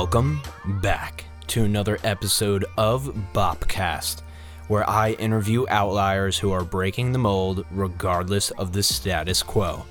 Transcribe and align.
Welcome 0.00 0.40
back 0.80 1.24
to 1.48 1.64
another 1.64 1.98
episode 2.04 2.64
of 2.76 3.12
Bopcast, 3.34 4.20
where 4.68 4.88
I 4.88 5.14
interview 5.14 5.66
outliers 5.68 6.38
who 6.38 6.52
are 6.52 6.62
breaking 6.62 7.10
the 7.10 7.18
mold 7.18 7.66
regardless 7.72 8.52
of 8.52 8.72
the 8.72 8.84
status 8.84 9.42
quo. 9.42 9.84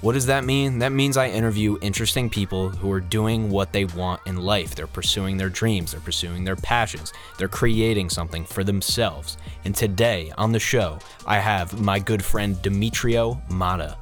What 0.00 0.12
does 0.12 0.26
that 0.26 0.44
mean? 0.44 0.78
That 0.78 0.92
means 0.92 1.16
I 1.16 1.30
interview 1.30 1.76
interesting 1.82 2.30
people 2.30 2.68
who 2.68 2.88
are 2.92 3.00
doing 3.00 3.50
what 3.50 3.72
they 3.72 3.84
want 3.84 4.20
in 4.26 4.36
life. 4.36 4.76
They're 4.76 4.86
pursuing 4.86 5.36
their 5.36 5.50
dreams, 5.50 5.90
they're 5.90 6.00
pursuing 6.00 6.44
their 6.44 6.54
passions, 6.54 7.12
they're 7.36 7.48
creating 7.48 8.10
something 8.10 8.44
for 8.44 8.62
themselves. 8.62 9.38
And 9.64 9.74
today 9.74 10.32
on 10.38 10.52
the 10.52 10.60
show, 10.60 11.00
I 11.26 11.40
have 11.40 11.80
my 11.80 11.98
good 11.98 12.24
friend 12.24 12.62
Demetrio 12.62 13.42
Mata. 13.50 13.98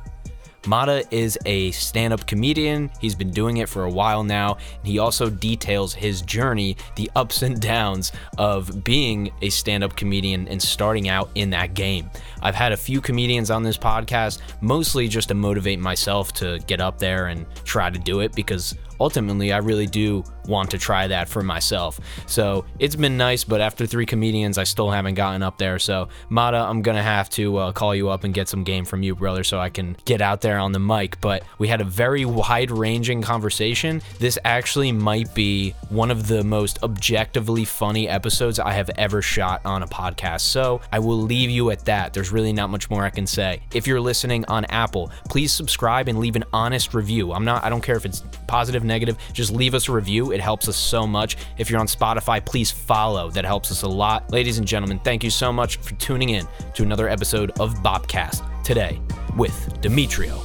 Mata 0.67 1.05
is 1.11 1.39
a 1.47 1.71
stand 1.71 2.13
up 2.13 2.27
comedian. 2.27 2.91
He's 3.01 3.15
been 3.15 3.31
doing 3.31 3.59
it 3.59 3.69
for 3.69 3.85
a 3.85 3.91
while 3.91 4.25
now. 4.25 4.59
He 4.83 4.99
also 4.99 5.31
details 5.31 5.95
his 5.95 6.23
journey, 6.23 6.77
the 6.97 7.11
ups 7.15 7.43
and 7.43 7.61
downs 7.61 8.13
of 8.39 8.85
being 8.85 9.31
a 9.43 9.51
stand 9.51 9.85
up 9.85 9.97
comedian 9.97 10.49
and 10.49 10.61
starting 10.61 11.09
out 11.09 11.31
in 11.35 11.51
that 11.51 11.75
game. 11.75 12.11
I've 12.43 12.55
had 12.55 12.73
a 12.73 12.77
few 12.77 13.01
comedians 13.01 13.51
on 13.51 13.63
this 13.63 13.77
podcast, 13.77 14.41
mostly 14.61 15.09
just 15.09 15.29
to 15.29 15.35
motivate 15.35 15.79
myself 15.79 16.33
to 16.35 16.59
get 16.67 16.81
up 16.81 16.99
there 16.99 17.27
and 17.27 17.47
try 17.65 17.91
to 17.91 17.99
do 17.99 18.21
it 18.21 18.35
because 18.35 18.77
ultimately 19.01 19.53
I 19.53 19.59
really 19.59 19.87
do 19.87 20.25
want 20.47 20.71
to 20.71 20.79
try 20.79 21.07
that 21.09 21.29
for 21.29 21.43
myself. 21.43 22.01
So 22.27 22.65
it's 22.79 22.97
been 22.97 23.17
nice, 23.17 23.45
but 23.45 23.61
after 23.61 23.87
three 23.87 24.07
comedians, 24.07 24.59
I 24.59 24.65
still 24.65 24.91
haven't 24.91 25.15
gotten 25.15 25.43
up 25.43 25.59
there. 25.59 25.79
So 25.79 26.09
Mata, 26.29 26.59
I'm 26.59 26.83
gonna 26.83 27.03
have 27.03 27.29
to 27.31 27.57
uh, 27.57 27.73
call 27.73 27.95
you 27.95 28.09
up 28.09 28.25
and 28.25 28.33
get 28.33 28.49
some 28.49 28.65
game 28.65 28.85
from 28.85 29.03
you, 29.03 29.15
brother, 29.15 29.45
so 29.45 29.59
I 29.59 29.71
can 29.71 29.97
get 30.05 30.21
out 30.21 30.41
there 30.41 30.59
on 30.59 30.73
the 30.73 30.79
mic. 30.79 31.21
But 31.21 31.43
we 31.59 31.69
had 31.69 31.81
a 31.81 31.85
very 31.85 32.25
wide-ranging 32.25 33.23
conversation. 33.23 34.03
This 34.19 34.39
actually 34.45 34.93
might 34.93 35.35
be 35.35 35.75
one 35.89 36.11
of 36.11 36.27
the 36.27 36.45
most 36.45 36.83
objectively 36.83 37.65
funny 37.65 38.09
episodes 38.09 38.59
I 38.59 38.73
have 38.73 38.91
ever 38.97 39.23
shot 39.23 39.61
on 39.65 39.83
a 39.83 39.87
podcast. 39.87 40.41
So 40.41 40.81
I 40.93 40.99
will 40.99 41.19
leave 41.19 41.51
you 41.51 41.71
at 41.71 41.85
that. 41.87 42.13
There's 42.13 42.33
really 42.33 42.53
not 42.53 42.71
much 42.71 42.91
more 42.91 43.05
I 43.05 43.11
can 43.11 43.27
say. 43.27 43.63
If 43.73 43.87
you're 43.87 44.01
listening 44.01 44.45
on 44.47 44.65
Apple, 44.67 45.11
please 45.29 45.53
subscribe 45.53 46.09
and 46.09 46.19
leave 46.19 46.37
an 46.37 46.45
honest 46.53 46.95
review. 46.95 47.33
I'm 47.33 47.45
not. 47.45 47.65
I 47.65 47.69
don't 47.69 47.83
care 47.83 47.97
if 47.97 48.05
it's 48.05 48.23
positive, 48.47 48.85
negative. 48.85 49.17
Just 49.33 49.53
leave 49.53 49.75
us 49.75 49.89
a 49.89 49.93
review. 49.93 50.33
It 50.37 50.43
helps 50.43 50.69
us 50.69 50.77
so 50.77 51.07
much. 51.07 51.39
If 51.57 51.71
you're 51.71 51.81
on 51.81 51.87
Spotify, 51.87 52.45
please 52.45 52.71
follow. 52.71 53.31
That 53.31 53.47
helps 53.47 53.73
us 53.73 53.81
a 53.81 53.89
lot. 53.89 54.31
Ladies 54.31 54.59
and 54.59 54.67
gentlemen, 54.67 54.99
thank 54.99 55.25
you 55.25 55.31
so 55.31 55.51
much 55.51 55.79
for 55.79 55.95
tuning 55.95 56.29
in 56.29 56.47
to 56.75 56.83
another 56.83 57.09
episode 57.09 57.53
of 57.59 57.73
Bopcast 57.77 58.43
today 58.63 59.01
with 59.39 59.81
Demetrio 59.81 60.39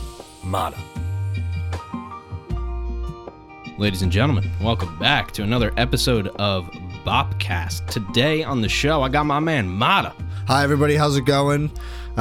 Mata. 0.46 0.78
Ladies 3.78 4.02
and 4.02 4.14
gentlemen, 4.14 4.50
welcome 4.62 4.98
back 4.98 5.34
to 5.34 5.44
another 5.44 5.74
episode 5.76 6.28
of 6.38 6.68
Bopcast. 7.04 7.86
Today 7.88 8.44
on 8.44 8.62
the 8.62 8.70
show, 8.70 9.02
I 9.02 9.10
got 9.10 9.26
my 9.26 9.42
man 9.42 9.68
Mata. 9.68 10.14
Hi, 10.48 10.64
everybody. 10.64 10.96
How's 10.96 11.18
it 11.18 11.26
going? 11.26 11.70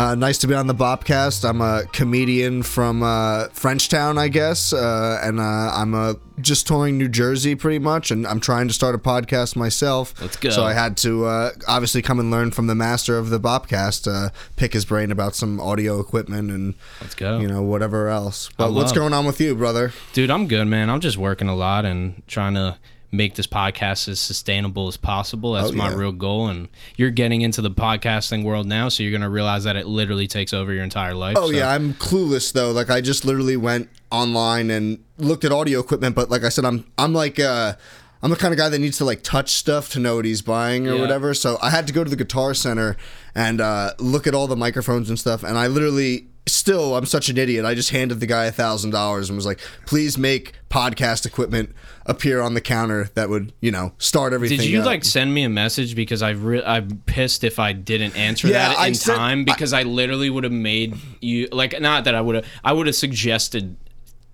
Uh, 0.01 0.15
nice 0.15 0.39
to 0.39 0.47
be 0.47 0.55
on 0.55 0.67
the 0.67 0.75
Bobcast. 0.75 1.47
I'm 1.47 1.61
a 1.61 1.85
comedian 1.93 2.63
from 2.63 3.03
uh, 3.03 3.49
Frenchtown, 3.49 4.17
I 4.17 4.29
guess, 4.29 4.73
uh, 4.73 5.21
and 5.23 5.39
uh, 5.39 5.43
I'm 5.43 5.95
uh, 5.95 6.15
just 6.41 6.67
touring 6.67 6.97
New 6.97 7.07
Jersey 7.07 7.55
pretty 7.55 7.81
much, 7.81 8.11
and 8.11 8.27
I'm 8.27 8.41
trying 8.41 8.67
to 8.69 8.73
start 8.73 8.95
a 8.95 8.99
podcast 8.99 9.57
myself. 9.57 10.19
Let's 10.19 10.39
go. 10.39 10.49
So 10.49 10.65
I 10.65 10.73
had 10.73 10.97
to 10.99 11.27
uh, 11.27 11.51
obviously 11.69 12.01
come 12.01 12.19
and 12.19 12.31
learn 12.31 12.51
from 12.51 12.67
the 12.67 12.75
master 12.75 13.19
of 13.19 13.29
the 13.29 13.39
Bobcast, 13.39 14.11
uh, 14.11 14.31
pick 14.57 14.73
his 14.73 14.87
brain 14.87 15.11
about 15.11 15.35
some 15.35 15.61
audio 15.61 16.01
equipment 16.01 16.51
and 16.51 16.77
Let's 17.03 17.15
go. 17.15 17.39
you 17.39 17.47
know 17.47 17.61
whatever 17.61 18.09
else. 18.09 18.49
But 18.57 18.73
what's 18.73 18.93
going 18.93 19.13
on 19.13 19.27
with 19.27 19.39
you, 19.39 19.55
brother? 19.55 19.93
Dude, 20.15 20.31
I'm 20.31 20.49
good, 20.49 20.65
man. 20.65 20.89
I'm 20.89 21.01
just 21.01 21.19
working 21.19 21.47
a 21.47 21.55
lot 21.55 21.85
and 21.85 22.23
trying 22.27 22.55
to 22.55 22.79
make 23.13 23.35
this 23.35 23.47
podcast 23.47 24.09
as 24.09 24.21
sustainable 24.21 24.87
as 24.89 24.97
possible. 24.97 25.53
That's 25.55 25.71
Oh, 25.71 25.73
my 25.73 25.91
yeah. 25.91 25.97
real 25.97 26.13
goal. 26.13 26.49
And 26.49 26.69
you're 26.97 27.11
getting 27.11 27.41
into 27.43 27.61
the 27.61 27.71
podcasting 27.71 28.45
world 28.45 28.67
now, 28.67 28.89
so 28.89 29.03
you're 29.03 29.11
going 29.11 29.23
to 29.23 29.29
realize 29.29 29.65
that 29.65 29.75
it 29.77 29.87
literally 29.87 30.27
takes 30.29 30.53
over 30.55 30.73
your 30.73 30.85
entire 30.85 31.15
life. 31.15 31.37
Oh 31.39 31.47
so- 31.51 31.57
yeah, 31.57 31.71
I'm 31.71 31.95
clueless 31.95 32.53
though. 32.53 32.71
Like 32.73 32.89
I 32.91 33.01
just 33.01 33.25
literally 33.25 33.57
went 33.57 33.89
online 34.13 34.71
and 34.71 35.03
looked 35.19 35.45
at 35.45 35.53
audio 35.53 35.81
equipment, 35.81 36.15
but 36.15 36.31
like 36.31 36.45
I 36.45 36.49
said, 36.51 36.65
I'm 36.65 36.85
I'm 36.99 37.13
like 37.13 37.39
uh 37.41 37.75
I'm 38.23 38.31
the 38.31 38.37
kind 38.37 38.53
of 38.53 38.59
guy 38.59 38.69
that 38.69 38.79
needs 38.79 38.99
to 38.99 39.05
like 39.05 39.23
touch 39.23 39.51
stuff 39.53 39.89
to 39.93 39.99
know 39.99 40.17
what 40.17 40.25
he's 40.27 40.43
buying 40.43 40.87
or 40.87 40.95
Yeah. 40.95 41.01
whatever. 41.01 41.33
So 41.33 41.59
I 41.63 41.71
had 41.71 41.87
to 41.87 41.93
go 41.93 42.05
to 42.05 42.11
the 42.11 42.17
guitar 42.17 42.53
center 42.55 42.97
and 43.35 43.61
uh, 43.63 43.95
look 43.99 44.27
at 44.27 44.35
all 44.35 44.47
the 44.47 44.57
microphones 44.57 45.09
and 45.09 45.19
stuff. 45.19 45.43
And 45.43 45.57
I 45.57 45.69
literally 45.69 46.27
still 46.47 46.97
I'm 46.97 47.07
such 47.07 47.29
an 47.29 47.39
idiot. 47.39 47.65
I 47.65 47.75
just 47.75 47.91
handed 47.91 48.21
the 48.21 48.27
guy 48.27 48.47
a 48.47 48.53
thousand 48.53 48.91
dollars 48.91 49.29
and 49.29 49.37
was 49.37 49.47
like, 49.47 49.61
please 49.87 50.17
make 50.19 50.55
podcast 50.71 51.27
equipment 51.27 51.75
appear 52.07 52.41
on 52.41 52.55
the 52.55 52.61
counter 52.61 53.11
that 53.15 53.29
would, 53.29 53.53
you 53.61 53.71
know, 53.71 53.93
start 53.99 54.33
everything. 54.33 54.59
Did 54.59 54.69
you 54.71 54.81
up. 54.81 54.87
like 54.87 55.05
send 55.05 55.33
me 55.35 55.43
a 55.45 55.49
message 55.49 55.95
because 55.95 56.23
I 56.23 56.31
re- 56.31 56.63
I'm 56.65 57.03
pissed 57.07 57.45
if 57.45 57.59
I 57.59 57.73
didn't 57.73 58.17
answer 58.17 58.49
Yeah, 58.49 58.69
that 58.71 58.79
I 58.79 58.89
in 58.89 58.95
sent- 58.95 59.19
time 59.19 59.45
because 59.45 59.73
I, 59.73 59.83
literally 59.83 60.31
would 60.31 60.45
have 60.45 60.53
made 60.53 60.97
you 61.21 61.49
like 61.53 61.81
not 61.81 62.05
that 62.05 62.15
I 62.15 62.21
would 62.21 62.37
have 62.37 62.47
I 62.65 62.73
would 62.73 62.87
have 62.87 62.97
suggested 62.97 63.77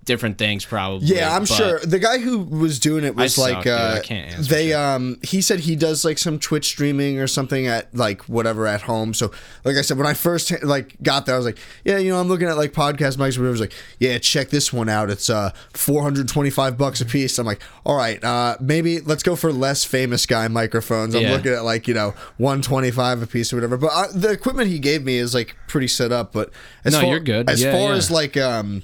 different 0.07 0.39
things 0.39 0.65
probably. 0.65 1.05
Yeah, 1.07 1.35
I'm 1.35 1.45
sure 1.45 1.79
the 1.81 1.99
guy 1.99 2.17
who 2.17 2.39
was 2.39 2.79
doing 2.79 3.03
it 3.03 3.15
was 3.15 3.35
suck, 3.35 3.43
like 3.53 3.63
dude. 3.65 3.73
uh, 3.73 4.01
I 4.01 4.41
they 4.41 4.67
shit. 4.69 4.75
um 4.75 5.19
he 5.21 5.41
said 5.41 5.59
he 5.59 5.75
does 5.75 6.03
like 6.03 6.17
some 6.17 6.39
Twitch 6.39 6.65
streaming 6.65 7.19
or 7.19 7.27
something 7.27 7.67
at 7.67 7.93
like 7.93 8.23
whatever 8.23 8.65
at 8.65 8.81
home. 8.81 9.13
So 9.13 9.31
like 9.63 9.75
I 9.77 9.81
said 9.81 9.97
when 9.99 10.07
I 10.07 10.15
first 10.15 10.51
like 10.63 10.95
got 11.03 11.27
there 11.27 11.35
I 11.35 11.37
was 11.37 11.45
like, 11.45 11.59
yeah, 11.85 11.99
you 11.99 12.09
know, 12.09 12.19
I'm 12.19 12.27
looking 12.27 12.47
at 12.47 12.57
like 12.57 12.71
podcast 12.73 13.17
mics 13.17 13.37
whatever. 13.37 13.47
I 13.49 13.51
was 13.51 13.59
like, 13.61 13.73
yeah, 13.99 14.17
check 14.17 14.49
this 14.49 14.73
one 14.73 14.89
out. 14.89 15.11
It's 15.11 15.29
uh 15.29 15.51
425 15.73 16.77
bucks 16.77 17.01
a 17.01 17.05
piece. 17.05 17.37
I'm 17.37 17.45
like, 17.45 17.61
all 17.85 17.95
right, 17.97 18.23
uh 18.23 18.57
maybe 18.59 18.99
let's 19.01 19.23
go 19.23 19.35
for 19.35 19.51
less 19.53 19.83
famous 19.83 20.25
guy 20.25 20.47
microphones. 20.47 21.13
I'm 21.15 21.21
Yeah. 21.23 21.33
looking 21.33 21.51
at 21.51 21.63
like, 21.63 21.87
you 21.87 21.93
know, 21.93 22.13
125 22.37 23.21
a 23.21 23.27
piece 23.27 23.51
or 23.51 23.57
whatever. 23.57 23.77
But 23.77 23.91
uh, 23.93 24.07
the 24.13 24.29
equipment 24.31 24.69
he 24.69 24.79
gave 24.79 25.03
me 25.03 25.17
is 25.17 25.33
like 25.33 25.55
pretty 25.67 25.87
set 25.87 26.11
up, 26.11 26.31
but 26.31 26.51
as 26.85 26.93
No, 26.93 27.01
far, 27.01 27.09
you're 27.11 27.19
good. 27.19 27.49
As 27.49 27.61
Yeah, 27.61 27.73
far 27.73 27.89
yeah. 27.91 27.95
as 27.97 28.09
like 28.09 28.37
um 28.37 28.83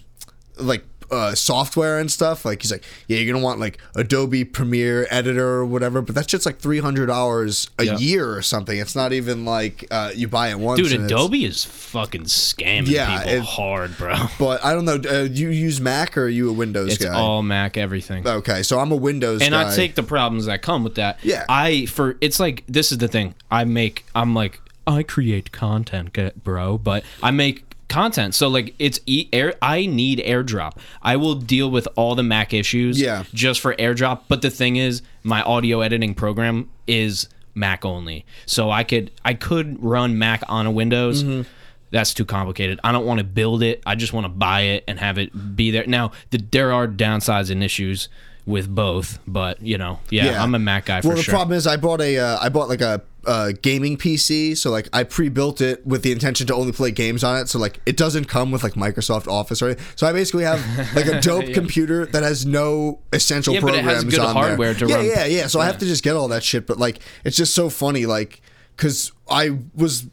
like 0.58 0.84
uh, 1.14 1.36
software 1.36 2.00
and 2.00 2.12
stuff. 2.12 2.44
Like 2.46 2.62
he's 2.62 2.72
like, 2.72 2.84
yeah, 3.08 3.18
you're 3.20 3.32
gonna 3.34 3.44
want 3.44 3.60
like 3.60 3.78
Adobe 3.96 4.44
Premiere 4.44 5.08
Editor 5.10 5.48
or 5.48 5.66
whatever, 5.66 6.02
but 6.02 6.16
that's 6.16 6.28
just 6.28 6.46
like 6.46 6.58
three 6.60 6.80
hundred 6.80 7.06
dollars 7.06 7.70
a 7.80 7.86
Yeah. 7.86 7.98
year 7.98 8.36
or 8.36 8.42
something. 8.42 8.78
It's 8.78 8.96
not 8.96 9.14
even 9.14 9.46
like 9.46 9.86
uh, 9.92 10.12
you 10.16 10.28
buy 10.28 10.50
it 10.50 10.60
once. 10.60 10.80
Dude, 10.82 11.00
Adobe 11.00 11.46
is 11.46 11.64
fucking 11.64 12.24
scamming 12.24 12.88
Yeah, 12.90 13.18
people 13.20 13.34
it- 13.34 13.44
hard, 13.44 13.98
bro. 13.98 14.16
But 14.40 14.64
I 14.66 14.74
don't 14.74 14.86
know. 14.86 14.96
Uh, 14.96 15.28
do 15.28 15.34
you 15.34 15.50
use 15.50 15.80
Mac 15.80 16.18
or 16.18 16.24
are 16.26 16.30
you 16.30 16.50
a 16.50 16.54
Windows 16.54 16.94
It's 16.96 17.06
guy? 17.06 17.14
all 17.14 17.44
Mac 17.44 17.78
everything. 17.78 18.28
okay, 18.28 18.64
so 18.64 18.80
I'm 18.80 18.92
a 18.92 18.96
Windows 18.96 19.42
and 19.42 19.52
guy. 19.54 19.72
I 19.72 19.76
take 19.76 19.96
the 19.96 20.04
problems 20.04 20.46
that 20.46 20.62
come 20.62 20.84
with 20.84 20.96
that. 20.96 21.20
Yeah. 21.24 21.46
I 21.48 21.86
for 21.86 22.18
it's 22.22 22.40
like 22.40 22.64
this 22.68 22.92
is 22.92 22.98
the 22.98 23.08
thing. 23.08 23.36
I 23.52 23.64
make 23.66 24.06
I'm 24.16 24.34
like 24.34 24.60
I 24.86 25.04
create 25.04 25.52
content, 25.52 26.44
bro, 26.44 26.78
but 26.78 27.04
I 27.22 27.32
make 27.32 27.64
content. 27.90 28.36
So 28.36 28.48
like 28.48 28.74
it's 28.80 29.00
e- 29.06 29.30
air 29.32 29.54
I 29.62 29.86
need 29.86 30.20
AirDrop. 30.20 30.78
I 31.02 31.16
will 31.18 31.36
deal 31.36 31.70
with 31.70 31.88
all 31.96 32.16
the 32.16 32.24
Mac 32.24 32.54
issues 32.54 33.00
Yeah. 33.00 33.24
just 33.34 33.60
for 33.62 33.76
AirDrop, 33.76 34.22
but 34.28 34.42
the 34.42 34.50
thing 34.50 34.76
is 34.78 35.02
my 35.24 35.42
audio 35.44 35.82
editing 35.82 36.14
program 36.16 36.70
is 36.88 37.28
Mac 37.56 37.86
only. 37.86 38.26
So 38.46 38.72
I 38.72 38.84
could 38.84 39.12
I 39.24 39.34
could 39.34 39.84
run 39.84 40.18
Mac 40.18 40.44
on 40.48 40.66
a 40.66 40.72
Windows. 40.72 41.24
Mm-hmm. 41.24 41.48
That's 41.92 42.14
too 42.16 42.26
complicated. 42.26 42.80
I 42.84 42.92
don't 42.92 43.06
want 43.06 43.20
to 43.20 43.24
build 43.24 43.62
it. 43.62 43.84
I 43.86 43.94
just 43.94 44.14
want 44.14 44.26
to 44.26 44.30
buy 44.30 44.62
it 44.62 44.84
and 44.88 45.00
have 45.00 45.20
it 45.20 45.56
be 45.56 45.70
there. 45.70 45.86
Now, 45.86 46.12
the, 46.32 46.40
there 46.40 46.74
are 46.74 46.88
downsides 46.88 47.52
and 47.52 47.64
issues 47.64 48.10
with 48.48 48.68
both, 48.74 49.20
but 49.28 49.62
you 49.62 49.78
know, 49.78 50.00
yeah, 50.10 50.42
I'm 50.42 50.56
a 50.56 50.60
Mac 50.60 50.86
guy 50.86 51.02
for 51.02 51.10
well, 51.10 51.18
the 51.18 51.24
sure. 51.24 51.34
problem 51.34 51.56
is 51.56 51.68
I 51.68 51.78
bought 51.78 52.02
a 52.02 52.18
uh, 52.18 52.40
I 52.42 52.50
bought 52.50 52.68
like 52.70 52.82
a 52.82 53.04
uh, 53.26 53.52
gaming 53.62 53.98
PC, 53.98 54.56
so 54.58 54.70
like 54.72 54.90
I 54.94 55.04
pre-built 55.04 55.62
it 55.62 55.86
with 55.86 56.04
the 56.04 56.12
intention 56.12 56.46
to 56.48 56.56
only 56.56 56.72
play 56.72 56.92
games 56.92 57.24
on 57.24 57.38
it. 57.40 57.50
So 57.50 57.60
like 57.60 57.80
it 57.86 57.96
doesn't 57.98 58.26
come 58.26 58.52
with 58.52 58.64
like 58.64 58.74
Microsoft 58.74 59.28
Office 59.28 59.62
or 59.62 59.68
anything. 59.68 59.86
So 59.96 60.08
I 60.08 60.14
basically 60.14 60.44
have 60.44 60.60
like 60.96 61.06
a 61.08 61.22
dope 61.30 61.54
computer 61.54 62.06
that 62.08 62.24
has 62.24 62.46
no 62.46 63.00
essential 63.14 63.54
Yeah, 63.54 63.62
but 63.62 63.70
it 63.76 63.84
programs 63.84 64.04
has 64.04 64.14
good 64.14 64.20
on 64.20 64.34
hardware 64.34 64.74
there. 64.74 64.88
to 64.88 64.92
yeah, 64.94 64.96
run- 64.98 65.06
Yeah, 65.06 65.26
yeah, 65.26 65.48
So 65.48 65.60
I 65.60 65.66
have 65.66 65.78
to 65.80 65.86
just 65.86 66.04
get 66.04 66.16
all 66.16 66.28
that 66.30 66.44
shit. 66.44 66.68
But 66.68 66.78
like 66.80 67.00
it's 67.24 67.38
just 67.38 67.54
so 67.56 67.70
funny, 67.70 68.06
like 68.06 68.42
because 68.76 69.12
I 69.30 69.58
was 69.76 70.08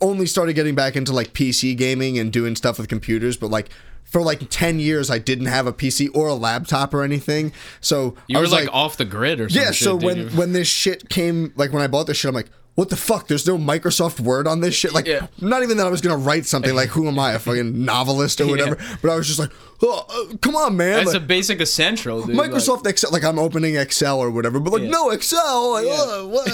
only 0.00 0.26
started 0.26 0.54
getting 0.54 0.74
back 0.74 0.96
into 0.96 1.12
like 1.12 1.32
PC 1.32 1.76
gaming 1.76 2.18
and 2.18 2.32
doing 2.32 2.56
stuff 2.56 2.78
with 2.78 2.88
computers, 2.88 3.36
but 3.36 3.50
like. 3.50 3.68
For 4.04 4.20
like 4.20 4.50
ten 4.50 4.78
years, 4.78 5.10
I 5.10 5.18
didn't 5.18 5.46
have 5.46 5.66
a 5.66 5.72
PC 5.72 6.10
or 6.14 6.28
a 6.28 6.34
laptop 6.34 6.92
or 6.92 7.02
anything. 7.02 7.50
So 7.80 8.14
you 8.26 8.36
I 8.36 8.40
were 8.40 8.42
was 8.42 8.52
like, 8.52 8.68
off 8.70 8.98
the 8.98 9.06
grid 9.06 9.40
or 9.40 9.48
something. 9.48 9.62
yeah, 9.64 9.70
so 9.70 9.96
when 9.96 10.28
when 10.36 10.52
this 10.52 10.68
shit 10.68 11.08
came, 11.08 11.54
like 11.56 11.72
when 11.72 11.80
I 11.80 11.86
bought 11.86 12.08
this 12.08 12.18
shit, 12.18 12.28
I'm 12.28 12.34
like, 12.34 12.50
what 12.74 12.88
the 12.88 12.96
fuck? 12.96 13.28
There's 13.28 13.46
no 13.46 13.58
Microsoft 13.58 14.18
Word 14.20 14.46
on 14.46 14.60
this 14.60 14.74
shit. 14.74 14.92
Like, 14.94 15.06
Yeah. 15.06 15.26
not 15.40 15.62
even 15.62 15.76
that 15.76 15.86
I 15.86 15.90
was 15.90 16.00
gonna 16.00 16.16
write 16.16 16.46
something. 16.46 16.74
Like, 16.74 16.88
who 16.90 17.06
am 17.06 17.18
I, 17.18 17.32
a 17.32 17.38
fucking 17.38 17.84
novelist 17.84 18.40
or 18.40 18.46
whatever? 18.46 18.76
But 19.02 19.10
I 19.10 19.16
was 19.16 19.26
just 19.26 19.38
like, 19.38 19.50
oh, 19.82 20.06
uh, 20.32 20.36
come 20.38 20.56
on, 20.56 20.76
man. 20.76 20.92
That's 20.98 21.12
Like, 21.12 21.16
a 21.22 21.26
basic 21.26 21.60
essential, 21.60 22.22
dude. 22.24 22.34
Microsoft 22.36 22.86
Excel, 22.86 23.10
like 23.10 23.24
I'm 23.24 23.38
opening 23.38 23.76
Excel 23.76 24.18
or 24.20 24.30
whatever, 24.30 24.58
but 24.60 24.72
like 24.72 24.82
Yeah. 24.84 24.88
no 24.90 25.10
Excel, 25.10 25.72
like, 25.72 25.86
Yeah. 25.86 26.22
what? 26.22 26.48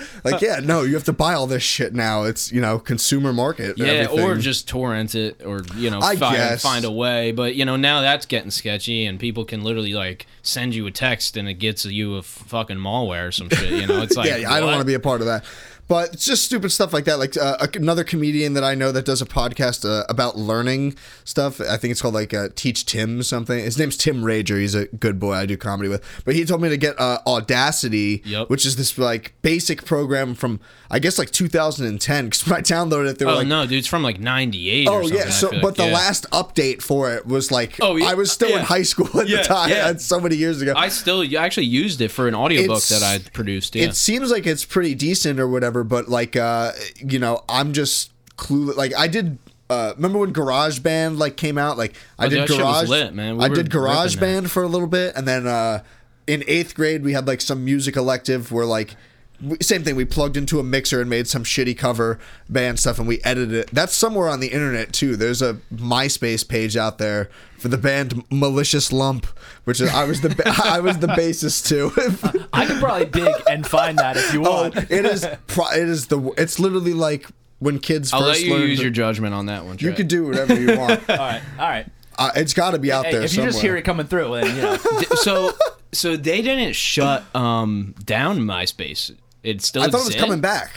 like 0.24 0.40
yeah, 0.40 0.60
no, 0.62 0.82
you 0.82 0.94
have 0.94 1.04
to 1.04 1.12
buy 1.12 1.34
all 1.34 1.46
this 1.46 1.62
shit 1.62 1.94
now. 1.94 2.24
It's 2.24 2.50
you 2.50 2.60
know 2.60 2.78
consumer 2.78 3.32
market. 3.32 3.78
Yeah, 3.78 3.86
everything. 3.86 4.24
or 4.24 4.36
just 4.36 4.66
torrent 4.68 5.14
it, 5.14 5.40
or 5.44 5.62
you 5.76 5.90
know, 5.90 6.00
I 6.00 6.16
find, 6.16 6.36
guess. 6.36 6.62
find 6.62 6.84
a 6.84 6.90
way. 6.90 7.30
But 7.32 7.54
you 7.54 7.64
know, 7.64 7.76
now 7.76 8.00
that's 8.00 8.26
getting 8.26 8.50
sketchy, 8.50 9.06
and 9.06 9.20
people 9.20 9.44
can 9.44 9.62
literally 9.62 9.92
like 9.94 10.26
send 10.42 10.74
you 10.74 10.86
a 10.86 10.90
text, 10.90 11.36
and 11.36 11.48
it 11.48 11.54
gets 11.54 11.84
you 11.84 12.16
a 12.16 12.22
fucking 12.22 12.78
malware 12.78 13.28
or 13.28 13.32
some 13.32 13.48
shit. 13.50 13.70
You 13.70 13.86
know, 13.86 14.02
it's 14.02 14.16
like 14.16 14.26
yeah, 14.28 14.36
yeah, 14.38 14.52
I 14.52 14.58
don't 14.58 14.68
want 14.70 14.80
to 14.80 14.84
be 14.86 14.94
a 14.94 15.00
part 15.00 15.20
of 15.20 15.26
that. 15.28 15.44
But 15.90 16.12
it's 16.14 16.24
just 16.24 16.44
stupid 16.44 16.70
stuff 16.70 16.92
like 16.92 17.04
that. 17.06 17.18
Like 17.18 17.36
uh, 17.36 17.56
another 17.74 18.04
comedian 18.04 18.54
that 18.54 18.62
I 18.62 18.76
know 18.76 18.92
that 18.92 19.04
does 19.04 19.20
a 19.20 19.26
podcast 19.26 19.84
uh, 19.84 20.04
about 20.08 20.38
learning 20.38 20.94
stuff. 21.24 21.60
I 21.60 21.76
think 21.78 21.90
it's 21.90 22.00
called 22.00 22.14
like 22.14 22.32
uh, 22.32 22.50
Teach 22.54 22.86
Tim 22.86 23.24
something. 23.24 23.58
His 23.58 23.76
name's 23.76 23.96
Tim 23.96 24.22
Rager. 24.22 24.60
He's 24.60 24.76
a 24.76 24.86
good 24.86 25.18
boy 25.18 25.32
I 25.32 25.46
do 25.46 25.56
comedy 25.56 25.88
with. 25.88 26.04
But 26.24 26.36
he 26.36 26.44
told 26.44 26.62
me 26.62 26.68
to 26.68 26.76
get 26.76 26.94
uh, 27.00 27.18
Audacity, 27.26 28.22
Yep. 28.24 28.50
which 28.50 28.64
is 28.64 28.76
this 28.76 28.96
like 28.98 29.34
basic 29.42 29.84
program 29.84 30.34
from 30.36 30.60
I 30.92 31.00
guess 31.00 31.18
like 31.18 31.32
2010. 31.32 32.24
Because 32.26 32.46
when 32.46 32.56
I 32.58 32.62
downloaded 32.62 33.10
it, 33.10 33.18
they 33.18 33.24
were 33.24 33.32
Oh 33.32 33.36
like, 33.38 33.48
no, 33.48 33.64
dude, 33.66 33.78
it's 33.78 33.88
from 33.88 34.04
like 34.04 34.20
'98. 34.20 34.86
Oh 34.88 34.92
or 34.92 35.02
something, 35.02 35.18
yeah, 35.18 35.30
so 35.30 35.50
but 35.50 35.62
like. 35.62 35.74
the 35.74 35.86
Yeah. 35.86 35.92
last 35.94 36.30
update 36.30 36.82
for 36.82 37.12
it 37.12 37.26
was 37.26 37.50
like 37.50 37.78
Oh, 37.80 37.96
yeah, 37.96 38.06
I 38.10 38.14
was 38.14 38.30
still 38.30 38.56
in 38.56 38.62
high 38.64 38.82
school 38.82 39.08
at 39.20 39.28
Yeah, 39.28 39.38
the 39.38 39.42
time. 39.42 39.70
yeah. 39.70 39.86
That's 39.86 40.04
so 40.14 40.20
many 40.20 40.36
years 40.36 40.62
ago. 40.62 40.74
I 40.76 40.88
still 40.88 41.22
I 41.22 41.34
actually 41.44 41.66
used 41.66 42.00
it 42.00 42.12
for 42.12 42.28
an 42.28 42.34
audiobook 42.36 42.76
It's- 42.78 42.88
that 42.90 43.02
I 43.02 43.18
produced. 43.32 43.74
Yeah. 43.74 43.86
It 43.86 43.96
seems 43.96 44.30
like 44.30 44.46
it's 44.46 44.64
pretty 44.64 44.94
decent 44.94 45.40
or 45.40 45.48
whatever, 45.48 45.79
but 45.84 46.08
like 46.08 46.36
uh 46.36 46.72
you 46.96 47.18
know, 47.18 47.44
I'm 47.48 47.72
just 47.72 48.12
clueless. 48.36 48.76
Like 48.76 48.94
I 48.96 49.06
did 49.08 49.38
uh 49.68 49.92
remember 49.96 50.18
when 50.18 50.32
Garage 50.32 50.78
Band 50.80 51.18
like 51.18 51.36
came 51.36 51.58
out? 51.58 51.78
Like 51.78 51.94
I 52.18 52.26
Oh, 52.26 52.28
did 52.28 52.40
that 52.42 52.48
shit 52.48 52.58
was 52.58 52.88
Garage 52.88 52.88
lit, 52.88 53.14
man. 53.14 53.36
We 53.38 53.44
I 53.44 53.48
did 53.48 53.56
ripping 53.56 53.70
that. 54.14 54.20
For 54.50 54.62
a 54.62 54.68
little 54.68 54.88
bit 54.88 55.14
and 55.16 55.26
then 55.28 55.46
uh 55.46 55.82
in 56.26 56.40
8th 56.42 56.74
grade 56.74 57.02
we 57.02 57.12
had 57.12 57.26
like 57.26 57.40
some 57.40 57.64
music 57.64 57.96
elective 57.96 58.52
where 58.52 58.66
like 58.66 58.94
same 59.60 59.82
thing 59.82 59.96
we 59.96 60.04
plugged 60.04 60.36
into 60.36 60.60
a 60.60 60.62
mixer 60.62 61.00
and 61.00 61.08
made 61.08 61.26
some 61.26 61.44
shitty 61.44 61.76
cover 61.76 62.18
band 62.48 62.78
stuff 62.78 62.98
and 62.98 63.08
we 63.08 63.20
edited 63.24 63.54
it 63.54 63.70
that's 63.72 63.94
somewhere 63.96 64.28
on 64.28 64.40
the 64.40 64.48
internet 64.48 64.92
too 64.92 65.16
there's 65.16 65.40
a 65.40 65.54
myspace 65.74 66.46
page 66.46 66.76
out 66.76 66.98
there 66.98 67.30
for 67.58 67.68
the 67.68 67.78
band 67.78 68.22
malicious 68.30 68.92
lump 68.92 69.26
which 69.64 69.80
is 69.80 69.88
i 69.90 70.04
was 70.04 70.20
the 70.20 70.28
ba- 70.28 70.42
i 70.64 70.78
was 70.80 70.98
the 70.98 71.06
bassist 71.06 71.66
too 71.68 71.90
I 72.52 72.66
could 72.66 72.80
probably 72.80 73.06
dig 73.06 73.34
and 73.48 73.66
find 73.66 73.96
that 73.98 74.16
if 74.16 74.34
you 74.34 74.44
Oh, 74.44 74.62
want. 74.62 74.76
it 74.76 74.90
is. 75.06 75.26
Pro- 75.46 75.70
it 75.70 75.88
is 75.88 76.08
the. 76.08 76.20
It's 76.36 76.58
literally 76.58 76.92
like 76.94 77.26
when 77.60 77.78
kids 77.78 78.12
I'll 78.12 78.20
first 78.22 78.40
let 78.40 78.46
you 78.48 78.54
learn. 78.54 78.68
use 78.68 78.78
to- 78.78 78.84
your 78.84 78.90
judgment 78.90 79.34
on 79.34 79.46
that 79.46 79.64
one. 79.64 79.74
you 79.74 79.88
Trey. 79.88 79.94
can 79.94 80.06
do 80.08 80.26
whatever 80.26 80.58
you 80.60 80.76
want. 80.78 81.00
all 81.10 81.16
right, 81.16 81.40
all 81.58 81.68
right. 81.68 81.86
uh, 82.18 82.30
it's 82.34 82.52
got 82.54 82.72
to 82.72 82.78
be 82.78 82.90
out 82.90 83.06
Hey, 83.06 83.12
there 83.12 83.22
if 83.22 83.34
you 83.36 83.42
just 83.44 83.60
hear 83.62 83.76
it 83.76 83.82
coming 83.82 84.06
through, 84.06 84.34
then 84.40 84.56
you 84.56 84.62
know. 84.62 84.76
So 85.16 85.52
so 85.92 86.16
they 86.16 86.42
didn't 86.42 86.74
shut 86.74 87.24
um 87.36 87.94
down 88.04 88.40
MySpace. 88.40 89.14
It 89.42 89.62
still 89.62 89.82
I 89.82 89.88
thought 89.88 90.02
it 90.02 90.06
was 90.06 90.16
coming 90.16 90.40
back. 90.40 90.72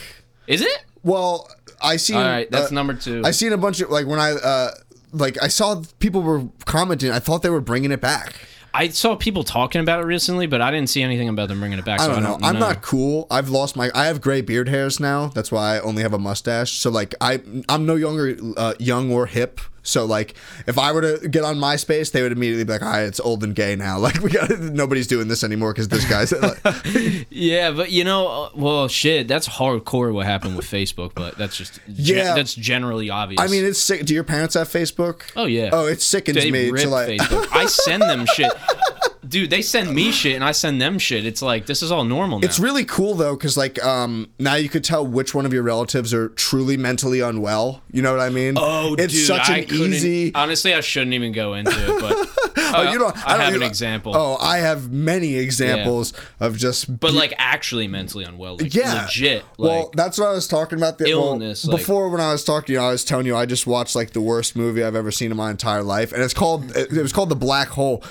Is 0.46 0.60
it? 0.60 0.84
Well, 1.02 1.48
I 1.82 1.96
seen. 1.96 2.16
All 2.16 2.22
right, 2.22 2.50
that's 2.50 2.72
uh, 2.72 2.74
number 2.74 2.94
two. 2.94 3.22
I 3.24 3.30
seen 3.30 3.52
a 3.52 3.58
bunch 3.58 3.80
of 3.80 3.90
like 3.90 4.06
when 4.06 4.18
I 4.18 4.32
uh 4.32 4.70
like 5.12 5.42
I 5.42 5.48
saw 5.48 5.82
people 5.98 6.22
were 6.22 6.44
commenting. 6.64 7.10
I 7.10 7.18
thought 7.18 7.42
they 7.42 7.50
were 7.50 7.60
bringing 7.60 7.92
it 7.92 8.00
back. 8.00 8.34
I 8.76 8.88
saw 8.88 9.14
people 9.14 9.44
talking 9.44 9.80
about 9.80 10.00
it 10.00 10.04
recently, 10.04 10.48
but 10.48 10.60
I 10.60 10.72
didn't 10.72 10.90
see 10.90 11.00
anything 11.00 11.28
about 11.28 11.46
them 11.46 11.60
bringing 11.60 11.78
it 11.78 11.84
back. 11.84 12.00
I 12.00 12.08
don't 12.08 12.16
I 12.16 12.20
know. 12.20 12.28
don't 12.30 12.44
I'm 12.44 12.58
not 12.58 12.82
cool. 12.82 13.28
I've 13.30 13.48
lost 13.48 13.76
my. 13.76 13.90
I 13.94 14.06
have 14.06 14.20
gray 14.20 14.40
beard 14.40 14.68
hairs 14.68 14.98
now. 14.98 15.28
That's 15.28 15.52
why 15.52 15.76
I 15.76 15.80
only 15.80 16.02
have 16.02 16.12
a 16.12 16.18
mustache. 16.18 16.72
So 16.72 16.90
like 16.90 17.14
I, 17.20 17.40
I'm 17.68 17.86
no 17.86 17.94
longer 17.94 18.36
uh, 18.56 18.74
young 18.80 19.12
or 19.12 19.26
hip. 19.26 19.60
So 19.84 20.04
like, 20.06 20.34
if 20.66 20.78
I 20.78 20.90
were 20.92 21.02
to 21.18 21.28
get 21.28 21.44
on 21.44 21.56
MySpace, 21.56 22.10
they 22.10 22.22
would 22.22 22.32
immediately 22.32 22.64
be 22.64 22.72
like, 22.72 22.82
"All 22.82 22.88
right, 22.90 23.02
it's 23.04 23.20
old 23.20 23.44
and 23.44 23.54
gay 23.54 23.76
now. 23.76 23.98
Like 24.04 24.20
we 24.20 24.30
got 24.30 24.50
nobody's 24.58 25.06
doing 25.06 25.28
this 25.28 25.44
anymore 25.44 25.72
because 25.72 25.88
this 25.88 26.04
guy's." 26.08 26.32
Like, 26.32 26.58
Yeah, 27.30 27.70
but 27.70 27.90
you 27.92 28.02
know, 28.04 28.26
uh, 28.26 28.50
well, 28.54 28.88
shit, 28.88 29.28
that's 29.28 29.48
hardcore 29.48 30.12
what 30.12 30.26
happened 30.26 30.56
with 30.56 30.66
Facebook, 30.66 31.12
but 31.14 31.38
that's 31.38 31.56
just 31.56 31.78
Yeah. 31.86 32.34
that's 32.34 32.54
generally 32.54 33.10
obvious. 33.10 33.40
I 33.40 33.46
mean, 33.46 33.64
it's 33.64 33.78
sick. 33.78 34.04
Do 34.06 34.14
your 34.14 34.24
parents 34.24 34.54
have 34.54 34.68
Facebook? 34.68 35.22
oh 35.36 35.44
yeah, 35.46 35.70
Oh, 35.72 35.86
it 35.86 36.00
sickens 36.02 36.38
they 36.38 36.50
me. 36.50 36.70
rip 36.70 36.82
To 36.82 36.88
like, 36.88 37.08
Facebook. 37.20 37.48
I 37.52 37.66
send 37.66 38.02
them 38.02 38.26
shit, 38.34 38.52
dude. 39.28 39.50
They 39.50 39.62
send 39.62 39.94
me 39.94 40.12
shit, 40.12 40.34
and 40.34 40.44
I 40.44 40.52
send 40.52 40.80
them 40.80 40.98
shit. 40.98 41.26
It's 41.26 41.42
like 41.42 41.66
this 41.66 41.82
is 41.82 41.90
all 41.92 42.04
normal 42.04 42.40
now. 42.40 42.44
It's 42.46 42.58
really 42.58 42.84
cool 42.84 43.14
though, 43.14 43.34
because 43.36 43.56
like 43.56 43.82
um 43.84 44.28
now 44.38 44.54
you 44.54 44.68
could 44.68 44.84
tell 44.84 45.06
which 45.06 45.34
one 45.34 45.46
of 45.46 45.52
your 45.52 45.62
relatives 45.62 46.12
are 46.14 46.28
truly 46.30 46.76
mentally 46.76 47.20
unwell. 47.20 47.82
You 47.90 48.02
know 48.02 48.12
what 48.12 48.20
I 48.20 48.30
mean? 48.30 48.54
Oh, 48.56 48.94
it's 48.98 49.12
dude, 49.12 49.26
such 49.26 49.48
an 49.50 49.64
couldn't- 49.64 49.92
easy. 49.94 50.34
Honestly, 50.34 50.74
I 50.74 50.80
shouldn't 50.80 51.14
even 51.14 51.32
go 51.32 51.54
into 51.54 51.70
it, 51.72 52.00
but 52.00 52.28
Oh, 52.76 52.90
you 52.90 52.98
don't. 52.98 53.16
I, 53.24 53.32
don't- 53.32 53.40
have 53.40 53.54
an 53.54 53.60
don't- 53.60 53.68
example. 53.68 54.16
Oh, 54.16 54.36
I 54.40 54.58
have 54.58 54.90
many 54.90 55.36
examples 55.36 56.12
of 56.40 56.56
just. 56.56 56.98
but 57.00 57.12
be- 57.12 57.16
like 57.16 57.32
actually 57.38 57.86
mentally 57.86 58.24
unwell, 58.24 58.56
like 58.56 58.74
yeah, 58.74 59.02
legit. 59.02 59.44
well, 59.58 59.84
Like, 59.84 59.92
that's 59.92 60.18
what 60.18 60.28
I 60.28 60.32
was 60.32 60.48
talking 60.48 60.78
about. 60.78 60.98
The, 60.98 61.04
well, 61.14 61.28
illness, 61.28 61.64
like- 61.64 61.78
before 61.78 62.08
when 62.08 62.20
I 62.20 62.32
was 62.32 62.42
talking 62.42 62.66
to 62.68 62.72
you, 62.72 62.80
I 62.80 62.90
was 62.90 63.04
telling 63.04 63.26
you 63.26 63.36
I 63.36 63.46
just 63.46 63.66
watched 63.66 63.94
like 63.94 64.10
the 64.10 64.20
worst 64.20 64.56
movie 64.56 64.82
I've 64.82 64.96
ever 64.96 65.12
seen 65.12 65.30
in 65.30 65.36
my 65.36 65.50
entire 65.52 65.82
life, 65.84 66.12
and 66.12 66.22
it's 66.22 66.34
called. 66.34 66.74
It 66.76 66.90
was 66.90 67.12
called 67.12 67.28
The 67.28 67.36
Black 67.36 67.68
Hole. 67.68 68.02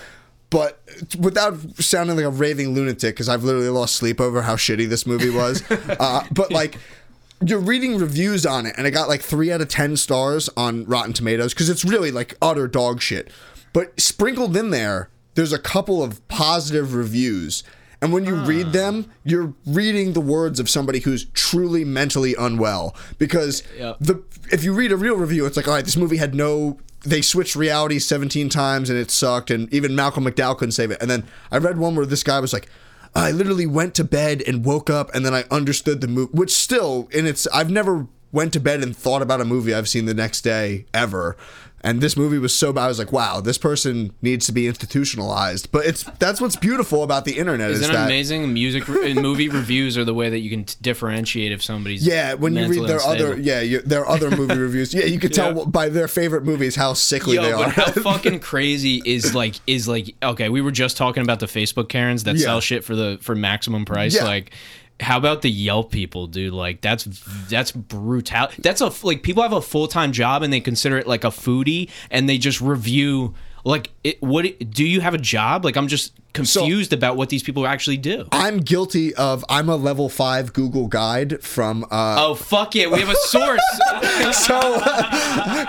But 0.54 0.80
without 1.20 1.58
sounding 1.80 2.16
like 2.16 2.26
a 2.26 2.30
raving 2.30 2.76
lunatic, 2.76 3.16
because 3.16 3.28
I've 3.28 3.44
literally 3.44 3.70
lost 3.70 3.96
sleep 3.96 4.22
over 4.22 4.44
how 4.44 4.56
shitty 4.56 4.88
this 4.88 5.08
movie 5.08 5.32
was. 5.32 5.64
uh, 5.72 6.24
but 6.32 6.52
like, 6.52 6.78
you're 7.44 7.58
reading 7.60 7.98
reviews 7.98 8.46
on 8.46 8.68
it, 8.68 8.76
and 8.78 8.86
it 8.86 8.92
got 8.92 9.10
like 9.10 9.22
three 9.22 9.52
out 9.52 9.62
of 9.62 9.68
ten 9.68 9.98
stars 9.98 10.52
on 10.56 10.86
Rotten 10.86 11.12
Tomatoes 11.12 11.56
because 11.56 11.70
it's 11.70 11.84
really 11.84 12.12
like 12.12 12.36
utter 12.40 12.68
dog 12.68 13.02
shit. 13.02 13.32
But 13.74 14.00
sprinkled 14.00 14.56
in 14.56 14.70
there, 14.70 15.10
there's 15.34 15.54
a 15.54 15.58
couple 15.58 16.04
of 16.04 16.26
positive 16.28 16.94
reviews. 16.94 17.64
And 18.00 18.14
when 18.14 18.26
you 18.26 18.36
read 18.36 18.74
them, 18.74 19.10
you're 19.24 19.54
reading 19.66 20.14
the 20.14 20.22
words 20.22 20.60
of 20.60 20.70
somebody 20.70 21.00
who's 21.00 21.26
truly 21.34 21.84
mentally 21.84 22.36
unwell. 22.38 22.96
Because 23.18 23.64
Yep. 23.80 23.98
the 24.02 24.24
if 24.52 24.64
you 24.64 24.72
read 24.74 24.92
a 24.92 24.98
real 24.98 25.16
review, 25.16 25.48
it's 25.48 25.58
like, 25.58 25.68
all 25.68 25.74
right, 25.74 25.86
this 25.86 25.98
movie 25.98 26.18
had 26.18 26.36
no. 26.36 26.78
They 27.04 27.22
switched 27.22 27.56
reality 27.56 28.00
17 28.00 28.50
times 28.50 28.90
and 28.90 28.98
it 28.98 29.12
sucked, 29.12 29.52
and 29.52 29.72
even 29.74 29.96
Malcolm 29.96 30.26
McDowell 30.26 30.58
couldn't 30.58 30.72
save 30.72 30.92
it. 30.92 31.02
And 31.02 31.10
then 31.12 31.26
I 31.52 31.58
read 31.58 31.78
one 31.78 31.96
where 31.96 32.06
this 32.06 32.24
guy 32.24 32.40
was 32.40 32.54
like, 32.54 32.70
I 33.16 33.32
literally 33.32 33.68
went 33.68 33.94
to 33.96 34.04
bed 34.04 34.42
and 34.48 34.66
woke 34.66 34.90
up, 34.90 35.14
and 35.14 35.26
then 35.26 35.34
I 35.34 35.44
understood 35.52 36.02
the 36.02 36.08
movie. 36.08 36.32
Which 36.34 36.52
still, 36.52 37.08
in 37.12 37.28
its, 37.28 37.46
I've 37.48 37.70
never 37.70 38.08
went 38.32 38.52
to 38.54 38.60
bed 38.60 38.82
and 38.82 38.98
thought 38.98 39.22
about 39.22 39.40
a 39.40 39.46
movie 39.46 39.74
I've 39.74 39.88
seen 39.88 40.06
the 40.06 40.14
next 40.14 40.42
day 40.42 40.86
ever. 40.94 41.38
And 41.86 42.00
this 42.00 42.16
movie 42.16 42.40
was 42.40 42.56
so 42.56 42.72
bad. 42.72 42.86
I 42.86 42.88
was 42.88 42.98
like, 42.98 43.12
wow, 43.12 43.42
this 43.42 43.58
person 43.58 44.14
needs 44.22 44.46
to 44.46 44.54
be 44.54 44.68
institutionalized. 44.68 45.70
But 45.72 45.86
it's 45.86 46.04
that's 46.18 46.40
what's 46.40 46.56
beautiful 46.56 47.04
about 47.04 47.26
the 47.26 47.38
internet 47.38 47.72
is 47.72 47.80
isn't 47.82 47.92
it 47.92 47.98
that 47.98 48.06
amazing? 48.06 48.54
Music 48.54 48.88
and 48.88 49.22
movie 49.22 49.50
reviews 49.50 49.98
are 49.98 50.06
the 50.06 50.14
way 50.14 50.30
that 50.30 50.40
you 50.40 50.50
can 50.50 50.64
t- 50.64 50.76
differentiate 50.82 51.52
if 51.52 51.62
somebody's 51.62 52.08
yeah, 52.08 52.36
when 52.36 52.56
you 52.56 52.68
read 52.70 52.88
their 52.88 52.96
unstable. 52.98 53.32
other 53.34 53.40
yeah 53.42 53.60
you, 53.60 53.82
their 53.82 54.08
other 54.08 54.32
movie 54.32 54.56
reviews, 54.58 54.94
yeah, 54.94 55.04
you 55.06 55.20
can 55.20 55.32
tell 55.32 55.54
Yeah. 55.58 55.66
by 55.66 55.90
their 55.90 56.08
favorite 56.08 56.46
movies 56.46 56.76
how 56.78 56.94
sickly 56.94 57.38
they 57.38 57.52
are. 57.52 57.70
how 57.70 57.92
fucking 57.92 58.40
crazy 58.40 59.02
is 59.06 59.36
like 59.36 59.56
is 59.68 59.86
like 59.88 60.16
okay, 60.24 60.48
we 60.48 60.62
were 60.62 60.72
just 60.72 60.96
talking 60.96 61.22
about 61.24 61.42
the 61.42 61.48
Facebook 61.48 61.90
Karens 61.90 62.24
that 62.24 62.36
Yeah. 62.38 62.46
sell 62.46 62.60
shit 62.62 62.86
for 62.86 62.96
the 62.96 63.18
for 63.22 63.36
maximum 63.36 63.84
price. 63.84 64.16
Yeah. 64.16 64.24
Like 64.24 64.52
how 65.00 65.18
about 65.18 65.42
the 65.42 65.50
Yelp 65.50 65.92
people, 65.92 66.28
dude? 66.28 66.54
Like 66.54 66.82
that's 66.82 67.06
that's 67.50 67.72
brutal. 67.72 68.48
That's 68.60 68.82
a 68.82 68.92
like 69.06 69.24
people 69.24 69.44
have 69.44 69.54
a 69.54 69.62
full 69.62 69.88
time 69.88 70.12
job 70.12 70.44
and 70.44 70.54
they 70.54 70.60
consider 70.60 70.98
it 70.98 71.08
like 71.08 71.24
a 71.24 71.28
foodie 71.28 71.90
and 72.10 72.30
they 72.30 72.38
just 72.38 72.62
review 72.62 73.34
like 73.64 73.92
it. 74.04 74.22
What 74.22 74.46
do 74.70 74.86
you 74.86 75.02
have 75.02 75.14
a 75.14 75.18
job? 75.18 75.66
Like 75.66 75.76
I'm 75.76 75.88
just 75.88 76.14
confused 76.34 76.94
about 76.94 77.16
what 77.16 77.30
these 77.30 77.44
people 77.44 77.66
actually 77.68 77.98
do. 77.98 78.28
I'm 78.32 78.58
guilty 78.60 79.14
of 79.16 79.46
I'm 79.50 79.70
a 79.70 79.76
level 79.76 80.10
five 80.10 80.52
Google 80.54 80.88
guide 80.88 81.44
from 81.44 81.84
uh 81.86 82.16
Oh 82.20 82.36
fuck 82.36 82.76
yeah, 82.76 82.88
we 82.88 83.00
have 83.00 83.10
a 83.10 83.16
source. 83.16 83.62
so 84.32 84.82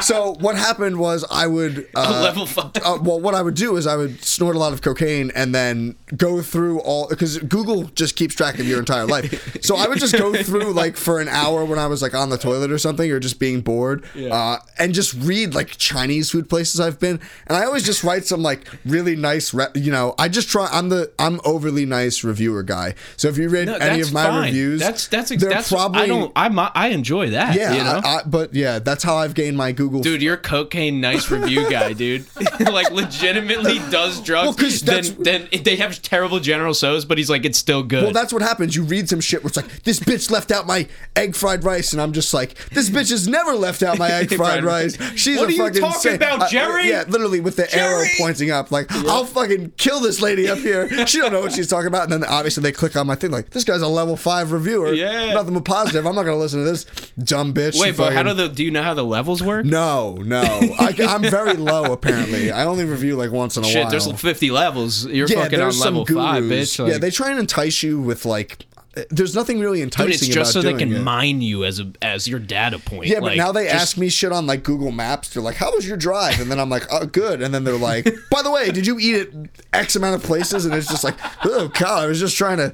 so 0.00 0.34
what 0.40 0.56
happened 0.56 0.98
was 0.98 1.24
I 1.30 1.46
would 1.46 1.86
uh, 1.94 2.20
Level 2.22 2.46
five. 2.46 2.72
uh, 2.82 2.98
well, 3.02 3.20
what 3.20 3.34
I 3.34 3.42
would 3.42 3.54
do 3.54 3.76
is 3.76 3.86
I 3.86 3.96
would 3.96 4.22
snort 4.24 4.56
a 4.56 4.58
lot 4.58 4.72
of 4.72 4.82
cocaine 4.82 5.30
and 5.34 5.54
then 5.54 5.96
go 6.16 6.42
through 6.42 6.80
all 6.80 7.08
because 7.08 7.38
Google 7.38 7.84
just 7.84 8.16
keeps 8.16 8.34
track 8.34 8.58
of 8.58 8.66
your 8.66 8.78
entire 8.78 9.06
life. 9.06 9.62
So 9.64 9.76
I 9.76 9.86
would 9.88 9.98
just 9.98 10.16
go 10.16 10.34
through 10.42 10.72
like 10.72 10.96
for 10.96 11.20
an 11.20 11.28
hour 11.28 11.64
when 11.64 11.78
I 11.78 11.86
was 11.86 12.02
like 12.02 12.14
on 12.14 12.30
the 12.30 12.38
toilet 12.38 12.70
or 12.70 12.78
something 12.78 13.10
or 13.10 13.20
just 13.20 13.38
being 13.38 13.60
bored, 13.60 14.04
uh, 14.16 14.58
and 14.78 14.94
just 14.94 15.14
read 15.14 15.54
like 15.54 15.76
Chinese 15.76 16.30
food 16.30 16.48
places 16.48 16.80
I've 16.80 16.98
been. 17.00 17.20
And 17.46 17.56
I 17.56 17.64
always 17.64 17.84
just 17.84 18.02
write 18.04 18.24
some 18.24 18.42
like 18.42 18.66
really 18.84 19.16
nice, 19.16 19.52
re- 19.54 19.68
you 19.74 19.90
know, 19.92 20.14
I 20.18 20.28
just 20.28 20.48
try. 20.54 20.68
I'm 20.72 20.88
the 20.88 21.12
I'm 21.18 21.40
overly 21.44 21.86
nice 21.86 22.24
reviewer 22.24 22.62
guy. 22.62 22.94
So 23.16 23.28
if 23.28 23.36
you 23.38 23.48
read 23.48 23.66
No, 23.66 23.74
any 23.76 24.00
of 24.00 24.12
my 24.12 24.24
fine. 24.24 24.44
reviews, 24.46 24.80
That's 24.80 25.06
that's 25.08 25.30
they're 25.30 25.50
that's 25.50 25.70
probably 25.70 26.02
I 26.02 26.06
don't 26.06 26.32
I 26.36 26.70
I 26.74 26.88
enjoy 26.88 27.30
that. 27.30 27.54
yeah. 27.54 27.72
you 27.72 27.82
know? 27.84 28.00
I, 28.04 28.16
I, 28.16 28.22
but 28.24 28.54
yeah, 28.54 28.78
that's 28.78 29.02
how 29.04 29.16
I've 29.16 29.34
gained 29.34 29.56
my 29.56 29.72
Google. 29.72 30.00
Dude, 30.00 30.22
you're 30.22 30.34
a 30.34 30.38
cocaine 30.38 31.00
nice 31.00 31.30
review 31.30 31.68
guy, 31.70 31.92
dude. 31.92 32.26
like 32.60 32.90
legitimately 32.90 33.78
does 33.90 34.20
drugs. 34.20 34.46
Well, 34.46 34.54
'cause 34.54 34.80
then 34.82 35.04
then 35.18 35.48
they 35.64 35.76
have 35.76 36.00
terrible 36.02 36.40
General 36.40 36.74
Tso's, 36.74 37.04
but 37.04 37.18
he's 37.18 37.30
like 37.30 37.44
it's 37.44 37.58
still 37.58 37.82
good. 37.82 38.04
Well, 38.04 38.12
that's 38.12 38.32
what 38.32 38.42
happens. 38.42 38.76
You 38.76 38.82
read 38.84 39.08
some 39.08 39.20
shit 39.20 39.42
where 39.42 39.48
it's 39.48 39.56
like, 39.56 39.82
this 39.84 40.00
bitch 40.00 40.30
left 40.30 40.50
out 40.50 40.66
my 40.66 40.86
egg 41.16 41.34
fried 41.34 41.64
rice, 41.64 41.92
and 41.92 42.00
I'm 42.02 42.12
just 42.12 42.32
like, 42.34 42.54
this 42.70 42.90
bitch 42.90 43.10
has 43.10 43.26
never 43.28 43.54
left 43.54 43.82
out 43.82 43.98
my 43.98 44.10
egg 44.20 44.34
fried 44.34 44.64
rice. 44.64 44.96
She's 45.16 45.36
What 45.38 45.44
a 45.44 45.46
are 45.46 45.50
you 45.50 45.58
fucking 45.58 45.80
talking 45.80 46.12
insane- 46.12 46.14
about, 46.16 46.50
Jerry? 46.50 46.88
yeah, 46.88 47.04
literally 47.08 47.40
with 47.40 47.56
the 47.56 47.74
arrow 47.74 48.04
pointing 48.18 48.50
up, 48.50 48.70
like, 48.70 48.90
I'll 48.92 49.24
fucking 49.24 49.72
kill 49.76 50.00
this 50.00 50.20
lady 50.20 50.43
up 50.48 50.58
here. 50.58 51.06
She 51.06 51.18
don't 51.18 51.32
know 51.32 51.40
what 51.40 51.52
she's 51.52 51.68
talking 51.68 51.86
about, 51.88 52.04
and 52.04 52.12
then 52.12 52.24
obviously 52.24 52.62
they 52.62 52.72
click 52.72 52.96
on 52.96 53.06
my 53.06 53.14
thing, 53.14 53.30
like, 53.30 53.50
this 53.50 53.64
guy's 53.64 53.82
a 53.82 53.88
level 53.88 54.16
five 54.16 54.52
reviewer. 54.52 54.92
Yeah. 54.92 55.34
nothing 55.34 55.54
but 55.54 55.64
positive. 55.64 56.06
I'm 56.06 56.14
not 56.14 56.24
gonna 56.24 56.36
listen 56.36 56.60
to 56.64 56.70
this 56.70 56.84
dumb 57.22 57.52
bitch. 57.54 57.78
Wait, 57.80 57.96
but 57.96 58.12
how 58.12 58.22
do 58.22 58.34
the 58.34 58.48
do 58.48 58.64
you 58.64 58.70
know 58.70 58.82
how 58.82 58.94
the 58.94 59.04
levels 59.04 59.42
work? 59.42 59.64
No, 59.66 60.14
no, 60.14 60.42
I, 60.42 60.94
I'm 61.08 61.22
very 61.22 61.54
low. 61.54 61.92
Apparently, 61.92 62.50
I 62.50 62.64
only 62.64 62.84
review 62.84 63.16
like 63.16 63.30
once 63.30 63.56
in 63.56 63.64
a 63.64 63.66
Shit, 63.66 63.82
while. 63.82 63.90
there's 63.90 64.10
50 64.10 64.50
levels. 64.50 65.06
You're 65.06 65.28
yeah, 65.28 65.42
fucking 65.42 65.60
on 65.60 65.78
level 65.78 66.04
gurus. 66.04 66.24
five, 66.24 66.42
bitch. 66.44 66.88
yeah, 66.88 66.98
they 66.98 67.10
try 67.10 67.30
and 67.30 67.38
entice 67.38 67.82
you 67.82 68.00
with 68.00 68.24
like. 68.24 68.64
There's 69.10 69.34
nothing 69.34 69.58
really 69.58 69.82
enticing 69.82 70.10
Dude, 70.12 70.14
it's 70.22 70.28
just 70.28 70.52
so 70.52 70.62
they 70.62 70.74
can 70.74 70.92
it. 70.92 71.00
mine 71.00 71.40
you 71.42 71.64
as 71.64 71.80
a 71.80 71.92
as 72.00 72.28
your 72.28 72.38
data 72.38 72.78
point. 72.78 73.06
Yeah, 73.08 73.20
but 73.20 73.36
now 73.36 73.50
they 73.52 73.64
just- 73.64 73.74
ask 73.74 73.96
me 73.96 74.08
shit 74.08 74.30
on 74.32 74.46
like 74.46 74.62
Google 74.62 74.92
Maps. 74.92 75.30
They're 75.30 75.42
like, 75.42 75.56
"How 75.56 75.74
was 75.74 75.86
your 75.86 75.96
drive?" 75.96 76.40
And 76.40 76.50
then 76.50 76.60
I'm 76.60 76.70
like, 76.70 76.84
"Oh, 76.92 77.04
good." 77.06 77.42
And 77.42 77.52
then 77.52 77.64
they're 77.64 77.76
like, 77.76 78.04
"By 78.30 78.42
the 78.42 78.50
way, 78.50 78.70
did 78.70 78.86
you 78.86 78.98
eat 78.98 79.16
at 79.16 79.28
X 79.72 79.96
amount 79.96 80.14
of 80.14 80.22
places?" 80.22 80.64
And 80.64 80.74
it's 80.74 80.86
just 80.88 81.02
like, 81.04 81.16
"Oh 81.44 81.68
God, 81.68 82.04
I 82.04 82.06
was 82.06 82.20
just 82.20 82.36
trying 82.36 82.58
to 82.58 82.72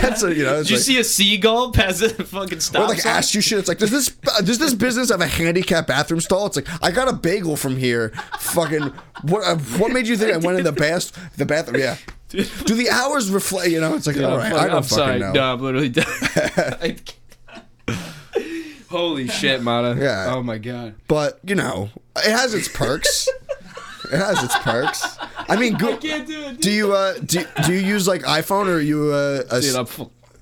get 0.00 0.18
some." 0.18 0.32
You 0.32 0.44
know, 0.44 0.58
Did 0.62 0.70
you 0.70 0.76
like, 0.76 0.84
see 0.84 0.98
a 1.00 1.04
seagull 1.04 1.72
pass 1.72 1.98
the 2.00 2.08
fucking 2.24 2.60
stop 2.60 2.82
or 2.82 2.88
like 2.88 3.00
sign? 3.00 3.12
ask 3.16 3.34
you 3.34 3.40
shit. 3.40 3.58
It's 3.58 3.68
like, 3.68 3.78
does 3.78 3.90
this 3.90 4.08
does 4.44 4.58
this 4.58 4.72
business 4.74 5.10
have 5.10 5.20
a 5.20 5.26
handicap 5.26 5.86
bathroom 5.86 6.20
stall? 6.20 6.46
It's 6.46 6.56
like, 6.56 6.68
I 6.82 6.90
got 6.90 7.08
a 7.08 7.12
bagel 7.12 7.56
from 7.56 7.76
here. 7.76 8.10
Fucking 8.38 8.92
what? 9.22 9.44
Uh, 9.44 9.56
what 9.78 9.92
made 9.92 10.06
you 10.08 10.16
think 10.16 10.32
I 10.32 10.38
went 10.38 10.58
in 10.58 10.64
the 10.64 10.72
bath 10.84 11.12
the 11.36 11.44
bathroom? 11.46 11.80
Yeah. 11.80 11.96
Do 12.30 12.74
the 12.74 12.90
hours 12.90 13.30
reflect? 13.30 13.70
You 13.70 13.80
know, 13.80 13.94
it's 13.94 14.06
like, 14.06 14.16
Yeah, 14.16 14.26
all 14.28 14.38
I'm 14.40 14.52
I 14.52 14.66
don't 14.66 14.76
I'm 14.76 14.82
fucking 14.82 14.88
sorry. 14.88 15.18
know. 15.18 15.32
No, 15.32 15.52
I'm 15.54 15.60
literally 15.60 15.88
done. 15.88 16.06
Holy 18.90 19.28
shit, 19.28 19.62
Mata. 19.62 19.96
Yeah. 20.00 20.32
Oh 20.34 20.42
my 20.42 20.58
god. 20.58 20.94
But 21.08 21.40
you 21.44 21.54
know, 21.54 21.90
it 22.16 22.30
has 22.30 22.54
its 22.54 22.68
perks. 22.68 23.28
it 24.12 24.16
has 24.16 24.42
its 24.42 24.56
perks. 24.58 25.18
I 25.48 25.56
mean, 25.56 25.74
go, 25.74 25.96
Can't 25.96 26.26
do 26.26 26.42
it. 26.44 26.60
do 26.60 26.70
you 26.70 26.92
uh 26.94 27.14
do, 27.18 27.44
do 27.66 27.72
you 27.72 27.80
use 27.80 28.08
like 28.08 28.22
iPhone 28.22 28.66
or 28.66 28.74
are 28.76 28.80
you 28.80 29.12
uh, 29.12 29.42
a 29.50 29.60
Dude, 29.60 29.74
I'm. 29.74 29.86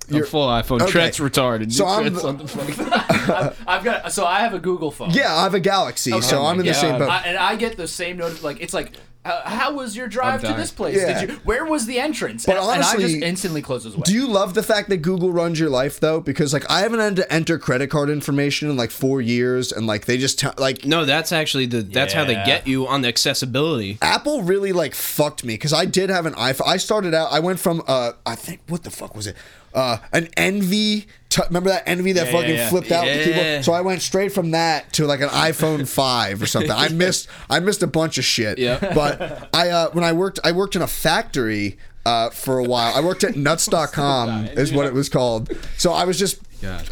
I'm 0.08 0.16
You're- 0.16 0.28
full 0.28 0.46
iPhone. 0.48 0.80
okay. 0.82 0.90
Trent's 0.90 1.18
retarded. 1.18 1.72
So 1.72 1.86
I'm 1.86 2.02
Trent's 2.02 2.22
the- 2.22 2.28
on 2.28 2.36
the 2.38 2.48
fucking- 2.48 3.62
I've 3.66 3.82
got 3.84 4.12
so 4.12 4.24
I 4.24 4.40
have 4.40 4.54
a 4.54 4.58
Google 4.58 4.90
phone. 4.90 5.10
yeah? 5.10 5.34
I 5.34 5.42
have 5.44 5.54
a 5.54 5.60
Galaxy, 5.60 6.20
so 6.20 6.42
my 6.42 6.50
I'm 6.50 6.60
in 6.60 6.66
the 6.66 6.74
same 6.74 6.98
boat. 6.98 7.08
I, 7.10 7.22
and 7.26 7.36
I 7.36 7.56
get 7.56 7.76
the 7.76 7.88
same 7.88 8.16
notice. 8.18 8.42
Like 8.42 8.60
it's 8.60 8.72
like, 8.74 8.92
how 9.24 9.74
was 9.74 9.96
your 9.96 10.06
drive 10.06 10.40
to 10.42 10.52
this 10.52 10.70
place? 10.70 10.96
Yeah. 10.96 11.20
Did 11.22 11.30
you? 11.30 11.36
Where 11.38 11.64
was 11.64 11.86
the 11.86 11.98
entrance? 11.98 12.46
But 12.46 12.52
and, 12.58 12.60
and 12.60 12.70
I 12.70 12.74
honestly, 12.90 13.02
just 13.14 13.22
instantly 13.24 13.60
closes 13.62 13.94
away. 13.94 14.04
do 14.04 14.14
you 14.14 14.28
love 14.28 14.54
the 14.54 14.62
fact 14.62 14.88
that 14.90 14.98
Google 14.98 15.32
runs 15.32 15.58
your 15.58 15.68
life 15.70 15.98
though? 15.98 16.20
Because 16.20 16.52
like 16.52 16.70
I 16.70 16.80
haven't 16.80 17.00
had 17.00 17.16
to 17.16 17.32
enter 17.32 17.58
credit 17.58 17.90
card 17.90 18.08
information 18.08 18.70
in 18.70 18.76
like 18.76 18.92
four 18.92 19.20
years, 19.20 19.72
and 19.72 19.88
like 19.88 20.04
they 20.06 20.16
just 20.18 20.38
t- 20.38 20.46
like 20.58 20.84
no, 20.84 21.04
that's 21.04 21.32
actually 21.32 21.66
the. 21.66 21.82
That's 21.82 22.12
how 22.14 22.24
they 22.24 22.34
get 22.34 22.68
you 22.68 22.86
on 22.86 23.00
the 23.02 23.08
accessibility. 23.08 23.98
Apple 24.00 24.42
really 24.42 24.72
like 24.72 24.94
fucked 24.94 25.42
me 25.42 25.54
because 25.54 25.72
I 25.72 25.86
did 25.86 26.08
have 26.10 26.26
an 26.26 26.34
iPhone. 26.34 26.68
I 26.68 26.76
started 26.76 27.12
out. 27.12 27.32
I 27.32 27.40
went 27.40 27.58
from 27.58 27.82
uh, 27.88 28.12
I 28.24 28.36
think 28.36 28.60
what 28.68 28.84
the 28.84 28.90
fuck 28.92 29.16
was 29.16 29.26
it? 29.26 29.34
Uh, 29.76 29.98
an 30.12 30.26
enV. 30.36 31.06
T- 31.28 31.42
remember 31.48 31.68
that 31.70 31.84
enV 31.86 32.14
that 32.14 32.26
Yeah, 32.26 32.32
fucking 32.32 32.50
yeah, 32.50 32.56
yeah. 32.56 32.68
flipped 32.70 32.90
out 32.90 33.04
the 33.04 33.24
keyboard? 33.24 33.64
So 33.64 33.72
I 33.72 33.82
went 33.82 34.00
straight 34.00 34.32
from 34.32 34.52
that 34.52 34.92
to 34.94 35.06
like 35.06 35.20
an 35.20 35.28
iPhone 35.28 35.86
five 36.02 36.40
or 36.42 36.46
something. 36.46 36.70
I 36.72 36.88
missed. 36.88 37.28
I 37.50 37.60
missed 37.60 37.82
a 37.82 37.86
bunch 37.86 38.16
of 38.18 38.24
shit. 38.24 38.58
Yeah. 38.58 38.78
But 38.94 39.50
I 39.54 39.68
uh, 39.68 39.90
when 39.90 40.02
I 40.04 40.12
worked, 40.12 40.40
I 40.42 40.52
worked 40.52 40.74
in 40.76 40.82
a 40.82 40.86
factory. 40.86 41.76
Uh, 42.06 42.30
for 42.30 42.58
a 42.58 42.62
while, 42.62 42.94
I 42.94 43.00
worked 43.00 43.24
at 43.24 43.34
Nuts.com, 43.46 44.46
is 44.46 44.72
what 44.72 44.86
it 44.86 44.92
was 44.94 45.08
called. 45.08 45.50
So 45.76 45.92
I 45.92 46.04
was 46.04 46.16
just, 46.16 46.40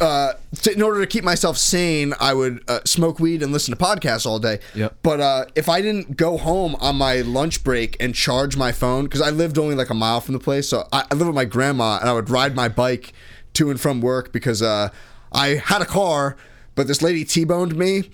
uh, 0.01 0.33
t- 0.61 0.73
in 0.73 0.81
order 0.81 0.99
to 0.99 1.07
keep 1.07 1.23
myself 1.23 1.57
sane, 1.57 2.13
I 2.19 2.33
would 2.33 2.61
uh, 2.67 2.81
smoke 2.85 3.17
weed 3.19 3.41
and 3.41 3.53
listen 3.53 3.73
to 3.73 3.81
podcasts 3.81 4.25
all 4.25 4.39
day. 4.39 4.59
Yep. 4.73 4.97
But 5.03 5.19
uh, 5.21 5.45
if 5.55 5.69
I 5.69 5.81
didn't 5.81 6.17
go 6.17 6.37
home 6.37 6.75
on 6.81 6.97
my 6.97 7.21
lunch 7.21 7.63
break 7.63 7.95
and 8.01 8.13
charge 8.13 8.57
my 8.57 8.73
phone, 8.73 9.05
because 9.05 9.21
I 9.21 9.29
lived 9.29 9.57
only 9.57 9.73
like 9.75 9.89
a 9.89 9.93
mile 9.93 10.19
from 10.19 10.33
the 10.33 10.39
place, 10.39 10.67
so 10.67 10.85
I, 10.91 11.05
I 11.09 11.15
lived 11.15 11.27
with 11.27 11.35
my 11.35 11.45
grandma 11.45 11.97
and 12.01 12.09
I 12.09 12.13
would 12.13 12.29
ride 12.29 12.53
my 12.53 12.67
bike 12.67 13.13
to 13.53 13.69
and 13.71 13.79
from 13.79 14.01
work 14.01 14.33
because 14.33 14.61
uh, 14.61 14.89
I 15.31 15.47
had 15.63 15.81
a 15.81 15.85
car, 15.85 16.35
but 16.75 16.87
this 16.87 17.01
lady 17.01 17.23
T-boned 17.23 17.77
me. 17.77 18.09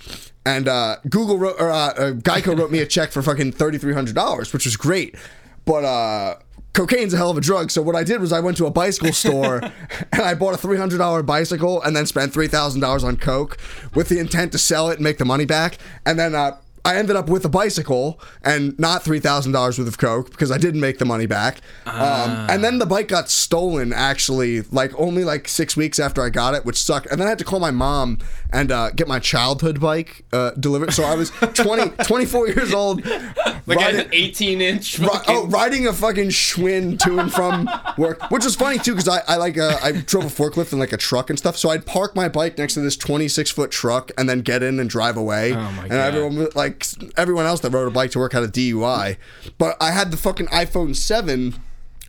And 0.46 0.68
uh, 0.68 0.98
Google 1.10 1.40
wrote, 1.40 1.56
or 1.60 1.72
uh, 1.72 1.76
uh, 1.76 2.12
Geico 2.14 2.56
wrote 2.58 2.70
me 2.72 2.80
a 2.80 2.86
check 2.86 3.12
for 3.12 3.22
fucking 3.22 3.52
thirty 3.54 3.78
three 3.78 3.94
hundred 3.94 4.16
dollars, 4.16 4.54
which 4.54 4.66
was 4.66 4.76
great. 4.76 5.16
But 5.66 5.84
uh, 5.84 6.36
cocaine's 6.74 7.14
a 7.14 7.18
hell 7.18 7.32
of 7.32 7.38
a 7.38 7.42
drug. 7.42 7.72
So 7.72 7.82
what 7.82 7.96
I 7.96 8.04
did 8.04 8.22
was 8.22 8.32
I 8.32 8.40
went 8.40 8.58
to 8.58 8.66
a 8.66 8.72
bicycle 8.72 9.14
store 9.14 9.62
and 10.12 10.22
I 10.22 10.34
bought 10.34 10.54
a 10.54 10.58
three 10.58 10.78
hundred 10.78 10.98
dollar 10.98 11.24
bicycle 11.24 11.82
and 11.82 11.96
then 11.96 12.06
spent 12.06 12.34
three 12.34 12.48
thousand 12.48 12.82
dollars 12.82 13.04
on 13.04 13.18
coke 13.18 13.58
with 13.94 14.10
the 14.10 14.20
intent 14.20 14.52
to 14.54 14.58
sell 14.58 14.90
it 14.90 14.96
and 14.96 15.04
make 15.04 15.18
the 15.18 15.26
money 15.26 15.46
back. 15.46 15.78
And 16.06 16.18
then 16.18 16.36
uh, 16.36 16.58
I 16.84 16.96
ended 16.98 17.16
up 17.16 17.30
with 17.30 17.46
a 17.46 17.50
bicycle 17.50 18.20
and 18.44 18.78
not 18.80 19.04
three 19.04 19.20
thousand 19.20 19.52
dollars 19.52 19.78
worth 19.78 19.88
of 19.88 19.98
coke 19.98 20.32
because 20.32 20.52
I 20.52 20.58
didn't 20.58 20.82
make 20.82 20.98
the 20.98 21.06
money 21.06 21.28
back. 21.28 21.62
Um, 21.86 22.50
and 22.50 22.64
then 22.64 22.80
the 22.80 22.86
bike 22.88 23.08
got 23.08 23.30
stolen 23.30 23.94
actually, 23.94 24.62
like 24.62 24.92
only 25.00 25.24
like 25.24 25.48
six 25.48 25.78
weeks 25.78 26.00
after 26.00 26.24
I 26.24 26.30
got 26.30 26.56
it, 26.56 26.66
which 26.66 26.78
sucked. 26.78 27.08
And 27.08 27.20
then 27.20 27.28
I 27.28 27.30
had 27.30 27.40
to 27.40 27.46
call 27.46 27.60
my 27.60 27.72
mom 27.72 28.18
and 28.54 28.72
uh, 28.72 28.92
get 28.92 29.08
my 29.08 29.20
childhood 29.20 29.80
bike 29.80 30.26
uh, 30.34 30.52
delivered. 30.52 30.92
So 30.94 31.04
I 31.04 31.16
was 31.16 31.30
20, 31.30 31.90
24 32.06 32.48
years 32.50 32.74
old. 32.74 33.06
Like 33.06 33.78
riding- 33.78 34.02
an 34.02 34.10
18 34.12 34.62
inch. 34.62 35.00
Ri- 35.00 35.08
oh, 35.28 35.48
riding 35.48 35.88
a 35.88 35.94
fucking 35.94 36.30
Schwinn 36.30 37.00
to 37.00 37.20
and 37.20 37.32
from 37.32 37.70
work, 37.98 38.30
which 38.30 38.44
was 38.44 38.56
funny 38.56 38.78
too, 38.78 38.92
because 38.94 39.08
I, 39.08 39.22
I 39.28 39.38
like 39.38 39.58
uh, 39.58 39.78
I 39.82 39.92
drove 39.94 40.26
a 40.26 40.28
forklift 40.28 40.72
and 40.72 40.80
like 40.80 40.92
a 40.94 40.98
truck 40.98 41.30
and 41.30 41.40
stuff. 41.40 41.56
So 41.58 41.70
I'd 41.70 41.86
park 41.86 42.16
my 42.16 42.28
bike 42.28 42.58
next 42.58 42.74
to 42.74 42.82
this 42.82 42.98
26 42.98 43.52
foot 43.52 43.72
truck 43.72 44.12
and 44.18 44.28
then 44.28 44.42
get 44.42 44.64
in 44.64 44.80
and 44.80 44.90
drive 44.90 45.16
away. 45.18 45.54
Oh 45.54 45.72
my 45.72 45.84
and 45.84 45.90
God. 45.92 46.14
everyone 46.16 46.48
like 46.56 46.86
everyone 47.18 47.46
else 47.46 47.62
that 47.62 47.72
rode 47.72 47.88
a 47.88 47.92
bike 47.92 48.12
to 48.12 48.20
work 48.20 48.34
had 48.34 48.44
a 48.44 48.48
DUI, 48.50 49.18
but 49.58 49.78
I 49.80 49.92
had 49.92 50.12
the 50.12 50.18
fucking 50.18 50.48
iPhone 50.48 50.96
7, 50.96 51.56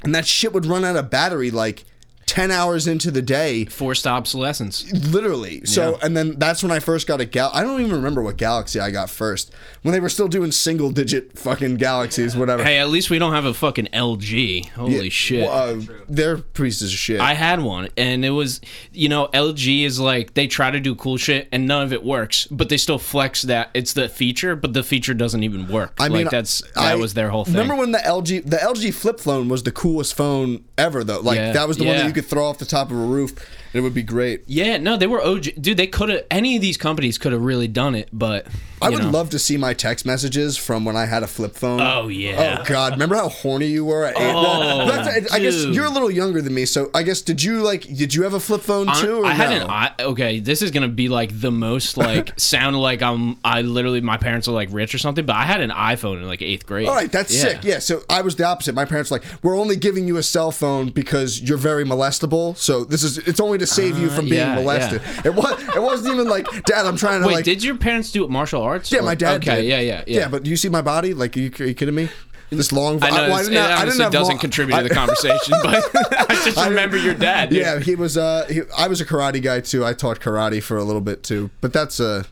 and 0.02 0.14
that 0.14 0.26
shit 0.26 0.52
would 0.52 0.66
run 0.66 0.84
out 0.84 0.96
of 0.96 1.10
battery 1.10 1.50
like 1.50 1.84
10 2.32 2.50
hours 2.50 2.86
into 2.86 3.10
the 3.10 3.20
day. 3.20 3.66
Forced 3.66 4.06
obsolescence. 4.06 4.90
Literally. 4.90 5.66
So, 5.66 5.90
Yeah. 5.90 5.96
and 6.06 6.16
then 6.16 6.36
that's 6.38 6.62
when 6.62 6.72
I 6.72 6.78
first 6.78 7.06
got 7.06 7.20
a 7.20 7.26
Gal. 7.26 7.50
I 7.52 7.62
don't 7.62 7.78
even 7.82 7.92
remember 7.92 8.22
what 8.22 8.38
Galaxy 8.38 8.80
I 8.80 8.90
got 8.90 9.10
first. 9.10 9.52
When 9.82 9.92
they 9.92 10.00
were 10.00 10.08
still 10.08 10.28
doing 10.28 10.50
single 10.50 10.90
digit 10.90 11.38
fucking 11.38 11.76
Galaxies, 11.76 12.34
whatever. 12.34 12.64
Hey, 12.64 12.78
at 12.78 12.88
least 12.88 13.10
we 13.10 13.18
don't 13.18 13.34
have 13.34 13.44
a 13.44 13.52
fucking 13.52 13.88
LG. 13.92 14.70
Holy 14.70 15.10
shit. 15.10 15.46
Uh, 15.46 15.76
they're 16.08 16.38
pieces 16.38 16.90
of 16.94 16.98
shit. 16.98 17.20
I 17.20 17.34
had 17.34 17.60
one, 17.60 17.90
and 17.98 18.24
it 18.24 18.30
was, 18.30 18.62
you 18.94 19.10
know, 19.10 19.28
LG 19.34 19.84
is 19.84 20.00
like 20.00 20.32
they 20.32 20.46
try 20.46 20.70
to 20.70 20.80
do 20.80 20.94
cool 20.94 21.18
shit, 21.18 21.48
and 21.52 21.66
none 21.66 21.82
of 21.82 21.92
it 21.92 22.02
works, 22.02 22.46
but 22.50 22.70
they 22.70 22.78
still 22.78 22.98
flex 22.98 23.42
that 23.42 23.68
it's 23.74 23.92
the 23.92 24.08
feature, 24.08 24.56
but 24.56 24.72
the 24.72 24.82
feature 24.82 25.12
doesn't 25.12 25.42
even 25.42 25.68
work. 25.68 25.92
I 26.00 26.08
mean, 26.08 26.22
like 26.22 26.30
that's 26.30 26.62
that 26.76 26.78
I- 26.78 26.94
was 26.94 27.12
their 27.12 27.28
whole 27.28 27.44
thing. 27.44 27.52
Remember 27.54 27.74
when 27.76 27.92
the 27.92 27.98
LG 27.98 28.48
the 28.48 28.56
LG 28.56 28.94
flip 28.94 29.20
phone 29.20 29.50
was 29.50 29.64
the 29.64 29.72
coolest 29.72 30.14
phone 30.14 30.64
ever 30.78 31.04
though? 31.04 31.20
Like 31.20 31.36
Yeah, 31.36 31.52
that 31.52 31.68
was 31.68 31.76
the 31.76 31.84
one 31.84 31.96
that 31.98 32.06
you 32.06 32.12
could 32.14 32.21
throw 32.22 32.46
off 32.46 32.58
the 32.58 32.64
top 32.64 32.90
of 32.90 32.96
a 32.96 33.00
roof 33.00 33.34
it 33.74 33.80
would 33.80 33.94
be 33.94 34.02
great. 34.02 34.42
Yeah, 34.46 34.76
no, 34.78 34.96
they 34.96 35.06
were 35.06 35.20
OG. 35.22 35.48
Dude, 35.60 35.76
they 35.76 35.86
could 35.86 36.08
have. 36.08 36.24
Any 36.30 36.56
of 36.56 36.62
these 36.62 36.76
companies 36.76 37.18
could 37.18 37.32
have 37.32 37.42
really 37.42 37.68
done 37.68 37.94
it, 37.94 38.08
but 38.12 38.46
I 38.80 38.90
would 38.90 39.02
know. 39.02 39.10
love 39.10 39.30
to 39.30 39.38
see 39.38 39.56
my 39.56 39.74
text 39.74 40.04
messages 40.04 40.56
from 40.56 40.84
when 40.84 40.96
I 40.96 41.06
had 41.06 41.22
a 41.22 41.26
flip 41.26 41.54
phone. 41.54 41.80
Oh, 41.80 42.08
yeah. 42.08 42.58
Oh 42.60 42.64
god, 42.68 42.92
remember 42.94 43.14
how 43.16 43.28
horny 43.28 43.66
you 43.66 43.84
were 43.84 44.04
at 44.04 44.16
eight? 44.18 44.32
Oh, 44.34 44.86
That's- 44.90 45.32
I 45.32 45.38
guess 45.38 45.64
you're 45.66 45.84
a 45.86 45.90
little 45.90 46.10
younger 46.10 46.42
than 46.42 46.52
me, 46.54 46.64
so 46.66 46.90
I 46.94 47.02
guess 47.02 47.22
did 47.22 47.42
you 47.42 47.62
like 47.62 47.82
did 47.82 48.14
you 48.14 48.22
have 48.24 48.34
a 48.34 48.40
flip 48.40 48.60
phone 48.62 48.88
Hon- 48.88 49.00
too? 49.02 49.18
Or 49.20 49.26
I 49.26 49.32
had 49.32 49.50
no? 49.50 49.64
an 49.64 49.70
I 49.70 49.90
okay. 50.00 50.40
This 50.40 50.62
is 50.62 50.70
gonna 50.70 50.88
be 50.88 51.08
like 51.08 51.38
the 51.40 51.50
most 51.52 51.96
like 51.96 52.38
sound 52.38 52.76
like 52.80 53.02
I'm. 53.02 53.38
I 53.44 53.62
literally 53.62 54.00
my 54.00 54.16
parents 54.16 54.48
are 54.48 54.52
like 54.52 54.68
rich 54.72 54.94
or 54.94 54.98
something, 54.98 55.24
but 55.24 55.36
I 55.36 55.44
had 55.44 55.60
an 55.60 55.70
iPhone 55.70 56.16
in 56.16 56.26
like 56.26 56.42
eighth 56.42 56.66
grade. 56.66 56.88
All 56.88 56.94
right, 56.94 57.10
that's 57.10 57.32
sick. 57.38 57.60
Yeah, 57.62 57.78
so 57.78 58.02
I 58.10 58.20
was 58.22 58.36
the 58.36 58.44
opposite. 58.44 58.74
My 58.74 58.84
parents 58.84 59.10
were 59.10 59.18
like, 59.18 59.26
"We're 59.42 59.56
only 59.58 59.76
giving 59.76 60.06
you 60.08 60.16
a 60.16 60.22
cell 60.22 60.50
phone 60.50 60.90
because 60.90 61.40
you're 61.40 61.56
very 61.58 61.84
molestable. 61.84 62.56
So 62.56 62.84
this 62.84 63.02
is 63.04 63.18
it's 63.18 63.38
only 63.40 63.58
to 63.62 63.66
save 63.66 63.98
you 63.98 64.10
from 64.10 64.28
being 64.28 64.42
Uh, 64.42 64.46
yeah, 64.50 64.54
molested." 64.56 65.02
It 65.24 65.34
was 65.34 65.62
it 65.74 65.82
wasn't 65.82 66.14
even 66.14 66.28
like, 66.28 66.46
"Dad, 66.64 66.84
I'm 66.86 66.96
trying 66.96 67.22
to 67.22 67.26
Wait, 67.26 67.34
like." 67.36 67.44
did 67.44 67.62
your 67.64 67.76
parents 67.76 68.12
do 68.12 68.26
martial 68.28 68.60
arts? 68.62 68.92
yeah, 68.92 69.00
or- 69.00 69.02
my 69.02 69.14
dad. 69.14 69.36
Okay, 69.42 69.62
did. 69.62 69.64
yeah, 69.66 69.80
yeah, 69.80 70.04
yeah. 70.06 70.20
Yeah, 70.20 70.28
but 70.28 70.42
do 70.42 70.50
you 70.50 70.56
see 70.56 70.68
my 70.68 70.82
body? 70.82 71.14
Like, 71.14 71.36
are 71.36 71.40
you, 71.40 71.50
are 71.60 71.64
you 71.64 71.74
kidding 71.74 71.94
me? 71.94 72.08
This 72.50 72.70
long. 72.70 73.02
I 73.02 73.08
know 73.08 73.16
well, 73.30 73.38
this- 73.38 73.48
didn't 73.48 73.62
have- 73.62 73.70
it 73.78 73.82
honestly 73.82 74.02
have 74.04 74.12
doesn't 74.12 74.34
long- 74.34 74.38
contribute 74.40 74.76
to 74.76 74.82
the 74.82 74.90
I- 74.92 74.94
conversation, 74.94 75.54
but 75.62 75.82
I 76.30 76.34
just 76.44 76.58
I- 76.58 76.68
remember 76.68 76.98
your 76.98 77.14
dad. 77.14 77.48
dude. 77.48 77.60
Yeah, 77.60 77.78
he 77.80 77.94
was. 77.94 78.18
Uh, 78.18 78.46
he, 78.50 78.60
I 78.76 78.88
was 78.88 79.00
a 79.00 79.06
karate 79.06 79.42
guy 79.42 79.60
too. 79.60 79.86
I 79.86 79.94
taught 79.94 80.20
karate 80.20 80.62
for 80.62 80.76
a 80.76 80.84
little 80.84 81.00
bit 81.00 81.22
too. 81.22 81.48
But 81.62 81.72
that's 81.72 81.98
uh, 81.98 82.24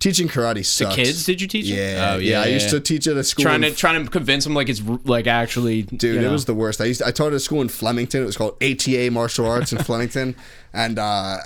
teaching 0.00 0.26
karate 0.26 0.64
sucks. 0.66 0.96
The 0.96 1.02
kids, 1.04 1.24
did 1.24 1.40
you 1.40 1.46
teach 1.46 1.66
it? 1.66 1.74
Yeah, 1.76 2.14
Oh, 2.14 2.18
yeah. 2.18 2.40
I 2.42 2.46
used 2.46 2.70
to 2.70 2.80
teach 2.80 3.06
at 3.06 3.16
a 3.16 3.22
school. 3.22 3.44
trying 3.44 3.62
in 3.62 3.70
to 3.70 3.76
trying 3.76 4.02
to 4.04 4.10
convince 4.10 4.42
them 4.44 4.54
like 4.54 4.68
it's 4.68 4.82
like 5.04 5.28
actually 5.28 5.82
Dude, 5.82 6.20
you 6.22 6.28
it 6.28 6.32
was 6.32 6.46
the 6.46 6.54
worst. 6.54 6.80
I 6.80 6.86
used 6.86 7.00
to, 7.00 7.06
I 7.06 7.12
taught 7.12 7.28
at 7.28 7.34
a 7.34 7.40
school 7.40 7.60
in 7.60 7.68
Flemington. 7.68 8.22
It 8.22 8.26
was 8.26 8.36
called 8.36 8.60
ATA 8.62 9.10
Martial 9.12 9.46
Arts 9.46 9.72
in 9.72 9.78
Flemington, 9.84 10.34
and 10.72 10.98
uh, 10.98 11.36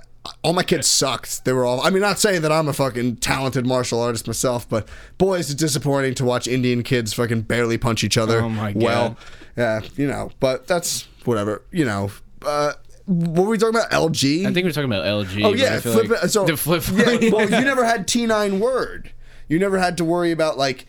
all 0.42 0.52
my 0.54 0.62
kids 0.62 0.86
sucked. 0.86 1.44
They 1.44 1.52
were 1.52 1.64
all. 1.66 1.82
I 1.82 1.90
mean, 1.90 2.00
not 2.00 2.18
saying 2.18 2.42
that 2.42 2.52
I'm 2.52 2.68
a 2.68 2.72
fucking 2.72 3.16
talented 3.16 3.66
martial 3.66 4.00
artist 4.00 4.26
myself, 4.26 4.66
but 4.68 4.88
boy, 5.18 5.38
is 5.38 5.50
it 5.50 5.58
disappointing 5.58 6.14
to 6.14 6.24
watch 6.24 6.46
Indian 6.48 6.82
kids 6.82 7.12
fucking 7.12 7.42
barely 7.42 7.76
punch 7.76 8.02
each 8.04 8.16
other. 8.16 8.40
Oh 8.40 8.48
my 8.48 8.72
Well, 8.74 9.08
God. 9.10 9.16
yeah, 9.56 9.80
you 9.96 10.06
know, 10.06 10.30
but 10.40 10.66
that's 10.66 11.06
whatever. 11.24 11.62
You 11.72 11.84
know, 11.84 12.10
uh, 12.46 12.72
what 13.06 13.44
were 13.44 13.50
we 13.50 13.58
talking 13.58 13.76
about? 13.76 13.90
LG. 13.90 14.40
I 14.40 14.44
think 14.44 14.56
we 14.56 14.62
we're 14.64 14.72
talking 14.72 14.90
about 14.90 15.04
LG. 15.04 15.44
Oh 15.44 15.52
yeah, 15.52 15.80
flip 15.80 16.08
like 16.08 16.24
it. 16.24 16.28
So 16.30 16.44
the 16.46 16.56
flip. 16.56 16.82
Yeah, 16.92 17.30
well, 17.30 17.42
you 17.44 17.50
never 17.64 17.84
had 17.84 18.06
T9 18.06 18.58
word. 18.58 19.12
You 19.48 19.58
never 19.58 19.78
had 19.78 19.96
to 19.98 20.04
worry 20.04 20.32
about 20.32 20.56
like 20.56 20.86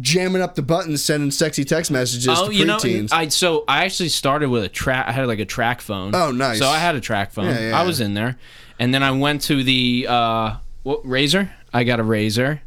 jamming 0.00 0.42
up 0.42 0.54
the 0.54 0.62
buttons, 0.62 1.02
sending 1.02 1.30
sexy 1.30 1.64
text 1.64 1.90
messages 1.90 2.28
Oh, 2.28 2.48
to 2.48 2.54
you 2.54 2.64
know, 2.64 2.76
preteens. 2.76 3.12
I 3.12 3.28
so 3.28 3.64
I 3.66 3.84
actually 3.84 4.10
started 4.10 4.48
with 4.48 4.62
a 4.64 4.68
track. 4.68 5.06
I 5.08 5.12
had 5.12 5.26
like 5.26 5.40
a 5.40 5.46
TracFone. 5.46 6.14
Oh, 6.14 6.30
nice. 6.30 6.58
So 6.58 6.68
I 6.68 6.78
had 6.78 6.94
a 6.94 7.00
TracFone. 7.00 7.44
Yeah, 7.54 7.70
yeah. 7.70 7.80
I 7.80 7.84
was 7.84 8.00
in 8.00 8.14
there, 8.14 8.36
and 8.78 8.94
then 8.94 9.02
I 9.02 9.10
went 9.12 9.42
to 9.42 9.62
the 9.64 10.06
uh, 10.08 10.56
what 10.82 11.02
Razr. 11.04 11.50
I 11.72 11.84
got 11.84 12.00
a 12.00 12.04
Razr. 12.04 12.60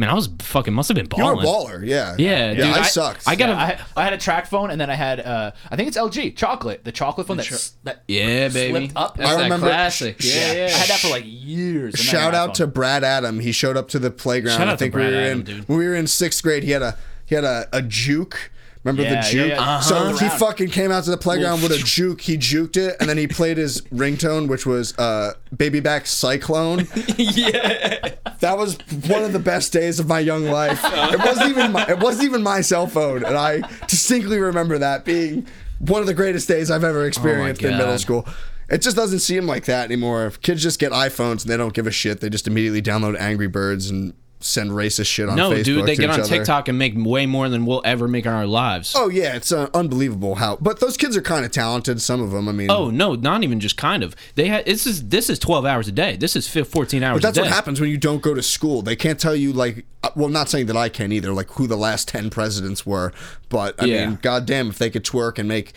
Man, 0.00 0.08
I 0.08 0.14
was 0.14 0.28
fucking 0.38 0.72
must 0.72 0.88
have 0.88 0.94
been 0.94 1.06
balling. 1.06 1.24
you 1.24 1.34
were 1.36 1.42
a 1.42 1.46
baller, 1.80 1.84
yeah. 1.84 2.14
Yeah, 2.18 2.54
dude, 2.54 2.64
I, 2.66 2.78
I- 2.78 2.82
sucked. 2.84 3.24
I 3.26 3.34
got 3.34 3.48
Yeah, 3.48 3.84
I, 3.96 4.00
I 4.00 4.04
had 4.04 4.12
a 4.12 4.16
TracFone, 4.16 4.70
and 4.70 4.80
then 4.80 4.88
I 4.90 4.94
had 4.94 5.18
uh, 5.18 5.50
I 5.70 5.74
think 5.74 5.88
it's 5.88 5.96
LG 5.98 6.36
chocolate, 6.36 6.84
the 6.84 6.92
chocolate 6.92 7.26
phone 7.26 7.36
that's 7.38 7.70
that 7.82 8.04
Yeah, 8.06 8.48
baby. 8.48 8.70
slipped 8.86 8.92
up. 8.96 9.16
That's 9.16 9.28
I 9.30 9.34
that 9.36 9.42
remember- 9.42 9.66
classic. 9.66 10.18
Yeah, 10.20 10.52
yeah. 10.52 10.64
I 10.66 10.70
had 10.70 10.88
that 10.88 11.00
for 11.00 11.08
like 11.08 11.24
years. 11.26 11.94
and 11.94 11.98
then 11.98 12.06
Shout 12.12 12.28
an 12.34 12.40
out 12.40 12.54
to 12.54 12.68
iPhone. 12.68 12.72
Brad 12.74 13.02
Adam. 13.02 13.40
He 13.40 13.50
showed 13.50 13.76
up 13.76 13.88
to 13.88 13.98
the 13.98 14.12
playground. 14.12 14.56
Shout 14.56 14.68
I 14.68 14.70
out 14.70 14.74
to 14.74 14.84
think 14.84 14.94
Brad 14.94 15.10
we 15.10 15.16
were 15.16 15.20
Adam, 15.20 15.38
in 15.40 15.44
dude. 15.44 15.68
when 15.68 15.78
we 15.78 15.88
were 15.88 15.96
in 15.96 16.06
sixth 16.06 16.44
grade. 16.44 16.62
He 16.62 16.70
had 16.70 16.82
a 16.82 16.96
he 17.26 17.34
had 17.34 17.44
a, 17.44 17.66
a 17.72 17.82
juke. 17.82 18.52
Remember 18.84 19.02
Yeah, 19.02 19.20
the 19.22 19.28
juke? 19.30 19.48
yeah. 19.50 19.60
Uh-huh. 19.60 19.80
So 19.80 20.16
he 20.16 20.28
fucking 20.38 20.70
came 20.70 20.90
out 20.92 21.04
to 21.04 21.10
the 21.10 21.16
playground 21.16 21.62
with 21.62 21.72
a 21.72 21.78
juke. 21.78 22.20
He 22.20 22.36
juked 22.38 22.76
it, 22.76 22.96
and 23.00 23.08
then 23.08 23.18
he 23.18 23.26
played 23.26 23.56
his 23.56 23.80
ringtone, 23.92 24.48
which 24.48 24.66
was 24.66 24.96
uh, 24.98 25.34
"Baby 25.56 25.80
Back 25.80 26.06
Cyclone." 26.06 26.86
yeah. 27.16 28.14
That 28.40 28.56
was 28.56 28.78
one 29.08 29.24
of 29.24 29.32
the 29.32 29.38
best 29.40 29.72
days 29.72 29.98
of 29.98 30.06
my 30.06 30.20
young 30.20 30.44
life. 30.44 30.80
It 30.84 31.18
wasn't 31.18 31.50
even 31.50 31.72
my, 31.72 31.86
it 31.88 31.98
wasn't 31.98 32.24
even 32.26 32.42
my 32.42 32.60
cell 32.60 32.86
phone, 32.86 33.24
and 33.24 33.36
I 33.36 33.62
distinctly 33.88 34.38
remember 34.38 34.78
that 34.78 35.04
being 35.04 35.46
one 35.80 36.00
of 36.00 36.06
the 36.06 36.14
greatest 36.14 36.46
days 36.48 36.70
I've 36.70 36.84
ever 36.84 37.06
experienced 37.06 37.62
in 37.62 37.76
middle 37.76 37.98
school. 37.98 38.26
It 38.70 38.82
just 38.82 38.96
doesn't 38.96 39.20
seem 39.20 39.46
like 39.46 39.64
that 39.64 39.84
anymore. 39.86 40.30
Kids 40.42 40.62
just 40.62 40.78
get 40.78 40.92
iPhones 40.92 41.42
and 41.42 41.50
they 41.50 41.56
don't 41.56 41.72
give 41.72 41.86
a 41.86 41.90
shit. 41.90 42.20
They 42.20 42.28
just 42.28 42.46
immediately 42.46 42.82
download 42.82 43.18
Angry 43.18 43.46
Birds 43.46 43.88
and 43.88 44.12
send 44.40 44.70
racist 44.70 45.06
shit 45.06 45.28
on 45.28 45.34
No, 45.36 45.50
Facebook. 45.50 45.64
dude, 45.64 45.86
they 45.86 45.96
get 45.96 46.10
on 46.10 46.20
other. 46.20 46.28
TikTok 46.28 46.68
and 46.68 46.78
make 46.78 46.92
way 46.96 47.26
more 47.26 47.48
than 47.48 47.66
we'll 47.66 47.82
ever 47.84 48.06
make 48.06 48.24
in 48.24 48.32
our 48.32 48.46
lives. 48.46 48.94
Oh 48.96 49.08
yeah, 49.08 49.34
it's 49.34 49.50
uh, 49.50 49.68
unbelievable 49.74 50.36
how. 50.36 50.56
But 50.60 50.78
those 50.80 50.96
kids 50.96 51.16
are 51.16 51.22
kind 51.22 51.44
of 51.44 51.50
talented. 51.50 52.00
Some 52.00 52.20
of 52.22 52.30
them, 52.30 52.48
I 52.48 52.52
mean. 52.52 52.70
Oh 52.70 52.90
no, 52.90 53.14
not 53.14 53.42
even 53.42 53.58
just 53.58 53.76
kind 53.76 54.02
of. 54.04 54.14
They 54.36 54.46
had 54.46 54.64
this 54.66 54.86
is 54.86 55.08
this 55.08 55.28
is 55.28 55.38
twelve 55.38 55.64
hours 55.66 55.88
a 55.88 55.92
day. 55.92 56.16
This 56.16 56.36
is 56.36 56.46
fourteen 56.48 57.02
hours. 57.02 57.16
But 57.20 57.22
that's 57.34 57.38
what 57.38 57.48
happens 57.52 57.80
when 57.80 57.90
you 57.90 57.98
don't 57.98 58.22
go 58.22 58.32
to 58.34 58.42
school. 58.42 58.82
They 58.82 58.96
can't 58.96 59.18
tell 59.18 59.34
you 59.34 59.52
like, 59.52 59.84
uh, 60.04 60.10
well, 60.14 60.28
not 60.28 60.48
saying 60.48 60.66
that 60.66 60.76
I 60.76 60.88
can 60.88 61.10
either, 61.10 61.32
like 61.32 61.50
who 61.52 61.66
the 61.66 61.76
last 61.76 62.06
ten 62.08 62.30
presidents 62.30 62.86
were. 62.86 63.12
But 63.48 63.82
I 63.82 63.86
Yeah. 63.86 64.06
mean, 64.06 64.18
goddamn, 64.22 64.68
if 64.68 64.78
they 64.78 64.90
could 64.90 65.04
twerk 65.04 65.38
and 65.38 65.48
make, 65.48 65.72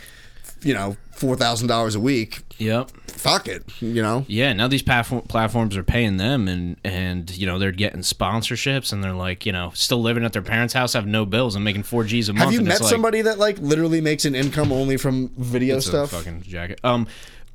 you 0.61 0.73
know, 0.75 0.97
four 1.21 1.35
thousand 1.35 1.67
dollars 1.67 1.95
a 1.95 1.99
week, 1.99 2.39
Yep. 2.57 2.89
fuck 3.07 3.47
it, 3.47 3.63
you 3.81 4.01
know. 4.01 4.25
Yeah. 4.27 4.51
Now 4.53 4.67
these 4.67 4.81
platform 4.81 5.21
platforms 5.21 5.77
are 5.77 5.83
paying 5.83 6.17
them, 6.17 6.47
and 6.47 6.75
and 6.83 7.29
you 7.37 7.45
know 7.45 7.59
they're 7.59 7.71
getting 7.71 8.01
sponsorships, 8.01 8.91
and 8.91 9.03
they're 9.03 9.13
like 9.13 9.45
you 9.45 9.51
know 9.51 9.71
still 9.75 10.01
living 10.01 10.25
at 10.25 10.33
their 10.33 10.41
parents' 10.41 10.73
house, 10.73 10.93
have 10.93 11.07
no 11.07 11.25
bills, 11.25 11.55
and 11.55 11.63
making 11.63 11.83
four 11.83 12.03
G's 12.03 12.27
a 12.29 12.33
month. 12.33 12.45
Have 12.45 12.53
you 12.53 12.61
met 12.61 12.81
like, 12.81 12.89
somebody 12.89 13.21
that 13.21 13.37
like 13.39 13.57
literally 13.59 14.01
makes 14.01 14.25
an 14.25 14.35
income 14.35 14.71
only 14.71 14.97
from 14.97 15.29
video 15.37 15.79
stuff? 15.79 16.11
fucking 16.11 16.41
jacket. 16.41 16.79
Um, 16.83 17.07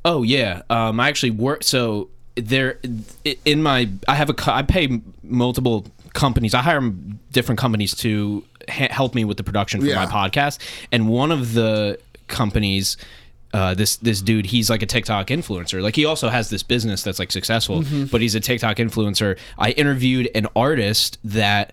oh 0.04 0.22
yeah. 0.22 0.62
Um, 0.70 1.00
I 1.00 1.08
actually 1.08 1.32
work. 1.32 1.62
So 1.64 2.08
there, 2.36 2.78
in 3.44 3.62
my, 3.62 3.88
I 4.06 4.14
have 4.14 4.30
a, 4.30 4.34
I 4.54 4.62
pay 4.62 5.00
multiple 5.22 5.86
companies. 6.12 6.54
I 6.54 6.60
hire 6.62 6.80
different 7.32 7.58
companies 7.58 7.94
to 7.96 8.44
ha- 8.68 8.88
help 8.90 9.14
me 9.14 9.24
with 9.24 9.36
the 9.38 9.42
production 9.42 9.80
for 9.80 9.86
Yeah. 9.86 10.04
my 10.04 10.06
podcast, 10.06 10.58
and 10.92 11.08
one 11.08 11.32
of 11.32 11.54
the 11.54 11.98
companies. 12.28 12.96
Uh, 13.56 13.72
this 13.74 13.96
this 13.96 14.20
dude, 14.20 14.44
he's 14.44 14.68
like 14.68 14.82
a 14.82 14.86
TikTok 14.86 15.28
influencer. 15.28 15.80
Like 15.80 15.96
he 15.96 16.04
also 16.04 16.28
has 16.28 16.50
this 16.50 16.62
business 16.62 17.02
that's 17.02 17.18
like 17.18 17.32
successful, 17.32 17.82
but 18.12 18.20
he's 18.20 18.34
a 18.34 18.40
TikTok 18.40 18.76
influencer. 18.76 19.38
I 19.58 19.70
interviewed 19.70 20.28
an 20.34 20.46
artist 20.54 21.18
that 21.24 21.72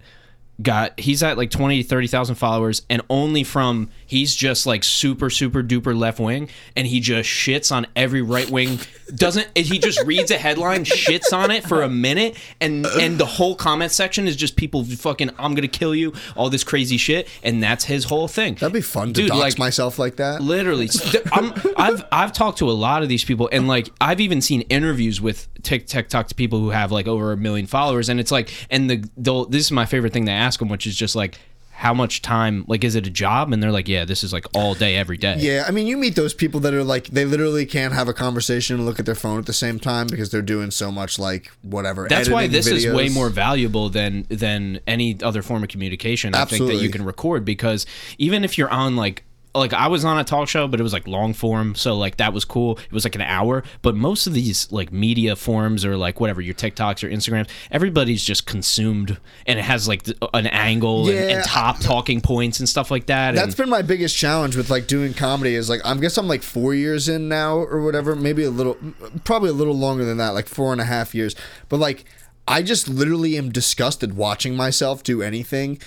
got 0.63 1.00
he's 1.00 1.22
at 1.22 1.38
like 1.38 1.51
20 1.51 1.84
30,000 1.84 2.36
followers 2.36 2.82
and 2.89 3.01
only 3.10 3.43
from 3.43 3.89
he's 4.05 4.36
just 4.36 4.65
like 4.65 4.84
super 4.84 5.29
super 5.29 5.62
duper 5.62 5.98
left 5.98 6.20
wing 6.20 6.50
and 6.75 6.88
he 6.88 7.00
just 7.00 7.29
shits 7.29 7.72
on 7.72 7.86
every 7.96 8.22
right 8.22 8.50
wing 8.50 8.79
doesn't 9.15 9.48
he 9.58 9.77
just 9.77 10.03
reads 10.05 10.32
a 10.32 10.38
headline 10.38 10.84
shits 10.84 11.34
on 11.34 11.51
it 11.51 11.63
for 11.63 11.84
a 11.84 11.89
minute 11.89 12.36
and 12.60 12.86
and 13.00 13.17
the 13.17 13.25
whole 13.25 13.55
comment 13.55 13.91
section 13.91 14.27
is 14.27 14.36
just 14.36 14.55
people 14.55 14.84
fucking 14.84 15.29
I'm 15.38 15.53
going 15.53 15.67
to 15.67 15.67
kill 15.67 15.93
you 15.93 16.13
all 16.36 16.50
this 16.50 16.63
crazy 16.63 16.98
shit 16.98 17.27
and 17.43 17.62
that's 17.62 17.86
his 17.86 18.05
whole 18.05 18.27
thing 18.27 18.55
That'd 18.55 18.74
be 18.74 18.82
fun 18.82 19.10
to 19.10 19.13
Dude, 19.13 19.29
dox 19.29 19.39
like, 19.39 19.60
myself 19.60 20.00
like 20.00 20.17
that. 20.17 20.41
Literally, 20.41 20.89
I'm, 21.34 21.53
I've 21.75 22.05
I've 22.12 22.34
talked 22.34 22.60
to 22.60 22.70
a 22.70 22.72
lot 22.72 23.03
of 23.03 23.10
these 23.10 23.24
people, 23.24 23.49
and 23.52 23.67
like 23.67 23.89
I've 23.99 24.21
even 24.21 24.41
seen 24.41 24.62
interviews 24.62 25.19
with 25.19 25.47
Tik 25.63 25.88
TikTok 25.88 26.28
to 26.28 26.36
people 26.36 26.60
who 26.60 26.69
have 26.69 26.91
like 26.91 27.08
over 27.08 27.32
a 27.32 27.38
million 27.38 27.67
followers, 27.67 28.10
and 28.10 28.19
it's 28.19 28.32
like, 28.32 28.54
and 28.69 28.89
the 28.89 29.45
this 29.49 29.65
is 29.65 29.71
my 29.71 29.86
favorite 29.86 30.13
thing 30.13 30.26
to 30.28 30.32
ask 30.32 30.52
them, 30.59 30.69
which 30.69 30.87
is 30.87 30.95
just 30.95 31.15
like, 31.15 31.37
how 31.75 31.93
much 31.93 32.21
time, 32.21 32.63
like, 32.67 32.83
is 32.83 32.95
it 32.95 33.05
a 33.07 33.09
job? 33.09 33.51
And 33.51 33.61
they're 33.61 33.71
like, 33.71 33.87
yeah, 33.87 34.05
this 34.05 34.23
is 34.23 34.31
like 34.31 34.45
all 34.53 34.73
day, 34.75 34.95
every 34.95 35.17
day. 35.17 35.35
Yeah, 35.39 35.65
I 35.67 35.71
mean, 35.71 35.87
you 35.87 35.97
meet 35.97 36.15
those 36.15 36.33
people 36.33 36.59
that 36.61 36.73
are 36.73 36.83
like 36.83 37.07
they 37.07 37.25
literally 37.25 37.65
can't 37.65 37.93
have 37.93 38.07
a 38.07 38.13
conversation 38.13 38.77
and 38.77 38.85
look 38.85 38.99
at 38.99 39.05
their 39.05 39.15
phone 39.15 39.39
at 39.39 39.47
the 39.47 39.53
same 39.53 39.79
time 39.79 40.07
because 40.07 40.29
they're 40.29 40.41
doing 40.41 40.71
so 40.71 40.91
much 40.91 41.17
like 41.17 41.51
whatever. 41.61 42.07
That's 42.07 42.29
why 42.29 42.47
this 42.47 42.67
is 42.67 42.87
way 42.87 43.09
more 43.09 43.29
valuable 43.29 43.89
than 43.89 44.25
than 44.29 44.79
any 44.87 45.17
other 45.21 45.41
form 45.41 45.63
of 45.63 45.69
communication. 45.69 46.35
I 46.35 46.45
think 46.45 46.67
that 46.67 46.75
you 46.75 46.89
can 46.89 47.03
record 47.03 47.43
because 47.43 47.85
even 48.17 48.43
if 48.43 48.57
you're 48.57 48.71
on 48.71 48.95
like 48.95 49.23
like 49.55 49.73
I 49.73 49.87
was 49.87 50.03
on 50.03 50.17
a 50.17 50.23
talk 50.23 50.47
show, 50.49 50.67
but 50.67 50.79
it 50.79 50.83
was 50.83 50.93
like 50.93 51.07
long 51.07 51.33
form, 51.33 51.75
so 51.75 51.95
like 51.95 52.17
that 52.17 52.33
was 52.33 52.45
cool. 52.45 52.77
It 52.77 52.91
was 52.91 53.03
like 53.03 53.15
an 53.15 53.21
hour, 53.21 53.63
but 53.81 53.95
most 53.95 54.25
of 54.25 54.33
these 54.33 54.71
like 54.71 54.91
media 54.91 55.35
forms 55.35 55.85
or 55.85 55.95
like 55.95 56.19
whatever 56.19 56.41
your 56.41 56.55
TikToks 56.55 57.03
or 57.03 57.09
Instagrams, 57.09 57.49
everybody's 57.71 58.23
just 58.23 58.45
consumed, 58.45 59.17
and 59.45 59.59
it 59.59 59.63
has 59.63 59.87
like 59.87 60.07
an 60.33 60.47
angle 60.47 61.07
and, 61.09 61.31
and 61.31 61.43
top 61.43 61.79
talking 61.79 62.21
points 62.21 62.59
and 62.59 62.67
stuff 62.67 62.89
like 62.89 63.05
that. 63.07 63.35
That's 63.35 63.47
and, 63.47 63.57
been 63.57 63.69
my 63.69 63.81
biggest 63.83 64.15
challenge 64.17 64.55
with 64.55 64.69
like 64.69 64.87
doing 64.87 65.13
comedy 65.13 65.55
is 65.55 65.69
like 65.69 65.81
I 65.85 65.93
guess 65.95 66.17
I'm 66.17 66.27
like 66.27 66.43
four 66.43 66.73
years 66.73 67.07
in 67.07 67.29
now 67.29 67.57
or 67.57 67.83
whatever, 67.83 68.15
maybe 68.15 68.43
a 68.43 68.51
little, 68.51 68.77
probably 69.23 69.49
a 69.49 69.53
little 69.53 69.77
longer 69.77 70.05
than 70.05 70.17
that, 70.17 70.29
like 70.29 70.47
four 70.47 70.71
and 70.71 70.81
a 70.81 70.85
half 70.85 71.13
years. 71.13 71.35
But 71.69 71.79
like 71.79 72.05
I 72.47 72.61
just 72.63 72.89
literally 72.89 73.37
am 73.37 73.51
disgusted 73.51 74.17
watching 74.17 74.55
myself 74.55 75.03
do 75.03 75.21
anything, 75.21 75.79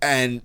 and 0.00 0.42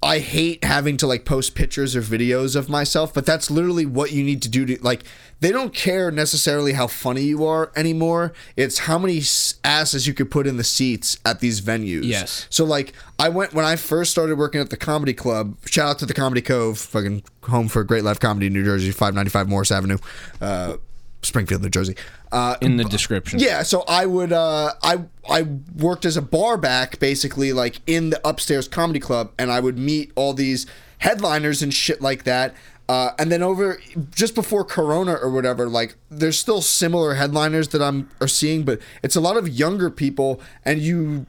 I 0.00 0.20
hate 0.20 0.62
having 0.62 0.96
to 0.98 1.08
like 1.08 1.24
post 1.24 1.56
pictures 1.56 1.96
or 1.96 2.02
videos 2.02 2.54
of 2.54 2.68
myself, 2.68 3.12
but 3.12 3.26
that's 3.26 3.50
literally 3.50 3.84
what 3.84 4.12
you 4.12 4.22
need 4.22 4.42
to 4.42 4.48
do 4.48 4.64
to 4.64 4.78
like 4.82 5.02
they 5.40 5.50
don't 5.50 5.74
care 5.74 6.10
necessarily 6.12 6.72
how 6.72 6.86
funny 6.86 7.22
you 7.22 7.44
are 7.44 7.72
anymore. 7.74 8.32
It's 8.56 8.80
how 8.80 8.98
many 8.98 9.20
asses 9.64 10.06
you 10.06 10.14
could 10.14 10.30
put 10.30 10.46
in 10.46 10.56
the 10.56 10.64
seats 10.64 11.18
at 11.24 11.40
these 11.40 11.60
venues. 11.60 12.04
Yes. 12.04 12.46
So 12.48 12.64
like 12.64 12.92
I 13.18 13.28
went 13.28 13.54
when 13.54 13.64
I 13.64 13.74
first 13.74 14.12
started 14.12 14.38
working 14.38 14.60
at 14.60 14.70
the 14.70 14.76
comedy 14.76 15.14
club, 15.14 15.56
shout 15.66 15.88
out 15.88 15.98
to 15.98 16.06
the 16.06 16.14
Comedy 16.14 16.42
Cove, 16.42 16.78
fucking 16.78 17.24
home 17.42 17.66
for 17.66 17.82
great 17.82 18.04
live 18.04 18.20
comedy 18.20 18.46
in 18.46 18.52
New 18.52 18.64
Jersey, 18.64 18.92
595 18.92 19.48
Morris 19.48 19.72
Avenue. 19.72 19.98
Uh 20.40 20.76
Springfield, 21.22 21.62
New 21.62 21.68
Jersey. 21.68 21.96
Uh, 22.30 22.56
in 22.60 22.76
the 22.76 22.84
description. 22.84 23.38
yeah, 23.38 23.62
so 23.62 23.84
I 23.88 24.04
would 24.06 24.32
uh 24.32 24.72
I 24.82 25.04
I 25.28 25.42
worked 25.76 26.04
as 26.04 26.16
a 26.16 26.22
bar 26.22 26.56
back 26.56 26.98
basically 26.98 27.52
like 27.52 27.80
in 27.86 28.10
the 28.10 28.20
upstairs 28.28 28.68
comedy 28.68 29.00
club 29.00 29.32
and 29.38 29.50
I 29.50 29.60
would 29.60 29.78
meet 29.78 30.12
all 30.14 30.34
these 30.34 30.66
headliners 30.98 31.62
and 31.62 31.72
shit 31.72 32.00
like 32.00 32.24
that. 32.24 32.54
Uh, 32.88 33.12
and 33.18 33.30
then 33.30 33.42
over 33.42 33.78
just 34.14 34.34
before 34.34 34.64
Corona 34.64 35.12
or 35.14 35.30
whatever, 35.30 35.68
like 35.68 35.96
there's 36.10 36.38
still 36.38 36.62
similar 36.62 37.14
headliners 37.14 37.68
that 37.68 37.82
I'm 37.82 38.08
are 38.20 38.28
seeing, 38.28 38.62
but 38.64 38.80
it's 39.02 39.14
a 39.14 39.20
lot 39.20 39.36
of 39.36 39.46
younger 39.46 39.90
people, 39.90 40.40
and 40.64 40.80
you 40.80 41.26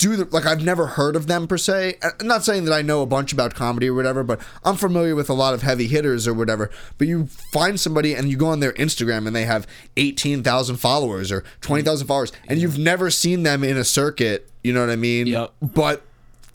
do 0.00 0.16
the, 0.16 0.24
like 0.24 0.46
I've 0.46 0.64
never 0.64 0.86
heard 0.86 1.14
of 1.14 1.26
them 1.26 1.46
per 1.46 1.58
se. 1.58 1.98
I'm 2.02 2.26
not 2.26 2.42
saying 2.42 2.64
that 2.64 2.72
I 2.72 2.80
know 2.80 3.02
a 3.02 3.06
bunch 3.06 3.34
about 3.34 3.54
comedy 3.54 3.90
or 3.90 3.94
whatever, 3.94 4.24
but 4.24 4.40
I'm 4.64 4.76
familiar 4.76 5.14
with 5.14 5.28
a 5.28 5.34
lot 5.34 5.52
of 5.52 5.60
heavy 5.60 5.86
hitters 5.86 6.26
or 6.26 6.32
whatever. 6.32 6.70
But 6.96 7.06
you 7.06 7.26
find 7.26 7.78
somebody 7.78 8.14
and 8.14 8.30
you 8.30 8.38
go 8.38 8.46
on 8.46 8.60
their 8.60 8.72
Instagram 8.72 9.26
and 9.26 9.36
they 9.36 9.44
have 9.44 9.66
18,000 9.98 10.76
followers 10.76 11.30
or 11.30 11.44
20,000 11.60 12.06
followers, 12.06 12.32
and 12.48 12.58
you've 12.58 12.78
never 12.78 13.10
seen 13.10 13.42
them 13.42 13.62
in 13.62 13.76
a 13.76 13.84
circuit. 13.84 14.50
You 14.64 14.72
know 14.72 14.80
what 14.80 14.88
I 14.88 14.96
mean? 14.96 15.26
Yep. 15.26 15.52
But 15.60 16.02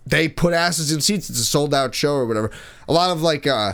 they 0.07 0.27
put 0.27 0.53
asses 0.53 0.91
in 0.91 1.01
seats. 1.01 1.29
It's 1.29 1.39
a 1.39 1.45
sold 1.45 1.73
out 1.73 1.93
show 1.93 2.15
or 2.15 2.25
whatever. 2.25 2.49
A 2.89 2.93
lot 2.93 3.11
of 3.11 3.21
like, 3.21 3.45
uh, 3.45 3.73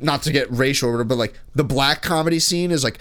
not 0.00 0.22
to 0.22 0.32
get 0.32 0.50
racial 0.50 0.88
or 0.88 0.92
whatever, 0.92 1.08
but 1.10 1.18
like 1.18 1.38
the 1.54 1.64
black 1.64 2.02
comedy 2.02 2.40
scene 2.40 2.72
is 2.72 2.82
like, 2.82 2.98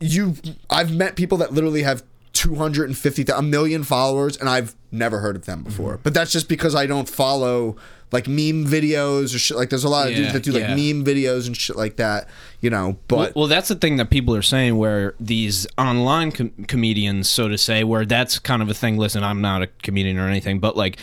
you. 0.00 0.34
I've 0.68 0.92
met 0.92 1.16
people 1.16 1.38
that 1.38 1.54
literally 1.54 1.82
have 1.84 2.02
250 2.32 3.24
a 3.34 3.42
million 3.42 3.82
followers 3.84 4.36
and 4.36 4.48
I've 4.48 4.74
never 4.92 5.18
heard 5.18 5.36
of 5.36 5.46
them 5.46 5.62
before. 5.62 5.94
Mm-hmm. 5.94 6.02
But 6.02 6.14
that's 6.14 6.32
just 6.32 6.48
because 6.48 6.74
I 6.74 6.86
don't 6.86 7.08
follow 7.08 7.76
like 8.12 8.26
meme 8.26 8.66
videos 8.66 9.34
or 9.34 9.38
shit 9.38 9.56
like 9.56 9.70
there's 9.70 9.84
a 9.84 9.88
lot 9.88 10.08
of 10.08 10.16
dudes 10.16 10.32
that 10.32 10.42
do 10.42 10.50
like 10.52 10.68
meme 10.68 11.04
videos 11.04 11.46
and 11.46 11.56
shit 11.56 11.76
like 11.76 11.96
that, 11.96 12.28
you 12.60 12.68
know, 12.68 12.98
but 13.06 13.16
well, 13.16 13.30
well, 13.36 13.46
that's 13.46 13.68
the 13.68 13.76
thing 13.76 13.96
that 13.98 14.10
people 14.10 14.34
are 14.34 14.42
saying 14.42 14.76
where 14.76 15.14
these 15.20 15.66
online 15.78 16.32
com- 16.32 16.50
comedians, 16.66 17.28
so 17.28 17.48
to 17.48 17.56
say, 17.56 17.84
where 17.84 18.04
that's 18.04 18.38
kind 18.40 18.62
of 18.62 18.68
a 18.68 18.74
thing. 18.74 18.96
Listen, 18.96 19.22
I'm 19.22 19.40
not 19.40 19.62
a 19.62 19.68
comedian 19.68 20.18
or 20.18 20.26
anything, 20.28 20.58
but 20.58 20.76
like 20.76 20.98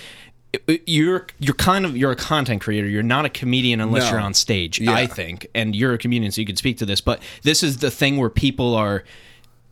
you're 0.86 1.28
you're 1.40 1.56
kind 1.56 1.86
of 1.86 1.96
you're 1.96 2.12
a 2.12 2.16
content 2.16 2.62
creator. 2.62 2.88
You're 2.88 3.04
not 3.04 3.26
a 3.26 3.30
comedian 3.30 3.80
unless 3.82 4.04
No. 4.06 4.12
you're 4.12 4.20
on 4.20 4.34
stage. 4.34 4.80
Yeah. 4.80 4.94
I 4.94 5.08
think, 5.08 5.48
and 5.54 5.76
you're 5.76 5.94
a 5.94 5.98
comedian, 5.98 6.32
so 6.32 6.42
you 6.42 6.48
can 6.48 6.56
speak 6.56 6.78
to 6.80 6.86
this. 6.86 7.02
But 7.02 7.22
this 7.44 7.64
is 7.64 7.78
the 7.78 7.92
thing 7.92 8.18
where 8.18 8.30
people 8.30 8.76
are 8.76 9.04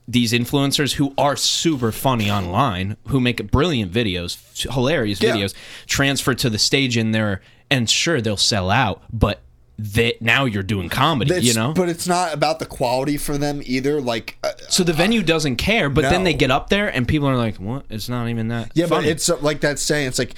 these 0.07 0.33
influencers 0.33 0.93
who 0.93 1.13
are 1.17 1.35
super 1.35 1.91
funny 1.91 2.29
online, 2.29 2.95
who 3.07 3.19
make 3.19 3.49
brilliant 3.51 3.91
videos, 3.91 4.37
hilarious 4.71 5.21
Yeah. 5.21 5.31
videos, 5.35 5.53
transfer 5.87 6.33
to 6.35 6.49
the 6.49 6.59
stage 6.59 6.95
in 6.97 7.11
there, 7.11 7.41
and 7.71 7.89
sure 7.89 8.21
they'll 8.21 8.37
sell 8.37 8.69
out, 8.69 9.01
but 9.11 9.41
they, 9.77 10.15
now 10.21 10.45
you're 10.45 10.63
doing 10.63 10.87
comedy, 10.87 11.35
you 11.41 11.53
know. 11.53 11.73
but 11.73 11.89
it's 11.89 12.07
not 12.07 12.33
about 12.33 12.59
the 12.59 12.65
quality 12.65 13.17
for 13.17 13.37
them 13.37 13.61
either. 13.65 13.99
Like, 13.99 14.37
uh, 14.43 14.51
So 14.69 14.83
the 14.83 14.93
venue 14.93 15.21
doesn't 15.23 15.57
care, 15.57 15.89
but 15.89 16.03
then 16.03 16.23
they 16.23 16.33
get 16.33 16.49
up 16.51 16.69
there 16.69 16.87
and 16.87 17.05
people 17.07 17.27
are 17.27 17.35
like, 17.35 17.55
"What? 17.57 17.85
It's 17.89 18.07
not 18.07 18.29
even 18.29 18.47
that." 18.49 18.71
yeah, 18.73 18.85
but 18.85 19.03
it's 19.05 19.27
uh, 19.29 19.37
like 19.41 19.59
that 19.61 19.77
saying. 19.79 20.07
It's 20.07 20.19
like 20.19 20.35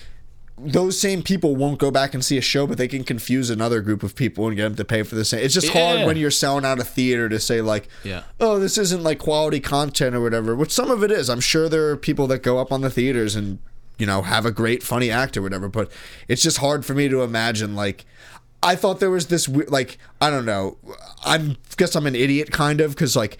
those 0.59 0.99
same 0.99 1.21
people 1.21 1.55
won't 1.55 1.77
go 1.77 1.91
back 1.91 2.13
and 2.15 2.25
see 2.25 2.37
a 2.37 2.41
show, 2.41 2.65
but 2.65 2.77
they 2.79 2.87
can 2.87 3.03
confuse 3.03 3.49
another 3.51 3.79
group 3.81 4.01
of 4.01 4.15
people 4.15 4.47
and 4.47 4.55
get 4.55 4.63
them 4.63 4.75
to 4.75 4.85
pay 4.85 5.03
for 5.03 5.13
the 5.15 5.23
same. 5.23 5.43
It's 5.43 5.53
just 5.53 5.69
hard 5.69 6.05
when 6.05 6.17
you're 6.17 6.31
selling 6.31 6.65
out 6.65 6.79
a 6.79 6.83
theater 6.83 7.29
to 7.29 7.39
say 7.39 7.61
like, 7.61 7.87
Yeah. 8.03 8.23
oh, 8.39 8.57
this 8.57 8.77
isn't 8.77 9.03
like 9.03 9.19
quality 9.19 9.59
content 9.59 10.15
or 10.15 10.21
whatever. 10.21 10.55
Which 10.55 10.71
some 10.71 10.89
of 10.89 11.03
it 11.03 11.11
is. 11.11 11.29
I'm 11.29 11.39
sure 11.41 11.69
there 11.69 11.89
are 11.89 11.97
people 11.97 12.25
that 12.27 12.41
go 12.41 12.57
up 12.57 12.71
on 12.71 12.81
the 12.81 12.89
theaters 12.89 13.35
and 13.35 13.59
you 13.99 14.05
know 14.07 14.21
have 14.23 14.45
a 14.45 14.51
great 14.51 14.81
funny 14.83 15.11
act 15.11 15.37
or 15.37 15.41
whatever. 15.43 15.69
But 15.69 15.91
it's 16.27 16.41
just 16.41 16.57
hard 16.57 16.85
for 16.85 16.93
me 16.93 17.07
to 17.09 17.21
imagine 17.21 17.75
like. 17.75 18.05
I 18.63 18.75
thought 18.75 18.99
there 18.99 19.11
was 19.11 19.27
this 19.27 19.47
we- 19.47 19.65
like 19.67 19.99
I 20.19 20.31
don't 20.31 20.45
know. 20.45 20.77
I'm 21.23 21.57
guess 21.77 21.95
I'm 21.95 22.07
an 22.07 22.15
idiot 22.15 22.49
kind 22.51 22.81
of 22.81 22.91
because 22.95 23.15
like 23.15 23.37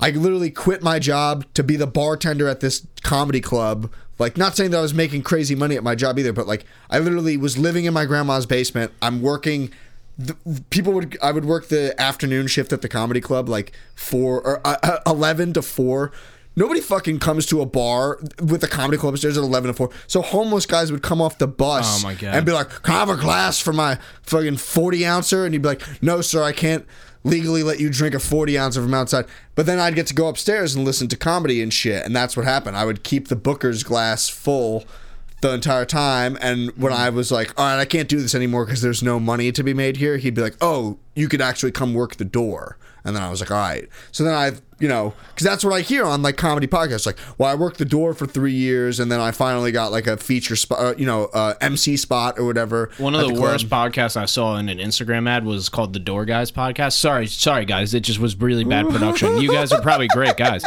I 0.00 0.08
literally 0.10 0.50
quit 0.50 0.82
my 0.82 0.98
job 0.98 1.44
to 1.52 1.62
be 1.62 1.76
the 1.76 1.86
bartender 1.86 2.48
at 2.48 2.60
this 2.60 2.86
comedy 3.02 3.42
club. 3.42 3.90
Like, 4.18 4.36
not 4.36 4.56
saying 4.56 4.70
that 4.70 4.78
I 4.78 4.82
was 4.82 4.94
making 4.94 5.22
crazy 5.22 5.54
money 5.54 5.76
at 5.76 5.82
my 5.82 5.94
job 5.94 6.18
either, 6.18 6.32
but 6.32 6.46
like, 6.46 6.64
I 6.88 6.98
literally 7.00 7.36
was 7.36 7.58
living 7.58 7.84
in 7.84 7.92
my 7.94 8.04
grandma's 8.04 8.46
basement. 8.46 8.92
I'm 9.02 9.20
working. 9.22 9.72
The, 10.16 10.36
people 10.70 10.92
would 10.92 11.18
I 11.20 11.32
would 11.32 11.44
work 11.44 11.66
the 11.68 12.00
afternoon 12.00 12.46
shift 12.46 12.72
at 12.72 12.80
the 12.82 12.88
comedy 12.88 13.20
club, 13.20 13.48
like 13.48 13.72
four 13.96 14.40
or 14.42 14.64
uh, 14.64 14.76
uh, 14.82 14.98
eleven 15.06 15.52
to 15.54 15.62
four. 15.62 16.12
Nobody 16.56 16.80
fucking 16.80 17.18
comes 17.18 17.46
to 17.46 17.60
a 17.60 17.66
bar 17.66 18.20
with 18.40 18.62
a 18.62 18.68
comedy 18.68 18.96
club 18.96 19.14
upstairs 19.14 19.36
at 19.36 19.42
eleven 19.42 19.66
to 19.66 19.74
four. 19.74 19.90
So 20.06 20.22
homeless 20.22 20.66
guys 20.66 20.92
would 20.92 21.02
come 21.02 21.20
off 21.20 21.38
the 21.38 21.48
bus 21.48 22.04
Oh 22.04 22.06
my 22.06 22.14
God. 22.14 22.32
and 22.36 22.46
be 22.46 22.52
like, 22.52 22.68
"Can 22.84 22.94
I 22.94 22.98
have 23.00 23.08
a 23.10 23.16
glass 23.16 23.58
for 23.58 23.72
my 23.72 23.98
fucking 24.22 24.58
forty 24.58 25.04
ouncer?" 25.04 25.44
And 25.44 25.52
you'd 25.52 25.62
be 25.62 25.68
like, 25.70 25.82
"No, 26.00 26.20
sir, 26.20 26.44
I 26.44 26.52
can't 26.52 26.86
legally 27.24 27.62
let 27.62 27.80
you 27.80 27.90
drink 27.90 28.14
a 28.14 28.20
40 28.20 28.58
ouncer 28.58 28.82
from 28.82 28.94
outside. 28.94 29.26
But 29.54 29.66
then 29.66 29.80
I'd 29.80 29.94
get 29.94 30.06
to 30.08 30.14
go 30.14 30.28
upstairs 30.28 30.74
and 30.74 30.84
listen 30.84 31.08
to 31.08 31.16
comedy 31.16 31.62
and 31.62 31.72
shit. 31.72 32.04
And 32.04 32.14
that's 32.14 32.36
what 32.36 32.44
happened. 32.44 32.76
I 32.76 32.84
would 32.84 33.02
keep 33.02 33.28
the 33.28 33.36
Booker's 33.36 33.82
glass 33.82 34.28
full 34.28 34.84
the 35.40 35.52
entire 35.52 35.84
time. 35.84 36.38
And 36.40 36.70
when 36.76 36.92
I 36.92 37.10
was 37.10 37.32
like, 37.32 37.58
all 37.58 37.66
right, 37.66 37.80
I 37.80 37.84
can't 37.84 38.08
do 38.08 38.20
this 38.20 38.34
anymore 38.34 38.66
because 38.66 38.82
there's 38.82 39.02
no 39.02 39.18
money 39.18 39.52
to 39.52 39.62
be 39.62 39.74
made 39.74 39.96
here, 39.96 40.16
he'd 40.18 40.34
be 40.34 40.42
like, 40.42 40.56
oh, 40.60 40.98
you 41.14 41.28
could 41.28 41.40
actually 41.40 41.72
come 41.72 41.94
work 41.94 42.16
the 42.16 42.24
door. 42.24 42.78
And 43.04 43.14
then 43.14 43.22
I 43.22 43.28
was 43.28 43.40
like, 43.40 43.50
all 43.50 43.58
right. 43.58 43.88
So 44.12 44.24
then 44.24 44.34
I, 44.34 44.52
you 44.84 44.90
know, 44.90 45.14
because 45.28 45.46
that's 45.46 45.64
what 45.64 45.72
I 45.72 45.80
hear 45.80 46.04
on 46.04 46.20
like 46.20 46.36
comedy 46.36 46.66
podcasts. 46.66 47.06
Like, 47.06 47.16
well, 47.38 47.48
I 47.48 47.54
worked 47.54 47.78
the 47.78 47.86
door 47.86 48.12
for 48.12 48.26
three 48.26 48.52
years, 48.52 49.00
and 49.00 49.10
then 49.10 49.18
I 49.18 49.30
finally 49.30 49.72
got 49.72 49.92
like 49.92 50.06
a 50.06 50.18
feature 50.18 50.56
spot, 50.56 50.78
uh, 50.78 50.94
you 50.98 51.06
know, 51.06 51.30
uh, 51.32 51.54
MC 51.62 51.96
spot 51.96 52.38
or 52.38 52.44
whatever. 52.44 52.90
One 52.98 53.14
of 53.14 53.22
at 53.22 53.34
the, 53.34 53.40
worst 53.40 53.70
podcasts 53.70 54.14
I 54.14 54.26
saw 54.26 54.58
in 54.58 54.68
an 54.68 54.76
Instagram 54.76 55.26
ad 55.26 55.46
was 55.46 55.70
called 55.70 55.94
the 55.94 55.98
Door 55.98 56.26
Guys 56.26 56.52
podcast. 56.52 56.98
Sorry, 56.98 57.26
sorry 57.26 57.64
guys, 57.64 57.94
it 57.94 58.00
just 58.00 58.18
was 58.18 58.38
really 58.38 58.62
bad 58.62 58.86
production. 58.90 59.40
You 59.40 59.50
guys 59.50 59.72
are 59.72 59.80
probably 59.80 60.06
great 60.08 60.36
guys. 60.36 60.62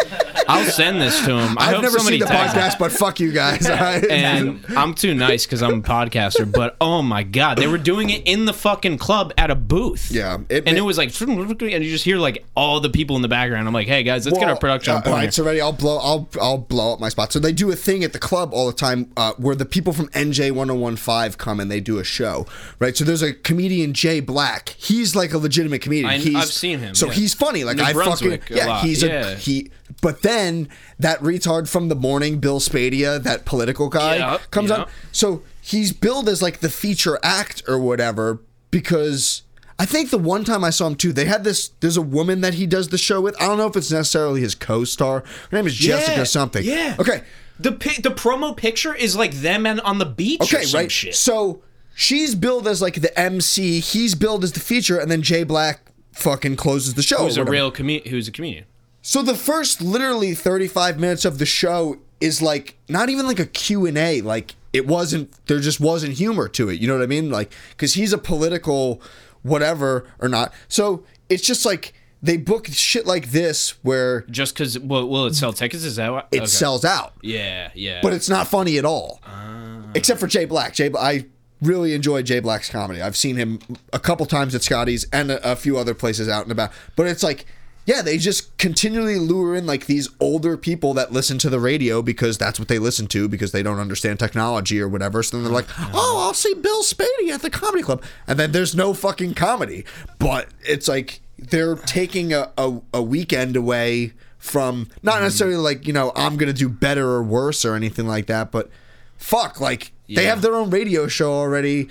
I'll 0.47 0.65
send 0.65 0.99
this 0.99 1.23
to 1.25 1.38
him. 1.38 1.56
I 1.60 1.65
I've 1.67 1.75
hope 1.75 1.84
never 1.84 1.99
seen 1.99 2.19
the 2.19 2.25
podcast, 2.25 2.80
but 2.80 2.91
fuck 2.91 3.19
you 3.19 3.32
guys. 3.32 3.69
right? 3.69 4.03
and 4.10 4.65
I'm 4.75 4.95
too 4.95 5.13
nice 5.13 5.45
because 5.45 5.62
I'm 5.62 5.80
a 5.80 5.82
podcaster. 5.84 6.51
But 6.51 6.75
oh 6.82 7.03
my 7.03 7.21
god, 7.21 7.60
they 7.60 7.67
were 7.67 7.77
doing 7.77 8.10
it 8.10 8.23
in 8.25 8.45
the 8.45 8.53
fucking 8.53 8.97
club 8.97 9.32
at 9.38 9.51
a 9.51 9.56
booth. 9.56 10.10
Yeah, 10.10 10.39
it 10.49 10.67
and 10.67 10.75
it 10.75 10.82
was 10.82 10.97
like, 10.97 11.10
and 11.21 11.62
you 11.62 11.91
just 11.91 12.06
hear 12.06 12.17
like 12.17 12.45
all 12.56 12.80
the 12.80 12.89
people 12.89 13.15
in 13.15 13.21
the 13.21 13.27
background. 13.27 13.67
I'm 13.67 13.73
like, 13.73 13.88
hey 13.88 14.07
guys, 14.08 14.26
let's 14.26 14.38
get 14.38 14.46
our 14.48 14.54
Well, 14.56 14.60
production 14.60 14.93
uh, 14.93 14.96
on 14.98 15.02
point. 15.04 15.13
All 15.13 15.20
here. 15.22 15.32
so 15.32 15.43
ready? 15.43 15.62
I'll 15.62 15.72
blow. 15.72 15.98
I'll 16.00 16.28
I'll 16.41 16.58
blow 16.58 16.93
up 16.93 17.00
my 17.00 17.10
spot. 17.10 17.32
So 17.32 17.39
they 17.39 17.52
do 17.52 17.72
a 17.72 17.76
thing 17.76 18.04
at 18.04 18.13
the 18.13 18.20
club 18.20 18.54
all 18.54 18.65
the 18.67 18.74
time 18.74 19.12
uh, 19.15 19.34
where 19.38 19.54
the 19.56 19.65
people 19.65 19.93
from 19.93 20.08
NJ 20.10 20.52
1015 20.52 21.34
come 21.38 21.60
and 21.60 21.70
they 21.70 21.80
do 21.80 22.00
a 22.00 22.04
show. 22.04 22.46
Right. 22.80 22.98
So 22.98 23.04
there's 23.06 23.22
a 23.22 23.34
comedian 23.34 23.93
Jay 23.93 24.20
Black. 24.20 24.70
He's 24.70 25.15
like 25.15 25.34
a 25.34 25.38
legitimate 25.38 25.82
comedian. 25.82 26.10
I- 26.10 26.17
he's, 26.17 26.36
I've 26.36 26.46
seen 26.52 26.80
him, 26.80 26.96
So 26.96 27.08
yeah. 27.08 27.13
he's 27.13 27.34
funny. 27.34 27.63
Like 27.63 27.78
New 27.78 27.84
I 27.84 27.93
fucking 27.93 28.04
Brunswick 28.04 28.50
a 28.52 28.56
yeah. 28.56 28.65
lot, 28.65 28.84
He's 28.84 29.04
yeah. 29.04 29.28
a 29.30 29.36
he. 29.36 29.72
But 30.02 30.22
then 30.22 30.70
that 31.00 31.20
retard 31.22 31.67
from 31.70 31.89
the 31.89 31.96
morning, 31.96 32.39
Bill 32.39 32.60
Spadea, 32.60 33.22
that 33.24 33.46
political 33.46 33.89
guy, 33.89 34.17
Yep, 34.17 34.52
comes 34.52 34.70
yep. 34.70 34.80
on. 34.80 34.89
So 35.12 35.43
he's 35.62 35.91
billed 35.93 36.28
as 36.30 36.41
like 36.41 36.60
the 36.60 36.70
feature 36.70 37.17
act 37.24 37.63
or 37.67 37.80
whatever 37.80 38.41
because 38.70 39.43
I 39.79 39.85
think 39.85 40.09
the 40.09 40.17
one 40.17 40.43
time 40.43 40.63
I 40.63 40.71
saw 40.71 40.87
him 40.87 40.95
too, 40.95 41.13
they 41.13 41.25
had 41.25 41.43
this. 41.43 41.69
There's 41.81 41.97
a 41.97 42.01
woman 42.01 42.41
that 42.41 42.55
he 42.55 42.65
does 42.65 42.89
the 42.89 42.97
show 42.97 43.21
with. 43.21 43.39
I 43.41 43.45
don't 43.47 43.57
know 43.57 43.67
if 43.67 43.75
it's 43.75 43.91
necessarily 43.91 44.41
his 44.41 44.55
co-star. 44.55 45.23
Her 45.51 45.57
name 45.57 45.67
is 45.67 45.75
Jessica 45.75 46.17
Yeah, 46.17 46.23
something. 46.23 46.63
yeah. 46.63 46.95
Okay. 46.99 47.21
The 47.59 47.71
pi- 47.73 48.01
the 48.01 48.09
promo 48.11 48.55
picture 48.57 48.93
is 48.95 49.15
like 49.15 49.33
them 49.33 49.65
and 49.65 49.79
on 49.81 49.97
the 49.99 50.05
beach. 50.05 50.41
Okay. 50.41 50.63
or 50.63 50.63
some 50.65 50.79
right. 50.79 50.91
Shit. 50.91 51.15
So 51.15 51.61
she's 51.95 52.33
billed 52.35 52.67
as 52.67 52.81
like 52.81 53.01
the 53.01 53.17
MC. 53.19 53.79
He's 53.79 54.15
billed 54.15 54.43
as 54.43 54.51
the 54.53 54.59
feature, 54.59 54.97
and 54.99 55.09
then 55.11 55.21
Jay 55.21 55.43
Black 55.43 55.91
fucking 56.11 56.55
closes 56.55 56.95
the 56.95 57.03
show. 57.03 57.23
Who's 57.25 57.37
a 57.37 57.45
real 57.45 57.69
com- 57.71 57.87
Who's 58.07 58.27
a 58.27 58.31
comedian? 58.31 58.65
So 59.03 59.21
the 59.21 59.35
first 59.35 59.81
literally 59.81 60.33
35 60.35 60.99
minutes 60.99 61.23
of 61.23 61.37
the 61.37 61.45
show 61.45 61.97
is 62.19 62.41
like 62.41 62.75
not 62.89 63.09
even 63.09 63.27
like 63.27 63.39
a 63.39 63.45
Q&A 63.45 64.21
like 64.21 64.55
it 64.73 64.87
wasn't 64.87 65.31
there 65.45 65.59
just 65.59 65.79
wasn't 65.79 66.13
humor 66.13 66.47
to 66.49 66.67
it 66.67 66.79
you 66.81 66.87
know 66.87 66.95
what 66.95 67.03
I 67.03 67.05
mean 67.05 67.29
like 67.29 67.53
cuz 67.77 67.93
he's 67.93 68.11
a 68.11 68.17
political 68.17 68.99
whatever 69.47 70.05
or 70.19 70.27
not 70.29 70.53
so 70.67 71.03
it's 71.29 71.43
just 71.43 71.65
like 71.65 71.93
they 72.21 72.36
book 72.38 72.67
shit 72.67 73.05
like 73.05 73.29
this 73.31 73.71
where 73.83 74.21
Just 74.21 74.55
because 74.55 74.79
will, 74.79 75.07
will 75.07 75.27
it 75.27 75.36
sell 75.36 75.53
tickets? 75.53 75.83
Is 75.83 75.97
that 75.97 76.12
what 76.12 76.27
it 76.31 76.38
okay. 76.38 76.45
sells 76.47 76.83
out 76.83 77.13
Yeah, 77.21 77.69
yeah. 77.75 77.99
but 78.01 78.12
it's 78.13 78.27
not 78.27 78.47
funny 78.47 78.77
at 78.77 78.86
all 78.86 79.21
Ah. 79.23 79.83
except 79.93 80.19
for 80.19 80.27
Jay 80.27 80.45
Black 80.45 80.73
Jay 80.73 80.91
I 80.99 81.25
really 81.62 81.93
enjoy 81.93 82.21
Jay 82.23 82.39
Black's 82.39 82.69
comedy 82.69 83.01
I've 83.01 83.15
seen 83.17 83.36
him 83.36 83.60
a 83.93 83.99
couple 83.99 84.25
times 84.25 84.55
at 84.55 84.63
Scotty's 84.63 85.05
and 85.13 85.29
a, 85.31 85.51
a 85.51 85.55
few 85.55 85.77
other 85.77 85.93
places 85.93 86.27
out 86.27 86.43
and 86.43 86.51
about 86.51 86.71
but 86.95 87.05
it's 87.07 87.23
like 87.23 87.45
yeah, 87.88 88.02
they 88.02 88.17
just 88.17 88.58
continually 88.58 89.17
lure 89.17 89.56
in 89.56 89.65
like 89.65 89.86
these 89.86 90.10
older 90.19 90.58
people 90.58 90.93
that 90.95 91.13
listen 91.13 91.38
to 91.38 91.50
the 91.50 91.60
radio 91.60 92.02
because 92.02 92.38
that's 92.38 92.60
what 92.60 92.67
they 92.67 92.80
listen 92.80 93.08
to 93.08 93.30
because 93.30 93.54
they 93.54 93.63
don't 93.63 93.80
understand 93.80 94.19
technology 94.19 94.82
or 94.82 94.89
whatever. 94.89 95.23
So 95.23 95.38
then 95.38 95.45
they're 95.45 95.54
like, 95.54 95.67
mm-hmm. 95.67 95.95
"Oh, 95.95 96.26
I'll 96.26 96.34
see 96.34 96.54
Bill 96.54 96.84
Spadea 96.84 97.32
at 97.32 97.41
the 97.41 97.50
comedy 97.50 97.84
club," 97.84 98.04
and 98.28 98.38
then 98.38 98.52
there's 98.52 98.76
no 98.76 98.93
fucking 98.93 99.36
comedy. 99.36 99.86
But 100.19 100.50
it's 100.65 100.89
like 100.89 101.21
they're 101.39 101.78
taking 101.78 102.34
a, 102.34 102.52
a, 102.58 102.82
a 102.93 103.02
weekend 103.02 103.56
away 103.56 104.12
from 104.38 104.89
not 105.02 105.15
mm-hmm. 105.15 105.23
necessarily 105.23 105.56
like 105.56 105.88
you 105.88 105.93
know 105.93 106.12
I'm 106.13 106.36
gonna 106.36 106.52
do 106.52 106.67
better 106.67 107.08
or 107.08 107.23
worse 107.23 107.63
or 107.63 107.73
anything 107.73 108.06
like 108.06 108.26
that, 108.26 108.52
but 108.52 108.69
fuck, 109.17 109.62
like 109.62 109.93
they 110.10 110.26
have 110.26 110.41
their 110.41 110.56
own 110.56 110.71
radio 110.71 111.08
show 111.08 111.32
already. 111.32 111.88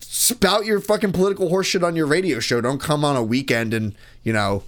Spout 0.00 0.66
your 0.66 0.80
fucking 0.80 1.12
political 1.12 1.48
horseshit 1.48 1.82
on 1.82 1.96
your 1.96 2.06
radio 2.06 2.38
show. 2.38 2.60
Don't 2.60 2.80
come 2.82 3.02
on 3.02 3.16
a 3.16 3.22
weekend 3.22 3.72
and 3.72 3.94
you 4.22 4.34
know 4.34 4.62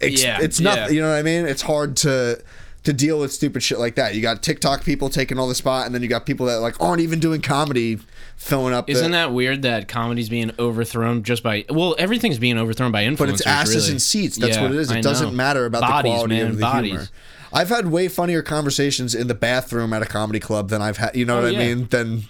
it's, 0.00 0.22
Yeah, 0.22 0.38
it's 0.40 0.60
nothing. 0.60 0.82
yeah. 0.84 0.88
You 0.90 1.00
know 1.02 1.10
what 1.10 1.16
I 1.18 1.22
mean? 1.22 1.46
It's 1.46 1.62
hard 1.62 1.96
to 1.98 2.40
to 2.84 2.92
deal 2.92 3.18
with 3.18 3.32
stupid 3.32 3.64
shit 3.64 3.80
like 3.80 3.96
that. 3.96 4.14
You 4.14 4.22
got 4.22 4.44
TikTok 4.44 4.84
people 4.84 5.08
taking 5.10 5.40
all 5.40 5.48
the 5.48 5.56
spot, 5.56 5.86
and 5.86 5.94
then 5.94 6.02
you 6.02 6.08
got 6.08 6.24
people 6.24 6.46
that 6.46 6.58
like 6.60 6.80
aren't 6.80 7.00
even 7.00 7.18
doing 7.18 7.42
comedy, 7.42 7.98
filling 8.36 8.72
up. 8.72 8.88
Isn't 8.88 9.10
the, 9.10 9.16
that 9.16 9.32
weird 9.32 9.62
that 9.62 9.88
comedy's 9.88 10.28
being 10.28 10.52
overthrown 10.58 11.24
just 11.24 11.42
by 11.42 11.64
well, 11.68 11.96
everything's 11.98 12.38
being 12.38 12.58
overthrown 12.58 12.92
by 12.92 13.02
influencers. 13.04 13.18
But 13.18 13.28
it's 13.30 13.46
asses 13.46 13.74
really. 13.84 13.90
and 13.92 14.02
seats. 14.02 14.36
That's 14.36 14.56
Yeah, 14.56 14.62
what 14.62 14.70
it 14.70 14.76
is. 14.76 14.90
It 14.92 15.02
doesn't 15.02 15.34
matter 15.34 15.66
about 15.66 15.80
Bodies, 15.82 16.12
the 16.12 16.14
quality 16.16 16.36
man, 16.36 16.46
of 16.46 16.56
the 16.56 16.60
bodies. 16.62 16.90
humor. 16.92 17.06
I've 17.52 17.68
had 17.70 17.88
way 17.90 18.06
funnier 18.08 18.42
conversations 18.42 19.14
in 19.14 19.26
the 19.28 19.34
bathroom 19.34 19.92
at 19.92 20.02
a 20.02 20.06
comedy 20.06 20.40
club 20.40 20.68
than 20.68 20.80
I've 20.82 20.98
had. 20.98 21.16
You 21.16 21.24
know 21.24 21.38
Oh, 21.38 21.42
what. 21.42 21.54
I 21.54 21.58
mean? 21.58 21.86
Than 21.88 22.24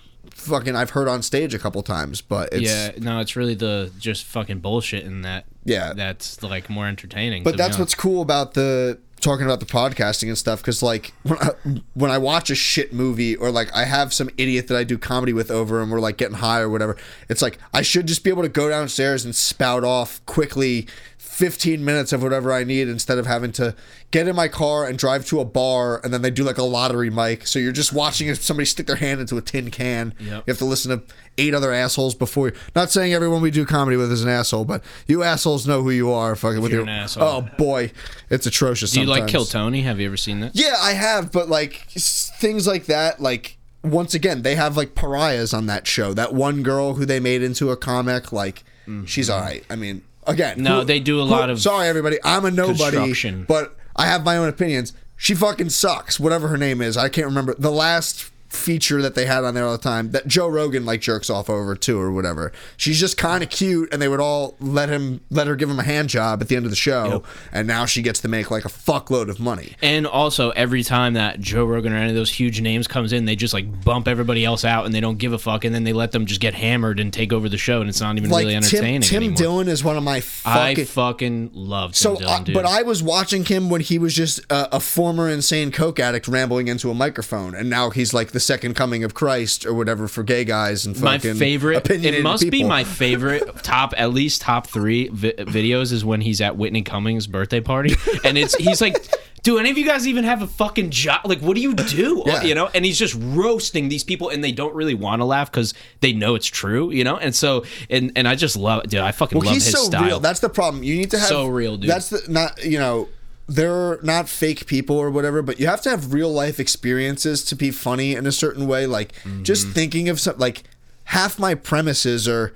fucking 0.47 0.75
I've 0.77 0.91
heard 0.91 1.09
on 1.09 1.23
stage 1.23 1.55
a 1.55 1.59
couple 1.59 1.83
times. 1.83 2.21
But 2.21 2.51
it's, 2.53 2.63
yeah, 2.63 2.93
no, 2.99 3.21
it's 3.21 3.37
really 3.37 3.55
the 3.55 3.93
just 3.99 4.25
fucking 4.25 4.61
bullshit 4.61 5.05
in 5.05 5.23
that. 5.23 5.45
Yeah. 5.65 5.93
that's 5.95 6.43
like 6.43 6.71
more 6.71 6.87
entertaining. 6.87 7.43
But 7.43 7.57
that's 7.57 7.79
what's 7.79 7.95
cool 7.95 8.23
about 8.23 8.55
the 8.55 8.99
talking 9.21 9.47
about 9.47 9.61
the 9.61 9.67
podcasting 9.67 10.29
and 10.29 10.37
stuff 10.37 10.61
because 10.61 10.83
like 10.83 11.13
when 11.23 11.39
I, 11.39 11.51
when 11.95 12.11
I 12.11 12.19
watch 12.19 12.51
a 12.51 12.55
shit 12.55 12.93
movie 12.93 13.35
or 13.35 13.51
like 13.51 13.75
I 13.75 13.85
have 13.85 14.13
some 14.13 14.31
idiot 14.37 14.69
that 14.69 14.77
I 14.77 14.85
do 14.85 14.99
comedy 14.99 15.33
with 15.33 15.51
over 15.51 15.81
and 15.83 15.91
we're 15.91 16.01
like 16.01 16.17
getting 16.17 16.37
high 16.37 16.61
or 16.61 16.69
whatever, 16.69 16.97
it's 17.29 17.43
like 17.43 17.59
I 17.73 17.83
should 17.83 18.07
just 18.07 18.23
be 18.23 18.31
able 18.31 18.43
to 18.43 18.49
go 18.49 18.69
downstairs 18.69 19.25
and 19.25 19.35
spout 19.35 19.85
off 19.85 20.25
quickly 20.27 20.87
15 21.37 21.85
minutes 21.85 22.15
of 22.15 22.23
whatever 22.23 22.51
I 22.51 22.65
need 22.65 22.89
instead 22.89 23.19
of 23.19 23.27
having 23.27 23.53
to 23.53 23.77
get 24.11 24.27
in 24.27 24.35
my 24.35 24.49
car 24.49 24.87
and 24.87 24.99
drive 24.99 25.27
to 25.27 25.39
a 25.39 25.45
bar 25.45 26.01
and 26.03 26.11
then 26.11 26.23
they 26.23 26.31
do 26.31 26.43
like 26.43 26.57
a 26.57 26.63
lottery 26.63 27.11
mic. 27.11 27.47
So 27.47 27.59
you're 27.59 27.73
just 27.73 27.93
watching 27.93 28.29
if 28.29 28.43
somebody 28.43 28.65
stick 28.65 28.87
their 28.87 28.97
hand 28.97 29.21
into 29.21 29.37
a 29.37 29.43
tin 29.43 29.71
can. 29.71 30.15
Yep. 30.19 30.29
You 30.47 30.51
have 30.51 30.57
to 30.57 30.65
listen 30.65 30.99
to 30.99 31.15
eight 31.37 31.53
other 31.53 31.75
assholes 31.75 32.15
before. 32.15 32.49
You, 32.49 32.55
Not 32.75 32.91
saying 32.91 33.13
everyone 33.13 33.43
we 33.43 33.51
do 33.51 33.67
comedy 33.67 33.99
with 33.99 34.11
is 34.13 34.25
an 34.25 34.31
asshole, 34.31 34.65
but 34.65 34.83
you 35.07 35.23
assholes 35.25 35.67
know 35.67 35.83
who 35.83 35.91
you 35.91 36.11
are. 36.11 36.35
Fucking 36.37 36.63
with 36.63 36.73
you're 36.73 36.87
your 36.87 37.07
oh 37.19 37.47
boy, 37.59 37.93
it's 38.31 38.47
atrocious. 38.47 38.93
Do 38.93 39.03
you 39.03 39.07
like. 39.07 39.27
Kill 39.27 39.45
Tony? 39.45 39.83
Have 39.83 40.01
you 40.01 40.07
ever 40.07 40.17
seen 40.17 40.41
that? 40.41 40.57
Yeah, 40.57 40.77
I 40.81 40.93
have, 40.93 41.33
but 41.33 41.51
like 41.51 41.87
things 41.91 42.67
like 42.67 42.87
that, 42.87 43.21
like 43.21 43.59
once 43.85 44.15
again, 44.15 44.41
they 44.41 44.55
have 44.55 44.75
like 44.75 44.95
pariahs 44.95 45.53
on 45.53 45.67
that 45.67 45.87
show. 45.87 46.15
That 46.15 46.33
one 46.33 46.63
girl 46.63 46.95
who 46.95 47.05
they 47.05 47.21
made 47.21 47.43
into 47.43 47.71
a 47.71 47.77
comic, 47.77 48.33
like 48.33 48.65
mm-hmm. 48.87 49.05
she's 49.05 49.29
all 49.29 49.43
right. 49.43 49.63
I 49.69 49.77
mean, 49.77 50.03
again. 50.27 50.63
No, 50.63 50.85
they 50.85 51.01
do 51.01 51.21
a 51.21 51.25
lot 51.25 51.51
of 51.51 51.61
Sorry, 51.61 51.89
everybody, 51.89 52.19
I'm 52.25 52.45
a 52.45 52.51
nobody, 52.51 53.45
but 53.47 53.77
I 53.95 54.07
have 54.07 54.25
my 54.25 54.37
own 54.37 54.49
opinions. 54.49 54.93
She 55.17 55.35
fucking 55.35 55.71
sucks. 55.71 56.21
Whatever 56.21 56.49
her 56.49 56.59
name 56.59 56.83
is, 56.83 56.97
I 56.97 57.09
can't 57.09 57.27
remember 57.27 57.55
the 57.59 57.71
last 57.73 58.31
feature 58.49 59.03
that 59.03 59.15
they 59.15 59.27
had 59.27 59.45
on 59.45 59.55
there 59.55 59.65
all 59.65 59.73
the 59.73 59.79
time 59.79 60.11
that 60.13 60.27
Joe 60.27 60.49
Rogan 60.49 60.85
like 60.85 61.01
jerks 61.01 61.31
off 61.31 61.51
over 61.51 61.75
too 61.75 61.99
or 62.01 62.13
whatever. 62.13 62.53
She's 62.77 63.01
just 63.01 63.17
kind 63.17 63.43
of 63.43 63.51
cute 63.51 63.93
and 63.93 64.01
they 64.01 64.09
would 64.09 64.21
all 64.21 64.57
let 64.61 64.89
him 64.89 65.21
let 65.31 65.47
her 65.47 65.57
give 65.57 65.71
him 65.71 65.79
a 65.79 65.85
hand 65.85 66.09
job 66.09 66.41
at 66.43 66.49
the 66.49 66.57
end 66.57 66.65
of 66.65 66.71
the 66.71 66.77
show 66.77 67.23
and 67.53 67.67
now 67.67 67.87
she 67.87 68.03
gets 68.03 68.21
to 68.21 68.29
make 68.29 68.51
like 68.51 68.65
a 68.65 68.69
fuckload 68.69 69.29
of 69.29 69.41
money. 69.41 69.75
And 69.83 70.07
also, 70.07 70.51
every 70.51 70.83
time 70.83 71.15
that 71.15 71.41
Joe 71.41 71.65
Rogan 71.65 71.93
or 71.93 71.97
any 71.97 72.11
of 72.11 72.17
those 72.17 72.33
huge 72.33 72.61
names 72.61 72.87
comes 72.87 73.13
in, 73.13 73.25
they 73.25 73.37
just 73.37 73.55
like 73.55 73.85
bump 73.85 74.09
everybody 74.09 74.45
else 74.45 74.65
out, 74.65 74.87
and 74.87 74.95
they 74.95 75.01
don't 75.01 75.19
give 75.19 75.33
a 75.33 75.39
fuck, 75.39 75.65
and 75.65 75.75
then 75.75 75.85
they 75.85 75.93
let 75.93 76.13
them 76.13 76.27
just 76.27 76.41
get 76.41 76.55
hammered 76.55 77.01
and 77.01 77.13
take 77.13 77.33
over 77.33 77.49
the 77.49 77.59
show, 77.59 77.81
and 77.81 77.89
it's 77.89 78.01
not 78.01 78.17
even 78.17 78.31
like 78.31 78.43
really 78.43 78.55
Tim, 78.55 78.65
entertaining 78.65 79.01
Tim 79.03 79.17
anymore. 79.17 79.37
Dillon 79.37 79.69
is 79.69 79.85
one 79.85 79.97
of 79.97 80.03
my 80.03 80.17
I 80.17 80.21
fucking. 80.21 80.85
fucking 80.87 81.51
love 81.55 81.93
Tim 81.93 82.17
so, 82.17 82.17
Dillon, 82.17 82.51
uh, 82.51 82.55
but 82.55 82.67
I 82.67 82.83
was 82.83 83.03
watching 83.03 83.45
him 83.45 83.71
when 83.71 83.81
he 83.81 83.99
was 83.99 84.15
just 84.15 84.41
a, 84.51 84.77
a 84.77 84.81
former 84.81 85.29
insane 85.29 85.73
coke 85.73 85.99
addict 85.99 86.29
rambling 86.29 86.69
into 86.69 86.91
a 86.91 86.95
microphone, 86.95 87.55
and 87.55 87.71
now 87.71 87.91
he's 87.91 88.13
like 88.13 88.33
the 88.37 88.41
second 88.41 88.75
coming 88.75 89.03
of 89.03 89.15
Christ 89.15 89.65
or 89.65 89.73
whatever 89.73 90.07
for 90.09 90.23
gay 90.23 90.45
guys 90.45 90.85
and 90.85 90.95
fucking 90.95 91.31
my 91.33 91.39
favorite. 91.39 91.91
It 91.91 92.23
must 92.23 92.51
be 92.51 92.63
my 92.63 92.85
favorite 93.03 93.63
top, 93.63 93.95
at 93.97 94.13
least 94.13 94.43
top 94.43 94.67
three 94.67 95.09
vi- 95.09 95.33
videos 95.33 95.91
is 95.91 96.05
when 96.05 96.21
he's 96.21 96.43
at 96.43 96.59
Whitney 96.59 96.83
Cummings' 96.83 97.27
birthday 97.27 97.61
party, 97.61 97.95
and 98.25 98.37
it's 98.39 98.55
he's 98.57 98.81
like. 98.81 98.97
Do 99.43 99.59
any 99.59 99.71
of 99.71 99.79
you 99.79 99.85
guys 99.87 100.09
even 100.09 100.25
have 100.25 100.43
a 100.43 100.49
fucking 100.49 100.91
job? 100.91 101.21
Like, 101.25 101.39
what 101.39 101.55
do 101.55 101.61
you 101.61 101.73
do? 101.73 102.25
Yeah. 102.27 102.43
You 102.43 102.57
know, 102.57 102.69
and 102.75 102.85
he's 102.85 102.99
just 102.99 103.15
roasting 103.17 103.89
these 103.89 104.03
people, 104.03 104.29
and 104.29 104.43
they 104.43 104.51
don't 104.51 104.75
really 104.75 104.95
want 104.95 105.21
to 105.21 105.25
laugh 105.25 105.53
because 105.53 105.73
they 106.01 106.13
know 106.13 106.35
it's 106.35 106.47
true. 106.49 106.91
You 106.91 107.05
know, 107.05 107.17
and 107.17 107.33
so 107.33 107.65
and 107.89 108.11
and 108.17 108.27
I 108.27 108.35
just 108.35 108.57
love, 108.57 108.89
dude. 108.89 108.99
I 109.03 109.13
fucking 109.13 109.39
Well, 109.39 109.47
love 109.47 109.55
he's 109.55 109.67
his 109.67 109.75
so 109.75 109.85
style. 109.85 110.05
real. 110.05 110.19
That's 110.19 110.41
the 110.41 110.49
problem. 110.49 110.83
You 110.83 110.97
need 110.97 111.13
to 111.13 111.19
have 111.21 111.29
So 111.29 111.47
real, 111.47 111.77
dude. 111.77 111.89
That's 111.89 112.11
the 112.11 112.23
not 112.29 112.65
you 112.65 112.81
know. 112.81 113.07
They're 113.49 114.01
not 114.03 114.29
fake 114.29 114.67
people 114.67 114.97
or 114.97 115.11
whatever, 115.11 115.41
but 115.43 115.61
you 115.61 115.67
have 115.69 115.81
to 115.83 115.91
have 115.91 116.13
real 116.13 116.33
life 116.33 116.59
experiences 116.59 117.45
to 117.45 117.55
be 117.55 117.71
funny 117.71 118.15
in 118.15 118.27
a 118.27 118.33
certain 118.33 118.67
way. 118.67 118.87
Like 118.87 119.13
Mm-hmm. 119.23 119.43
just 119.45 119.69
thinking 119.69 120.09
of 120.09 120.19
some 120.21 120.37
like 120.39 120.65
half 121.05 121.39
my 121.39 121.55
premises 121.55 122.27
are 122.27 122.55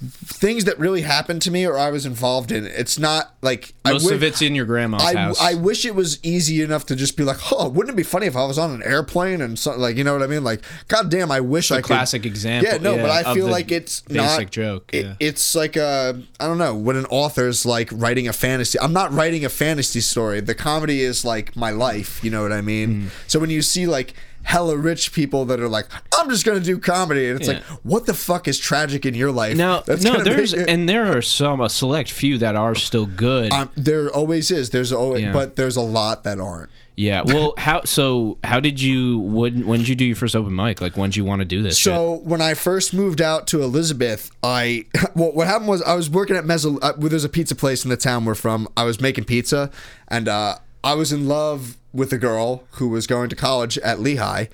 things 0.00 0.64
that 0.64 0.78
really 0.78 1.02
happened 1.02 1.42
to 1.42 1.50
me 1.50 1.66
or 1.66 1.76
I 1.76 1.90
was 1.90 2.06
involved 2.06 2.52
in. 2.52 2.64
It's 2.66 2.98
not 2.98 3.34
like 3.42 3.74
Most 3.84 3.86
I 3.86 3.90
wi- 4.04 4.14
of 4.14 4.22
it's 4.22 4.40
in 4.42 4.54
your 4.54 4.64
grandma's 4.66 5.02
I, 5.02 5.14
house. 5.14 5.40
I 5.40 5.54
wish 5.54 5.84
it 5.84 5.94
was 5.94 6.22
easy 6.24 6.62
enough 6.62 6.86
to 6.86 6.96
just 6.96 7.16
be 7.16 7.24
like, 7.24 7.38
oh, 7.52 7.68
wouldn't 7.68 7.94
it 7.94 7.96
be 7.96 8.02
funny 8.04 8.26
if 8.26 8.36
I 8.36 8.44
was 8.44 8.58
on 8.58 8.70
an 8.70 8.82
airplane 8.82 9.40
and 9.40 9.58
something 9.58 9.82
like, 9.82 9.96
you 9.96 10.04
know 10.04 10.12
what 10.12 10.22
I 10.22 10.26
mean? 10.28 10.44
Like, 10.44 10.62
goddamn, 10.88 11.30
I 11.32 11.40
wish 11.40 11.70
I 11.70 11.76
could. 11.76 11.86
classic 11.86 12.24
example, 12.26 12.70
Yeah, 12.72 12.78
no, 12.78 12.96
but 12.96 13.10
I 13.10 13.34
feel 13.34 13.48
like 13.48 13.72
it's 13.72 14.02
basic 14.02 14.16
not 14.46 14.50
joke, 14.50 14.90
it- 14.94 15.16
it's 15.20 15.54
like 15.54 15.76
a, 15.76 16.20
I 16.38 16.46
don't 16.46 16.58
know, 16.58 16.74
when 16.74 16.96
an 16.96 17.06
author's 17.06 17.66
like 17.66 17.88
writing 17.92 18.28
a 18.28 18.32
fantasy. 18.32 18.78
I'm 18.80 18.92
not 18.92 19.12
writing 19.12 19.44
a 19.44 19.48
fantasy 19.48 20.00
story. 20.00 20.40
The 20.40 20.54
comedy 20.54 21.00
is 21.00 21.24
like 21.24 21.56
my 21.56 21.70
life. 21.70 22.22
You 22.22 22.30
know 22.30 22.42
what 22.42 22.52
I 22.52 22.60
mean? 22.60 23.02
Mm. 23.04 23.08
So 23.26 23.38
when 23.40 23.50
you 23.50 23.62
see 23.62 23.86
like 23.86 24.14
hella 24.48 24.76
rich 24.78 25.12
people 25.12 25.44
that 25.44 25.60
are 25.60 25.68
like, 25.68 25.86
I'm 26.18 26.30
just 26.30 26.44
gonna 26.46 26.58
do 26.60 26.78
comedy, 26.78 27.28
and 27.28 27.38
it's 27.38 27.46
Yeah. 27.48 27.54
like, 27.56 27.64
what 27.84 28.06
the 28.06 28.14
fuck 28.14 28.48
is 28.48 28.58
tragic 28.58 29.04
in 29.04 29.14
your 29.14 29.30
life? 29.30 29.56
now, 29.56 29.80
that's 29.80 30.02
no, 30.02 30.22
there's 30.22 30.54
and 30.54 30.88
there 30.88 31.16
are 31.16 31.20
some 31.22 31.60
a 31.60 31.68
select 31.68 32.10
few 32.10 32.38
that 32.38 32.56
are 32.56 32.74
still 32.74 33.06
good. 33.06 33.52
um, 33.52 33.68
there 33.76 34.08
always 34.10 34.50
is. 34.50 34.70
There's 34.70 34.92
always, 34.92 35.22
Yeah. 35.22 35.32
but 35.32 35.56
there's 35.56 35.76
a 35.76 35.82
lot 35.82 36.24
that 36.24 36.40
aren't. 36.40 36.70
yeah. 36.96 37.22
Well, 37.24 37.54
how 37.58 37.84
so? 37.84 38.38
How 38.42 38.58
did 38.58 38.80
you? 38.80 39.18
When 39.20 39.66
when 39.66 39.80
did 39.80 39.88
you 39.88 39.94
do 39.94 40.04
your 40.04 40.16
first 40.16 40.34
open 40.34 40.54
mic? 40.56 40.80
Like 40.80 40.96
when 40.96 41.10
did 41.10 41.16
you 41.16 41.24
want 41.24 41.40
to 41.40 41.44
do 41.44 41.62
this? 41.62 41.76
shit? 41.76 41.92
So 41.92 42.20
when 42.24 42.40
I 42.40 42.54
first 42.54 42.92
moved 42.94 43.20
out 43.20 43.46
to 43.48 43.62
Elizabeth, 43.62 44.30
I 44.42 44.86
well, 45.14 45.32
what 45.32 45.46
happened 45.46 45.68
was 45.68 45.82
I 45.82 45.94
was 45.94 46.08
working 46.10 46.36
at 46.36 46.44
Mezzo. 46.44 46.78
Uh, 46.78 46.92
well, 46.98 47.08
there's 47.10 47.24
a 47.24 47.28
pizza 47.28 47.54
place 47.54 47.84
in 47.84 47.90
the 47.90 47.96
town 47.96 48.24
we're 48.24 48.34
from. 48.34 48.66
I 48.76 48.84
was 48.84 49.00
making 49.00 49.24
pizza, 49.24 49.70
and 50.08 50.26
uh, 50.26 50.56
I 50.82 50.94
was 50.94 51.12
in 51.12 51.28
love 51.28 51.76
with 51.92 52.12
a 52.12 52.18
girl 52.18 52.64
who 52.72 52.88
was 52.88 53.06
going 53.06 53.28
to 53.30 53.36
college 53.36 53.78
at 53.78 54.00
Lehigh, 54.00 54.46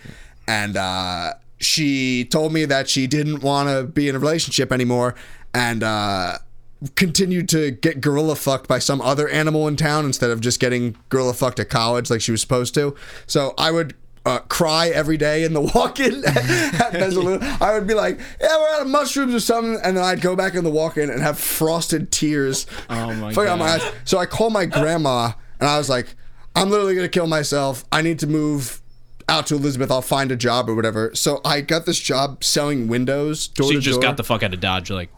and 0.46 0.76
uh, 0.76 1.34
she 1.58 2.24
told 2.24 2.52
me 2.52 2.64
that 2.64 2.88
she 2.88 3.06
didn't 3.06 3.42
want 3.42 3.68
to 3.68 3.84
be 3.84 4.08
in 4.08 4.16
a 4.16 4.18
relationship 4.18 4.72
anymore, 4.72 5.14
and. 5.52 5.82
Uh, 5.82 6.38
continued 6.96 7.48
to 7.48 7.70
get 7.70 8.02
gorilla 8.02 8.36
fucked 8.36 8.68
by 8.68 8.78
some 8.78 9.00
other 9.00 9.26
animal 9.28 9.66
in 9.66 9.74
town 9.74 10.04
instead 10.04 10.28
of 10.28 10.40
just 10.40 10.60
getting 10.60 10.94
gorilla 11.08 11.32
fucked 11.32 11.58
at 11.58 11.70
college 11.70 12.10
like 12.10 12.20
she 12.20 12.30
was 12.30 12.42
supposed 12.42 12.74
to. 12.74 12.94
So 13.26 13.54
I 13.56 13.70
would 13.70 13.94
uh, 14.26 14.38
cry 14.40 14.88
every 14.88 15.16
day 15.16 15.44
in 15.44 15.52
the 15.52 15.60
walk-in 15.74 16.24
at 16.26 16.92
Mezzaluna. 16.92 17.60
I 17.60 17.74
would 17.74 17.86
be 17.86 17.94
like, 17.94 18.18
"Yeah, 18.40 18.56
we're 18.56 18.76
out 18.76 18.82
of 18.82 18.88
mushrooms 18.88 19.34
or 19.34 19.40
something," 19.40 19.78
and 19.82 19.96
then 19.96 20.04
I'd 20.04 20.20
go 20.20 20.34
back 20.36 20.54
in 20.54 20.64
the 20.64 20.70
walk-in 20.70 21.10
and 21.10 21.22
have 21.22 21.38
frosted 21.38 22.10
tears. 22.10 22.66
Oh 22.88 23.12
my 23.14 23.28
out 23.28 23.34
my 23.36 23.44
God. 23.44 23.60
eyes. 23.60 23.92
So 24.04 24.18
I 24.18 24.26
called 24.26 24.52
my 24.52 24.66
grandma 24.66 25.32
and 25.60 25.68
I 25.68 25.78
was 25.78 25.88
like, 25.88 26.14
"I'm 26.54 26.70
literally 26.70 26.94
gonna 26.94 27.08
kill 27.08 27.26
myself. 27.26 27.84
I 27.92 28.02
need 28.02 28.18
to 28.20 28.26
move." 28.26 28.80
Out 29.26 29.46
to 29.46 29.54
Elizabeth, 29.54 29.90
I'll 29.90 30.02
find 30.02 30.30
a 30.30 30.36
job 30.36 30.68
or 30.68 30.74
whatever. 30.74 31.10
So 31.14 31.40
I 31.46 31.62
got 31.62 31.86
this 31.86 31.98
job 31.98 32.44
selling 32.44 32.88
windows 32.88 33.48
door 33.48 33.68
So 33.68 33.72
you 33.72 33.78
to 33.78 33.82
just 33.82 34.00
door. 34.02 34.10
got 34.10 34.18
the 34.18 34.22
fuck 34.22 34.42
out 34.42 34.52
of 34.52 34.60
Dodge, 34.60 34.90
like 34.90 35.08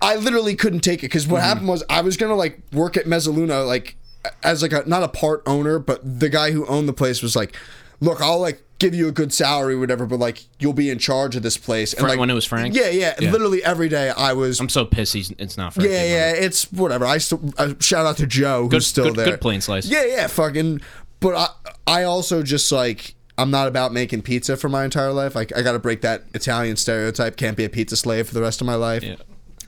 I 0.00 0.16
literally 0.16 0.56
couldn't 0.56 0.80
take 0.80 1.00
it 1.00 1.02
because 1.02 1.28
what 1.28 1.42
hmm. 1.42 1.46
happened 1.46 1.68
was 1.68 1.84
I 1.88 2.00
was 2.00 2.16
gonna 2.16 2.34
like 2.34 2.60
work 2.72 2.96
at 2.96 3.04
Mezzaluna 3.04 3.64
like 3.64 3.96
as 4.42 4.62
like 4.62 4.72
a 4.72 4.82
not 4.88 5.02
a 5.02 5.08
part 5.08 5.42
owner, 5.46 5.78
but 5.78 6.00
the 6.20 6.28
guy 6.28 6.50
who 6.50 6.66
owned 6.66 6.88
the 6.88 6.92
place 6.92 7.22
was 7.22 7.36
like, 7.36 7.56
"Look, 8.00 8.20
I'll 8.20 8.38
like 8.40 8.62
give 8.78 8.94
you 8.94 9.08
a 9.08 9.12
good 9.12 9.32
salary, 9.32 9.74
or 9.74 9.78
whatever, 9.80 10.06
but 10.06 10.18
like 10.18 10.44
you'll 10.60 10.72
be 10.72 10.90
in 10.90 10.98
charge 10.98 11.36
of 11.36 11.42
this 11.42 11.56
place." 11.56 11.92
And 11.92 12.00
Frank- 12.00 12.10
like 12.12 12.20
when 12.20 12.30
it 12.30 12.34
was 12.34 12.44
Frank? 12.44 12.74
yeah, 12.74 12.90
yeah, 12.90 13.14
Yeah. 13.20 13.30
Literally 13.32 13.62
every 13.64 13.88
day 13.88 14.10
I 14.10 14.32
was. 14.34 14.60
I'm 14.60 14.68
so 14.68 14.84
pissed 14.84 15.14
he's 15.14 15.30
it's 15.38 15.56
not 15.56 15.74
Frank. 15.74 15.88
yeah, 15.90 16.04
yeah, 16.04 16.30
it's 16.32 16.70
whatever. 16.72 17.04
I 17.06 17.18
still 17.18 17.40
uh, 17.58 17.74
shout 17.80 18.06
out 18.06 18.16
to 18.18 18.26
Joe 18.26 18.62
who's 18.64 18.70
Good- 18.70 18.82
still 18.84 19.04
good- 19.06 19.16
there. 19.16 19.26
good 19.26 19.40
plain 19.40 19.60
slice. 19.60 19.86
Yeah, 19.86 20.04
yeah, 20.04 20.26
fucking. 20.26 20.80
But 21.20 21.34
I, 21.34 21.48
I 22.00 22.02
also 22.04 22.42
just 22.42 22.70
like 22.70 23.14
I'm 23.36 23.50
not 23.50 23.66
about 23.68 23.92
making 23.92 24.22
pizza 24.22 24.56
for 24.56 24.68
my 24.68 24.84
entire 24.84 25.12
life. 25.12 25.34
Like 25.34 25.56
I 25.56 25.62
got 25.62 25.72
to 25.72 25.78
break 25.78 26.00
that 26.02 26.24
Italian 26.34 26.76
stereotype. 26.76 27.36
Can't 27.36 27.56
be 27.56 27.64
a 27.64 27.68
pizza 27.68 27.96
slave 27.96 28.28
for 28.28 28.34
the 28.34 28.42
rest 28.42 28.60
of 28.60 28.66
my 28.66 28.74
life. 28.76 29.02
Yeah. 29.02 29.16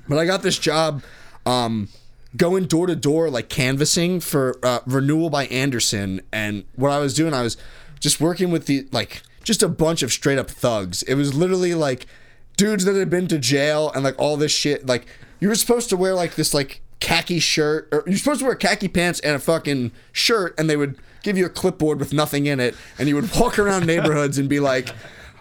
But 0.09 0.19
I 0.19 0.27
got 0.27 0.43
this 0.43 0.59
job 0.59 1.03
um, 1.47 1.89
going 2.37 2.65
door 2.65 2.87
to 2.89 2.97
door, 2.97 3.31
like 3.31 3.49
canvassing 3.49 4.19
for 4.21 4.59
uh, 4.65 4.81
Renewal 4.87 5.31
by 5.31 5.47
Andersen. 5.47 6.21
And 6.33 6.65
what 6.75 6.91
I 6.91 6.99
was 6.99 7.15
doing, 7.15 7.33
I 7.35 7.43
was 7.43 7.57
just 8.01 8.21
working 8.21 8.51
with 8.51 8.67
the, 8.67 8.89
like, 8.91 9.23
just 9.45 9.63
a 9.63 9.69
bunch 9.69 10.03
of 10.03 10.13
straight 10.13 10.39
up 10.39 10.51
thugs. 10.51 11.03
It 11.05 11.15
was 11.15 11.35
literally 11.35 11.75
like 11.75 12.07
dudes 12.57 12.85
that 12.85 12.97
had 12.97 13.09
been 13.09 13.29
to 13.29 13.39
jail 13.39 13.91
and 13.95 14.03
like 14.03 14.19
all 14.19 14.37
this 14.37 14.53
shit. 14.53 14.87
Like, 14.87 15.07
you 15.39 15.49
were 15.49 15.55
supposed 15.55 15.89
to 15.91 15.97
wear 15.97 16.15
like 16.15 16.35
this, 16.35 16.53
like, 16.53 16.83
khaki 17.01 17.39
shirt, 17.39 17.89
or 17.93 18.03
you're 18.07 18.19
supposed 18.19 18.41
to 18.41 18.47
wear 18.47 18.55
khaki 18.55 18.87
pants 18.89 19.21
and 19.21 19.35
a 19.35 19.39
fucking 19.39 19.91
shirt, 20.13 20.55
and 20.59 20.69
they 20.69 20.77
would 20.77 20.99
give 21.23 21.39
you 21.39 21.47
a 21.47 21.51
clipboard 21.51 21.99
with 21.99 22.13
nothing 22.13 22.47
in 22.47 22.61
it, 22.61 22.75
and 22.99 23.09
you 23.09 23.15
would 23.15 23.35
walk 23.37 23.59
around 23.59 23.87
neighborhoods 23.87 24.37
and 24.37 24.49
be 24.51 24.61
like, 24.61 24.91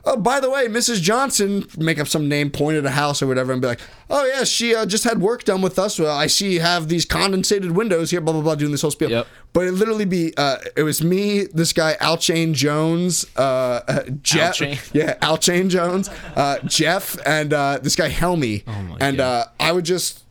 oh, 0.05 0.17
by 0.17 0.39
the 0.39 0.49
way, 0.49 0.67
Mrs. 0.67 1.01
Johnson, 1.01 1.65
make 1.77 1.99
up 1.99 2.07
some 2.07 2.27
name, 2.27 2.49
point 2.51 2.77
at 2.77 2.85
a 2.85 2.91
house 2.91 3.21
or 3.21 3.27
whatever, 3.27 3.51
and 3.51 3.61
be 3.61 3.67
like, 3.67 3.81
oh, 4.09 4.25
yeah, 4.25 4.43
she 4.43 4.75
uh, 4.75 4.85
just 4.85 5.03
had 5.03 5.19
work 5.19 5.43
done 5.43 5.61
with 5.61 5.77
us. 5.79 5.99
Well, 5.99 6.15
I 6.15 6.27
see 6.27 6.53
you 6.53 6.61
have 6.61 6.87
these 6.87 7.05
condensated 7.05 7.71
windows 7.71 8.11
here, 8.11 8.21
blah, 8.21 8.33
blah, 8.33 8.41
blah, 8.41 8.55
doing 8.55 8.71
this 8.71 8.81
whole 8.81 8.91
spiel. 8.91 9.09
Yep. 9.09 9.27
But 9.53 9.67
it 9.67 9.71
literally 9.71 10.05
be, 10.05 10.33
uh, 10.37 10.57
it 10.75 10.83
was 10.83 11.03
me, 11.03 11.45
this 11.45 11.73
guy, 11.73 11.95
Alchain 11.99 12.53
Jones, 12.53 13.25
uh, 13.35 13.81
uh, 13.87 14.03
Jeff. 14.21 14.59
Alchain? 14.59 14.79
Yeah, 14.93 15.17
Alchain 15.21 15.69
Jones, 15.69 16.09
uh, 16.35 16.59
Jeff, 16.65 17.17
and 17.25 17.53
uh, 17.53 17.79
this 17.81 17.95
guy, 17.95 18.09
Helmy. 18.09 18.63
Oh 18.67 18.97
and 18.99 19.19
uh, 19.19 19.45
I 19.59 19.71
would 19.71 19.85
just 19.85 20.23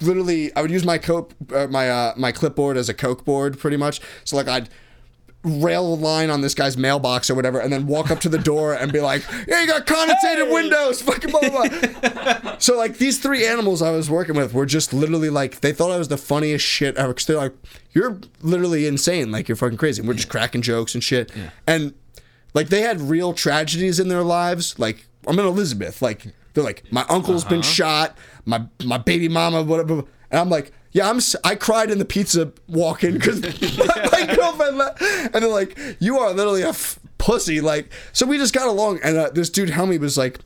literally 0.00 0.54
I 0.54 0.62
would 0.62 0.70
use 0.70 0.84
my 0.84 0.98
coke 0.98 1.32
uh, 1.52 1.66
my 1.68 1.90
uh, 1.90 2.14
my 2.16 2.32
clipboard 2.32 2.76
as 2.76 2.88
a 2.88 2.94
coke 2.94 3.24
board 3.24 3.58
pretty 3.58 3.76
much. 3.76 4.00
So 4.24 4.36
like 4.36 4.48
I'd 4.48 4.68
rail 5.48 5.94
a 5.94 5.96
line 5.96 6.30
on 6.30 6.40
this 6.40 6.54
guy's 6.54 6.76
mailbox 6.76 7.30
or 7.30 7.34
whatever, 7.34 7.58
and 7.58 7.72
then 7.72 7.86
walk 7.86 8.10
up 8.10 8.20
to 8.20 8.28
the 8.28 8.38
door 8.38 8.74
and 8.74 8.92
be 8.92 9.00
like, 9.00 9.22
"Yeah, 9.46 9.60
you 9.60 9.66
got 9.66 9.86
condensated 9.86 10.52
windows, 10.52 11.02
fucking 11.02 11.30
blah 11.30 11.48
blah." 11.48 11.68
blah. 11.68 12.56
so 12.58 12.76
like 12.76 12.98
these 12.98 13.18
three 13.18 13.46
animals 13.46 13.82
I 13.82 13.90
was 13.90 14.10
working 14.10 14.36
with 14.36 14.54
were 14.54 14.66
just 14.66 14.92
literally 14.92 15.30
like 15.30 15.60
they 15.60 15.72
thought 15.72 15.90
I 15.90 15.98
was 15.98 16.08
the 16.08 16.16
funniest 16.16 16.64
shit 16.64 16.96
ever. 16.96 17.14
Cause 17.14 17.26
they're 17.26 17.36
like, 17.36 17.54
"You're 17.92 18.20
literally 18.42 18.86
insane, 18.86 19.30
like 19.32 19.48
you're 19.48 19.56
fucking 19.56 19.78
crazy." 19.78 20.00
And 20.00 20.08
we're 20.08 20.14
just 20.14 20.28
cracking 20.28 20.62
jokes 20.62 20.94
and 20.94 21.02
shit, 21.02 21.32
and 21.66 21.94
like 22.54 22.68
they 22.68 22.82
had 22.82 23.00
real 23.00 23.32
tragedies 23.32 24.00
in 24.00 24.08
their 24.08 24.22
lives. 24.22 24.78
Like 24.78 25.06
I'm 25.26 25.38
in 25.38 25.46
Elizabeth, 25.46 26.02
like 26.02 26.26
they're 26.54 26.64
like 26.64 26.84
my 26.90 27.04
uncle's 27.08 27.44
been 27.44 27.60
uh-huh. 27.60 27.70
shot, 27.70 28.18
my 28.44 28.66
my 28.84 28.98
baby 28.98 29.28
mama, 29.28 29.62
whatever, 29.62 30.04
And 30.30 30.40
I'm 30.40 30.50
like, 30.50 30.72
yeah, 30.98 31.08
I'm. 31.08 31.20
I 31.44 31.54
cried 31.54 31.90
in 31.90 31.98
the 31.98 32.04
pizza 32.04 32.52
walk-in 32.66 33.14
because 33.14 33.40
my, 33.78 34.08
my 34.12 34.34
girlfriend 34.36 34.78
left, 34.78 35.00
and 35.00 35.34
they're 35.34 35.48
like, 35.48 35.78
you 36.00 36.18
are 36.18 36.32
literally 36.32 36.62
a 36.62 36.70
f- 36.70 36.98
pussy. 37.18 37.60
Like, 37.60 37.92
so 38.12 38.26
we 38.26 38.36
just 38.36 38.52
got 38.52 38.66
along, 38.66 38.98
and 39.04 39.16
uh, 39.16 39.30
this 39.30 39.48
dude 39.48 39.70
Helmy 39.70 39.98
was 39.98 40.18
like, 40.18 40.40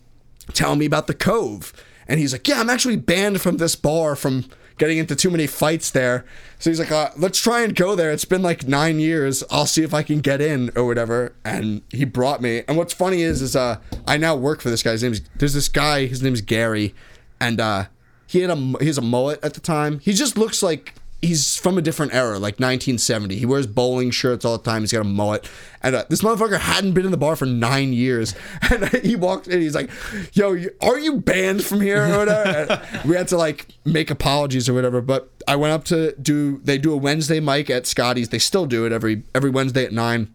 telling 0.52 0.78
me 0.78 0.84
about 0.84 1.06
the 1.06 1.14
Cove, 1.14 1.72
and 2.06 2.20
he's 2.20 2.32
like, 2.32 2.46
yeah, 2.46 2.60
I'm 2.60 2.68
actually 2.68 2.96
banned 2.96 3.40
from 3.40 3.56
this 3.56 3.74
bar 3.74 4.14
from 4.14 4.44
getting 4.76 4.98
into 4.98 5.16
too 5.16 5.30
many 5.30 5.46
fights 5.46 5.90
there. 5.90 6.26
So 6.58 6.68
he's 6.68 6.78
like, 6.78 6.92
uh, 6.92 7.10
let's 7.16 7.40
try 7.40 7.62
and 7.62 7.74
go 7.74 7.94
there. 7.94 8.10
It's 8.10 8.24
been 8.26 8.42
like 8.42 8.66
nine 8.66 9.00
years. 9.00 9.42
I'll 9.50 9.66
see 9.66 9.82
if 9.82 9.94
I 9.94 10.02
can 10.02 10.20
get 10.20 10.42
in 10.42 10.70
or 10.76 10.84
whatever. 10.84 11.34
And 11.44 11.82
he 11.90 12.04
brought 12.04 12.42
me. 12.42 12.62
And 12.68 12.76
what's 12.76 12.92
funny 12.92 13.22
is, 13.22 13.40
is 13.40 13.56
uh, 13.56 13.78
I 14.06 14.16
now 14.16 14.36
work 14.36 14.60
for 14.60 14.70
this 14.70 14.82
guy's 14.82 15.02
name. 15.02 15.14
There's 15.36 15.54
this 15.54 15.68
guy. 15.68 16.06
His 16.06 16.22
name's 16.22 16.40
Gary, 16.40 16.94
and 17.40 17.60
uh, 17.60 17.84
he 18.32 18.40
had 18.40 18.50
a 18.50 18.56
he 18.80 18.86
has 18.86 18.96
a 18.96 19.02
mullet 19.02 19.44
at 19.44 19.52
the 19.52 19.60
time. 19.60 19.98
He 19.98 20.14
just 20.14 20.38
looks 20.38 20.62
like 20.62 20.94
he's 21.20 21.56
from 21.58 21.76
a 21.76 21.82
different 21.82 22.14
era, 22.14 22.38
like 22.38 22.54
1970. 22.54 23.36
He 23.36 23.44
wears 23.44 23.66
bowling 23.66 24.10
shirts 24.10 24.46
all 24.46 24.56
the 24.56 24.64
time. 24.64 24.80
He's 24.80 24.90
got 24.90 25.02
a 25.02 25.04
mullet, 25.04 25.46
and 25.82 25.94
uh, 25.94 26.04
this 26.08 26.22
motherfucker 26.22 26.58
hadn't 26.58 26.92
been 26.92 27.04
in 27.04 27.10
the 27.10 27.18
bar 27.18 27.36
for 27.36 27.44
nine 27.44 27.92
years. 27.92 28.34
And 28.70 28.88
he 28.88 29.16
walked 29.16 29.48
in. 29.48 29.60
He's 29.60 29.74
like, 29.74 29.90
"Yo, 30.32 30.56
are 30.80 30.98
you 30.98 31.18
banned 31.18 31.62
from 31.62 31.82
here 31.82 32.06
or 32.06 32.18
whatever?" 32.18 32.82
We 33.04 33.16
had 33.16 33.28
to 33.28 33.36
like 33.36 33.66
make 33.84 34.10
apologies 34.10 34.66
or 34.66 34.72
whatever. 34.72 35.02
But 35.02 35.30
I 35.46 35.56
went 35.56 35.74
up 35.74 35.84
to 35.86 36.12
do. 36.16 36.58
They 36.64 36.78
do 36.78 36.94
a 36.94 36.96
Wednesday 36.96 37.38
mic 37.38 37.68
at 37.68 37.86
Scotty's. 37.86 38.30
They 38.30 38.38
still 38.38 38.64
do 38.64 38.86
it 38.86 38.92
every 38.92 39.24
every 39.34 39.50
Wednesday 39.50 39.84
at 39.84 39.92
nine. 39.92 40.34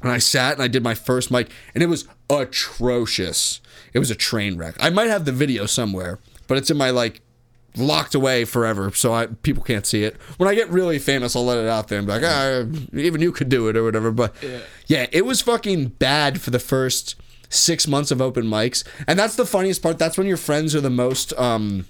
And 0.00 0.10
I 0.10 0.18
sat 0.18 0.54
and 0.54 0.62
I 0.62 0.68
did 0.68 0.82
my 0.82 0.94
first 0.94 1.30
mic, 1.30 1.50
and 1.74 1.82
it 1.82 1.88
was 1.88 2.08
atrocious. 2.30 3.60
It 3.92 3.98
was 3.98 4.10
a 4.10 4.14
train 4.14 4.56
wreck. 4.56 4.76
I 4.80 4.88
might 4.88 5.08
have 5.08 5.26
the 5.26 5.32
video 5.32 5.66
somewhere, 5.66 6.18
but 6.46 6.56
it's 6.56 6.70
in 6.70 6.78
my 6.78 6.88
like 6.88 7.20
locked 7.76 8.14
away 8.14 8.44
forever, 8.44 8.90
so 8.92 9.12
I 9.12 9.26
people 9.26 9.62
can't 9.62 9.86
see 9.86 10.04
it. 10.04 10.16
When 10.36 10.48
I 10.48 10.54
get 10.54 10.68
really 10.70 10.98
famous, 10.98 11.34
I'll 11.34 11.44
let 11.44 11.58
it 11.58 11.68
out 11.68 11.88
there 11.88 11.98
and 11.98 12.06
be 12.06 12.12
like, 12.12 12.22
ah, 12.24 12.64
even 12.92 13.20
you 13.20 13.32
could 13.32 13.48
do 13.48 13.68
it 13.68 13.76
or 13.76 13.84
whatever. 13.84 14.10
But 14.10 14.34
yeah. 14.86 15.06
it 15.12 15.24
was 15.24 15.40
fucking 15.40 15.88
bad 15.88 16.40
for 16.40 16.50
the 16.50 16.58
first 16.58 17.16
six 17.48 17.86
months 17.86 18.10
of 18.10 18.20
open 18.20 18.44
mics, 18.44 18.84
and 19.06 19.18
that's 19.18 19.36
the 19.36 19.46
funniest 19.46 19.82
part. 19.82 19.98
That's 19.98 20.18
when 20.18 20.26
your 20.26 20.36
friends 20.36 20.74
are 20.74 20.80
the 20.80 20.90
most 20.90 21.32
um, 21.38 21.86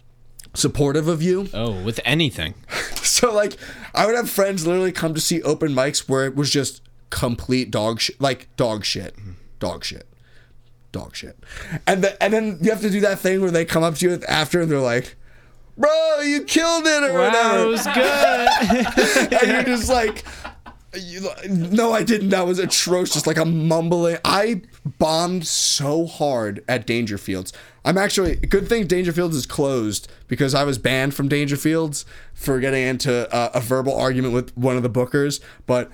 supportive 0.55 1.09
of 1.09 1.23
you. 1.23 1.49
Oh, 1.53 1.83
with 1.83 2.01
anything. 2.05 2.55
So 3.05 3.33
like, 3.33 3.59
I 3.95 4.07
would 4.07 4.17
have 4.17 4.29
friends 4.29 4.67
literally 4.67 4.91
come 4.91 5.15
to 5.15 5.21
see 5.21 5.41
open 5.43 5.73
mics 5.73 6.09
where 6.09 6.25
it 6.27 6.35
was 6.35 6.51
just 6.51 6.83
complete 7.11 7.71
dog 7.71 8.01
shit, 8.01 8.21
like 8.21 8.49
dog 8.57 8.85
shit, 8.85 9.15
dog 9.61 9.85
shit, 9.85 10.09
dog 10.91 11.15
shit, 11.15 11.39
and 11.87 12.03
the, 12.03 12.21
and 12.21 12.33
then 12.33 12.59
you 12.61 12.71
have 12.71 12.81
to 12.81 12.91
do 12.91 13.01
that 13.01 13.21
thing 13.21 13.41
where 13.41 13.53
they 13.53 13.65
come 13.65 13.85
up 13.85 13.95
to 13.97 14.09
you 14.09 14.21
after 14.27 14.61
and 14.61 14.71
they're 14.71 14.81
like, 14.81 15.17
"Bro, 15.77 16.21
you 16.21 16.43
killed 16.45 16.87
it" 16.87 17.03
or 17.05 17.13
whatever, 17.13 17.65
It 17.65 17.69
was 17.69 17.87
good. 17.87 19.33
and 19.43 19.51
you're 19.51 19.77
just 19.77 19.89
like. 19.89 20.25
You, 20.97 21.29
no, 21.49 21.93
I 21.93 22.05
didn't. 22.05 22.29
That 22.29 22.47
was 22.47 22.61
atrocious. 22.61 23.27
Like 23.27 23.37
I'm 23.37 23.67
mumbling. 23.67 24.17
I 24.25 24.63
bombed 24.99 25.45
so 25.45 26.07
hard 26.07 26.63
at 26.69 26.87
Dangerfields. 26.87 27.53
I'm 27.85 27.99
actually 27.99 28.37
good 28.37 28.69
thing 28.69 28.87
Dangerfields 28.87 29.35
is 29.35 29.45
closed 29.45 30.09
because 30.29 30.55
I 30.55 30.63
was 30.63 30.79
banned 30.79 31.13
from 31.15 31.29
Dangerfields 31.29 32.05
for 32.33 32.61
getting 32.61 32.85
into 32.87 33.29
a, 33.37 33.59
a 33.59 33.61
verbal 33.61 33.99
argument 33.99 34.35
with 34.35 34.57
one 34.57 34.77
of 34.77 34.85
the 34.85 34.91
bookers. 34.91 35.41
But 35.67 35.91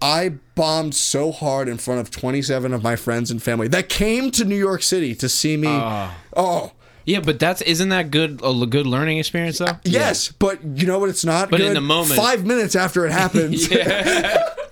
I 0.00 0.34
bombed 0.54 0.94
so 0.94 1.32
hard 1.32 1.68
in 1.68 1.78
front 1.78 2.00
of 2.00 2.10
27 2.10 2.72
of 2.72 2.82
my 2.82 2.94
friends 2.94 3.30
and 3.30 3.42
family 3.42 3.68
that 3.68 3.88
came 3.88 4.30
to 4.32 4.44
New 4.44 4.56
York 4.56 4.82
City 4.82 5.14
to 5.14 5.28
see 5.28 5.56
me. 5.56 5.68
Ah. 5.70 6.14
oh, 6.36 6.72
yeah, 7.04 7.20
but 7.20 7.38
that's 7.38 7.60
isn't 7.62 7.88
that 7.90 8.10
good 8.10 8.40
a 8.42 8.66
good 8.66 8.86
learning 8.86 9.18
experience 9.18 9.58
though? 9.58 9.78
yes, 9.84 10.30
but 10.30 10.62
you 10.64 10.86
know 10.86 10.98
what? 10.98 11.08
It's 11.10 11.24
not. 11.24 11.50
But 11.50 11.60
in 11.60 11.68
good? 11.68 11.76
the 11.76 11.80
moment- 11.80 12.18
five 12.20 12.44
minutes 12.44 12.74
after 12.76 13.06
it 13.06 13.12
happens. 13.22 13.68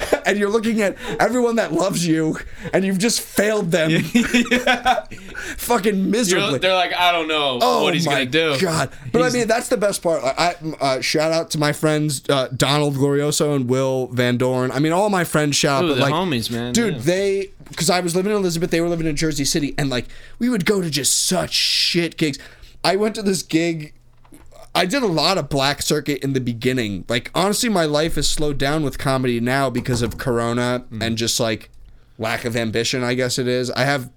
and 0.26 0.38
you're 0.38 0.50
looking 0.50 0.82
at 0.82 0.96
everyone 1.20 1.56
that 1.56 1.72
loves 1.72 2.06
you, 2.06 2.38
and 2.72 2.84
you've 2.84 2.98
just 2.98 3.20
failed 3.20 3.70
them, 3.70 3.90
fucking 5.56 6.10
miserably. 6.10 6.58
They're 6.58 6.74
like, 6.74 6.92
I 6.94 7.12
don't 7.12 7.28
know 7.28 7.58
Oh 7.62 7.82
what 7.84 7.94
he's 7.94 8.06
my 8.06 8.12
gonna 8.12 8.26
do. 8.26 8.58
God! 8.60 8.90
But 9.12 9.20
He's- 9.20 9.34
I 9.34 9.38
mean, 9.38 9.48
that's 9.48 9.68
the 9.68 9.76
best 9.76 10.02
part. 10.02 10.22
Like, 10.22 10.38
I 10.38 10.54
uh, 10.80 11.00
shout 11.00 11.32
out 11.32 11.50
to 11.52 11.58
my 11.58 11.72
friends 11.72 12.22
uh, 12.28 12.48
Donald 12.48 12.94
Glorioso 12.96 13.54
and 13.54 13.68
Will 13.68 14.08
Van 14.08 14.36
Dorn. 14.36 14.70
I 14.70 14.78
mean, 14.78 14.92
all 14.92 15.10
my 15.10 15.24
friends 15.24 15.56
shout. 15.56 15.84
Ooh, 15.84 15.88
but 15.88 15.98
like, 15.98 16.12
homies, 16.14 16.50
man, 16.50 16.72
dude, 16.72 16.94
yeah. 16.94 17.00
they 17.00 17.50
because 17.68 17.90
I 17.90 18.00
was 18.00 18.14
living 18.14 18.32
in 18.32 18.38
Elizabeth, 18.38 18.70
they 18.70 18.80
were 18.80 18.88
living 18.88 19.06
in 19.06 19.16
Jersey 19.16 19.44
City, 19.44 19.74
and 19.78 19.90
like 19.90 20.06
we 20.38 20.48
would 20.48 20.64
go 20.64 20.80
to 20.80 20.90
just 20.90 21.26
such 21.26 21.52
shit 21.52 22.16
gigs. 22.16 22.38
I 22.84 22.96
went 22.96 23.14
to 23.16 23.22
this 23.22 23.42
gig. 23.42 23.92
I 24.76 24.84
did 24.86 25.02
a 25.02 25.06
lot 25.06 25.38
of 25.38 25.48
black 25.48 25.80
circuit 25.82 26.22
in 26.22 26.34
the 26.34 26.40
beginning. 26.40 27.04
Like 27.08 27.30
honestly, 27.34 27.68
my 27.68 27.84
life 27.86 28.16
has 28.16 28.28
slowed 28.28 28.58
down 28.58 28.82
with 28.84 28.98
comedy 28.98 29.40
now 29.40 29.70
because 29.70 30.02
of 30.02 30.18
Corona 30.18 30.84
Mm. 30.92 31.02
and 31.02 31.16
just 31.16 31.40
like 31.40 31.70
lack 32.18 32.44
of 32.44 32.54
ambition. 32.56 33.02
I 33.02 33.14
guess 33.14 33.38
it 33.38 33.48
is. 33.48 33.70
I 33.70 33.84
have 33.84 34.10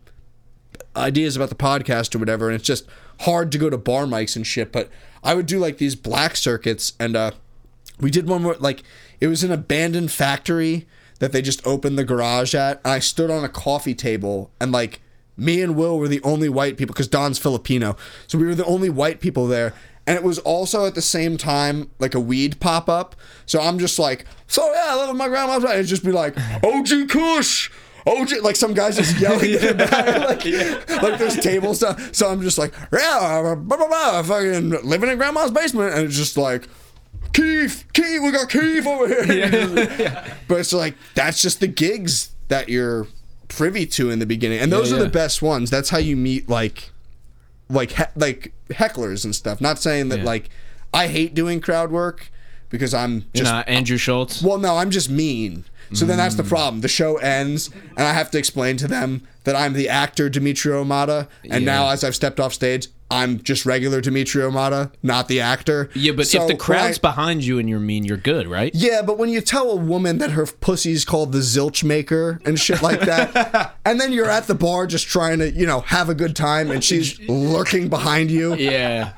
ideas 0.95 1.36
about 1.36 1.50
the 1.50 1.56
podcast 1.56 2.13
or 2.15 2.19
whatever, 2.19 2.48
and 2.50 2.56
it's 2.56 2.65
just 2.67 2.86
hard 3.22 3.52
to 3.52 3.58
go 3.58 3.69
to 3.69 3.78
bar 3.78 4.06
mics 4.06 4.36
and 4.36 4.45
shit. 4.45 4.72
But 4.72 4.89
I 5.24 5.34
would 5.34 5.45
do 5.45 5.60
like 5.60 5.78
these 5.78 5.95
black 5.95 6.36
circuits, 6.36 6.93
and 7.00 7.15
uh, 7.15 7.32
we 8.00 8.12
did 8.12 8.28
one 8.28 8.43
where 8.43 8.56
like 8.56 8.84
it 9.19 9.28
was 9.28 9.43
an 9.43 9.52
abandoned 9.52 10.12
factory 10.12 10.88
that 11.19 11.32
they 11.32 11.41
just 11.41 11.65
opened 11.67 11.98
the 11.98 12.04
garage 12.06 12.56
at, 12.56 12.82
and 12.84 12.93
I 12.93 13.00
stood 13.00 13.30
on 13.30 13.43
a 13.43 13.50
coffee 13.50 13.95
table, 13.95 14.52
and 14.60 14.72
like 14.72 15.02
me 15.36 15.62
and 15.62 15.76
Will 15.76 15.98
were 15.98 16.08
the 16.08 16.22
only 16.24 16.50
white 16.50 16.78
people 16.78 16.93
because 16.93 17.08
Don's 17.08 17.39
Filipino, 17.39 17.95
so 18.28 18.38
we 18.38 18.45
were 18.45 18.56
the 18.56 18.65
only 18.65 18.89
white 18.89 19.19
people 19.22 19.48
there. 19.48 19.74
And 20.10 20.17
it 20.17 20.24
was 20.24 20.39
also 20.39 20.88
at 20.88 20.95
the 20.95 21.04
same 21.04 21.38
time 21.38 21.91
like 22.00 22.15
a 22.15 22.19
weed 22.19 22.60
pop 22.60 22.89
up. 22.89 23.15
So 23.45 23.62
I'm 23.62 23.78
just 23.78 24.00
like, 24.00 24.26
so 24.48 24.65
yeah, 24.74 24.88
I 24.88 24.95
live 24.95 25.10
with 25.10 25.17
my 25.17 25.28
grandma's. 25.28 25.63
And 25.63 25.74
it'd 25.74 25.86
just 25.86 26.04
be 26.04 26.12
like, 26.12 26.36
OG 26.63 27.10
Kush. 27.10 27.69
OG, 28.08 28.32
like 28.41 28.56
some 28.56 28.74
guys 28.74 28.98
just 28.98 29.19
yelling 29.19 29.52
in 29.54 29.60
the 29.62 29.74
back, 29.76 30.28
like, 30.28 31.02
like 31.04 31.19
there's 31.19 31.36
tables 31.38 31.78
stuff. 31.78 32.15
So 32.15 32.28
I'm 32.28 32.41
just 32.41 32.58
like, 32.58 32.74
yeah, 32.91 33.54
blah, 33.56 33.78
blah, 33.78 33.88
blah, 33.88 34.24
fucking 34.24 34.69
living 34.84 35.12
in 35.12 35.17
grandma's 35.19 35.52
basement. 35.52 35.93
And 35.93 36.06
it's 36.08 36.17
just 36.17 36.36
like, 36.38 36.67
Keith, 37.34 37.84
Keith, 37.93 38.22
we 38.24 38.32
got 38.32 38.50
Keith 38.50 38.88
over 38.88 39.08
here. 39.08 39.26
Yeah. 39.32 39.86
yeah. 40.00 40.34
But 40.48 40.62
it's 40.62 40.74
like, 40.74 40.95
that's 41.13 41.39
just 41.39 41.60
the 41.60 41.67
gigs 41.67 42.32
that 42.48 42.67
you're 42.67 43.06
privy 43.48 43.86
to 43.86 44.10
in 44.10 44.17
the 44.17 44.26
beginning. 44.26 44.58
And 44.60 44.72
those 44.72 44.89
Yeah, 44.91 44.98
are 44.98 45.04
the 45.04 45.10
best 45.10 45.43
ones. 45.43 45.69
That's 45.69 45.89
how 45.91 46.00
you 46.00 46.15
meet 46.15 46.50
like, 46.50 46.89
like, 47.69 47.91
he- 47.91 48.03
like 48.15 48.53
hecklers 48.69 49.23
and 49.25 49.36
stuff. 49.36 49.62
Not 49.62 49.79
saying 49.79 50.10
that 50.10 50.19
Yeah. 50.19 50.25
like, 50.25 50.49
I 50.93 51.08
hate 51.08 51.34
doing 51.36 51.62
crowd 51.62 51.91
work 51.91 52.32
because 52.69 52.93
I'm 52.93 53.25
You're 53.34 53.43
just 53.43 53.51
not 53.51 53.67
Andrew 53.69 53.97
Schulz. 53.97 54.41
well, 54.41 54.58
no, 54.58 54.77
I'm 54.77 54.89
just 54.91 55.10
mean. 55.10 55.65
So 55.93 56.06
then 56.06 56.17
that's 56.17 56.36
the 56.36 56.43
problem. 56.43 56.82
The 56.82 56.88
show 56.88 57.17
ends, 57.17 57.69
and 57.97 58.08
I 58.08 58.13
have 58.13 58.30
to 58.32 58.38
explain 58.38 58.78
to 58.78 58.88
them 58.88 59.28
that 59.43 59.56
I'm 59.56 59.73
the 59.73 59.89
actor 59.89 60.30
Dimitri 60.30 60.71
Omata, 60.73 61.28
and 61.49 61.65
now 61.65 61.89
as 61.89 62.04
I've 62.04 62.15
stepped 62.15 62.39
off 62.39 62.54
stage, 62.54 62.88
I'm 63.12 63.41
just 63.41 63.65
regular 63.65 64.02
Dimitri 64.02 64.43
Omata, 64.43 64.91
not 65.02 65.28
the 65.28 65.41
actor. 65.41 65.89
Yeah, 65.95 66.12
but 66.12 66.28
So 66.28 66.41
if 66.43 66.47
the 66.47 66.54
when 66.54 66.58
crowd's 66.60 66.99
I- 66.99 67.02
behind 67.02 67.43
you 67.43 67.58
and 67.58 67.67
you're 67.67 67.80
mean, 67.80 68.06
you're 68.06 68.17
good, 68.17 68.47
right? 68.47 68.69
yeah, 68.75 69.02
but 69.02 69.17
when 69.17 69.30
you 69.30 69.41
tell 69.41 69.71
a 69.71 69.75
woman 69.75 70.19
that 70.19 70.30
her 70.32 70.45
pussy's 70.45 71.06
called 71.06 71.32
the 71.32 71.39
zilch 71.39 71.84
maker 71.84 72.39
and 72.45 72.60
shit 72.60 72.84
like 72.84 72.99
that, 73.02 73.73
and 73.86 73.99
then 73.99 74.12
you're 74.12 74.30
at 74.30 74.45
the 74.45 74.54
bar 74.54 74.86
just 74.86 75.08
trying 75.08 75.39
to, 75.39 75.49
you 75.49 75.65
know, 75.65 75.80
have 75.82 76.10
a 76.10 76.13
good 76.13 76.36
time, 76.36 76.69
and 76.69 76.84
she's 76.84 77.19
lurking 77.28 77.89
behind 77.89 78.30
you, 78.30 78.54
Yeah. 78.54 79.13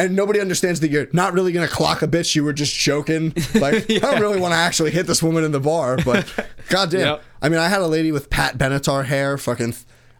And 0.00 0.16
nobody 0.16 0.40
understands 0.40 0.80
that 0.80 0.90
you're 0.90 1.08
not 1.12 1.34
really 1.34 1.52
gonna 1.52 1.68
clock 1.68 2.00
a 2.00 2.08
bitch. 2.08 2.34
You 2.34 2.42
were 2.42 2.54
just 2.54 2.74
joking. 2.74 3.34
Like 3.54 3.90
I 3.90 3.98
don't 3.98 4.20
really 4.20 4.40
want 4.40 4.52
to 4.52 4.58
actually 4.58 4.90
hit 4.92 5.06
this 5.06 5.22
woman 5.22 5.44
in 5.44 5.52
the 5.52 5.60
bar, 5.60 5.98
but 5.98 6.32
goddamn. 6.68 7.00
Yep. 7.00 7.24
I 7.42 7.48
mean, 7.50 7.58
I 7.58 7.68
had 7.68 7.82
a 7.82 7.86
lady 7.86 8.10
with 8.10 8.30
Pat 8.30 8.56
Benatar 8.56 9.04
hair. 9.04 9.36
Fucking, 9.36 9.74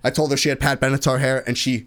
I 0.05 0.11
told 0.11 0.31
her 0.33 0.37
she 0.37 0.51
had 0.51 0.61
Pat 0.61 0.81
Benatar 0.81 1.19
hair, 1.19 1.43
and 1.47 1.57
she 1.57 1.87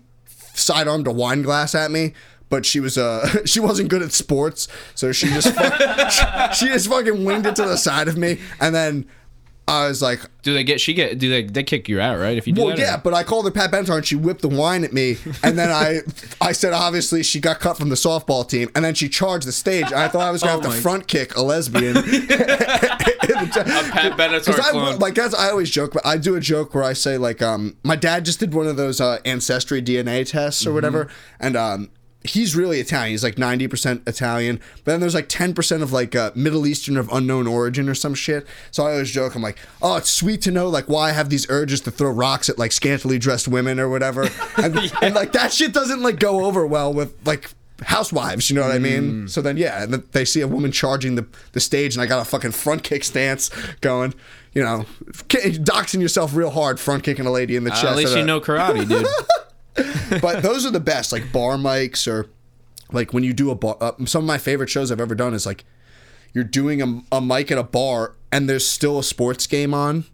sidearmed 0.56 1.06
a 1.08 1.12
wine 1.12 1.44
glass 1.44 1.76
at 1.76 1.92
me. 1.92 2.14
But 2.50 2.66
she 2.66 2.80
was 2.80 2.98
uh 2.98 3.28
she 3.46 3.60
wasn't 3.60 3.90
good 3.90 4.02
at 4.02 4.12
sports, 4.12 4.68
so 4.96 5.12
she 5.12 5.28
just 5.28 5.54
fuck, 5.54 6.12
she, 6.12 6.66
she 6.66 6.72
just 6.72 6.88
fucking 6.88 7.24
winged 7.24 7.46
it 7.46 7.56
to 7.58 7.64
the 7.64 7.78
side 7.78 8.08
of 8.08 8.18
me, 8.18 8.40
and 8.60 8.74
then 8.74 9.08
I 9.66 9.88
was 9.88 10.02
like, 10.02 10.20
Do 10.42 10.54
they 10.54 10.66
get? 10.66 10.82
She 10.82 10.94
get? 10.94 11.18
Do 11.20 11.30
they? 11.30 11.44
They 11.44 11.64
kick 11.64 11.88
you 11.88 12.02
out, 12.02 12.20
right? 12.20 12.38
If 12.38 12.48
you 12.48 12.54
do 12.54 12.62
well, 12.64 12.70
that. 12.72 12.80
or- 12.80 12.82
yeah, 12.82 12.98
but 12.98 13.14
I 13.14 13.24
called 13.24 13.46
her 13.46 13.52
Pat 13.52 13.72
Benatar 13.72 13.96
and 13.96 14.06
she 14.06 14.16
whipped 14.18 14.42
the 14.42 14.50
wine 14.50 14.84
at 14.84 14.92
me. 14.92 15.16
And 15.42 15.58
then 15.58 15.72
I 15.72 16.02
I 16.42 16.52
said, 16.52 16.74
obviously, 16.74 17.24
she 17.24 17.40
got 17.40 17.62
cut 17.62 17.78
from 17.78 17.88
the 17.90 17.96
softball 17.96 18.48
team. 18.48 18.70
And 18.76 18.84
then 18.84 18.94
she 18.94 19.08
charged 19.08 19.48
the 19.48 19.54
stage. 19.54 19.86
And 19.86 19.96
I 19.96 20.10
thought 20.10 20.28
I 20.28 20.32
was 20.32 20.44
going 20.44 20.60
to 20.62 20.68
Oh 20.68 20.70
have 20.70 20.76
to 20.78 20.82
front 20.82 21.08
kick 21.08 21.36
a 21.38 21.42
lesbian. 21.42 21.94
Pat 22.04 22.04
Benatar 24.18 24.60
I 24.60 24.94
like 24.96 25.16
that's 25.16 25.34
I 25.34 25.50
always 25.50 25.70
joke, 25.70 25.94
but 25.94 26.06
I 26.06 26.18
do 26.18 26.36
a 26.36 26.40
joke 26.40 26.74
where 26.76 26.84
I 26.84 26.94
say 26.94 27.18
like 27.18 27.42
um 27.42 27.76
my 27.84 27.96
dad 27.96 28.26
just 28.26 28.40
did 28.40 28.54
one 28.54 28.68
of 28.68 28.78
those 28.78 29.02
uh, 29.02 29.20
ancestry 29.26 29.82
DNA 29.82 30.30
tests 30.30 30.66
or 30.66 30.70
Mm-hmm. 30.70 30.76
whatever, 30.76 31.10
and 31.40 31.56
um 31.56 31.90
he's 32.24 32.56
really 32.56 32.80
Italian. 32.80 33.12
He's 33.12 33.24
like 33.24 33.38
ninety 33.38 33.68
percent 33.68 34.02
Italian, 34.08 34.60
but 34.84 34.92
then 34.92 35.00
there's 35.00 35.16
like 35.16 35.30
ten 35.30 35.54
percent 35.54 35.84
of 35.84 35.92
like 35.92 36.16
uh, 36.16 36.32
Middle 36.36 36.66
Eastern 36.66 36.98
of 36.98 37.10
unknown 37.12 37.48
origin 37.48 37.90
or 37.90 37.96
some 37.96 38.14
shit. 38.14 38.48
So 38.72 38.86
I 38.86 38.94
always 38.94 39.12
joke, 39.12 39.36
I'm 39.36 39.42
like, 39.42 39.58
oh, 39.82 39.96
it's 39.98 40.10
sweet 40.10 40.42
to 40.44 40.52
know 40.52 40.68
like 40.70 40.86
why 40.86 41.10
I 41.10 41.12
have 41.14 41.30
these 41.30 41.50
urges 41.50 41.82
to 41.82 41.92
throw 41.92 42.10
rocks 42.10 42.50
at 42.50 42.58
like 42.58 42.72
scantily 42.72 43.20
dressed 43.20 43.48
women 43.48 43.80
or 43.80 43.90
whatever, 43.90 44.24
and, 44.58 44.78
and 45.02 45.16
like 45.16 45.34
that 45.34 45.52
shit 45.54 45.74
doesn't 45.74 46.02
like 46.02 46.20
go 46.20 46.46
over 46.46 46.66
well 46.66 46.94
with 46.94 47.16
like 47.26 47.52
housewives. 47.82 48.50
You 48.50 48.56
know 48.56 48.62
what 48.62 48.72
I 48.72 48.80
mean? 48.80 49.28
So 49.28 49.42
then 49.42 49.58
yeah, 49.58 49.86
they 49.86 50.26
see 50.26 50.42
a 50.42 50.48
woman 50.48 50.72
charging 50.72 51.16
the 51.16 51.26
the 51.52 51.60
stage, 51.60 51.96
and 51.96 52.02
I 52.02 52.06
got 52.06 52.22
a 52.22 52.26
fucking 52.26 52.52
front 52.52 52.84
kick 52.84 53.04
stance 53.04 53.50
going. 53.82 54.14
You 54.54 54.64
know, 54.64 54.86
doxing 55.18 56.00
yourself 56.00 56.36
real 56.36 56.52
hard, 56.52 56.80
front 56.80 57.04
kicking 57.04 57.26
a 57.26 57.32
lady 57.32 57.56
in 57.56 57.64
the 57.64 57.72
chest. 57.72 57.86
Uh, 57.86 57.90
at 57.90 57.96
least 57.98 58.12
at 58.12 58.18
you 58.18 58.24
a- 58.24 58.28
know 58.28 58.40
karate, 58.40 58.88
dude. 58.88 59.08
but 60.22 60.42
those 60.44 60.66
are 60.66 60.72
the 60.72 60.80
best, 60.80 61.12
like 61.12 61.32
bar 61.32 61.56
mics 61.58 62.08
or 62.08 62.30
like 62.92 63.14
when 63.14 63.24
you 63.24 63.34
do 63.34 63.52
a 63.52 63.56
bar. 63.56 63.78
Uh, 63.82 63.92
some 64.06 64.24
of 64.24 64.28
my 64.28 64.38
favorite 64.38 64.70
shows 64.70 64.92
I've 64.92 65.02
ever 65.02 65.16
done 65.16 65.34
is 65.34 65.46
like 65.46 65.66
you're 66.34 66.44
doing 66.44 66.82
a, 66.82 67.02
a 67.16 67.22
mic 67.22 67.52
at 67.52 67.58
a 67.58 67.64
bar 67.64 68.16
and 68.32 68.50
there's 68.50 68.68
still 68.68 69.00
a 69.00 69.04
sports 69.04 69.48
game 69.48 69.74
on. 69.74 70.06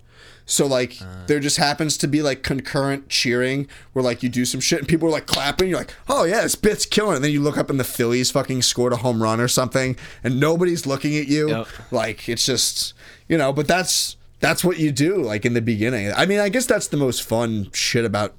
So 0.46 0.66
like 0.66 0.98
there 1.28 1.40
just 1.40 1.58
happens 1.58 1.96
to 1.98 2.08
be 2.08 2.24
like 2.24 2.42
concurrent 2.42 3.08
cheering 3.08 3.68
where 3.94 4.02
like 4.02 4.24
you 4.24 4.30
do 4.30 4.46
some 4.46 4.60
shit 4.60 4.80
and 4.80 4.88
people 4.88 5.08
are 5.08 5.12
like 5.12 5.28
clapping. 5.28 5.70
You're 5.70 5.78
like, 5.78 5.94
oh 6.08 6.24
yeah, 6.24 6.42
this 6.42 6.56
bit's 6.56 6.88
killing. 6.88 7.14
it. 7.14 7.16
And 7.18 7.26
then 7.26 7.32
you 7.32 7.40
look 7.40 7.58
up 7.58 7.70
and 7.70 7.80
the 7.80 7.84
Phillies 7.84 8.32
fucking 8.32 8.64
scored 8.64 8.92
a 8.92 8.98
home 8.98 9.22
run 9.22 9.40
or 9.40 9.48
something, 9.48 9.96
and 10.24 10.40
nobody's 10.40 10.88
looking 10.88 11.16
at 11.18 11.28
you. 11.28 11.50
Yep. 11.50 11.68
Like 11.92 12.28
it's 12.28 12.48
just 12.48 12.96
you 13.28 13.38
know. 13.38 13.54
But 13.54 13.68
that's 13.68 14.18
that's 14.40 14.64
what 14.64 14.80
you 14.80 14.92
do 14.92 15.18
like 15.18 15.46
in 15.46 15.54
the 15.54 15.62
beginning. 15.62 16.12
I 16.16 16.26
mean, 16.26 16.40
I 16.40 16.50
guess 16.50 16.66
that's 16.66 16.88
the 16.88 16.98
most 16.98 17.22
fun 17.22 17.70
shit 17.72 18.04
about 18.04 18.34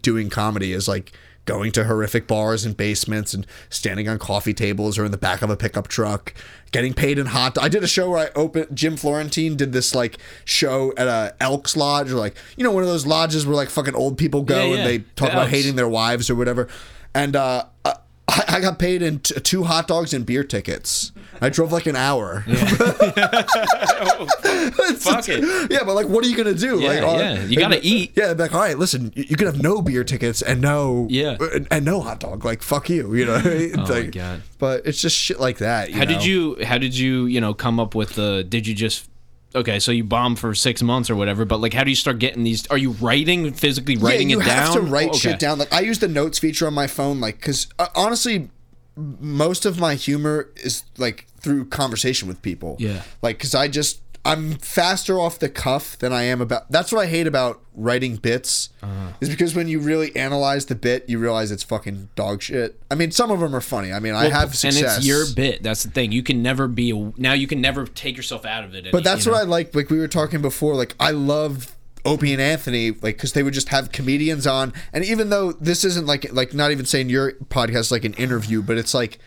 doing 0.00 0.30
comedy 0.30 0.72
is 0.72 0.88
like 0.88 1.12
going 1.44 1.72
to 1.72 1.82
horrific 1.84 2.28
bars 2.28 2.64
and 2.64 2.76
basements 2.76 3.34
and 3.34 3.44
standing 3.68 4.08
on 4.08 4.16
coffee 4.18 4.54
tables 4.54 4.96
or 4.96 5.04
in 5.04 5.10
the 5.10 5.16
back 5.18 5.42
of 5.42 5.50
a 5.50 5.56
pickup 5.56 5.88
truck, 5.88 6.32
getting 6.70 6.94
paid 6.94 7.18
in 7.18 7.26
hot. 7.26 7.58
I 7.60 7.68
did 7.68 7.82
a 7.82 7.88
show 7.88 8.10
where 8.10 8.20
I 8.28 8.30
opened. 8.36 8.68
Jim 8.74 8.96
Florentine 8.96 9.56
did 9.56 9.72
this 9.72 9.92
like 9.94 10.18
show 10.44 10.92
at 10.96 11.08
a 11.08 11.34
Elks 11.40 11.76
Lodge 11.76 12.12
or 12.12 12.16
like 12.16 12.36
you 12.56 12.62
know 12.64 12.70
one 12.70 12.82
of 12.84 12.88
those 12.88 13.06
lodges 13.06 13.44
where 13.46 13.56
like 13.56 13.70
fucking 13.70 13.94
old 13.94 14.18
people 14.18 14.42
go 14.42 14.56
Yeah, 14.56 14.64
yeah. 14.66 14.74
and 14.80 14.88
they 14.88 14.98
talk 15.16 15.28
The 15.28 15.32
about 15.32 15.42
Elks. 15.42 15.50
hating 15.52 15.76
their 15.76 15.88
wives 15.88 16.30
or 16.30 16.34
whatever. 16.36 16.68
And 17.14 17.36
uh, 17.36 17.64
I, 17.84 17.94
I 18.28 18.60
got 18.60 18.78
paid 18.78 19.02
in 19.02 19.18
t- 19.18 19.38
two 19.40 19.64
hot 19.64 19.86
dogs 19.88 20.14
and 20.14 20.24
beer 20.24 20.44
tickets. 20.44 21.11
I 21.42 21.48
drove 21.48 21.72
like 21.72 21.86
an 21.86 21.96
hour. 21.96 22.44
It's- 24.74 25.02
Fuck 25.04 25.28
it. 25.28 25.70
Yeah, 25.70 25.84
but 25.84 25.94
like, 25.94 26.06
what 26.08 26.24
are 26.24 26.28
you 26.28 26.36
gonna 26.36 26.54
do? 26.54 26.80
Yeah, 26.80 26.88
like, 26.88 27.02
uh, 27.02 27.18
yeah. 27.18 27.44
You 27.44 27.58
gotta 27.58 27.80
eat. 27.82 28.12
Yeah, 28.16 28.32
like, 28.32 28.54
all 28.54 28.60
right, 28.60 28.78
listen, 28.78 29.12
you, 29.14 29.24
you 29.28 29.36
can 29.36 29.46
have 29.46 29.60
no 29.62 29.82
beer 29.82 30.04
tickets 30.04 30.42
and 30.42 30.60
no, 30.60 31.06
Yeah. 31.10 31.36
and, 31.40 31.66
and 31.70 31.84
no 31.84 32.00
hot 32.00 32.20
dog. 32.20 32.44
Like, 32.44 32.62
fuck 32.62 32.88
you, 32.88 33.14
you 33.14 33.26
know. 33.26 33.40
It's 33.44 33.76
Oh 33.78 33.86
my 33.88 34.02
God. 34.06 34.42
But 34.58 34.86
it's 34.86 35.00
just 35.00 35.16
shit 35.16 35.40
like 35.40 35.58
that. 35.58 35.90
You 35.90 35.96
How 35.96 36.04
know? 36.04 36.12
did 36.12 36.24
you? 36.24 36.64
How 36.64 36.78
did 36.78 36.96
you? 36.96 37.26
You 37.26 37.40
know, 37.40 37.54
come 37.54 37.80
up 37.80 37.94
with 37.94 38.14
the? 38.14 38.44
Did 38.48 38.66
you 38.66 38.74
just? 38.74 39.08
Okay, 39.54 39.78
so 39.80 39.92
you 39.92 40.04
bombed 40.04 40.38
for 40.38 40.54
six 40.54 40.82
months 40.82 41.10
or 41.10 41.16
whatever, 41.16 41.44
but 41.44 41.60
like, 41.60 41.74
how 41.74 41.84
do 41.84 41.90
you 41.90 41.96
start 41.96 42.18
getting 42.18 42.42
these? 42.44 42.66
Are 42.68 42.78
you 42.78 42.92
writing 42.92 43.52
physically 43.52 43.96
writing 43.96 44.30
yeah, 44.30 44.36
you 44.36 44.42
it 44.42 44.46
down? 44.46 44.56
You 44.56 44.62
have 44.62 44.74
to 44.74 44.80
write 44.92 45.08
Okay. 45.10 45.18
shit 45.18 45.38
down. 45.38 45.58
Like 45.58 45.72
I 45.72 45.80
use 45.80 45.98
the 45.98 46.08
notes 46.08 46.38
feature 46.38 46.66
on 46.66 46.74
my 46.74 46.86
phone, 46.86 47.20
like 47.20 47.36
because 47.36 47.68
uh, 47.78 47.88
honestly, 47.94 48.48
most 48.96 49.66
of 49.66 49.78
my 49.78 49.94
humor 49.94 50.48
is 50.56 50.84
like 50.96 51.26
through 51.42 51.66
conversation 51.66 52.28
with 52.28 52.40
people. 52.42 52.76
Yeah. 52.78 53.02
like 53.20 53.38
because 53.38 53.54
I 53.54 53.68
just 53.68 54.00
I'm 54.24 54.54
faster 54.54 55.18
off 55.18 55.40
the 55.40 55.48
cuff 55.48 55.98
than 55.98 56.12
I 56.12 56.22
am 56.22 56.40
about. 56.40 56.70
That's 56.70 56.92
what 56.92 57.00
I 57.00 57.06
hate 57.06 57.26
about 57.26 57.60
writing 57.74 58.16
bits. 58.16 58.68
Uh-huh. 58.80 59.08
Is 59.20 59.28
because 59.28 59.56
when 59.56 59.66
you 59.66 59.80
really 59.80 60.14
analyze 60.14 60.66
the 60.66 60.76
bit, 60.76 61.08
you 61.08 61.18
realize 61.18 61.50
it's 61.50 61.64
fucking 61.64 62.08
dog 62.14 62.40
shit. 62.40 62.80
I 62.88 62.94
mean, 62.94 63.10
some 63.10 63.32
of 63.32 63.40
them 63.40 63.54
are 63.54 63.60
funny. 63.60 63.92
I 63.92 63.98
mean, 63.98 64.14
I 64.14 64.28
have 64.28 64.54
success, 64.54 64.76
and 64.76 64.86
it's 64.86 65.06
your 65.06 65.24
bit. 65.34 65.62
That's 65.64 65.82
the 65.82 65.90
thing. 65.90 66.12
You 66.12 66.22
can 66.22 66.40
never 66.40 66.68
be 66.68 66.90
a, 66.90 67.12
now. 67.16 67.32
You 67.32 67.48
can 67.48 67.60
never 67.60 67.84
take 67.84 68.16
yourself 68.16 68.44
out 68.44 68.62
of 68.62 68.74
it. 68.74 68.92
But 68.92 69.02
that's 69.02 69.26
what 69.26 69.34
I 69.34 69.42
like. 69.42 69.74
Like 69.74 69.90
we 69.90 69.98
were 69.98 70.08
talking 70.08 70.40
before. 70.40 70.76
Like 70.76 70.94
I 71.00 71.10
love 71.10 71.74
Opie 72.04 72.32
and 72.32 72.40
Anthony. 72.40 72.92
Like 72.92 73.16
because 73.16 73.32
they 73.32 73.42
would 73.42 73.54
just 73.54 73.70
have 73.70 73.90
comedians 73.90 74.46
on, 74.46 74.72
and 74.92 75.04
even 75.04 75.30
though 75.30 75.50
this 75.50 75.84
isn't 75.84 76.06
like 76.06 76.32
like 76.32 76.54
not 76.54 76.70
even 76.70 76.84
saying 76.84 77.08
your 77.08 77.32
podcast 77.32 77.90
like 77.90 78.04
an 78.04 78.14
interview, 78.14 78.62
but 78.62 78.78
it's 78.78 78.94
like 78.94 79.18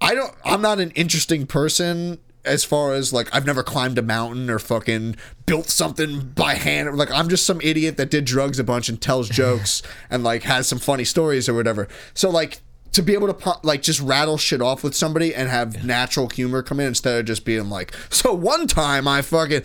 I 0.00 0.14
don't. 0.14 0.34
I'm 0.44 0.62
not 0.62 0.78
an 0.78 0.90
interesting 0.92 1.46
person 1.46 2.18
as 2.46 2.64
far 2.64 2.94
as 2.94 3.12
like 3.12 3.28
I've 3.34 3.44
never 3.44 3.62
climbed 3.62 3.98
a 3.98 4.02
mountain 4.02 4.48
or 4.48 4.58
fucking 4.58 5.16
built 5.44 5.66
something 5.66 6.20
by 6.34 6.54
hand. 6.54 6.96
Like 6.96 7.10
I'm 7.10 7.28
just 7.28 7.44
some 7.44 7.60
idiot 7.60 7.96
that 7.96 8.10
did 8.10 8.24
drugs 8.24 8.58
a 8.58 8.64
bunch 8.64 8.88
and 8.88 9.00
tells 9.00 9.28
jokes 9.30 9.82
and 10.08 10.24
like 10.24 10.44
has 10.44 10.68
some 10.68 10.78
funny 10.78 11.04
stories 11.04 11.48
or 11.48 11.54
whatever. 11.54 11.88
So 12.14 12.30
like 12.30 12.60
to 12.92 13.02
be 13.02 13.12
able 13.12 13.30
to 13.30 13.54
like 13.62 13.82
just 13.82 14.00
rattle 14.00 14.38
shit 14.38 14.62
off 14.62 14.82
with 14.82 14.94
somebody 14.94 15.34
and 15.34 15.50
have 15.50 15.84
natural 15.84 16.30
humor 16.30 16.62
come 16.62 16.80
in 16.80 16.86
instead 16.86 17.20
of 17.20 17.26
just 17.26 17.44
being 17.44 17.68
like, 17.68 17.94
so 18.08 18.32
one 18.32 18.66
time 18.66 19.06
I 19.06 19.20
fucking 19.20 19.62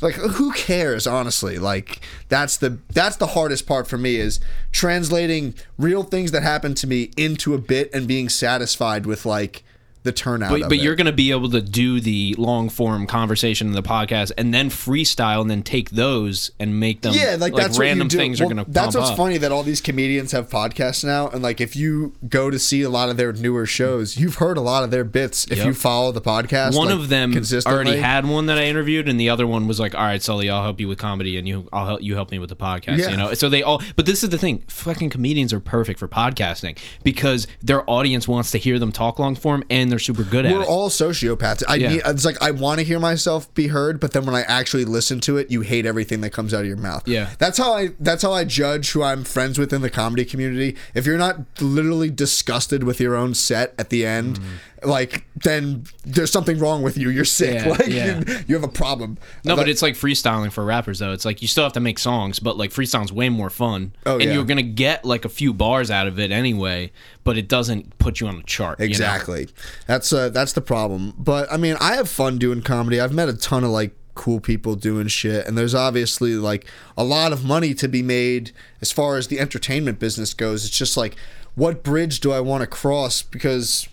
like 0.00 0.14
who 0.14 0.52
cares 0.52 1.06
honestly? 1.06 1.58
Like 1.58 2.00
that's 2.28 2.56
the 2.56 2.78
that's 2.92 3.16
the 3.16 3.28
hardest 3.28 3.66
part 3.66 3.86
for 3.86 3.98
me 3.98 4.16
is 4.16 4.40
translating 4.72 5.54
real 5.78 6.02
things 6.02 6.32
that 6.32 6.42
happen 6.42 6.74
to 6.76 6.86
me 6.88 7.10
into 7.16 7.54
a 7.54 7.58
bit 7.58 7.88
and 7.94 8.08
being 8.08 8.28
satisfied 8.28 9.06
with 9.06 9.24
like 9.24 9.62
the 10.04 10.12
turnout 10.12 10.50
But, 10.50 10.68
but 10.68 10.78
you're 10.78 10.96
going 10.96 11.06
to 11.06 11.12
be 11.12 11.30
able 11.30 11.50
to 11.50 11.60
do 11.60 12.00
the 12.00 12.34
long 12.38 12.68
form 12.68 13.06
conversation 13.06 13.68
in 13.68 13.72
the 13.72 13.82
podcast 13.82 14.32
and 14.36 14.52
then 14.52 14.68
freestyle 14.68 15.40
and 15.40 15.50
then 15.50 15.62
take 15.62 15.90
those 15.90 16.50
and 16.58 16.80
make 16.80 17.02
them 17.02 17.14
yeah, 17.14 17.36
like, 17.38 17.54
that's 17.54 17.78
random 17.78 18.06
what 18.06 18.12
you 18.12 18.18
do. 18.18 18.22
things 18.22 18.40
Well, 18.40 18.50
are 18.50 18.54
going 18.54 18.64
to 18.64 18.70
That's 18.70 18.96
what's 18.96 19.10
up. 19.10 19.16
funny 19.16 19.38
that 19.38 19.52
all 19.52 19.62
these 19.62 19.80
comedians 19.80 20.32
have 20.32 20.48
podcasts 20.48 21.04
now, 21.04 21.28
and 21.28 21.42
like 21.42 21.60
if 21.60 21.76
you 21.76 22.14
go 22.28 22.50
to 22.50 22.58
see 22.58 22.82
a 22.82 22.90
lot 22.90 23.10
of 23.10 23.16
their 23.16 23.32
newer 23.32 23.66
shows, 23.66 24.16
you've 24.16 24.36
heard 24.36 24.56
a 24.56 24.60
lot 24.60 24.82
of 24.84 24.90
their 24.90 25.04
bits 25.04 25.44
if 25.50 25.58
Yep. 25.58 25.66
you 25.66 25.74
follow 25.74 26.10
the 26.12 26.20
podcast. 26.20 26.76
One 26.76 26.88
like, 26.88 26.96
of 26.96 27.08
them 27.08 27.32
consistently. 27.32 27.74
already 27.76 27.96
had 28.00 28.26
one 28.26 28.46
that 28.46 28.58
I 28.58 28.64
interviewed, 28.64 29.08
and 29.08 29.20
the 29.20 29.28
other 29.30 29.46
one 29.46 29.68
was 29.68 29.78
like, 29.78 29.94
"All 29.94 30.02
right, 30.02 30.20
Sully, 30.22 30.50
I'll 30.50 30.62
help 30.62 30.80
you 30.80 30.88
with 30.88 30.98
comedy, 30.98 31.36
and 31.38 31.46
you, 31.46 31.68
I'll 31.72 31.86
help 31.86 32.02
you 32.02 32.14
help 32.14 32.30
me 32.30 32.38
with 32.38 32.48
the 32.48 32.56
podcast." 32.56 32.98
Yeah. 32.98 33.10
You 33.10 33.16
know, 33.16 33.34
so 33.34 33.48
they 33.48 33.62
all. 33.62 33.80
But 33.96 34.06
this 34.06 34.24
is 34.24 34.30
the 34.30 34.38
thing: 34.38 34.64
fucking 34.68 35.10
comedians 35.10 35.52
are 35.52 35.60
perfect 35.60 35.98
for 36.00 36.08
podcasting 36.08 36.76
because 37.04 37.46
their 37.62 37.88
audience 37.88 38.26
wants 38.26 38.50
to 38.52 38.58
hear 38.58 38.78
them 38.78 38.90
talk 38.92 39.18
long 39.18 39.34
form, 39.36 39.62
and 39.70 39.91
they're 39.92 39.98
super 39.98 40.24
good 40.24 40.46
at 40.46 40.52
We're 40.52 40.62
it. 40.62 40.68
all 40.68 40.88
sociopaths. 40.90 41.62
I 41.68 41.76
Yeah. 41.76 41.88
need, 41.92 42.02
it's 42.06 42.24
like 42.24 42.40
I 42.42 42.50
want 42.50 42.80
to 42.80 42.84
hear 42.84 42.98
myself 42.98 43.52
be 43.54 43.68
heard, 43.68 44.00
but 44.00 44.12
then 44.12 44.24
when 44.24 44.34
I 44.34 44.42
actually 44.42 44.84
listen 44.84 45.20
to 45.20 45.36
it, 45.36 45.50
you 45.50 45.60
hate 45.60 45.86
everything 45.86 46.20
that 46.22 46.30
comes 46.30 46.52
out 46.54 46.62
of 46.62 46.66
your 46.66 46.76
mouth. 46.76 47.06
Yeah. 47.06 47.30
that's 47.38 47.58
how 47.58 47.72
I 47.74 47.90
that's 48.00 48.22
how 48.22 48.32
I 48.32 48.44
judge 48.44 48.90
who 48.92 49.02
I'm 49.02 49.24
friends 49.24 49.58
with 49.58 49.72
in 49.72 49.82
the 49.82 49.90
comedy 49.90 50.24
community. 50.24 50.76
If 50.94 51.06
you're 51.06 51.18
not 51.18 51.40
literally 51.60 52.10
disgusted 52.10 52.84
with 52.84 53.00
your 53.00 53.14
own 53.14 53.34
set 53.34 53.74
at 53.78 53.90
the 53.90 54.04
end, 54.06 54.40
mm-hmm. 54.40 54.54
Like 54.84 55.24
then 55.36 55.84
there's 56.04 56.30
something 56.30 56.58
wrong 56.58 56.82
with 56.82 56.96
you. 56.96 57.10
You're 57.10 57.24
sick. 57.24 57.54
Yeah, 57.64 57.68
like 57.78 57.86
yeah. 57.88 58.22
you 58.46 58.54
have 58.54 58.64
a 58.64 58.68
problem. 58.68 59.18
No, 59.44 59.54
Like- 59.54 59.62
but 59.64 59.68
it's 59.68 59.82
like 59.82 59.94
freestyling 59.94 60.52
for 60.52 60.64
rappers 60.64 60.98
though. 60.98 61.12
It's 61.12 61.24
like 61.24 61.42
you 61.42 61.48
still 61.48 61.64
have 61.64 61.72
to 61.74 61.80
make 61.80 61.98
songs, 61.98 62.38
but 62.38 62.56
like 62.56 62.70
freestyling's 62.70 63.12
way 63.12 63.28
more 63.28 63.50
fun. 63.50 63.92
Oh, 64.06 64.14
and 64.14 64.24
yeah. 64.24 64.32
you're 64.32 64.44
gonna 64.44 64.62
get 64.62 65.04
like 65.04 65.24
a 65.24 65.28
few 65.28 65.52
bars 65.52 65.90
out 65.90 66.06
of 66.06 66.18
it 66.18 66.30
anyway, 66.30 66.92
but 67.24 67.36
it 67.38 67.48
doesn't 67.48 67.98
put 67.98 68.20
you 68.20 68.26
on 68.26 68.36
a 68.36 68.42
chart. 68.42 68.78
you 68.80 68.86
know? 68.86 68.90
Exactly. 68.90 69.48
That's 69.86 70.12
uh, 70.12 70.28
that's 70.30 70.52
the 70.52 70.60
problem. 70.60 71.14
But 71.18 71.52
I 71.52 71.56
mean, 71.56 71.76
I 71.80 71.96
have 71.96 72.08
fun 72.08 72.38
doing 72.38 72.62
comedy. 72.62 73.00
I've 73.00 73.12
met 73.12 73.28
a 73.28 73.36
ton 73.36 73.64
of 73.64 73.70
like 73.70 73.94
cool 74.14 74.40
people 74.40 74.74
doing 74.74 75.06
shit, 75.06 75.46
and 75.46 75.56
there's 75.56 75.74
obviously 75.74 76.34
like 76.34 76.66
a 76.98 77.04
lot 77.04 77.32
of 77.32 77.44
money 77.44 77.72
to 77.74 77.88
be 77.88 78.02
made 78.02 78.50
as 78.80 78.92
far 78.92 79.16
as 79.16 79.28
the 79.28 79.40
entertainment 79.40 79.98
business 79.98 80.34
goes. 80.34 80.66
It's 80.66 80.76
just 80.76 80.96
like, 80.96 81.16
what 81.54 81.82
bridge 81.82 82.20
do 82.20 82.30
I 82.32 82.40
want 82.40 82.60
to 82.60 82.66
cross? 82.66 83.22
Because 83.22 83.88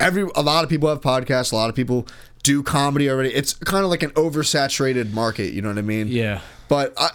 every 0.00 0.28
a 0.34 0.42
lot 0.42 0.64
of 0.64 0.70
people 0.70 0.88
have 0.88 1.00
podcasts. 1.00 1.52
A 1.52 1.56
lot 1.56 1.70
of 1.70 1.76
people 1.76 2.06
do 2.42 2.62
comedy 2.62 3.10
already. 3.10 3.34
It's 3.34 3.54
kind 3.54 3.84
of 3.84 3.90
like 3.90 4.02
an 4.02 4.10
oversaturated 4.10 5.12
market. 5.12 5.52
You 5.52 5.62
know 5.62 5.68
what 5.68 5.78
I 5.78 5.82
mean? 5.82 6.08
Yeah. 6.08 6.40
But 6.68 6.94
I, 6.96 7.10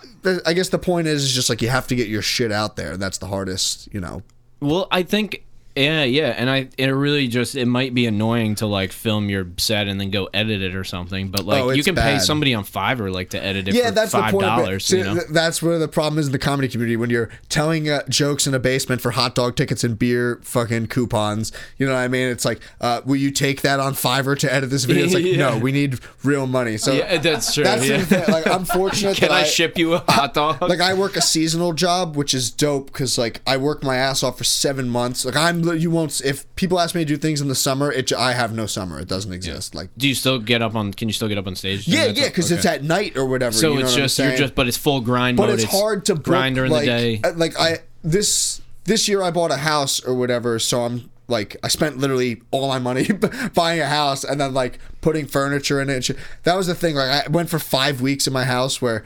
I 0.45 0.53
guess 0.53 0.69
the 0.69 0.79
point 0.79 1.07
is, 1.07 1.23
is 1.23 1.33
just 1.33 1.49
like 1.49 1.61
you 1.61 1.69
have 1.69 1.87
to 1.87 1.95
get 1.95 2.07
your 2.07 2.21
shit 2.21 2.51
out 2.51 2.75
there. 2.75 2.97
That's 2.97 3.17
the 3.17 3.27
hardest. 3.27 3.87
You 3.93 4.01
know. 4.01 4.23
Well, 4.59 4.87
I 4.91 5.03
think 5.03 5.43
yeah, 5.75 6.03
yeah, 6.03 6.33
and 6.37 6.49
I 6.49 6.67
it 6.77 6.87
really 6.87 7.27
just 7.27 7.55
it 7.55 7.65
might 7.65 7.93
be 7.93 8.05
annoying 8.05 8.55
to 8.55 8.65
like 8.65 8.91
film 8.91 9.29
your 9.29 9.47
set 9.57 9.87
and 9.87 9.99
then 9.99 10.09
go 10.09 10.29
edit 10.33 10.61
it 10.61 10.75
or 10.75 10.83
something, 10.83 11.29
but 11.29 11.45
like 11.45 11.61
Oh, 11.63 11.69
you 11.69 11.83
can 11.83 11.95
pay 11.95 12.19
somebody 12.19 12.53
on 12.53 12.63
Fiverr 12.65 13.11
like 13.13 13.29
to 13.29 13.41
edit 13.41 13.67
it 13.67 13.75
yeah, 13.75 13.85
for 13.87 13.91
that's 13.91 14.11
five 14.11 14.31
the 14.31 14.37
point. 14.39 14.45
dollars. 14.45 14.89
You 14.91 15.03
know? 15.03 15.13
th- 15.15 15.27
that's 15.29 15.61
where 15.61 15.79
the 15.79 15.87
problem 15.87 16.19
is 16.19 16.25
in 16.25 16.31
the 16.31 16.39
comedy 16.39 16.67
community 16.67 16.97
when 16.97 17.09
you're 17.09 17.29
telling 17.47 17.89
uh, 17.89 18.03
jokes 18.09 18.45
in 18.47 18.53
a 18.53 18.59
basement 18.59 19.01
for 19.01 19.11
hot 19.11 19.35
dog 19.35 19.55
tickets 19.55 19.83
and 19.83 19.97
beer 19.97 20.39
fucking 20.43 20.87
coupons. 20.87 21.51
You 21.77 21.85
know 21.87 21.93
what 21.93 21.99
I 21.99 22.07
mean? 22.09 22.27
It's 22.29 22.45
like, 22.45 22.59
uh, 22.81 23.01
will 23.05 23.15
you 23.15 23.31
take 23.31 23.61
that 23.61 23.79
on 23.79 23.93
Fiverr 23.93 24.37
to 24.39 24.53
edit 24.53 24.69
this 24.69 24.83
video? 24.85 25.05
It's 25.05 25.13
like, 25.13 25.23
Yeah. 25.29 25.51
no, 25.51 25.57
we 25.59 25.71
need 25.71 25.99
real 26.23 26.45
money. 26.47 26.77
So 26.77 26.91
Yeah, 26.93 27.17
that's 27.19 27.53
true, 27.53 27.63
That's 27.63 27.87
yeah. 27.87 28.03
the. 28.03 28.31
Like, 28.31 28.47
I'm 28.47 28.65
fortunate 28.79 29.15
Can 29.17 29.29
that 29.29 29.35
I 29.35 29.43
ship 29.43 29.77
you 29.77 29.93
a 29.93 29.99
hot 30.11 30.33
dog? 30.33 30.61
like 30.61 30.81
I 30.81 30.93
work 30.93 31.15
a 31.15 31.21
seasonal 31.21 31.73
job, 31.73 32.15
which 32.17 32.33
is 32.33 32.51
dope 32.51 32.87
because 32.87 33.17
like 33.17 33.41
I 33.47 33.57
work 33.57 33.83
my 33.83 33.95
ass 33.95 34.23
off 34.23 34.37
for 34.37 34.43
seven 34.43 34.89
months. 34.89 35.23
Like 35.25 35.35
I'm, 35.35 35.58
you 35.63 35.91
won't. 35.91 36.21
If 36.21 36.53
people 36.55 36.79
ask 36.79 36.95
me 36.95 37.01
to 37.01 37.05
do 37.05 37.17
things 37.17 37.41
in 37.41 37.47
the 37.47 37.55
summer, 37.55 37.91
it 37.91 38.11
I 38.13 38.33
have 38.33 38.53
no 38.53 38.65
summer. 38.65 38.99
It 38.99 39.07
doesn't 39.07 39.31
exist. 39.33 39.75
Like 39.75 39.89
Do 39.97 40.07
you 40.07 40.15
still 40.15 40.39
get 40.39 40.61
up 40.61 40.75
on? 40.75 40.93
Can 40.93 41.07
you 41.07 41.13
still 41.13 41.27
get 41.27 41.37
up 41.37 41.47
on 41.47 41.55
stage? 41.55 41.87
yeah, 41.87 42.05
yeah, 42.05 42.27
because 42.27 42.51
it's 42.51 42.65
at 42.65 42.83
night 42.83 43.17
or 43.17 43.25
whatever. 43.25 43.53
So 43.53 43.73
you 43.73 43.79
it's 43.79 43.95
just 43.95 44.17
you're 44.19 44.35
just, 44.35 44.55
but 44.55 44.67
it's 44.67 44.77
full 44.77 45.01
grind 45.01 45.37
but 45.37 45.49
mode. 45.49 45.59
it's 45.59 45.71
hard 45.71 46.05
to 46.05 46.15
grind 46.15 46.55
during 46.55 46.71
like, 46.71 46.81
the 46.81 46.87
day. 46.87 47.21
uh, 47.23 47.33
Like 47.35 47.59
I 47.59 47.79
this 48.03 48.61
this 48.85 49.07
year 49.07 49.21
I 49.21 49.31
bought 49.31 49.51
a 49.51 49.57
house 49.57 50.03
or 50.03 50.13
whatever, 50.13 50.59
so 50.59 50.83
I'm 50.83 51.09
like 51.27 51.57
I 51.63 51.67
spent 51.67 51.97
literally 51.97 52.41
all 52.51 52.67
my 52.67 52.79
money 52.79 53.07
buying 53.53 53.79
a 53.79 53.87
house 53.87 54.23
and 54.23 54.41
then 54.41 54.53
like 54.53 54.79
putting 55.01 55.25
furniture 55.27 55.79
in 55.81 55.89
it. 55.89 56.09
And. 56.09 56.17
That 56.43 56.55
was 56.55 56.67
the 56.67 56.75
thing. 56.75 56.95
Like 56.95 57.27
I 57.27 57.29
went 57.29 57.49
for 57.49 57.59
five 57.59 58.01
weeks 58.01 58.27
in 58.27 58.33
my 58.33 58.45
house 58.45 58.81
where. 58.81 59.05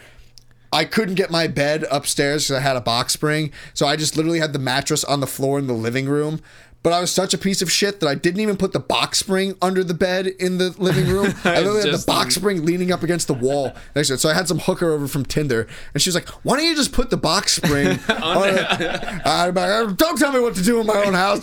I 0.74 0.86
couldn't 0.86 1.16
get 1.16 1.30
my 1.30 1.48
bed 1.48 1.86
upstairs 1.92 2.46
because 2.46 2.58
I 2.58 2.62
had 2.62 2.76
a 2.76 2.82
box 2.82 3.14
spring, 3.14 3.52
so 3.74 3.86
I 3.86 3.96
just 3.96 4.18
literally 4.18 4.40
had 4.40 4.54
the 4.54 4.60
mattress 4.60 5.04
on 5.04 5.20
the 5.20 5.28
floor 5.28 5.60
in 5.60 5.68
the 5.68 5.74
living 5.74 6.08
room. 6.08 6.42
But 6.82 6.92
I 6.92 7.00
was 7.00 7.12
such 7.12 7.34
a 7.34 7.38
piece 7.38 7.62
of 7.62 7.72
shit 7.72 8.02
that 8.02 8.08
I 8.08 8.16
didn't 8.16 8.42
even 8.42 8.58
put 8.58 8.74
the 8.74 8.80
box 8.80 9.18
spring 9.20 9.56
under 9.62 9.86
the 9.86 9.94
bed 9.94 10.28
in 10.28 10.58
the 10.58 10.76
living 10.78 11.08
room. 11.08 11.34
I 11.46 11.60
literally 11.60 11.90
had 11.90 11.98
the 11.98 12.04
box 12.06 12.36
spring 12.36 12.66
leaning 12.66 12.92
up 12.92 13.04
against 13.04 13.28
the 13.28 13.34
wall 13.34 13.72
next 13.96 14.10
to 14.10 14.16
it. 14.16 14.20
So 14.20 14.28
I 14.28 14.34
had 14.34 14.50
some 14.50 14.60
hooker 14.60 14.92
over 14.92 15.08
from 15.08 15.24
Tinder, 15.24 15.66
and 15.94 16.02
she 16.02 16.10
was 16.10 16.16
like, 16.16 16.28
"Why 16.44 16.58
don't 16.58 16.66
you 16.66 16.76
just 16.76 16.92
put 16.92 17.10
the 17.10 17.18
box 17.18 17.54
spring 17.54 17.88
on?" 18.10 18.50
it?" 18.50 18.66
I'm 19.26 19.54
like, 19.56 19.96
"Don't 19.96 20.18
tell 20.18 20.34
me 20.34 20.42
what 20.42 20.56
to 20.56 20.64
do 20.64 20.82
in 20.82 20.88
my 20.88 21.06
own 21.06 21.14
house." 21.14 21.40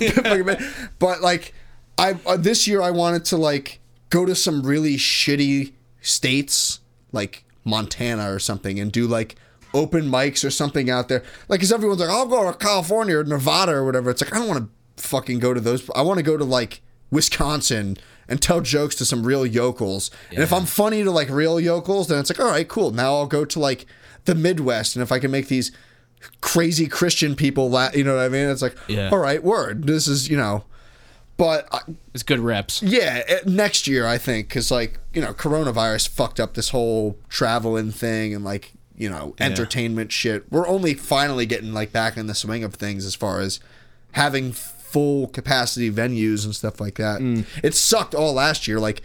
but 0.99 1.23
like, 1.23 1.55
I 1.97 2.19
uh, 2.27 2.37
this 2.37 2.69
year 2.69 2.83
I 2.83 2.91
wanted 2.91 3.25
to 3.27 3.39
like 3.39 3.81
go 4.11 4.27
to 4.27 4.35
some 4.35 4.63
really 4.63 4.97
shitty 4.97 5.73
states 6.03 6.81
like 7.13 7.45
Montana 7.65 8.33
or 8.33 8.39
something 8.39 8.79
and 8.81 8.91
do 8.93 9.07
like 9.07 9.37
open 9.73 10.05
mics 10.11 10.45
or 10.45 10.51
something 10.51 10.91
out 10.91 11.09
there. 11.09 11.23
Like, 11.49 11.61
cause 11.61 11.73
everyone's 11.73 12.01
like, 12.01 12.11
I'll 12.11 12.27
go 12.27 12.51
to 12.51 12.57
California 12.59 13.19
or 13.19 13.25
Nevada 13.25 13.73
or 13.73 13.85
whatever. 13.85 14.11
It's 14.11 14.23
like 14.23 14.35
I 14.35 14.39
don't 14.39 14.49
want 14.49 14.65
to 14.97 15.03
fucking 15.03 15.39
go 15.39 15.55
to 15.55 15.61
those. 15.61 15.89
I 15.95 16.03
want 16.03 16.19
to 16.19 16.23
go 16.25 16.37
to 16.37 16.45
like 16.45 16.83
Wisconsin 17.11 17.97
and 18.29 18.41
tell 18.41 18.61
jokes 18.61 18.95
to 18.97 19.05
some 19.05 19.25
real 19.27 19.45
yokels. 19.45 20.11
And 20.31 20.39
if 20.39 20.53
I'm 20.53 20.65
funny 20.67 21.03
to 21.03 21.11
like 21.11 21.29
real 21.31 21.59
yokels, 21.61 22.09
then 22.09 22.19
it's 22.21 22.31
like, 22.31 22.41
all 22.41 22.51
right, 22.51 22.69
cool. 22.69 22.91
Now 22.93 23.15
I'll 23.15 23.27
go 23.27 23.45
to 23.45 23.59
like 23.59 23.87
the 24.25 24.35
Midwest, 24.35 24.95
and 24.97 25.03
if 25.03 25.11
I 25.11 25.19
can 25.19 25.31
make 25.31 25.49
these 25.49 25.73
crazy 26.41 26.87
Christian 26.87 27.35
people, 27.35 27.71
laugh, 27.71 27.97
you 27.97 28.05
know 28.05 28.17
what 28.17 28.23
I 28.23 28.29
mean? 28.29 28.49
It's 28.49 28.63
like, 28.63 28.77
Yeah. 28.87 29.09
all 29.11 29.19
right, 29.19 29.43
word. 29.43 29.85
This 29.87 30.07
is 30.07 30.29
you 30.29 30.37
know. 30.37 30.65
But 31.41 31.67
I, 31.73 31.81
It's 32.13 32.23
good 32.23 32.41
reps. 32.41 32.83
yeah, 32.83 33.23
eh, 33.27 33.39
next 33.47 33.87
year 33.87 34.07
I 34.07 34.19
think 34.19 34.49
because 34.49 34.71
like 34.71 34.99
you 35.15 35.23
know 35.23 35.33
coronavirus 35.33 36.11
fucked 36.11 36.39
up 36.39 36.53
this 36.53 36.69
whole 36.69 37.17
traveling 37.31 37.93
thing 37.93 38.35
and 38.35 38.45
like 38.45 38.73
you 38.95 39.09
know 39.09 39.35
entertainment 39.41 40.13
shit. 40.13 40.45
We're 40.53 40.69
only 40.69 40.93
finally 40.93 41.47
getting 41.47 41.73
like 41.73 41.93
back 41.93 42.19
in 42.19 42.27
the 42.27 42.35
swing 42.35 42.63
of 42.63 42.75
things 42.75 43.07
as 43.07 43.15
far 43.15 43.41
as 43.41 43.59
having 44.13 44.53
full 44.53 45.29
capacity 45.29 45.91
venues 45.91 46.45
and 46.45 46.55
stuff 46.55 46.79
like 46.79 46.97
that. 46.97 47.23
It 47.63 47.75
sucked 47.75 48.15
all 48.15 48.35
last 48.35 48.69
year. 48.69 48.79
Like 48.79 49.01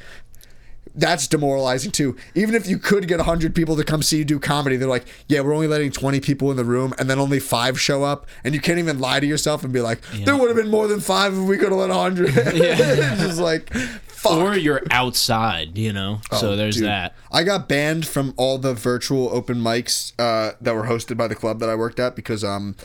that's 0.96 1.28
demoralizing 1.28 1.92
too. 1.92 2.16
Even 2.36 2.56
if 2.56 2.68
you 2.68 2.78
could 2.78 3.08
get 3.08 3.18
100 3.18 3.54
people 3.54 3.76
to 3.76 3.84
come 3.84 4.02
see 4.02 4.18
you 4.18 4.26
do 4.26 4.40
comedy, 4.40 4.78
they're 4.78 4.88
like, 4.88 5.06
yeah, 5.28 5.42
we're 5.42 5.54
only 5.54 5.68
letting 5.68 5.92
20 5.92 6.20
people 6.22 6.52
in 6.52 6.58
the 6.58 6.64
room 6.66 6.94
and 6.98 7.10
then 7.10 7.20
only 7.20 7.40
five 7.40 7.80
show 7.80 8.04
up. 8.04 8.26
And 8.44 8.54
you 8.56 8.62
can't 8.62 8.80
even 8.80 9.00
lie 9.00 9.20
to 9.20 9.26
yourself 9.26 9.64
and 9.64 9.74
be 9.74 9.82
like, 9.82 10.02
there 10.24 10.38
would 10.38 10.48
have 10.48 10.58
been 10.58 10.72
more 10.72 10.88
than 10.88 11.00
five 11.02 11.34
if 11.34 11.40
we 11.48 11.58
could 11.58 11.70
have 11.70 11.80
let 11.80 11.90
100. 11.90 12.30
it's 12.36 13.22
just 13.22 13.40
like, 13.40 13.72
fuck. 13.74 14.34
Or 14.38 14.56
you're 14.56 14.82
outside, 14.92 15.78
you 15.78 15.92
know. 15.94 16.22
so 16.32 16.56
there's 16.56 16.78
Oh, 16.78 16.80
Dude, 16.80 16.88
that. 16.90 17.16
I 17.32 17.44
got 17.44 17.68
banned 17.68 18.08
from 18.08 18.34
all 18.38 18.58
the 18.58 18.74
virtual 18.74 19.30
open 19.30 19.58
mics 19.58 20.14
uh, 20.18 20.54
that 20.62 20.74
were 20.76 20.84
hosted 20.86 21.18
by 21.18 21.28
the 21.28 21.36
club 21.36 21.60
that 21.60 21.70
I 21.70 21.76
worked 21.76 22.00
at 22.00 22.16
because 22.16 22.44
um 22.44 22.76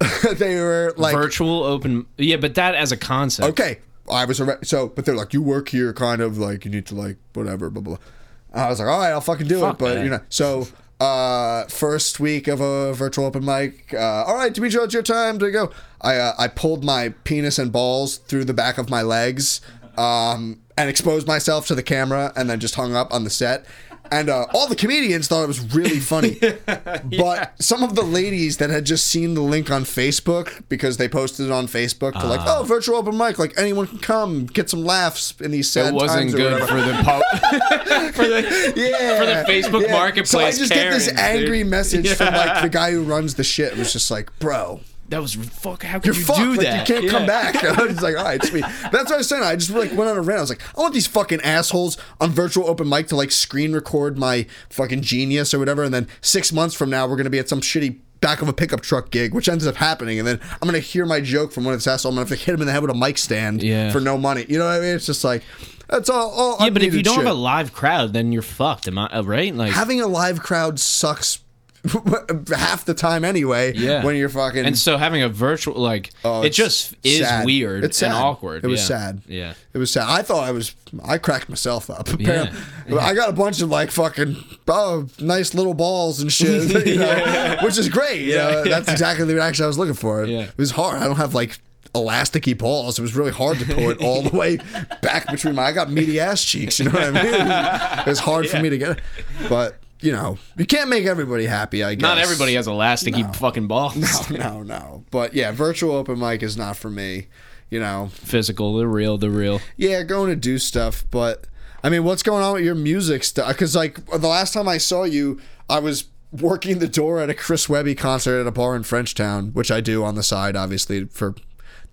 they 0.32 0.56
were 0.58 0.94
like 0.96 1.14
Virtual 1.14 1.62
open. 1.62 2.06
Yeah, 2.16 2.36
but 2.36 2.54
that 2.54 2.74
as 2.74 2.90
a 2.92 2.96
concept. 2.96 3.48
okay, 3.50 3.80
I 4.10 4.24
was 4.24 4.40
arre- 4.40 4.64
so, 4.64 4.88
but 4.88 5.04
they're 5.04 5.16
like, 5.16 5.32
you 5.32 5.42
work 5.42 5.68
here, 5.70 5.92
kind 5.92 6.20
of 6.20 6.38
like 6.38 6.64
you 6.64 6.70
need 6.70 6.86
to 6.86 6.94
like 6.94 7.16
whatever, 7.32 7.70
blah 7.70 7.82
blah. 7.82 7.96
blah. 7.96 8.04
I 8.52 8.68
was 8.68 8.80
like, 8.80 8.88
all 8.88 8.98
right, 8.98 9.10
I'll 9.10 9.20
fucking 9.20 9.46
do 9.46 9.60
Fuck 9.60 9.74
it, 9.74 9.78
but 9.78 10.04
you 10.04 10.10
know, 10.10 10.20
so 10.28 10.66
uh, 11.00 11.64
first 11.66 12.20
week 12.20 12.48
of 12.48 12.60
a 12.60 12.92
virtual 12.92 13.24
open 13.24 13.44
mic, 13.44 13.94
uh, 13.94 14.24
all 14.26 14.34
right, 14.34 14.52
Demetri, 14.52 14.82
it's 14.82 14.92
your 14.92 15.02
time 15.02 15.38
to 15.38 15.50
go. 15.50 15.70
I 16.00 16.16
uh, 16.16 16.32
I 16.38 16.48
pulled 16.48 16.84
my 16.84 17.10
penis 17.24 17.58
and 17.58 17.72
balls 17.72 18.18
through 18.18 18.44
the 18.44 18.54
back 18.54 18.76
of 18.76 18.90
my 18.90 19.02
legs, 19.02 19.60
um, 19.96 20.60
and 20.76 20.90
exposed 20.90 21.26
myself 21.26 21.66
to 21.68 21.74
the 21.74 21.82
camera, 21.82 22.32
and 22.36 22.50
then 22.50 22.60
just 22.60 22.74
hung 22.74 22.94
up 22.94 23.12
on 23.14 23.24
the 23.24 23.30
set. 23.30 23.64
And 24.12 24.28
uh, 24.28 24.46
all 24.52 24.66
the 24.66 24.74
comedians 24.74 25.28
thought 25.28 25.44
it 25.44 25.46
was 25.46 25.74
really 25.74 26.00
funny, 26.00 26.40
but 27.18 27.54
some 27.62 27.84
of 27.84 27.94
the 27.94 28.02
ladies 28.02 28.56
that 28.56 28.68
had 28.68 28.84
just 28.84 29.06
seen 29.06 29.34
the 29.34 29.40
link 29.40 29.70
on 29.70 29.84
Facebook 29.84 30.64
because 30.68 30.96
they 30.96 31.08
posted 31.08 31.46
it 31.46 31.52
on 31.52 31.66
Facebook 31.68 32.12
to 32.20 32.26
like, 32.26 32.40
oh, 32.44 32.64
virtual 32.64 32.96
open 32.96 33.16
mic, 33.16 33.38
like 33.38 33.54
anyone 33.56 33.86
can 33.86 33.98
come, 33.98 34.46
get 34.46 34.68
some 34.68 34.84
laughs 34.84 35.34
in 35.40 35.52
these 35.52 35.70
sad 35.70 35.94
It 35.94 35.94
wasn't 35.94 36.22
times 36.30 36.34
or 36.34 36.36
good 36.38 36.52
whatever. 36.60 36.80
for 36.80 36.86
the 36.86 37.02
pub. 37.04 37.22
for 38.14 38.26
the 38.26 38.72
yeah, 38.76 39.18
for 39.18 39.26
the 39.26 39.44
Facebook 39.52 39.90
marketplace. 39.90 40.30
So 40.30 40.40
I 40.40 40.50
just 40.50 40.72
get 40.72 40.90
this 40.90 41.06
Karens, 41.12 41.20
angry 41.20 41.62
dude. 41.62 41.70
message 41.70 42.12
from 42.14 42.34
like 42.34 42.62
the 42.62 42.68
guy 42.68 42.90
who 42.90 43.02
runs 43.04 43.36
the 43.36 43.44
shit. 43.44 43.72
It 43.72 43.78
was 43.78 43.92
just 43.92 44.10
like, 44.10 44.36
bro, 44.40 44.80
that 45.10 45.20
was 45.20 45.34
fuck. 45.34 45.82
How 45.82 45.98
could 45.98 46.06
you're 46.06 46.14
you 46.14 46.24
fucked. 46.24 46.38
do 46.38 46.50
like, 46.54 46.60
that? 46.60 46.88
You 46.88 46.94
can't 46.94 47.10
come 47.10 47.26
back. 47.26 47.62
I 47.64 47.82
was 47.84 48.00
like, 48.00 48.16
all 48.16 48.24
right, 48.24 48.42
sweet. 48.44 48.62
That's 48.62 48.92
what 48.92 49.12
I 49.12 49.16
was 49.18 49.28
saying. 49.28 49.42
I 49.42 49.56
just 49.56 49.70
like 49.70 49.90
went 49.92 50.08
on 50.10 50.16
a 50.16 50.22
rant. 50.22 50.38
I 50.38 50.40
was 50.42 50.50
like, 50.50 50.62
I 50.76 50.80
want 50.80 50.94
these 50.94 51.06
fucking 51.06 51.40
assholes 51.42 51.96
on 52.20 52.30
virtual 52.30 52.66
open 52.68 52.88
mic 52.88 53.08
to 53.08 53.16
like 53.16 53.30
screen 53.30 53.72
record 53.72 54.16
my 54.18 54.46
fucking 54.70 55.02
genius 55.02 55.52
or 55.52 55.58
whatever, 55.58 55.82
and 55.84 55.92
then 55.92 56.08
six 56.20 56.52
months 56.52 56.74
from 56.74 56.90
now 56.90 57.06
we're 57.06 57.16
gonna 57.16 57.30
be 57.30 57.38
at 57.38 57.48
some 57.48 57.60
shitty 57.60 57.98
back 58.20 58.42
of 58.42 58.48
a 58.48 58.52
pickup 58.52 58.82
truck 58.82 59.10
gig, 59.10 59.34
which 59.34 59.48
ends 59.48 59.66
up 59.66 59.76
happening, 59.76 60.18
and 60.18 60.28
then 60.28 60.38
I'm 60.52 60.66
gonna 60.68 60.78
hear 60.78 61.06
my 61.06 61.20
joke 61.20 61.52
from 61.52 61.64
one 61.64 61.74
of 61.74 61.82
the 61.82 61.90
assholes. 61.90 62.12
I'm 62.12 62.16
gonna 62.16 62.28
have 62.28 62.38
to 62.38 62.44
hit 62.44 62.54
him 62.54 62.60
in 62.60 62.66
the 62.66 62.72
head 62.72 62.82
with 62.82 62.90
a 62.90 62.94
mic 62.94 63.18
stand 63.18 63.62
Yeah. 63.62 63.90
for 63.90 64.00
no 64.00 64.16
money. 64.16 64.46
You 64.48 64.58
know 64.58 64.66
what 64.66 64.76
I 64.76 64.80
mean? 64.80 64.94
It's 64.94 65.06
just 65.06 65.24
like 65.24 65.42
that's 65.88 66.08
all. 66.08 66.30
all 66.30 66.56
Yeah, 66.60 66.70
but 66.70 66.82
if 66.82 66.94
you 66.94 67.02
don't 67.02 67.16
shit. 67.16 67.24
have 67.24 67.34
a 67.34 67.38
live 67.38 67.72
crowd, 67.72 68.12
then 68.12 68.30
you're 68.30 68.42
fucked. 68.42 68.86
Am 68.86 68.96
I 68.98 69.06
uh, 69.06 69.22
right? 69.22 69.52
Like 69.54 69.72
having 69.72 70.00
a 70.00 70.06
live 70.06 70.40
crowd 70.40 70.78
sucks 70.78 71.40
half 72.54 72.84
the 72.84 72.94
time 72.94 73.24
anyway. 73.24 73.72
Yeah. 73.74 74.04
when 74.04 74.16
you're 74.16 74.28
fucking 74.28 74.66
And 74.66 74.76
so 74.78 74.96
having 74.96 75.22
a 75.22 75.28
virtual 75.28 75.80
like 75.80 76.10
Oh, 76.24 76.42
it 76.42 76.50
just 76.50 76.94
is 77.02 77.20
sad. 77.26 77.46
weird 77.46 77.84
It's 77.84 78.00
and 78.02 78.12
sad. 78.12 78.22
awkward. 78.22 78.64
It 78.64 78.68
was 78.68 78.80
yeah. 78.80 78.86
sad. 78.86 79.22
Yeah. 79.26 79.54
It 79.72 79.78
was 79.78 79.90
sad. 79.90 80.04
I 80.08 80.22
thought 80.22 80.44
I 80.44 80.50
was. 80.52 80.74
I 81.04 81.18
cracked 81.18 81.48
myself 81.48 81.88
up. 81.90 82.08
Yeah. 82.20 82.52
I 83.00 83.14
got 83.14 83.28
a 83.30 83.32
bunch 83.32 83.62
of 83.62 83.70
like 83.70 83.90
fucking 83.90 84.36
oh 84.68 85.06
nice 85.20 85.54
little 85.54 85.74
balls 85.74 86.20
and 86.20 86.30
shit, 86.32 86.86
you 86.86 86.96
know, 86.98 87.56
which 87.62 87.78
is 87.78 87.88
great. 87.88 88.22
You 88.22 88.34
know, 88.36 88.64
that's 88.64 88.90
exactly 88.90 89.24
the 89.26 89.34
reaction 89.34 89.64
I 89.64 89.68
was 89.68 89.78
looking 89.78 89.94
for. 89.94 90.24
Yeah. 90.24 90.40
It 90.42 90.58
was 90.58 90.72
hard. 90.72 91.00
I 91.00 91.04
don't 91.06 91.16
have 91.16 91.32
like 91.34 91.58
elasticy 91.94 92.56
balls. 92.58 92.98
It 92.98 93.02
was 93.02 93.14
really 93.16 93.30
hard 93.32 93.58
to 93.58 93.64
pull 93.64 93.90
it 93.90 94.02
all 94.02 94.22
the 94.22 94.36
way 94.36 94.58
back 95.02 95.28
between 95.30 95.54
my. 95.54 95.66
I 95.66 95.72
got 95.72 95.90
meaty 95.90 96.18
ass 96.20 96.44
cheeks. 96.44 96.78
You 96.78 96.86
know 96.86 96.92
what 96.92 97.02
I 97.04 97.10
mean? 97.22 98.00
It 98.06 98.10
was 98.10 98.18
hard 98.20 98.48
for 98.48 98.60
me 98.60 98.70
to 98.70 98.78
get, 98.78 98.90
it. 98.98 99.00
but 99.48 99.76
you 100.00 100.12
know, 100.12 100.38
you 100.56 100.66
can't 100.66 100.88
make 100.88 101.04
everybody 101.06 101.46
happy. 101.46 101.82
I 101.84 101.94
guess 101.94 102.02
Not 102.02 102.18
everybody 102.18 102.54
has 102.54 102.66
a 102.66 102.70
elasticy 102.70 103.34
fucking 103.36 103.66
balls. 103.68 103.96
No, 104.30 104.38
no, 104.38 104.62
no. 104.62 105.04
But 105.10 105.34
yeah, 105.34 105.52
virtual 105.52 105.92
open 105.94 106.18
mic 106.18 106.42
is 106.42 106.56
not 106.56 106.76
for 106.76 106.90
me. 106.90 107.26
You 107.70 107.80
know, 107.80 108.08
Physical, 108.12 108.76
the 108.76 108.86
real, 108.88 109.16
the 109.18 109.30
real. 109.30 109.60
yeah, 109.76 110.02
going 110.02 110.30
to 110.30 110.36
do 110.36 110.58
stuff, 110.58 111.04
but 111.10 111.46
I 111.84 111.88
mean, 111.88 112.04
what's 112.04 112.22
going 112.22 112.42
on 112.42 112.54
with 112.54 112.64
your 112.64 112.74
music 112.74 113.22
stuff? 113.24 113.48
Because 113.48 113.76
like 113.76 114.04
the 114.06 114.26
last 114.26 114.52
time 114.52 114.66
I 114.68 114.78
saw 114.78 115.04
you, 115.04 115.40
I 115.68 115.78
was 115.78 116.04
working 116.32 116.78
the 116.78 116.88
door 116.88 117.20
at 117.20 117.30
a 117.30 117.34
Chris 117.34 117.68
Webby 117.68 117.94
concert 117.94 118.40
at 118.40 118.46
a 118.46 118.50
bar 118.50 118.74
in 118.76 118.82
Frenchtown, 118.82 119.52
which 119.52 119.70
I 119.70 119.80
do 119.80 120.04
on 120.04 120.14
the 120.14 120.22
side, 120.22 120.56
obviously 120.56 121.04
for 121.06 121.34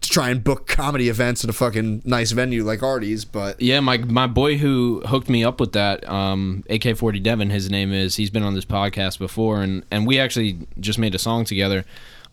to 0.02 0.10
try 0.10 0.30
and 0.30 0.44
book 0.44 0.68
comedy 0.68 1.10
events 1.10 1.44
at 1.44 1.50
a 1.50 1.54
fucking 1.54 2.04
nice 2.06 2.32
venue 2.32 2.64
like 2.64 2.84
Artie's. 2.84 3.26
But 3.26 3.62
Yeah, 3.62 3.80
my 3.80 3.98
my 3.98 4.28
boy 4.28 4.58
who 4.58 5.02
hooked 5.06 5.30
me 5.30 5.44
up 5.44 5.60
with 5.60 5.74
that, 5.74 6.08
um, 6.08 6.64
AK40 6.70 7.22
Devin, 7.24 7.50
his 7.50 7.70
name 7.70 7.92
is. 7.92 8.16
He's 8.16 8.30
been 8.30 8.44
on 8.44 8.54
this 8.54 8.66
podcast 8.66 9.20
before, 9.20 9.62
and 9.62 9.84
and 9.92 10.06
we 10.06 10.20
actually 10.20 10.60
just 10.80 11.00
made 11.00 11.16
a 11.16 11.20
song 11.20 11.46
together. 11.46 11.86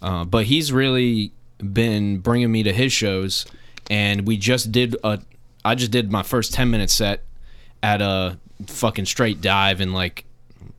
Uh, 0.02 0.24
but 0.24 0.44
he's 0.44 0.70
really 0.72 1.32
been 1.72 2.18
bringing 2.18 2.52
me 2.52 2.62
to 2.62 2.72
his 2.72 2.92
shows, 2.92 3.46
and 3.88 4.26
we 4.26 4.36
just 4.36 4.70
did 4.70 4.96
a. 5.02 5.20
I 5.64 5.74
just 5.74 5.90
did 5.90 6.12
my 6.12 6.22
first 6.22 6.52
ten 6.52 6.70
minute 6.70 6.90
set 6.90 7.22
at 7.82 8.02
a 8.02 8.38
fucking 8.66 9.06
straight 9.06 9.40
dive 9.40 9.80
in 9.80 9.94
like 9.94 10.26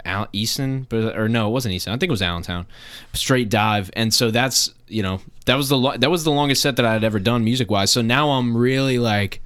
Al- 0.05 0.27
Easton, 0.31 0.85
but 0.89 1.17
or 1.17 1.27
no, 1.27 1.47
it 1.47 1.51
wasn't 1.51 1.73
Easton. 1.73 1.93
I 1.93 1.97
think 1.97 2.09
it 2.09 2.11
was 2.11 2.21
Allentown. 2.21 2.67
Straight 3.13 3.49
dive, 3.49 3.89
and 3.93 4.13
so 4.13 4.29
that's 4.29 4.74
you 4.87 5.01
know 5.03 5.21
that 5.45 5.55
was 5.55 5.69
the 5.69 5.77
lo- 5.77 5.97
that 5.97 6.09
was 6.11 6.23
the 6.23 6.31
longest 6.31 6.61
set 6.61 6.75
that 6.77 6.85
I 6.85 6.93
had 6.93 7.03
ever 7.03 7.19
done 7.19 7.43
music 7.43 7.69
wise. 7.71 7.91
So 7.91 8.01
now 8.01 8.31
I'm 8.31 8.55
really 8.55 8.99
like, 8.99 9.41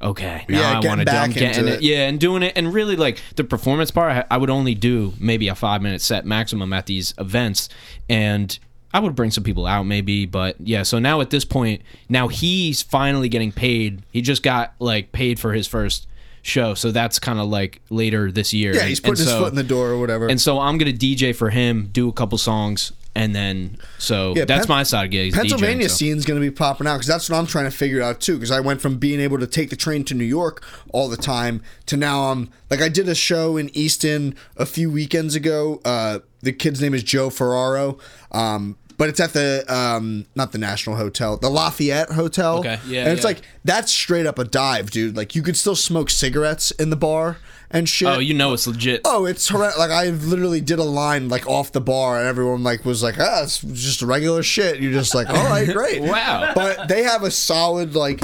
okay, 0.00 0.44
now 0.48 0.60
Yeah, 0.60 0.80
I 0.80 0.86
want 0.86 1.00
to 1.00 1.04
do. 1.04 1.12
I'm 1.12 1.30
getting 1.30 1.48
into 1.60 1.72
it. 1.72 1.76
it. 1.76 1.82
yeah, 1.82 2.08
and 2.08 2.18
doing 2.20 2.42
it, 2.42 2.52
and 2.56 2.72
really 2.74 2.96
like 2.96 3.20
the 3.36 3.44
performance 3.44 3.90
part. 3.90 4.26
I, 4.30 4.36
would 4.36 4.50
only 4.50 4.74
do 4.74 5.14
maybe 5.18 5.48
a 5.48 5.54
five 5.54 5.82
minute 5.82 6.00
set 6.02 6.24
maximum 6.26 6.72
at 6.72 6.86
these 6.86 7.14
events, 7.18 7.68
and 8.08 8.58
I 8.94 9.00
would 9.00 9.14
bring 9.14 9.30
some 9.30 9.44
people 9.44 9.66
out 9.66 9.84
maybe, 9.84 10.26
but 10.26 10.56
yeah. 10.60 10.82
So 10.82 10.98
now 10.98 11.20
at 11.20 11.30
this 11.30 11.44
point, 11.44 11.82
now 12.08 12.28
he's 12.28 12.82
finally 12.82 13.28
getting 13.28 13.52
paid. 13.52 14.02
He 14.12 14.20
just 14.20 14.42
got 14.42 14.74
like 14.78 15.12
paid 15.12 15.38
for 15.40 15.52
his 15.54 15.66
first 15.66 16.06
show, 16.42 16.74
so 16.74 16.90
that's 16.90 17.18
kind 17.18 17.38
of 17.38 17.46
like 17.48 17.80
later 17.88 18.30
this 18.32 18.52
year. 18.52 18.74
yeah, 18.74 18.82
he's 18.84 18.98
And 18.98 19.04
putting 19.06 19.24
his 19.24 19.28
so- 19.32 19.40
foot 19.40 19.50
in 19.50 19.54
the 19.56 19.62
door 19.62 19.90
or 19.90 19.98
whatever. 20.00 20.26
and 20.26 20.40
so 20.40 20.58
I'm 20.58 20.76
gonna 20.76 20.92
DJ 20.92 21.34
for 21.34 21.50
him, 21.50 21.88
do 21.92 22.08
a 22.08 22.12
couple 22.12 22.36
songs, 22.36 22.92
and 23.14 23.34
then 23.34 23.76
so 23.98 24.34
Yeah, 24.36 24.44
that's 24.44 24.66
Pen- 24.66 24.76
my 24.76 24.82
side 24.82 25.10
gig. 25.10 25.32
Pennsylvania 25.34 25.86
DJing, 25.86 25.90
so. 25.90 25.96
scene's 25.96 26.24
going 26.24 26.40
to 26.40 26.46
be 26.46 26.50
popping 26.50 26.86
out 26.86 26.94
because 26.94 27.06
that's 27.06 27.28
what 27.28 27.36
I'm 27.38 27.46
trying 27.46 27.66
to 27.66 27.70
figure 27.76 28.02
out 28.02 28.20
too. 28.20 28.34
Because 28.34 28.50
I 28.50 28.60
went 28.60 28.80
from 28.80 28.96
being 28.98 29.20
able 29.20 29.38
to 29.38 29.46
take 29.46 29.70
the 29.70 29.76
train 29.76 30.04
to 30.04 30.14
New 30.14 30.24
York 30.24 30.64
all 30.92 31.08
the 31.08 31.16
time 31.16 31.62
to 31.86 31.96
now 31.96 32.30
I'm 32.30 32.50
like 32.70 32.80
I 32.80 32.88
did 32.88 33.08
a 33.08 33.14
show 33.14 33.56
in 33.56 33.70
Easton 33.76 34.34
a 34.56 34.66
few 34.66 34.90
weekends 34.90 35.34
ago. 35.34 35.80
Uh, 35.84 36.20
the 36.40 36.52
kid's 36.52 36.80
name 36.80 36.94
is 36.94 37.02
Joe 37.04 37.30
Ferraro. 37.30 37.98
Um, 38.32 38.76
but 38.96 39.08
it's 39.08 39.20
at 39.20 39.32
the 39.32 39.64
um 39.68 40.26
not 40.34 40.52
the 40.52 40.58
National 40.58 40.96
Hotel, 40.96 41.36
the 41.36 41.50
Lafayette 41.50 42.10
Hotel. 42.10 42.58
Okay, 42.58 42.78
yeah, 42.86 43.02
and 43.02 43.12
it's 43.12 43.22
yeah. 43.22 43.26
like 43.26 43.42
that's 43.64 43.92
straight 43.92 44.26
up 44.26 44.38
a 44.38 44.44
dive, 44.44 44.90
dude. 44.90 45.16
Like 45.16 45.34
you 45.34 45.42
could 45.42 45.56
still 45.56 45.76
smoke 45.76 46.10
cigarettes 46.10 46.70
in 46.72 46.90
the 46.90 46.96
bar 46.96 47.38
and 47.70 47.88
shit. 47.88 48.08
Oh, 48.08 48.18
you 48.18 48.34
know 48.34 48.52
it's 48.52 48.66
legit. 48.66 49.00
Oh, 49.04 49.24
it's 49.24 49.48
horrendous. 49.48 49.78
Like 49.78 49.90
I 49.90 50.10
literally 50.10 50.60
did 50.60 50.78
a 50.78 50.84
line 50.84 51.28
like 51.28 51.46
off 51.48 51.72
the 51.72 51.80
bar, 51.80 52.18
and 52.18 52.28
everyone 52.28 52.62
like 52.62 52.84
was 52.84 53.02
like, 53.02 53.18
"Ah, 53.18 53.42
it's 53.42 53.60
just 53.60 54.02
regular 54.02 54.42
shit." 54.42 54.80
You're 54.80 54.92
just 54.92 55.14
like, 55.14 55.28
"All 55.28 55.44
right, 55.44 55.68
great." 55.68 56.02
Wow. 56.12 56.52
But 56.54 56.88
they 56.88 57.04
have 57.04 57.22
a 57.22 57.30
solid 57.30 57.94
like 57.94 58.20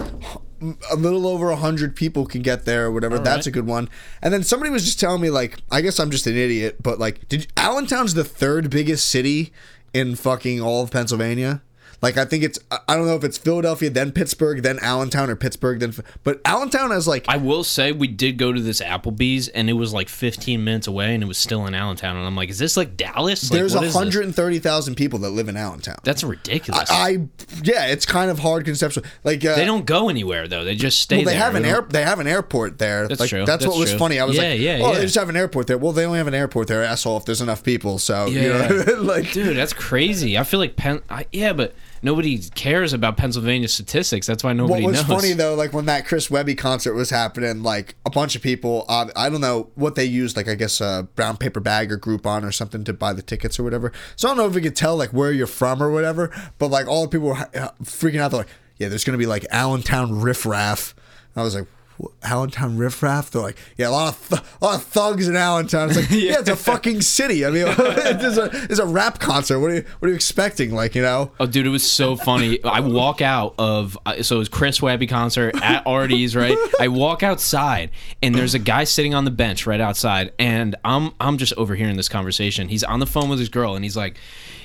a 0.91 0.97
little 0.97 1.27
over 1.27 1.51
a 1.51 1.57
hundred 1.57 1.95
people 1.95 2.27
can 2.27 2.43
get 2.43 2.64
there 2.64 2.87
or 2.87 2.93
whatever. 2.93 3.19
That's 3.19 3.47
a 3.47 3.51
good 3.51 3.66
one. 3.66 3.89
And 4.21 4.35
then 4.35 4.43
somebody 4.43 4.71
was 4.71 4.85
just 4.85 4.99
telling 4.99 5.23
me 5.23 5.31
like, 5.31 5.59
I 5.71 5.81
guess 5.81 6.01
I'm 6.01 6.11
just 6.11 6.27
an 6.27 6.37
idiot, 6.37 6.83
but 6.83 6.99
like, 6.99 7.29
did 7.29 7.47
Allentown's 7.57 8.14
the 8.14 8.25
third 8.25 8.69
biggest 8.69 9.09
city 9.09 9.53
in 9.99 10.14
fucking 10.14 10.61
all 10.61 10.84
of 10.84 10.90
Pennsylvania? 10.90 11.61
Like 12.01 12.16
I 12.16 12.24
think 12.24 12.44
it's 12.44 12.59
I- 12.70 12.78
I 12.88 12.96
don't 12.96 13.07
know 13.07 13.16
if 13.16 13.24
it's 13.24 13.38
Philadelphia, 13.38 13.90
then 13.90 14.12
Pittsburgh, 14.12 14.62
then 14.62 14.78
Allentown, 14.80 15.30
or 15.30 15.36
Pittsburgh, 15.36 15.80
then 15.80 15.92
but 16.22 16.40
Allentown 16.44 16.90
has 16.92 17.09
like 17.09 17.24
I 17.28 17.36
will 17.38 17.64
say 17.64 17.90
we 17.92 18.07
did 18.09 18.38
go 18.38 18.53
to 18.53 18.61
this 18.61 18.80
Applebee's 18.80 19.49
and 19.49 19.68
it 19.68 19.72
was 19.74 19.92
like 19.92 20.09
15 20.09 20.62
minutes 20.62 20.86
away 20.86 21.14
and 21.14 21.22
it 21.22 21.26
was 21.26 21.38
still 21.38 21.66
in 21.66 21.74
Allentown 21.74 22.16
and 22.16 22.24
I'm 22.26 22.36
like, 22.36 22.51
is 22.51 22.59
this 22.59 22.76
like 22.76 22.96
Dallas? 22.96 23.51
Like, 23.51 23.59
there's 23.59 23.74
what 23.74 23.84
is 23.84 23.94
130,000 23.94 24.94
people 24.94 25.18
that 25.20 25.30
live 25.30 25.49
in 25.49 25.57
Allentown. 25.57 25.96
That's 26.05 26.22
ridiculous. 26.22 26.88
I 26.90 27.26
yeah, 27.62 27.86
it's 27.86 28.07
kind 28.07 28.30
of 28.30 28.38
hard 28.38 28.64
conceptual. 28.64 29.05
Like 29.24 29.44
uh, 29.44 29.57
they 29.57 29.64
don't 29.64 29.84
go 29.86 30.09
anywhere 30.09 30.46
though. 30.46 30.64
They 30.64 30.76
just 30.76 31.01
stay 31.01 31.16
Well, 31.16 31.24
they 31.24 31.32
there. 31.32 31.40
have 31.40 31.55
an 31.57 31.62
They 31.64 31.70
air. 31.70 31.82
They 31.88 32.03
have 32.05 32.20
an 32.20 32.26
airport 32.28 32.78
there. 32.78 33.09
That's 33.09 33.20
like, 33.20 33.28
true. 33.30 33.44
That's, 33.44 33.64
That's 33.64 33.66
what 33.66 33.80
was 33.80 33.92
funny. 33.94 34.20
I 34.20 34.24
was 34.24 34.36
Yeah, 34.36 34.42
like, 34.51 34.61
yeah, 34.61 34.78
oh, 34.82 34.92
yeah. 34.92 34.99
they 34.99 35.03
just 35.03 35.16
have 35.16 35.28
an 35.28 35.36
airport 35.36 35.66
there. 35.66 35.78
Well, 35.78 35.92
they 35.92 36.05
only 36.05 36.18
have 36.18 36.28
an 36.28 36.34
airport 36.34 36.68
there, 36.68 36.84
asshole. 36.84 37.16
If 37.16 37.24
there's 37.24 37.40
enough 37.40 37.64
people, 37.64 37.99
so 37.99 38.26
you 38.26 38.40
Yeah. 38.40 38.68
know, 38.68 38.94
like 39.03 39.32
Dude, 39.32 39.57
that's 39.57 39.72
crazy. 39.72 40.38
I 40.38 40.44
feel 40.44 40.61
like 40.61 40.76
Penn. 40.76 41.03
I, 41.11 41.26
yeah, 41.32 41.53
but 41.53 41.74
nobody 42.03 42.38
cares 42.38 42.92
about 42.92 43.16
Pennsylvania 43.16 43.68
statistics. 43.68 44.26
That's 44.26 44.44
why 44.44 44.53
nobody 44.53 44.82
knows. 44.82 44.84
What 44.84 44.90
was 44.90 45.09
knows. 45.09 45.20
funny 45.22 45.32
though, 45.34 45.55
like 45.55 45.72
when 45.72 45.86
that 45.86 46.07
Chris 46.07 46.30
Webby 46.30 46.55
concert 46.55 46.94
was 46.94 47.11
happening, 47.11 47.62
like 47.62 47.96
a 48.07 48.11
bunch 48.11 48.36
of 48.36 48.42
people, 48.42 48.84
uh, 48.88 49.07
I 49.16 49.28
don't 49.30 49.40
know 49.40 49.70
what 49.74 49.94
they 49.94 50.05
used, 50.05 50.36
like 50.36 50.49
I 50.49 50.55
guess 50.55 50.80
a 50.80 51.09
brown 51.14 51.36
paper 51.36 51.61
bag 51.61 51.92
or 51.92 51.99
Groupon 51.99 52.44
or 52.44 52.53
something 52.53 52.84
to 52.84 52.92
buy 52.92 53.12
the 53.12 53.22
tickets 53.22 53.59
or 53.59 53.64
whatever. 53.64 53.92
So 54.16 54.28
I 54.28 54.30
don't 54.30 54.38
know 54.38 54.46
if 54.46 54.55
we 54.55 54.61
could 54.61 54.76
tell 54.76 54.96
like 54.96 55.11
where 55.11 55.32
you're 55.32 55.46
from 55.46 55.82
or 55.82 55.90
whatever, 55.90 56.30
but 56.59 56.68
like 56.68 56.86
all 56.86 57.03
the 57.03 57.09
people 57.09 57.28
were 57.28 57.34
ha- 57.34 57.72
freaking 57.82 58.20
out. 58.20 58.30
They're 58.30 58.40
like, 58.40 58.49
"Yeah, 58.76 58.88
there's 58.88 59.05
gonna 59.05 59.18
be 59.18 59.26
like 59.26 59.46
Allentown 59.51 60.20
riffraff." 60.20 60.94
I 61.36 61.42
was 61.42 61.55
like. 61.55 61.66
"What, 61.99 62.12
Allentown 62.22 62.78
riffraff? 62.78 63.30
They're 63.30 63.42
like, 63.42 63.59
yeah, 63.76 63.88
a 63.88 63.90
lot 63.90 64.14
of 64.14 64.28
th- 64.28 64.42
a 64.61 64.64
lot 64.64 64.76
of 64.76 64.84
thugs 64.84 65.28
in 65.28 65.36
Allentown. 65.36 65.90
It's 65.90 65.99
like, 65.99 66.11
yeah, 66.11 66.38
it's 66.40 66.49
a 66.49 66.57
fucking 66.57 67.03
city. 67.03 67.44
I 67.44 67.51
mean, 67.51 67.66
it's 67.68 68.36
a 68.38 68.51
it's 68.70 68.78
a 68.78 68.86
rap 68.86 69.18
concert. 69.18 69.61
What 69.61 69.70
are 69.70 69.74
you 69.76 69.84
what 69.99 70.07
are 70.07 70.11
you 70.11 70.14
expecting? 70.14 70.74
Like, 70.74 70.94
you 70.94 71.03
know? 71.03 71.32
Oh, 71.38 71.46
dude, 71.46 71.66
it 71.66 71.70
was 71.70 71.88
so 71.88 72.16
funny. 72.16 72.62
I 72.64 72.80
walk 72.80 73.20
out 73.20 73.55
of 73.59 73.99
uh, 74.07 74.22
so 74.22 74.36
it 74.36 74.38
was 74.38 74.49
Chris 74.49 74.80
Webby 74.80 75.07
concert 75.07 75.55
at 75.62 75.86
Artie's, 75.86 76.34
right? 76.34 76.57
I 76.80 76.88
walk 76.88 77.22
outside 77.22 77.90
and 78.22 78.34
there's 78.34 78.55
a 78.55 78.59
guy 78.59 78.84
sitting 78.84 79.14
on 79.14 79.24
the 79.24 79.30
bench 79.30 79.66
right 79.66 79.80
outside, 79.80 80.32
and 80.38 80.76
I'm 80.84 81.12
I'm 81.20 81.38
just 81.38 81.53
overhearing 81.55 81.96
this 81.96 82.09
conversation. 82.09 82.68
He's 82.68 82.84
on 82.84 83.01
the 83.01 83.07
phone 83.07 83.28
with 83.28 83.38
his 83.38 83.49
girl, 83.49 83.74
and 83.74 83.84
he's 83.84 83.96
like, 83.96 84.16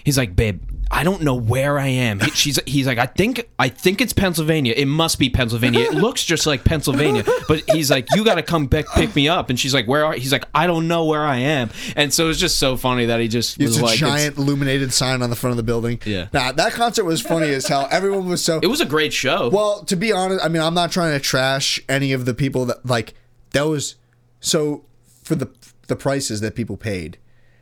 he's 0.04 0.18
like, 0.18 0.36
babe, 0.36 0.62
I 0.92 1.04
don't 1.04 1.22
know 1.24 1.36
where 1.36 1.80
I 1.80 1.88
am. 1.88 2.20
He, 2.20 2.32
she's 2.32 2.60
he's 2.68 2.86
like, 2.86 2.98
I 2.98 3.08
think 3.08 3.50
I 3.58 3.70
think 3.70 4.00
it's 4.02 4.14
Pennsylvania. 4.14 4.74
It 4.76 4.86
must 4.86 5.18
be 5.18 5.30
Pennsylvania. 5.30 5.82
It 5.82 5.94
looks 5.94 6.24
just 6.24 6.46
like 6.46 6.64
Pennsylvania, 6.64 7.24
but 7.48 7.64
he's 7.72 7.90
like, 7.90 8.08
you 8.14 8.24
got 8.24 8.36
to 8.36 8.44
come 8.44 8.68
back 8.68 8.86
pick 8.94 9.16
me 9.16 9.28
up, 9.28 9.50
and 9.50 9.60
she's 9.60 9.74
like, 9.74 9.88
where 9.88 10.06
are? 10.06 10.14
He's 10.14 10.32
like, 10.32 10.46
I 10.54 10.68
don't 10.68 10.88
know 10.88 11.06
where 11.06 11.24
I 11.24 11.38
am, 11.38 11.72
and 11.96 12.14
so 12.14 12.30
it's 12.30 12.40
just 12.40 12.60
so 12.60 12.78
funny 12.78 13.08
that 13.08 13.20
he 13.20 13.28
just 13.28 13.60
It's 13.60 13.72
was 13.72 13.78
a 13.80 13.84
like, 13.86 13.98
giant 13.98 14.38
illuminated 14.38 14.94
sign 14.94 15.22
on 15.22 15.30
the 15.30 15.36
front 15.36 15.52
of 15.52 15.58
the 15.58 15.64
building. 15.64 16.00
Yeah. 16.06 16.28
Nah, 16.32 16.52
that 16.52 16.74
concert 16.74 17.06
was 17.06 17.22
funny 17.22 17.50
as 17.50 17.66
hell. 17.68 17.88
Everyone 17.90 18.28
was 18.28 18.44
so. 18.44 18.60
it 18.62 18.68
was 18.68 18.82
a 18.82 18.86
great 18.86 19.14
show. 19.14 19.50
well, 19.50 19.84
to 19.86 19.96
be 19.96 20.12
honest, 20.12 20.44
I 20.46 20.48
mean, 20.50 20.62
I'm 20.62 20.76
not 20.76 20.92
trying 20.92 21.14
to 21.14 21.20
trash 21.20 21.80
any 21.90 22.14
of 22.14 22.26
the 22.26 22.34
people 22.34 22.66
that 22.66 22.86
like 22.86 23.14
that 23.52 23.64
was 23.64 23.96
so 24.42 24.86
for 25.24 25.36
the 25.36 25.50
the 25.88 25.96
prices 25.96 26.42
that 26.42 26.56
people 26.56 26.78
paid 26.78 27.18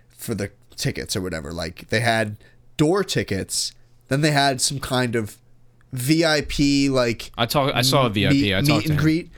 for 0.09 0.35
the 0.35 0.51
tickets 0.81 1.15
or 1.15 1.21
whatever. 1.21 1.53
Like 1.53 1.87
they 1.89 2.01
had 2.01 2.35
door 2.75 3.03
tickets, 3.03 3.73
then 4.09 4.21
they 4.21 4.31
had 4.31 4.59
some 4.59 4.79
kind 4.79 5.15
of 5.15 5.37
VIP 5.93 6.89
like 6.89 7.31
I 7.37 7.45
talk. 7.45 7.73
I 7.73 7.81
saw 7.81 8.07
a 8.07 8.09
VIP. 8.09 8.33
meet, 8.33 8.53
I 8.53 8.61
meet 8.61 8.67
talked 8.67 8.85
to 8.87 8.91
and 8.91 8.99
greet. 8.99 9.31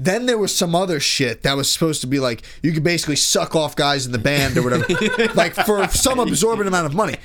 Then 0.00 0.26
there 0.26 0.38
was 0.38 0.54
some 0.54 0.74
other 0.74 1.00
shit 1.00 1.42
that 1.42 1.56
was 1.56 1.70
supposed 1.70 2.00
to 2.02 2.06
be 2.06 2.20
like 2.20 2.42
you 2.62 2.72
could 2.72 2.84
basically 2.84 3.16
suck 3.16 3.56
off 3.56 3.74
guys 3.74 4.06
in 4.06 4.12
the 4.12 4.18
band 4.18 4.56
or 4.56 4.62
whatever, 4.62 4.86
like 5.34 5.54
for 5.54 5.88
some 5.88 6.20
absorbent 6.20 6.68
amount 6.68 6.86
of 6.86 6.94
money. 6.94 7.16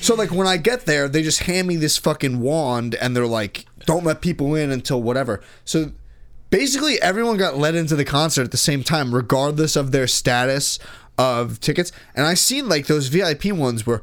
So 0.00 0.14
like 0.14 0.30
when 0.30 0.46
I 0.46 0.56
get 0.56 0.86
there, 0.86 1.08
they 1.08 1.22
just 1.22 1.44
hand 1.44 1.68
me 1.68 1.76
this 1.76 1.96
fucking 1.96 2.40
wand 2.40 2.96
and 2.96 3.16
they're 3.16 3.26
like, 3.26 3.66
"Don't 3.86 4.04
let 4.04 4.20
people 4.20 4.54
in 4.54 4.70
until 4.70 5.00
whatever." 5.00 5.42
So 5.64 5.92
basically, 6.50 7.00
everyone 7.00 7.36
got 7.36 7.56
let 7.56 7.74
into 7.74 7.96
the 7.96 8.04
concert 8.04 8.42
at 8.42 8.50
the 8.50 8.56
same 8.56 8.82
time, 8.82 9.14
regardless 9.14 9.76
of 9.76 9.92
their 9.92 10.06
status 10.06 10.78
of 11.18 11.60
tickets. 11.60 11.92
And 12.14 12.26
I 12.26 12.34
seen 12.34 12.68
like 12.68 12.86
those 12.86 13.08
VIP 13.08 13.46
ones 13.52 13.86
were. 13.86 14.02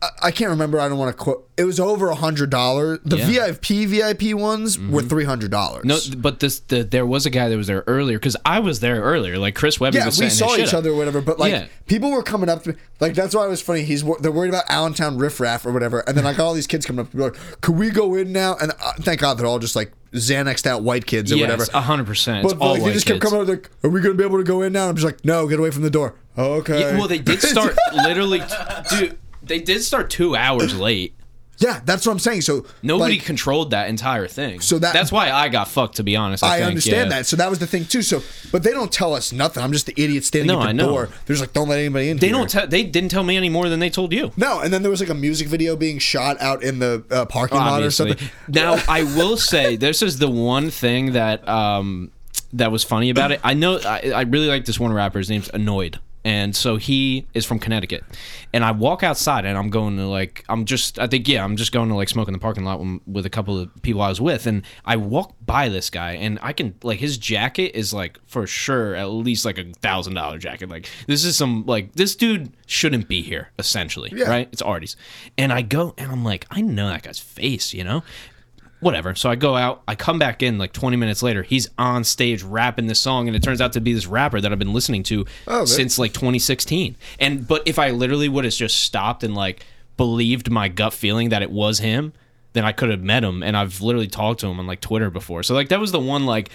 I- 0.00 0.08
I 0.20 0.30
can't 0.32 0.50
remember. 0.50 0.80
I 0.80 0.88
don't 0.88 0.98
want 0.98 1.16
to 1.16 1.22
quote. 1.22 1.48
It 1.56 1.62
was 1.62 1.78
over 1.78 2.08
a 2.08 2.16
hundred 2.16 2.50
dollars. 2.50 2.98
The 3.04 3.18
Yeah. 3.18 3.52
VIP 3.52 3.86
VIP 3.86 4.34
ones 4.34 4.76
were 4.76 5.00
three 5.02 5.22
hundred 5.24 5.52
dollars. 5.52 5.84
No, 5.84 5.96
but 6.18 6.40
this 6.40 6.58
the, 6.58 6.82
there 6.82 7.06
was 7.06 7.24
a 7.24 7.30
guy 7.30 7.48
that 7.48 7.56
was 7.56 7.68
there 7.68 7.84
earlier 7.86 8.18
because 8.18 8.36
I 8.44 8.58
was 8.58 8.80
there 8.80 9.00
earlier. 9.00 9.38
Like 9.38 9.54
Chris 9.54 9.78
Webby 9.78 9.98
Yeah, 9.98 10.06
we 10.06 10.28
saw 10.28 10.56
each 10.56 10.74
other 10.74 10.90
or 10.90 10.96
whatever, 10.96 11.20
but 11.20 11.38
like 11.38 11.52
Yeah. 11.52 11.66
people 11.86 12.10
were 12.10 12.24
coming 12.24 12.48
up 12.48 12.64
to 12.64 12.70
me. 12.70 12.74
Like 12.98 13.14
that's 13.14 13.32
why 13.32 13.46
it 13.46 13.48
was 13.48 13.62
funny. 13.62 13.82
He's 13.82 14.02
they're 14.20 14.32
worried 14.32 14.48
about 14.48 14.64
Allentown 14.68 15.18
riffraff 15.18 15.64
or 15.64 15.70
whatever, 15.72 16.00
and 16.00 16.18
then 16.18 16.26
I 16.26 16.32
got 16.32 16.46
all 16.46 16.54
these 16.54 16.66
kids 16.66 16.84
coming 16.84 16.98
up 17.04 17.12
to 17.12 17.16
me 17.16 17.22
like, 17.22 17.36
"Could 17.60 17.76
we 17.78 17.90
go 17.90 18.16
in 18.16 18.32
now?" 18.32 18.56
And 18.60 18.72
uh, 18.72 18.94
thank 19.02 19.20
God 19.20 19.38
they're 19.38 19.46
all 19.46 19.60
just 19.60 19.76
like 19.76 19.92
Xanaxed 20.12 20.66
out 20.66 20.82
white 20.82 21.06
kids 21.06 21.32
or 21.32 21.36
Yes, 21.36 21.50
whatever. 21.58 21.78
hundred 21.80 22.06
percent. 22.06 22.46
But 22.46 22.58
all 22.58 22.74
like 22.74 22.84
they 22.84 22.92
just 22.92 23.06
kids. 23.06 23.20
kept 23.20 23.30
coming 23.32 23.42
up 23.42 23.48
like, 23.48 23.70
"Are 23.82 23.90
we 23.90 24.00
gonna 24.00 24.14
be 24.14 24.24
able 24.24 24.38
to 24.38 24.44
go 24.44 24.62
in 24.62 24.72
now?" 24.72 24.88
I'm 24.88 24.94
just 24.96 25.04
like, 25.06 25.24
"No, 25.24 25.46
get 25.46 25.58
away 25.58 25.70
from 25.70 25.82
the 25.82 25.90
door." 25.90 26.14
Oh, 26.36 26.54
okay. 26.54 26.80
Yeah, 26.80 26.98
well, 26.98 27.08
they 27.08 27.18
did 27.18 27.40
start 27.42 27.76
literally, 27.94 28.42
dude. 28.90 29.18
They 29.42 29.58
did 29.58 29.82
start 29.82 30.08
two 30.10 30.36
hours 30.36 30.78
late. 30.78 31.14
Yeah, 31.62 31.80
that's 31.84 32.04
what 32.06 32.12
I'm 32.12 32.18
saying. 32.18 32.40
So 32.42 32.66
Nobody 32.82 33.14
like, 33.14 33.24
controlled 33.24 33.70
that 33.70 33.88
entire 33.88 34.26
thing. 34.26 34.60
So 34.60 34.78
that- 34.78 34.92
that's 34.92 35.12
why 35.12 35.30
I 35.30 35.48
got 35.48 35.68
fucked. 35.68 35.96
To 35.96 36.02
be 36.02 36.16
honest, 36.16 36.42
I, 36.42 36.46
I 36.46 36.56
think, 36.58 36.68
understand 36.68 37.10
yeah. 37.10 37.18
that. 37.18 37.26
So 37.26 37.36
that 37.36 37.48
was 37.48 37.58
the 37.58 37.66
thing 37.66 37.84
too. 37.84 38.02
So, 38.02 38.22
but 38.50 38.62
they 38.62 38.72
don't 38.72 38.90
tell 38.90 39.14
us 39.14 39.32
nothing. 39.32 39.62
I'm 39.62 39.72
just 39.72 39.86
the 39.86 39.94
idiot 39.96 40.24
standing 40.24 40.48
No, 40.56 40.62
at 40.62 40.76
the 40.76 40.82
door. 40.82 41.08
They're 41.26 41.36
like, 41.36 41.52
"Don't 41.52 41.68
let 41.68 41.78
anybody 41.78 42.10
in." 42.10 42.16
They 42.16 42.28
here." 42.28 42.36
don't. 42.36 42.48
Te- 42.48 42.66
they 42.66 42.82
didn't 42.82 43.10
tell 43.10 43.22
me 43.24 43.36
any 43.36 43.48
more 43.48 43.68
than 43.68 43.78
they 43.80 43.90
told 43.90 44.12
you. 44.12 44.32
No, 44.36 44.60
and 44.60 44.72
then 44.72 44.82
there 44.82 44.90
was 44.90 45.00
like 45.00 45.10
a 45.10 45.14
music 45.14 45.48
video 45.48 45.76
being 45.76 45.98
shot 45.98 46.40
out 46.40 46.62
in 46.62 46.78
the 46.78 47.04
uh, 47.10 47.24
parking 47.26 47.58
lot 47.58 47.82
or 47.82 47.90
something. 47.90 48.28
Now, 48.48 48.82
I 48.88 49.04
will 49.04 49.36
say 49.36 49.76
this 49.76 50.02
is 50.02 50.18
the 50.18 50.28
one 50.30 50.70
thing 50.70 51.12
that 51.12 51.46
um 51.48 52.10
that 52.52 52.70
was 52.72 52.84
funny 52.84 53.10
about 53.10 53.32
it. 53.32 53.40
I 53.42 53.54
know 53.54 53.78
I, 53.84 54.12
I 54.14 54.22
really 54.22 54.48
like 54.48 54.64
this 54.64 54.78
one 54.80 54.92
rapper. 54.92 55.18
His 55.18 55.30
name's 55.30 55.48
Annoyed. 55.52 55.98
And 56.24 56.54
so 56.54 56.76
he 56.76 57.26
is 57.34 57.44
from 57.44 57.58
Connecticut, 57.58 58.04
and 58.52 58.64
I 58.64 58.70
walk 58.70 59.02
outside, 59.02 59.44
and 59.44 59.58
I'm 59.58 59.70
going 59.70 59.96
to 59.96 60.06
like 60.06 60.44
I'm 60.48 60.64
just 60.64 60.98
I 61.00 61.08
think 61.08 61.26
yeah 61.26 61.42
I'm 61.42 61.56
just 61.56 61.72
going 61.72 61.88
to 61.88 61.96
like 61.96 62.08
smoke 62.08 62.28
in 62.28 62.32
the 62.32 62.38
parking 62.38 62.64
lot 62.64 62.80
with, 63.06 63.26
a 63.26 63.30
couple 63.30 63.58
of 63.58 63.70
people 63.82 64.02
I 64.02 64.08
was 64.08 64.20
with, 64.20 64.46
and 64.46 64.62
I 64.84 64.96
walk 64.96 65.34
by 65.44 65.68
this 65.68 65.90
guy, 65.90 66.12
and 66.12 66.38
I 66.40 66.52
can 66.52 66.74
like 66.84 67.00
his 67.00 67.18
jacket 67.18 67.74
is 67.74 67.92
like 67.92 68.18
for 68.26 68.46
sure 68.46 68.94
at 68.94 69.06
least 69.06 69.44
like 69.44 69.58
a 69.58 69.64
thousand 69.80 70.14
dollar 70.14 70.38
jacket. 70.38 70.68
Like 70.68 70.88
this 71.08 71.24
is 71.24 71.36
some 71.36 71.64
like 71.66 71.94
this 71.94 72.14
dude 72.14 72.52
shouldn't 72.66 73.08
be 73.08 73.22
here 73.22 73.50
essentially, 73.58 74.12
right? 74.28 74.48
It's 74.52 74.62
Artie's, 74.62 74.96
and 75.36 75.52
I 75.52 75.62
go 75.62 75.94
and 75.98 76.12
I'm 76.12 76.22
like 76.24 76.46
I 76.50 76.60
know 76.60 76.88
that 76.88 77.02
guy's 77.02 77.18
face, 77.18 77.74
you 77.74 77.82
know, 77.82 78.04
whatever. 78.82 79.14
So 79.14 79.30
I 79.30 79.36
go 79.36 79.56
out, 79.56 79.82
I 79.86 79.94
come 79.94 80.18
back 80.18 80.42
in 80.42 80.58
like 80.58 80.72
20 80.72 80.96
minutes 80.96 81.22
later. 81.22 81.42
He's 81.42 81.68
on 81.78 82.02
stage 82.04 82.42
rapping 82.42 82.88
this 82.88 82.98
song, 82.98 83.28
and 83.28 83.36
it 83.36 83.42
turns 83.42 83.60
out 83.60 83.72
to 83.74 83.80
be 83.80 83.92
this 83.92 84.06
rapper 84.06 84.40
that 84.40 84.52
I've 84.52 84.58
been 84.58 84.74
listening 84.74 85.04
to 85.04 85.24
Oh, 85.46 85.64
since 85.64 85.98
like 85.98 86.12
2016. 86.12 86.96
And 87.20 87.46
but 87.46 87.62
if 87.64 87.78
I 87.78 87.90
literally 87.90 88.28
would 88.28 88.44
have 88.44 88.52
just 88.52 88.82
stopped 88.82 89.22
and 89.22 89.34
like 89.34 89.64
believed 89.96 90.50
my 90.50 90.68
gut 90.68 90.92
feeling 90.92 91.28
that 91.28 91.42
it 91.42 91.50
was 91.50 91.78
him, 91.78 92.12
then 92.54 92.64
I 92.64 92.72
could 92.72 92.90
have 92.90 93.02
met 93.02 93.22
him. 93.22 93.42
And 93.42 93.56
I've 93.56 93.80
literally 93.80 94.08
talked 94.08 94.40
to 94.40 94.48
him 94.48 94.58
on 94.58 94.66
like 94.66 94.80
Twitter 94.80 95.10
before. 95.10 95.42
So 95.44 95.54
like 95.54 95.68
that 95.68 95.80
was 95.80 95.92
the 95.92 96.00
one 96.00 96.26
like. 96.26 96.50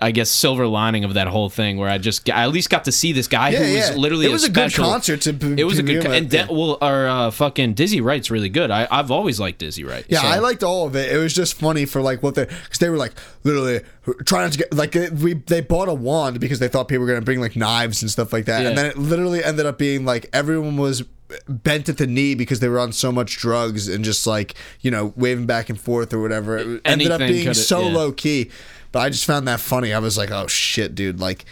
I 0.00 0.10
guess 0.10 0.28
silver 0.28 0.66
lining 0.66 1.04
of 1.04 1.14
that 1.14 1.28
whole 1.28 1.48
thing, 1.48 1.76
where 1.78 1.88
I 1.88 1.98
just 1.98 2.28
I 2.28 2.42
at 2.42 2.50
least 2.50 2.68
got 2.68 2.84
to 2.84 2.92
see 2.92 3.12
this 3.12 3.28
guy 3.28 3.50
Yeah, 3.50 3.58
who 3.62 3.74
was 3.76 3.90
yeah. 3.90 3.94
literly 3.96 4.24
It 4.24 4.32
was 4.32 4.42
a 4.44 4.48
good 4.48 4.70
special- 4.72 4.84
concert 4.86 5.20
to 5.22 5.32
b- 5.32 5.54
It 5.56 5.64
was 5.64 5.78
a 5.78 5.82
good 5.82 5.96
begin 5.98 6.02
co- 6.02 6.12
and 6.12 6.28
De- 6.28 6.46
well, 6.50 6.78
our 6.82 7.06
uh, 7.08 7.30
fucking 7.30 7.74
Dizzy 7.74 8.00
Wright's 8.00 8.28
really 8.30 8.48
good. 8.48 8.70
I 8.72 8.88
I've 8.90 9.10
always 9.12 9.38
liked 9.38 9.60
Dizzy 9.60 9.84
Wright. 9.84 10.04
Yeah, 10.08 10.20
so- 10.22 10.26
I 10.26 10.40
liked 10.40 10.62
all 10.64 10.86
of 10.86 10.96
it. 10.96 11.12
It 11.12 11.18
was 11.18 11.32
just 11.32 11.54
funny 11.54 11.84
for 11.84 12.02
like 12.02 12.22
what 12.24 12.34
they 12.34 12.44
because 12.46 12.78
they 12.80 12.90
were 12.90 12.96
like 12.96 13.12
literally 13.44 13.80
trying 14.26 14.50
to 14.50 14.58
get 14.58 14.74
like 14.74 14.92
they- 14.92 15.10
we 15.10 15.34
they 15.34 15.60
bought 15.60 15.88
a 15.88 15.94
wand 15.94 16.40
because 16.40 16.58
they 16.58 16.68
thought 16.68 16.88
people 16.88 17.02
were 17.06 17.08
gonna 17.12 17.20
bring 17.24 17.40
like 17.40 17.54
knives 17.54 18.02
and 18.02 18.10
stuff 18.10 18.32
like 18.32 18.46
that, 18.46 18.62
Yeah. 18.62 18.70
and 18.70 18.76
then 18.78 18.86
it 18.86 18.98
literally 18.98 19.44
ended 19.44 19.64
up 19.64 19.78
being 19.78 20.04
like 20.04 20.28
everyone 20.32 20.76
was 20.76 21.04
bent 21.48 21.88
at 21.88 21.96
the 21.98 22.06
knee 22.06 22.34
because 22.34 22.60
they 22.60 22.68
were 22.68 22.78
on 22.78 22.92
so 22.92 23.10
much 23.10 23.38
drugs 23.38 23.88
and 23.88 24.04
just 24.04 24.26
like 24.26 24.54
you 24.82 24.90
know 24.90 25.12
waving 25.16 25.46
back 25.46 25.70
and 25.70 25.80
forth 25.80 26.12
or 26.12 26.20
whatever. 26.20 26.58
It 26.58 26.80
ended 26.84 27.12
up 27.12 27.20
being 27.20 27.54
so 27.54 27.80
low 27.86 28.10
key, 28.12 28.50
but 28.94 29.00
I 29.00 29.10
just 29.10 29.24
found 29.24 29.48
that 29.48 29.58
funny. 29.58 29.92
I 29.92 29.98
was 29.98 30.16
like, 30.16 30.30
oh 30.30 30.46
shit, 30.46 30.94
dude, 30.94 31.20
like. 31.20 31.44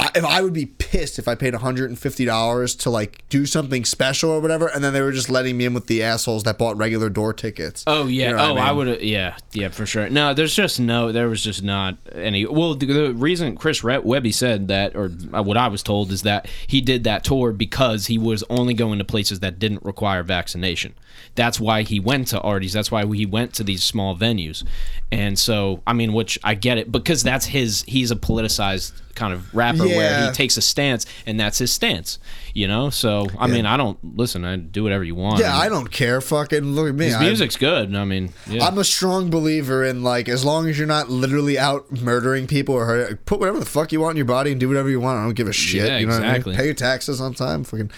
I, 0.00 0.10
if 0.16 0.24
I 0.24 0.42
would 0.42 0.52
be 0.52 0.66
pissed 0.66 1.20
if 1.20 1.28
I 1.28 1.36
paid 1.36 1.54
$150 1.54 2.78
to 2.80 2.90
like 2.90 3.28
do 3.28 3.46
something 3.46 3.84
special 3.84 4.30
or 4.30 4.40
whatever, 4.40 4.66
and 4.66 4.82
then 4.82 4.92
they 4.92 5.00
were 5.00 5.12
just 5.12 5.30
letting 5.30 5.56
me 5.56 5.64
in 5.64 5.74
with 5.74 5.86
the 5.86 6.02
assholes 6.02 6.42
that 6.42 6.58
bought 6.58 6.76
regular 6.76 7.08
door 7.08 7.32
tickets. 7.32 7.84
Oh 7.86 8.08
yeah. 8.08 8.30
You 8.30 8.36
know 8.36 8.42
oh, 8.42 8.56
I, 8.56 8.66
mean? 8.66 8.76
would 8.76 8.86
have. 8.88 9.02
Yeah, 9.02 9.36
yeah, 9.52 9.68
for 9.68 9.86
sure. 9.86 10.10
No, 10.10 10.34
there's 10.34 10.56
just 10.56 10.80
no. 10.80 11.12
There 11.12 11.28
was 11.28 11.40
just 11.40 11.62
not 11.62 11.98
any. 12.10 12.44
Well, 12.46 12.74
the, 12.74 12.86
the 12.86 13.14
reason 13.14 13.56
Chris 13.56 13.84
Re- 13.84 13.98
Webby 13.98 14.32
said 14.32 14.66
that, 14.68 14.96
or 14.96 15.08
what 15.08 15.56
I 15.56 15.68
was 15.68 15.84
told, 15.84 16.10
is 16.10 16.22
that 16.22 16.48
he 16.66 16.80
did 16.80 17.04
that 17.04 17.22
tour 17.22 17.52
because 17.52 18.06
he 18.06 18.18
was 18.18 18.42
only 18.50 18.74
going 18.74 18.98
to 18.98 19.04
places 19.04 19.38
that 19.40 19.60
didn't 19.60 19.84
require 19.84 20.24
vaccination. 20.24 20.94
That's 21.36 21.60
why 21.60 21.82
he 21.82 22.00
went 22.00 22.28
to 22.28 22.40
Artie's. 22.40 22.72
That's 22.72 22.90
why 22.90 23.06
he 23.06 23.26
went 23.26 23.54
to 23.54 23.64
these 23.64 23.84
small 23.84 24.16
venues. 24.16 24.64
And 25.12 25.38
so, 25.38 25.82
I 25.86 25.92
mean, 25.92 26.12
which 26.12 26.38
I 26.42 26.54
get 26.54 26.78
it 26.78 26.90
because 26.90 27.22
that's 27.22 27.46
his. 27.46 27.84
He's 27.86 28.10
a 28.10 28.16
politicized 28.16 29.00
kind 29.14 29.32
of 29.32 29.54
rapper 29.54 29.86
where 29.86 30.26
he 30.26 30.32
takes 30.32 30.56
a 30.56 30.62
stance, 30.62 31.06
and 31.26 31.38
that's 31.38 31.58
his 31.58 31.72
stance. 31.72 32.18
You 32.54 32.66
know. 32.66 32.90
So, 32.90 33.28
I 33.38 33.46
mean, 33.46 33.66
I 33.66 33.76
don't 33.76 33.98
listen. 34.16 34.44
I 34.44 34.56
do 34.56 34.82
whatever 34.82 35.04
you 35.04 35.14
want. 35.14 35.40
Yeah, 35.40 35.56
I 35.56 35.68
don't 35.68 35.90
care. 35.90 36.20
Fucking 36.20 36.64
look 36.64 36.88
at 36.88 36.94
me. 36.94 37.06
His 37.06 37.20
music's 37.20 37.56
good. 37.56 37.94
I 37.94 38.04
mean, 38.04 38.32
yeah. 38.48 38.66
I'm 38.66 38.78
a 38.78 38.84
strong 38.84 39.30
believer 39.30 39.84
in 39.84 40.02
like 40.02 40.28
as 40.28 40.44
long 40.44 40.68
as 40.68 40.78
you're 40.78 40.88
not 40.88 41.08
literally 41.08 41.58
out 41.58 41.92
murdering 41.92 42.46
people 42.46 42.74
or 42.74 42.86
hurt, 42.86 43.24
put 43.26 43.38
whatever 43.38 43.60
the 43.60 43.66
fuck 43.66 43.92
you 43.92 44.00
want 44.00 44.12
in 44.12 44.16
your 44.16 44.26
body 44.26 44.50
and 44.50 44.58
do 44.58 44.68
whatever 44.68 44.88
you 44.90 45.00
want. 45.00 45.18
I 45.18 45.24
don't 45.24 45.34
give 45.34 45.48
a 45.48 45.52
shit. 45.52 45.86
Yeah, 45.86 45.98
you 45.98 46.06
know 46.06 46.14
exactly. 46.14 46.30
what 46.30 46.44
I 46.44 46.48
mean? 46.50 46.56
Pay 46.56 46.64
your 46.64 46.74
taxes 46.74 47.20
on 47.20 47.34
time. 47.34 47.62
Fucking 47.62 47.90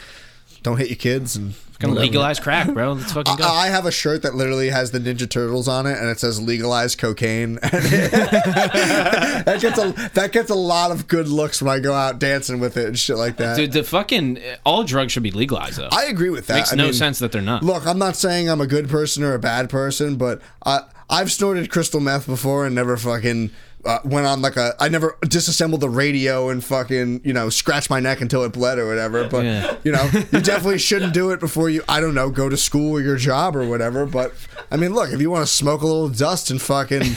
don't 0.62 0.76
hit 0.76 0.88
your 0.88 0.96
kids 0.96 1.36
and 1.36 1.54
Gonna 1.78 1.92
whatever. 1.92 2.06
legalize 2.06 2.40
crack, 2.40 2.72
bro. 2.72 2.92
Let's 2.94 3.12
fucking 3.12 3.36
go. 3.36 3.44
I 3.44 3.66
I 3.66 3.68
have 3.68 3.86
a 3.86 3.92
shirt 3.92 4.22
that 4.22 4.34
literally 4.34 4.70
has 4.70 4.90
the 4.90 4.98
Ninja 4.98 5.28
Turtles 5.28 5.68
on 5.68 5.86
it, 5.86 5.96
and 5.96 6.08
it 6.08 6.18
says 6.18 6.40
"legalize 6.40 6.96
cocaine." 6.96 7.54
that 7.62 9.58
gets 9.60 9.78
a 9.78 9.92
that 10.14 10.32
gets 10.32 10.50
a 10.50 10.56
lot 10.56 10.90
of 10.90 11.06
good 11.06 11.28
looks 11.28 11.62
when 11.62 11.72
I 11.72 11.78
go 11.78 11.94
out 11.94 12.18
dancing 12.18 12.58
with 12.58 12.76
it 12.76 12.86
and 12.86 12.98
shit 12.98 13.16
like 13.16 13.36
that. 13.36 13.56
Dude, 13.56 13.70
the 13.72 13.84
fucking 13.84 14.40
all 14.66 14.82
drugs 14.82 15.12
should 15.12 15.22
be 15.22 15.30
legalized 15.30 15.78
though. 15.78 15.88
I 15.92 16.06
agree 16.06 16.30
with 16.30 16.48
that. 16.48 16.56
Makes 16.56 16.72
I 16.72 16.76
no 16.76 16.84
mean, 16.84 16.94
sense 16.94 17.20
that 17.20 17.30
they're 17.30 17.42
not. 17.42 17.62
Look, 17.62 17.86
I'm 17.86 17.98
not 17.98 18.16
saying 18.16 18.50
I'm 18.50 18.60
a 18.60 18.66
good 18.66 18.88
person 18.88 19.22
or 19.22 19.34
a 19.34 19.38
bad 19.38 19.70
person, 19.70 20.16
but 20.16 20.42
I 20.66 20.80
I've 21.08 21.30
snorted 21.30 21.70
crystal 21.70 22.00
meth 22.00 22.26
before 22.26 22.66
and 22.66 22.74
never 22.74 22.96
fucking 22.96 23.50
uh, 23.84 23.98
went 24.04 24.26
on 24.26 24.42
like 24.42 24.56
a 24.56 24.74
I 24.80 24.88
never 24.88 25.16
disassembled 25.22 25.80
the 25.80 25.88
radio 25.90 26.48
and 26.50 26.62
fucking 26.62 27.20
you 27.24 27.32
know 27.32 27.48
scratched 27.48 27.90
my 27.90 28.00
neck 28.00 28.20
until 28.20 28.42
it 28.44 28.52
bled 28.52 28.78
or 28.78 28.86
whatever. 28.88 29.28
But 29.28 29.44
Yeah. 29.44 29.76
you 29.84 29.92
know 29.92 30.08
you 30.12 30.40
definitely 30.40 30.78
shouldn't 30.78 31.14
do 31.14 31.30
it 31.30 31.40
before 31.40 31.70
you 31.70 31.82
I 31.88 32.00
don't 32.00 32.14
know 32.14 32.30
go 32.30 32.48
to 32.48 32.56
school 32.56 32.92
or 32.96 33.00
your 33.00 33.16
job 33.16 33.56
or 33.56 33.66
whatever. 33.68 34.04
But 34.06 34.34
I 34.70 34.76
mean, 34.76 34.94
look, 34.94 35.10
if 35.12 35.20
you 35.20 35.30
want 35.30 35.46
to 35.46 35.52
smoke 35.52 35.82
a 35.82 35.86
little 35.86 36.08
dust 36.08 36.50
and 36.50 36.60
fucking 36.60 37.02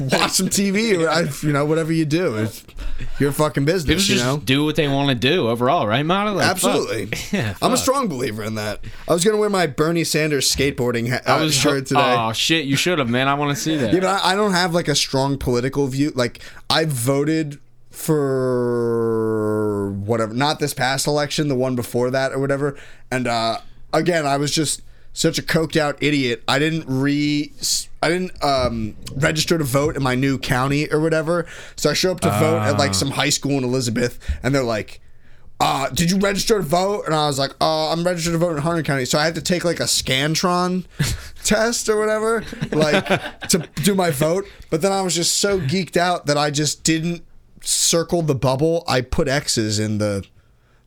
watch 0.00 0.32
some 0.32 0.48
TV 0.48 0.98
or 0.98 1.08
I, 1.08 1.28
you 1.46 1.52
know 1.52 1.64
whatever 1.64 1.92
you 1.92 2.04
do, 2.04 2.36
it's 2.36 2.64
your 3.18 3.32
fucking 3.32 3.64
People 3.64 3.74
business. 3.74 4.08
You 4.08 4.14
just 4.16 4.24
know. 4.26 4.38
do 4.38 4.64
what 4.64 4.76
they 4.76 4.88
want 4.88 5.08
to 5.08 5.14
do 5.14 5.48
overall, 5.48 5.86
right, 5.86 6.04
Mata? 6.04 6.32
Like, 6.32 6.44
fuck. 6.44 6.50
Absolutely. 6.74 7.10
Yeah, 7.32 7.54
I'm 7.62 7.72
a 7.72 7.76
strong 7.78 8.08
believer 8.08 8.42
in 8.42 8.56
that. 8.56 8.80
I 9.08 9.14
was 9.14 9.24
gonna 9.24 9.38
wear 9.38 9.48
my 9.48 9.66
Bernie 9.66 10.04
Sanders 10.04 10.54
skateboarding 10.54 11.08
ha- 11.10 11.20
uh, 11.26 11.38
I 11.38 11.42
was 11.42 11.54
shirt 11.54 11.86
today. 11.86 12.14
Oh 12.18 12.32
shit, 12.32 12.66
you 12.66 12.76
should 12.76 12.98
have, 12.98 13.08
man. 13.08 13.26
I 13.28 13.34
want 13.34 13.56
to 13.56 13.62
see 13.62 13.76
that. 13.76 13.94
Yeah, 13.94 14.00
but 14.00 14.22
I, 14.22 14.32
I 14.32 14.36
don't 14.36 14.52
have 14.52 14.74
like 14.74 14.88
a 14.88 14.94
strong 14.94 15.38
political 15.38 15.86
view. 15.92 16.12
Like 16.14 16.40
I 16.68 16.84
voted 16.84 17.58
for 17.90 19.92
whatever, 19.92 20.34
not 20.34 20.58
this 20.58 20.74
past 20.74 21.06
election, 21.06 21.48
the 21.48 21.54
one 21.54 21.76
before 21.76 22.10
that 22.10 22.32
or 22.32 22.38
whatever. 22.38 22.76
And 23.10 23.26
uh, 23.26 23.58
again, 23.92 24.26
I 24.26 24.38
was 24.38 24.50
just 24.50 24.82
such 25.12 25.38
a 25.38 25.42
coked 25.42 25.76
out 25.76 26.02
idiot. 26.02 26.42
I 26.48 26.58
didn't 26.58 26.86
re, 26.88 27.52
I 28.02 28.08
didn't 28.08 28.42
um, 28.42 28.96
register 29.14 29.58
to 29.58 29.64
vote 29.64 29.96
in 29.96 30.02
my 30.02 30.14
new 30.14 30.38
county 30.38 30.90
or 30.90 31.00
whatever. 31.00 31.46
So 31.76 31.90
I 31.90 31.92
show 31.92 32.12
up 32.12 32.20
to 32.20 32.30
vote 32.30 32.62
at 32.62 32.78
like 32.78 32.94
some 32.94 33.10
high 33.10 33.28
school 33.28 33.52
in 33.52 33.64
Elizabeth, 33.64 34.18
and 34.42 34.54
they're 34.54 34.62
like. 34.62 35.00
Uh, 35.64 35.88
did 35.90 36.10
you 36.10 36.18
register 36.18 36.56
to 36.56 36.62
vote? 36.62 37.04
And 37.06 37.14
I 37.14 37.28
was 37.28 37.38
like, 37.38 37.52
oh, 37.60 37.92
I'm 37.92 38.02
registered 38.02 38.32
to 38.32 38.38
vote 38.38 38.56
in 38.56 38.62
Hunterdon 38.64 38.84
County. 38.84 39.04
So 39.04 39.16
I 39.16 39.24
had 39.24 39.36
to 39.36 39.40
take 39.40 39.64
like 39.64 39.78
a 39.78 39.84
Scantron 39.84 40.86
test 41.44 41.88
or 41.88 41.96
whatever, 41.96 42.42
like 42.72 43.06
to 43.50 43.68
do 43.84 43.94
my 43.94 44.10
vote. 44.10 44.44
But 44.70 44.82
then 44.82 44.90
I 44.90 45.02
was 45.02 45.14
just 45.14 45.38
so 45.38 45.60
geeked 45.60 45.96
out 45.96 46.26
that 46.26 46.36
I 46.36 46.50
just 46.50 46.82
didn't 46.82 47.24
circle 47.60 48.22
the 48.22 48.34
bubble. 48.34 48.82
I 48.88 49.02
put 49.02 49.28
X's 49.28 49.78
in 49.78 49.98
the 49.98 50.26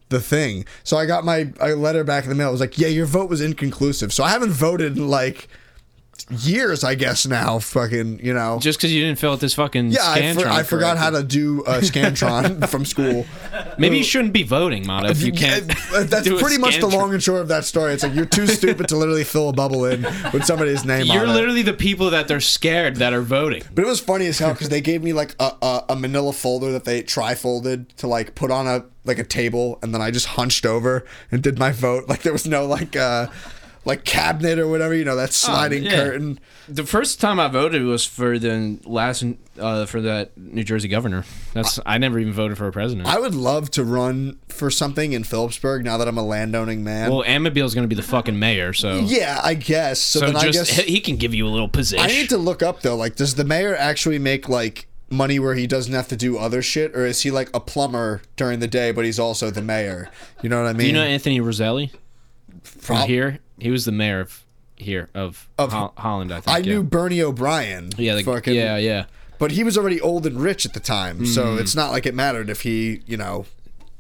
the 0.10 0.20
thing. 0.20 0.66
So 0.84 0.98
I 0.98 1.06
got 1.06 1.24
my 1.24 1.54
a 1.62 1.70
letter 1.70 2.04
back 2.04 2.26
in 2.26 2.30
the 2.30 2.36
mail. 2.36 2.50
It 2.50 2.52
was 2.52 2.62
like, 2.62 2.78
yeah, 2.78 2.90
your 2.90 3.06
vote 3.06 3.30
was 3.30 3.40
inconclusive. 3.40 4.12
So 4.12 4.26
I 4.26 4.30
haven't 4.30 4.52
voted 4.52 4.98
in 4.98 5.08
like 5.08 5.48
years, 6.30 6.84
I 6.84 6.96
guess 6.96 7.26
now. 7.26 7.60
Fucking, 7.60 8.20
you 8.24 8.34
know. 8.34 8.60
Just 8.60 8.80
because 8.80 8.94
you 8.94 9.04
didn't 9.04 9.20
fill 9.20 9.34
out 9.34 9.40
this 9.40 9.54
fucking 9.54 9.90
yeah, 9.92 10.00
I, 10.04 10.34
for- 10.34 10.48
I 10.48 10.64
forgot 10.64 10.98
how 10.98 11.10
to 11.12 11.24
do 11.24 11.62
a 11.62 11.80
Scantron 11.82 12.68
from 12.70 12.86
school. 12.86 13.26
Maybe 13.78 13.98
you 13.98 14.04
shouldn't 14.04 14.34
be 14.34 14.44
voting, 14.44 14.86
Mata, 14.88 15.10
if 15.10 15.22
you 15.22 15.32
can't. 15.32 15.68
Yeah, 15.68 16.04
that's 16.04 16.28
pretty 16.28 16.58
much 16.58 16.80
the 16.80 16.88
long 16.88 17.14
and 17.14 17.22
short 17.22 17.42
of 17.42 17.48
that 17.50 17.66
story. 17.66 17.94
It's 17.94 18.04
like 18.04 18.14
you're 18.14 18.26
too 18.26 18.48
stupid 18.48 18.88
to 18.90 18.96
literally 18.98 19.24
fill 19.24 19.50
a 19.50 19.54
bubble 19.54 19.86
in 19.86 20.04
with 20.34 20.46
somebody's 20.46 20.86
name 20.86 21.06
You're 21.06 21.24
on 21.24 21.30
it. 21.30 21.34
literally 21.34 21.62
the 21.62 21.74
people 21.74 22.10
that 22.12 22.28
they're 22.28 22.40
scared 22.40 22.98
that 22.98 23.14
are 23.14 23.22
voting. 23.22 23.64
But 23.74 23.84
it 23.84 23.88
was 23.88 24.00
funny 24.00 24.28
as 24.28 24.40
hell 24.40 24.54
because 24.54 24.70
they 24.70 24.82
gave 24.82 25.04
me 25.04 25.14
like 25.14 25.36
a, 25.40 25.52
a, 25.62 25.84
a 25.90 25.96
manila 25.96 26.34
folder 26.34 26.72
that 26.72 26.86
they 26.86 27.02
tri-folded 27.04 27.90
to 27.98 28.08
like 28.08 28.36
put 28.36 28.52
on 28.52 28.68
a 28.68 28.86
like 29.04 29.20
a 29.20 29.24
table, 29.24 29.78
and 29.84 29.94
then 29.94 30.02
I 30.02 30.10
just 30.10 30.26
hunched 30.26 30.66
over 30.66 31.06
and 31.32 31.44
did 31.44 31.60
my 31.60 31.72
vote. 31.72 32.10
Like 32.10 32.24
there 32.24 32.34
was 32.34 32.48
no 32.48 32.66
like 32.66 32.96
uh 32.96 33.28
like 33.86 34.04
cabinet 34.04 34.58
or 34.58 34.68
whatever, 34.68 34.94
you 34.96 35.06
know, 35.06 35.16
that 35.16 35.32
sliding 35.32 35.84
yeah. 35.84 35.92
curtain. 35.92 36.40
The 36.68 36.86
first 36.86 37.22
time 37.22 37.40
I 37.40 37.48
voted 37.48 37.84
was 37.84 38.04
for 38.06 38.40
the 38.40 38.80
last 38.86 39.24
uh, 39.60 39.86
for 39.86 40.02
that 40.02 40.36
New 40.36 40.64
Jersey 40.64 40.88
governor. 40.88 41.24
That's 41.54 41.80
I 41.86 42.00
never 42.00 42.20
even 42.20 42.34
voted 42.34 42.58
for 42.58 42.68
a 42.68 42.72
president. 42.72 43.08
I 43.08 43.20
would 43.20 43.36
love 43.36 43.70
to 43.72 43.84
run 43.84 44.40
for 44.50 44.72
something 44.72 45.14
in 45.14 45.24
Phillipsburg 45.24 45.86
now 45.86 45.98
that 45.98 46.08
I'm 46.08 46.18
a 46.18 46.26
landowning 46.26 46.84
man. 46.84 47.12
well, 47.12 47.24
Amabiel's 47.24 47.76
going 47.76 47.88
to 47.88 47.96
be 47.96 48.00
the 48.00 48.08
fucking 48.08 48.38
mayor, 48.38 48.74
so 48.74 48.98
yeah, 48.98 49.40
I 49.44 49.54
guess. 49.54 50.02
So, 50.02 50.20
so 50.20 50.26
then 50.26 50.36
I 50.36 50.52
just 50.52 50.76
guess 50.76 50.86
he 50.86 51.00
can 51.00 51.18
give 51.18 51.34
you 51.34 51.48
a 51.48 51.50
little 51.50 51.70
position. 51.70 52.04
I 52.04 52.08
need 52.08 52.30
to 52.30 52.38
look 52.38 52.64
up 52.64 52.82
though. 52.82 52.96
Like, 52.96 53.16
does 53.16 53.36
the 53.36 53.46
mayor 53.46 53.76
actually 53.76 54.20
make 54.20 54.50
like 54.50 54.88
money 55.12 55.38
where 55.38 55.54
he 55.54 55.68
doesn't 55.68 55.94
have 55.94 56.08
to 56.08 56.16
do 56.16 56.40
other 56.40 56.64
shit, 56.64 56.96
or 56.96 57.06
is 57.06 57.22
he 57.22 57.30
like 57.30 57.56
a 57.56 57.60
plumber 57.60 58.24
during 58.36 58.60
the 58.60 58.68
day, 58.68 58.92
but 58.92 59.06
he's 59.06 59.20
also 59.20 59.52
the 59.52 59.62
mayor? 59.62 60.10
You 60.42 60.50
know 60.50 60.64
what 60.64 60.70
I 60.70 60.74
mean? 60.74 60.80
Do 60.80 60.88
you 60.88 60.94
know 60.94 61.04
Anthony 61.04 61.40
Roselli 61.40 61.92
from 62.64 62.98
Prob- 62.98 63.08
here? 63.08 63.40
He 63.60 63.70
was 63.72 63.86
the 63.86 63.92
mayor 63.92 64.20
of 64.22 64.44
here 64.78 65.10
of, 65.14 65.48
Of- 65.58 65.72
Hol- 65.72 65.94
Holland, 65.98 66.32
I 66.34 66.42
think. 66.42 66.56
I 66.56 66.58
yeah. 66.60 66.74
knew 66.74 66.84
Bernie 66.84 67.22
O'Brien. 67.22 67.90
Yeah, 67.98 68.16
like, 68.16 68.26
fucking, 68.26 68.54
yeah, 68.54 68.78
yeah. 68.78 69.06
But 69.40 69.52
he 69.52 69.64
was 69.64 69.78
already 69.78 70.00
old 70.02 70.26
and 70.26 70.42
rich 70.42 70.66
at 70.66 70.74
the 70.74 70.80
time, 70.80 71.20
Mm. 71.20 71.28
so 71.28 71.56
it's 71.56 71.76
not 71.76 71.92
like 71.92 72.06
it 72.06 72.14
mattered 72.16 72.50
if 72.50 72.62
he, 72.62 73.02
you 73.06 73.18
know, 73.18 73.46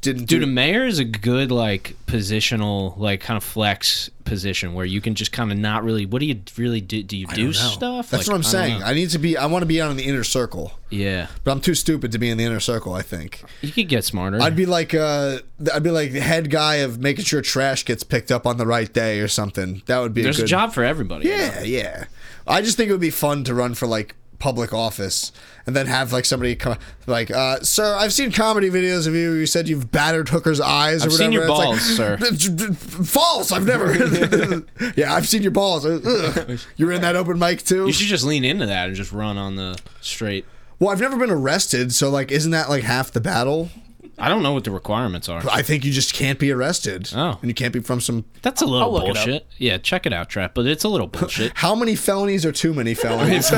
didn't 0.05 0.25
Dude, 0.25 0.41
do. 0.41 0.43
a 0.43 0.47
mayor 0.47 0.85
is 0.85 0.99
a 0.99 1.03
good 1.03 1.51
like 1.51 1.95
positional, 2.05 2.95
like 2.97 3.21
kind 3.21 3.37
of 3.37 3.43
flex 3.43 4.09
position 4.23 4.73
where 4.73 4.85
you 4.85 5.01
can 5.01 5.15
just 5.15 5.31
kind 5.31 5.51
of 5.51 5.57
not 5.57 5.83
really. 5.83 6.05
What 6.05 6.19
do 6.19 6.25
you 6.27 6.39
really 6.57 6.79
do? 6.79 7.01
Do 7.03 7.17
you 7.17 7.25
do 7.27 7.51
stuff? 7.53 8.09
That's 8.09 8.27
Like, 8.27 8.31
what 8.31 8.35
I'm 8.35 8.43
saying. 8.43 8.83
I 8.83 8.93
need 8.93 9.09
to 9.09 9.19
be. 9.19 9.35
I 9.35 9.47
want 9.47 9.63
to 9.63 9.65
be 9.65 9.81
out 9.81 9.89
in 9.91 9.97
the 9.97 10.03
inner 10.05 10.23
circle, 10.23 10.79
yeah, 10.89 11.27
but 11.43 11.51
I'm 11.51 11.59
too 11.59 11.73
stupid 11.73 12.11
to 12.11 12.19
be 12.19 12.29
in 12.29 12.37
the 12.37 12.45
inner 12.45 12.59
circle. 12.59 12.93
I 12.93 13.01
think 13.01 13.43
you 13.61 13.71
could 13.71 13.89
get 13.89 14.05
smarter. 14.05 14.41
I'd 14.41 14.55
be 14.55 14.65
like, 14.67 14.93
uh, 14.93 15.39
I'd 15.73 15.83
be 15.83 15.91
like 15.91 16.11
the 16.11 16.21
head 16.21 16.49
guy 16.51 16.75
of 16.75 16.99
making 16.99 17.25
sure 17.25 17.41
trash 17.41 17.83
gets 17.83 18.03
picked 18.03 18.31
up 18.31 18.45
on 18.45 18.57
the 18.57 18.67
right 18.67 18.91
day 18.93 19.19
or 19.19 19.27
something. 19.27 19.81
That 19.87 19.99
would 19.99 20.13
be 20.13 20.21
There's 20.21 20.39
a, 20.39 20.43
a, 20.43 20.47
job 20.47 20.73
for 20.73 20.83
everybody. 20.83 21.27
you 21.27 21.35
know? 21.35 21.43
Yeah, 21.43 21.61
yeah. 21.63 22.05
I 22.47 22.61
just 22.61 22.77
think 22.77 22.89
it 22.89 22.91
would 22.91 23.01
be 23.01 23.09
fun 23.09 23.43
to 23.45 23.55
run 23.55 23.73
for 23.73 23.87
like 23.87 24.15
public 24.39 24.73
office 24.73 25.31
and 25.65 25.75
then 25.75 25.87
have 25.87 26.13
like 26.13 26.25
somebody 26.25 26.55
come 26.55 26.77
like, 27.07 27.31
uh, 27.31 27.59
sir, 27.61 27.95
I've 27.95 28.13
seen 28.13 28.31
comedy 28.31 28.69
videos 28.69 29.07
of 29.07 29.15
you. 29.15 29.33
You 29.33 29.45
said 29.45 29.67
you've 29.67 29.91
battered 29.91 30.29
hookers' 30.29 30.59
eyes 30.61 31.03
or 31.03 31.07
I've 31.07 31.11
whatever. 31.13 31.17
seen 31.17 31.31
your 31.31 31.41
It's 31.43 31.49
like, 31.49 31.65
balls, 31.65 31.81
sir. 31.81 32.17
False. 33.05 33.51
I've 33.51 33.65
never. 33.65 34.63
yeah, 34.95 35.13
I've 35.13 35.27
seen 35.27 35.41
your 35.41 35.51
balls. 35.51 35.85
Ugh. 35.85 36.59
You 36.77 36.85
were 36.85 36.91
in 36.91 37.01
that 37.01 37.15
open 37.15 37.39
mic 37.39 37.63
too. 37.63 37.85
You 37.87 37.91
should 37.93 38.07
just 38.07 38.23
lean 38.23 38.43
into 38.45 38.65
that 38.65 38.87
and 38.87 38.95
just 38.95 39.11
run 39.11 39.37
on 39.37 39.55
the 39.55 39.77
straight. 40.01 40.45
well, 40.79 40.89
I've 40.91 41.01
never 41.01 41.17
been 41.17 41.31
arrested, 41.31 41.93
so 41.93 42.09
like, 42.09 42.31
isn't 42.31 42.51
that 42.51 42.69
like 42.69 42.83
half 42.83 43.11
the 43.11 43.21
battle? 43.21 43.69
I 44.17 44.29
don't 44.29 44.43
know 44.43 44.53
what 44.53 44.63
the 44.63 44.71
requirements 44.71 45.27
are. 45.27 45.41
I 45.51 45.61
think 45.61 45.83
you 45.83 45.91
just 45.91 46.13
can't 46.13 46.39
be 46.39 46.51
arrested. 46.51 47.09
Oh. 47.15 47.37
and 47.41 47.49
you 47.49 47.53
can't 47.53 47.73
be 47.73 47.81
from 47.81 47.99
some. 47.99 48.23
That's 48.41 48.61
a 48.61 48.65
little 48.65 48.87
I'll 48.87 48.93
look 48.93 49.03
it 49.09 49.17
up. 49.17 49.25
bullshit. 49.25 49.47
Yeah, 49.57 49.77
check 49.77 50.05
it 50.05 50.13
out, 50.13 50.29
Trap. 50.29 50.53
But 50.53 50.65
it's 50.67 50.83
a 50.83 50.87
little 50.89 51.07
bullshit 51.07 51.51
How 51.55 51.75
many 51.75 51.95
felonies 51.95 52.45
are 52.45 52.51
too 52.51 52.73
many 52.73 52.93
felonies? 52.93 53.49
for 53.49 53.57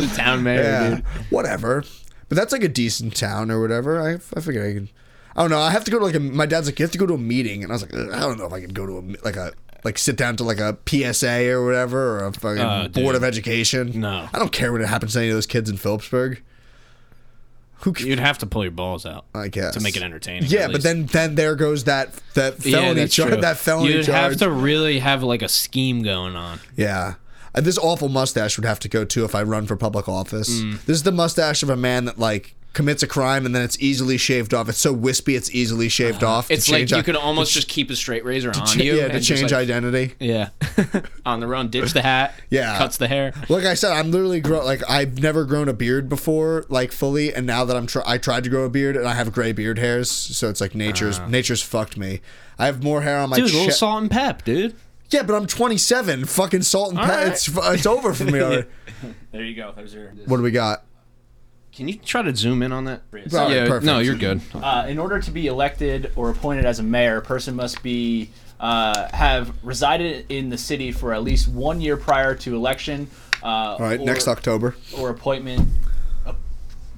the 0.00 0.12
town 0.16 0.42
mayor, 0.42 0.62
Yeah, 0.62 0.90
dude. 0.96 1.04
whatever. 1.30 1.84
But 2.28 2.36
that's 2.36 2.52
like 2.52 2.62
a 2.64 2.68
decent 2.68 3.16
town 3.16 3.50
or 3.50 3.60
whatever. 3.60 4.00
I, 4.00 4.14
I 4.36 4.40
figure 4.40 4.66
I 4.66 4.74
can. 4.74 4.88
I 5.36 5.42
don't 5.42 5.50
know. 5.50 5.60
I 5.60 5.70
have 5.70 5.84
to 5.84 5.90
go 5.90 5.98
to 5.98 6.04
like 6.04 6.14
a. 6.14 6.20
My 6.20 6.46
dad's 6.46 6.66
like, 6.66 6.78
you 6.78 6.84
have 6.84 6.92
to 6.92 6.98
go 6.98 7.06
to 7.06 7.14
a 7.14 7.18
meeting, 7.18 7.62
and 7.62 7.70
I 7.70 7.74
was 7.74 7.82
like, 7.82 7.94
I 7.94 8.20
don't 8.20 8.38
know 8.38 8.46
if 8.46 8.52
I 8.52 8.60
could 8.60 8.74
go 8.74 8.86
to 8.86 8.98
a 8.98 9.02
like 9.24 9.36
a 9.36 9.52
like 9.84 9.98
sit 9.98 10.16
down 10.16 10.34
to 10.36 10.44
like 10.44 10.58
a 10.58 10.76
PSA 10.88 11.50
or 11.52 11.64
whatever 11.64 12.18
or 12.18 12.26
a 12.26 12.32
fucking 12.32 12.62
Oh, 12.62 12.88
board 12.88 12.92
dude. 13.12 13.14
of 13.16 13.24
education. 13.24 14.00
No. 14.00 14.28
I 14.32 14.38
don't 14.38 14.50
care 14.50 14.72
what 14.72 14.80
happens 14.80 15.12
to 15.12 15.20
any 15.20 15.28
of 15.28 15.34
those 15.34 15.46
kids 15.46 15.70
in 15.70 15.76
Phillipsburg. 15.76 16.42
Who? 17.80 17.92
ca- 17.92 18.04
You'd 18.04 18.18
have 18.20 18.38
to 18.38 18.46
pull 18.46 18.62
your 18.64 18.70
balls 18.72 19.04
out 19.06 19.26
I 19.34 19.48
guess 19.48 19.74
to 19.74 19.80
make 19.80 19.96
it 19.96 20.02
entertaining. 20.02 20.44
Yeah, 20.50 20.68
but 20.68 20.82
then 20.82 21.06
then 21.06 21.34
there 21.34 21.54
goes 21.54 21.84
that 21.84 22.12
that 22.34 22.54
felony 22.62 23.00
that's 23.00 23.14
charge. 23.14 23.40
That 23.40 23.58
felony 23.58 23.92
You'd 23.92 24.06
charge. 24.06 24.30
have 24.32 24.36
to 24.38 24.50
really 24.50 24.98
have 25.00 25.22
like 25.22 25.42
a 25.42 25.48
scheme 25.48 26.02
going 26.02 26.36
on. 26.36 26.60
Yeah. 26.76 27.14
Uh, 27.54 27.60
This 27.60 27.78
awful 27.78 28.08
mustache 28.08 28.56
would 28.58 28.64
have 28.66 28.80
to 28.80 28.88
go 28.88 29.04
too 29.04 29.24
if 29.24 29.34
I 29.34 29.42
run 29.42 29.66
for 29.66 29.76
public 29.76 30.08
office. 30.08 30.60
Mm. 30.60 30.84
This 30.86 30.96
is 30.96 31.02
the 31.04 31.12
mustache 31.12 31.62
of 31.62 31.70
a 31.70 31.76
man 31.76 32.04
that 32.06 32.18
like 32.18 32.54
commits 32.76 33.02
a 33.02 33.06
crime 33.06 33.46
and 33.46 33.54
then 33.54 33.62
it's 33.62 33.80
easily 33.80 34.18
shaved 34.18 34.52
off. 34.52 34.68
It's 34.68 34.78
so 34.78 34.92
wispy, 34.92 35.34
it's 35.34 35.50
easily 35.52 35.88
shaved 35.88 36.22
uh-huh. 36.22 36.32
off. 36.32 36.50
It's 36.50 36.70
like 36.70 36.90
you 36.90 37.02
could 37.02 37.16
almost 37.16 37.52
just 37.52 37.68
keep 37.68 37.90
a 37.90 37.96
straight 37.96 38.24
razor 38.24 38.50
on 38.50 38.66
ch- 38.66 38.76
you. 38.76 38.96
yeah, 38.96 39.08
to 39.08 39.20
change 39.20 39.50
like- 39.50 39.52
identity. 39.54 40.14
Yeah, 40.20 40.50
on 41.26 41.40
the 41.40 41.46
run, 41.46 41.68
ditch 41.68 41.92
the 41.92 42.02
hat. 42.02 42.34
Yeah. 42.50 42.76
cuts 42.78 42.98
the 42.98 43.08
hair. 43.08 43.32
Like 43.48 43.64
I 43.64 43.74
said, 43.74 43.92
I'm 43.92 44.10
literally 44.10 44.40
grow 44.40 44.64
like 44.64 44.82
I've 44.88 45.20
never 45.20 45.44
grown 45.44 45.68
a 45.68 45.72
beard 45.72 46.08
before, 46.08 46.66
like 46.68 46.92
fully, 46.92 47.34
and 47.34 47.46
now 47.46 47.64
that 47.64 47.76
I'm 47.76 47.86
try- 47.86 48.04
I 48.06 48.18
tried 48.18 48.44
to 48.44 48.50
grow 48.50 48.64
a 48.64 48.70
beard 48.70 48.96
and 48.96 49.08
I 49.08 49.14
have 49.14 49.32
gray 49.32 49.52
beard 49.52 49.78
hairs, 49.78 50.10
so 50.10 50.48
it's 50.50 50.60
like 50.60 50.74
nature's 50.74 51.18
uh-huh. 51.18 51.28
nature's 51.28 51.62
fucked 51.62 51.96
me. 51.96 52.20
I 52.58 52.66
have 52.66 52.84
more 52.84 53.02
hair 53.02 53.18
on 53.18 53.30
my 53.30 53.36
Dude, 53.36 53.50
a 53.50 53.56
little 53.56 53.70
salt 53.72 54.02
and 54.02 54.10
pep, 54.10 54.44
dude. 54.44 54.76
Yeah, 55.10 55.22
but 55.22 55.34
I'm 55.34 55.46
27. 55.46 56.24
Fucking 56.24 56.62
salt 56.62 56.90
and 56.90 56.98
pepper. 56.98 57.12
right. 57.12 57.28
It's 57.28 57.48
it's 57.48 57.86
over 57.86 58.12
for 58.12 58.24
me 58.24 58.40
already. 58.40 58.68
There 59.32 59.44
you 59.44 59.54
go. 59.54 59.72
There's 59.76 59.92
your. 59.92 60.08
What 60.24 60.38
do 60.38 60.42
we 60.42 60.50
got? 60.50 60.84
Can 61.76 61.88
you 61.88 61.98
try 61.98 62.22
to 62.22 62.34
zoom 62.34 62.62
in 62.62 62.72
on 62.72 62.86
that? 62.86 63.02
All 63.12 63.18
right, 63.18 63.50
yeah, 63.50 63.66
perfect. 63.66 63.84
no, 63.84 63.98
you're 63.98 64.14
good. 64.14 64.40
Uh, 64.54 64.86
in 64.88 64.98
order 64.98 65.20
to 65.20 65.30
be 65.30 65.46
elected 65.46 66.10
or 66.16 66.30
appointed 66.30 66.64
as 66.64 66.78
a 66.78 66.82
mayor, 66.82 67.18
a 67.18 67.22
person 67.22 67.54
must 67.54 67.82
be 67.82 68.30
uh, 68.58 69.08
have 69.14 69.52
resided 69.62 70.24
in 70.30 70.48
the 70.48 70.56
city 70.56 70.90
for 70.90 71.12
at 71.12 71.22
least 71.22 71.48
one 71.48 71.82
year 71.82 71.98
prior 71.98 72.34
to 72.34 72.56
election. 72.56 73.08
Uh, 73.42 73.46
All 73.46 73.78
right, 73.78 74.00
or, 74.00 74.04
next 74.04 74.26
October. 74.26 74.74
or 74.96 75.10
appointment 75.10 75.68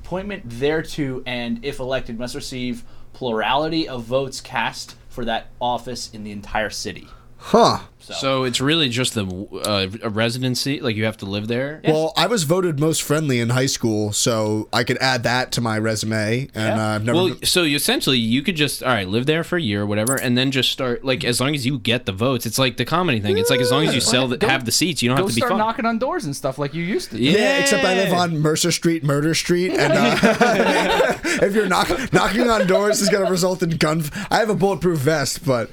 appointment 0.05 0.45
thereto, 0.49 1.25
and 1.27 1.65
if 1.65 1.81
elected, 1.81 2.17
must 2.17 2.37
receive 2.37 2.85
plurality 3.15 3.89
of 3.89 4.05
votes 4.05 4.41
cast 4.41 4.95
for 5.09 5.25
that 5.25 5.49
office 5.61 6.09
in 6.15 6.23
the 6.23 6.31
entire 6.31 6.71
city. 6.71 7.09
Huh. 7.39 7.79
So, 8.01 8.15
So 8.15 8.45
it's 8.45 8.59
really 8.59 8.89
just 8.89 9.13
the 9.13 9.27
uh, 9.67 9.87
a 10.03 10.09
residency, 10.09 10.81
like 10.81 10.97
you 10.97 11.05
have 11.05 11.19
to 11.19 11.27
live 11.27 11.47
there. 11.47 11.83
Well, 11.85 12.15
I 12.17 12.27
was 12.27 12.45
voted 12.45 12.81
most 12.81 13.03
friendly 13.03 13.39
in 13.39 13.51
high 13.51 13.67
school, 13.67 14.13
so 14.15 14.67
I 14.73 14.83
could 14.83 14.97
add 14.97 15.25
that 15.25 15.53
to 15.53 15.61
my 15.61 15.77
resume. 15.79 16.49
And 16.55 16.77
Yeah. 16.79 16.87
uh, 16.93 16.95
I've 16.95 17.05
never. 17.05 17.17
Well, 17.19 17.37
so 17.45 17.65
you 17.65 17.77
essentially 17.77 18.17
you 18.17 18.41
could 18.41 18.57
just 18.57 18.83
all 18.83 18.89
right 18.89 19.07
live 19.07 19.27
there 19.27 19.45
for 19.45 19.59
a 19.59 19.61
year 19.61 19.83
or 19.83 19.87
whatever, 19.87 20.15
and 20.15 20.39
then 20.39 20.51
just 20.51 20.73
start 20.73 21.05
like 21.05 21.23
as 21.23 21.39
long 21.39 21.55
as 21.55 21.67
you 21.67 21.79
get 21.79 22.07
the 22.07 22.13
votes. 22.13 22.47
It's 22.47 22.59
like 22.59 22.79
the 22.79 22.87
comedy 22.87 23.21
thing. 23.21 23.37
It's 23.37 23.51
like 23.51 23.61
as 23.61 23.71
long 23.71 23.87
as 23.87 23.95
you 23.95 24.01
sell 24.01 24.27
the, 24.27 24.47
have 24.47 24.65
the 24.65 24.73
seats, 24.73 25.03
you 25.03 25.11
don't 25.11 25.19
have 25.19 25.27
to 25.29 25.35
be 25.35 25.41
start 25.41 25.51
fun. 25.51 25.59
knocking 25.59 25.85
on 25.85 25.99
doors 25.99 26.25
and 26.25 26.35
stuff 26.35 26.57
like 26.59 26.73
you 26.73 26.83
used 26.83 27.11
to. 27.11 27.19
do. 27.19 27.23
yeah, 27.23 27.59
except 27.59 27.85
I 27.85 27.95
live 27.95 28.15
on 28.15 28.39
Mercer 28.39 28.73
Street, 28.73 29.05
Murder 29.05 29.35
Street, 29.35 29.73
and 29.73 29.93
uh, 29.93 31.19
if 31.43 31.55
you're 31.55 31.69
knock, 31.69 31.91
knocking 32.15 32.49
on 32.49 32.67
doors, 32.67 33.03
is 33.03 33.11
going 33.11 33.25
to 33.27 33.31
result 33.31 33.63
in 33.63 33.71
gun. 33.77 34.03
I 34.31 34.39
have 34.39 34.49
a 34.49 34.55
bulletproof 34.55 34.99
vest, 35.01 35.45
but 35.45 35.71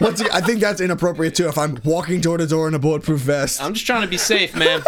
once 0.00 0.20
again, 0.20 0.32
I 0.34 0.40
think 0.40 0.60
that's 0.60 0.80
inappropriate 0.80 1.34
too. 1.34 1.48
If 1.48 1.58
I'm 1.58 1.78
walking 1.84 2.20
door 2.20 2.38
to 2.38 2.46
door 2.46 2.68
in 2.68 2.74
a 2.74 2.78
bulletproof 2.78 3.20
vest, 3.20 3.62
I'm 3.62 3.74
just 3.74 3.86
trying 3.86 4.02
to 4.02 4.08
be 4.08 4.16
safe, 4.18 4.54
man. 4.54 4.82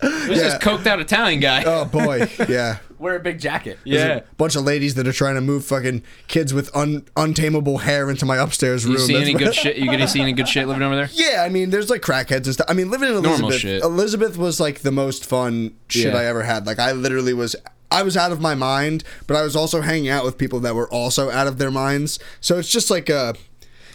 Who's 0.00 0.28
Yeah. 0.28 0.34
this 0.34 0.54
coked 0.58 0.86
out 0.86 0.98
Italian 1.00 1.40
guy? 1.40 1.62
oh 1.66 1.84
boy, 1.84 2.28
yeah. 2.48 2.78
Wear 2.98 3.16
a 3.16 3.20
big 3.20 3.38
jacket. 3.40 3.78
yeah. 3.84 4.16
A 4.16 4.22
bunch 4.36 4.56
of 4.56 4.64
ladies 4.64 4.94
that 4.96 5.06
are 5.08 5.12
trying 5.12 5.34
to 5.34 5.40
move 5.40 5.64
fucking 5.64 6.02
kids 6.28 6.52
with 6.52 6.74
un- 6.76 7.04
untamable 7.16 7.78
hair 7.78 8.10
into 8.10 8.26
my 8.26 8.36
upstairs 8.36 8.84
room. 8.84 8.94
You 8.94 8.98
see 8.98 9.12
That's 9.14 9.28
any 9.28 9.34
good 9.38 9.54
shit? 9.54 9.76
You 9.76 9.86
gonna 9.86 10.06
see 10.08 10.20
any 10.20 10.32
good 10.34 10.48
shit 10.48 10.66
living 10.68 10.82
over 10.82 10.96
there? 10.96 11.08
Yeah, 11.12 11.42
I 11.42 11.48
mean, 11.48 11.70
there's 11.70 11.88
like 11.90 12.02
crackheads 12.02 12.44
and 12.44 12.52
stuff. 12.54 12.66
I 12.68 12.74
mean, 12.74 12.90
living 12.90 13.08
in 13.08 13.14
Normal 13.14 13.30
Elizabeth, 13.50 13.60
shit. 13.60 13.82
Elizabeth 13.82 14.36
was 14.36 14.60
like 14.60 14.80
the 14.80 14.92
most 14.92 15.24
fun 15.24 15.74
shit 15.88 16.12
Yeah. 16.12 16.18
I 16.20 16.24
ever 16.26 16.42
had. 16.42 16.66
Like, 16.66 16.78
I 16.78 16.92
literally 16.92 17.32
was, 17.32 17.56
I 17.90 18.02
was 18.02 18.16
out 18.18 18.32
of 18.32 18.40
my 18.40 18.54
mind, 18.54 19.02
but 19.26 19.34
I 19.36 19.42
was 19.42 19.56
also 19.56 19.80
hanging 19.80 20.08
out 20.10 20.24
with 20.24 20.36
people 20.36 20.60
that 20.60 20.74
were 20.74 20.88
also 20.92 21.30
out 21.30 21.46
of 21.46 21.56
their 21.58 21.70
minds. 21.70 22.18
So 22.42 22.58
it's 22.58 22.70
just 22.70 22.90
like 22.90 23.08
a, 23.08 23.34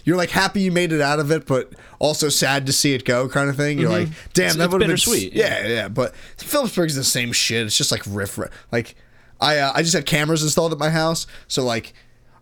you're 0.05 0.15
like 0.15 0.29
happy 0.29 0.61
you 0.61 0.71
made 0.71 0.93
it 0.93 1.01
out 1.01 1.19
of 1.19 1.29
it, 1.31 1.45
but 1.45 1.73
also 1.99 2.29
sad 2.29 2.65
to 2.67 2.71
see 2.71 2.93
it 2.93 3.03
go, 3.03 3.27
kind 3.27 3.49
of 3.49 3.57
thing. 3.57 3.77
You're 3.79 3.89
like, 3.89 4.07
damn, 4.07 4.13
Mm-hmm. 4.13 4.39
It's- 4.41 4.55
that 4.55 4.71
would 4.71 4.81
have 4.81 4.87
been 4.87 4.93
s- 4.93 5.05
bittersweet, 5.05 5.33
Yeah, 5.33 5.67
yeah, 5.67 5.87
But 5.89 6.15
Phillipsburg's 6.37 6.95
the 6.95 7.03
same 7.03 7.33
shit. 7.33 7.65
It's 7.65 7.77
just 7.77 7.91
like 7.91 8.03
riff, 8.07 8.37
riff. 8.37 8.51
like. 8.71 8.95
I 9.41 9.57
uh, 9.57 9.73
I 9.75 9.81
just 9.81 9.93
had 9.93 10.05
cameras 10.05 10.41
installed 10.43 10.71
at 10.71 10.79
my 10.79 10.89
house, 10.89 11.27
so 11.49 11.61
like 11.65 11.93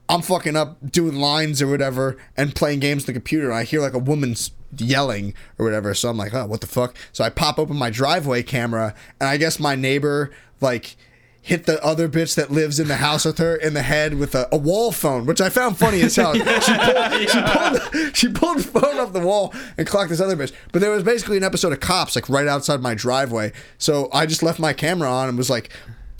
I'm 0.07 0.22
fucking 0.22 0.55
up 0.55 0.78
doing 0.91 1.16
lines 1.16 1.59
or 1.59 1.66
whatever 1.68 2.18
and 2.38 2.53
playing 2.53 2.82
games 2.82 3.01
on 3.03 3.05
the 3.07 3.14
computer 3.14 3.45
and 3.47 3.55
I 3.55 3.64
hear 3.64 3.82
like 3.82 3.95
a 3.95 3.99
woman's 3.99 4.51
yelling 4.78 5.34
or 5.57 5.66
whatever. 5.66 5.95
So 5.95 6.09
I'm 6.09 6.18
like, 6.18 6.36
oh, 6.36 6.45
what 6.45 6.61
the 6.61 6.68
fuck? 6.68 6.95
So 7.11 7.24
I 7.24 7.32
pop 7.32 7.57
open 7.57 7.78
my 7.78 7.89
driveway 7.89 8.43
camera 8.43 8.93
and 9.20 9.28
I 9.28 9.38
guess 9.38 9.59
my 9.59 9.74
neighbor 9.76 10.30
like 10.61 10.95
hit 11.44 11.66
the 11.66 11.84
other 11.84 12.08
bitch 12.08 12.36
that 12.36 12.50
lives 12.50 12.80
in 12.80 12.88
the 12.88 12.96
house 12.96 13.26
with 13.26 13.38
her 13.38 13.54
in 13.54 13.74
the 13.74 13.82
head 13.82 14.14
with 14.14 14.34
a, 14.34 14.48
a 14.50 14.58
wall 14.58 14.94
phone, 14.94 15.26
which 15.26 15.41
I 15.41 15.50
found 15.50 15.78
funny 15.78 16.02
as 16.02 16.16
hell. 16.16 16.34
She 16.64 16.74
pulled, 16.78 17.30
she 17.30 17.41
pulled, 17.41 18.16
she 18.16 18.28
pulled 18.30 18.58
the 18.60 18.64
phone 18.64 18.98
off 18.98 19.12
the 19.12 19.20
wall 19.20 19.54
and 19.78 19.86
clocked 19.86 20.10
this 20.10 20.22
other 20.22 20.38
bitch. 20.38 20.54
But 20.72 20.80
there 20.80 20.89
was 20.89 21.04
basically 21.04 21.36
an 21.36 21.44
episode 21.44 21.74
of 21.74 21.82
Cops 21.82 22.16
like 22.16 22.30
right 22.30 22.48
outside 22.48 22.80
my 22.80 22.96
driveway. 22.96 23.52
So 23.78 24.10
I 24.14 24.26
just 24.26 24.41
left 24.41 24.58
my 24.58 24.72
camera 24.72 25.12
on 25.12 25.28
and 25.28 25.38
was 25.38 25.50
like, 25.50 25.70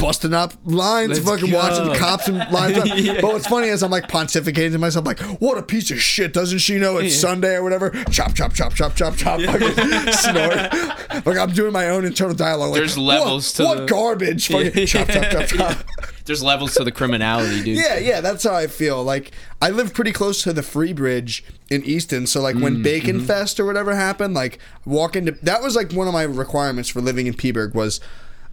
busting 0.03 0.33
up 0.33 0.53
lines, 0.65 1.11
Let's 1.11 1.25
fucking 1.25 1.49
go. 1.49 1.57
watching 1.57 1.95
cops 1.95 2.27
and 2.27 2.37
lines 2.51 2.77
up. 2.77 2.85
But 3.21 3.33
what's 3.33 3.47
funny 3.47 3.69
is 3.69 3.81
I'm 3.81 3.89
like 3.89 4.09
pontificating 4.09 4.73
to 4.73 4.77
myself, 4.77 5.05
like, 5.05 5.19
what 5.39 5.57
a 5.57 5.63
piece 5.63 5.91
of 5.91 6.01
shit. 6.01 6.33
Doesn't 6.33 6.59
she 6.59 6.77
know 6.77 6.97
it's 6.97 7.15
Sunday 7.15 7.55
or 7.55 7.63
whatever? 7.63 7.91
Chop, 8.11 8.35
chop, 8.35 8.53
chop, 8.53 8.73
chop, 8.73 8.95
chop, 8.95 9.15
chop. 9.15 9.39
Fucking 9.39 10.13
snort. 10.13 11.25
Like 11.25 11.37
I'm 11.37 11.51
doing 11.51 11.71
my 11.71 11.89
own 11.89 12.03
internal 12.03 12.35
dialogue. 12.35 12.71
Like, 12.71 12.79
There's 12.79 12.97
levels 12.97 13.57
what, 13.57 13.63
to 13.63 13.63
what 13.63 13.77
the- 13.77 13.85
garbage. 13.93 14.47
Fucking 14.49 14.85
chop, 14.87 15.07
chop, 15.07 15.31
chop, 15.31 15.45
chop. 15.47 15.77
There's 16.25 16.43
levels 16.43 16.73
to 16.75 16.83
the 16.83 16.91
criminality, 16.91 17.63
dude. 17.63 17.77
Yeah, 17.77 17.97
yeah, 17.97 18.21
that's 18.21 18.43
how 18.43 18.55
I 18.55 18.67
feel. 18.67 19.03
Like 19.03 19.31
I 19.61 19.69
live 19.69 19.93
pretty 19.93 20.11
close 20.11 20.43
to 20.43 20.53
the 20.53 20.63
Free 20.63 20.91
Bridge 20.93 21.45
in 21.69 21.83
Easton, 21.85 22.27
so 22.27 22.41
like 22.41 22.55
Mm, 22.55 22.61
when 22.61 22.81
Bacon 22.83 23.17
mm-hmm. 23.17 23.25
Fest 23.25 23.59
or 23.59 23.65
whatever 23.65 23.95
happened, 23.95 24.33
like 24.33 24.59
walk 24.85 25.15
into 25.15 25.31
that 25.43 25.61
was 25.61 25.75
like 25.77 25.91
one 25.93 26.07
of 26.07 26.13
my 26.13 26.23
requirements 26.23 26.89
for 26.89 27.01
living 27.01 27.27
in 27.27 27.33
Peaburg 27.33 27.73
was 27.73 27.99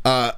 uh 0.05 0.33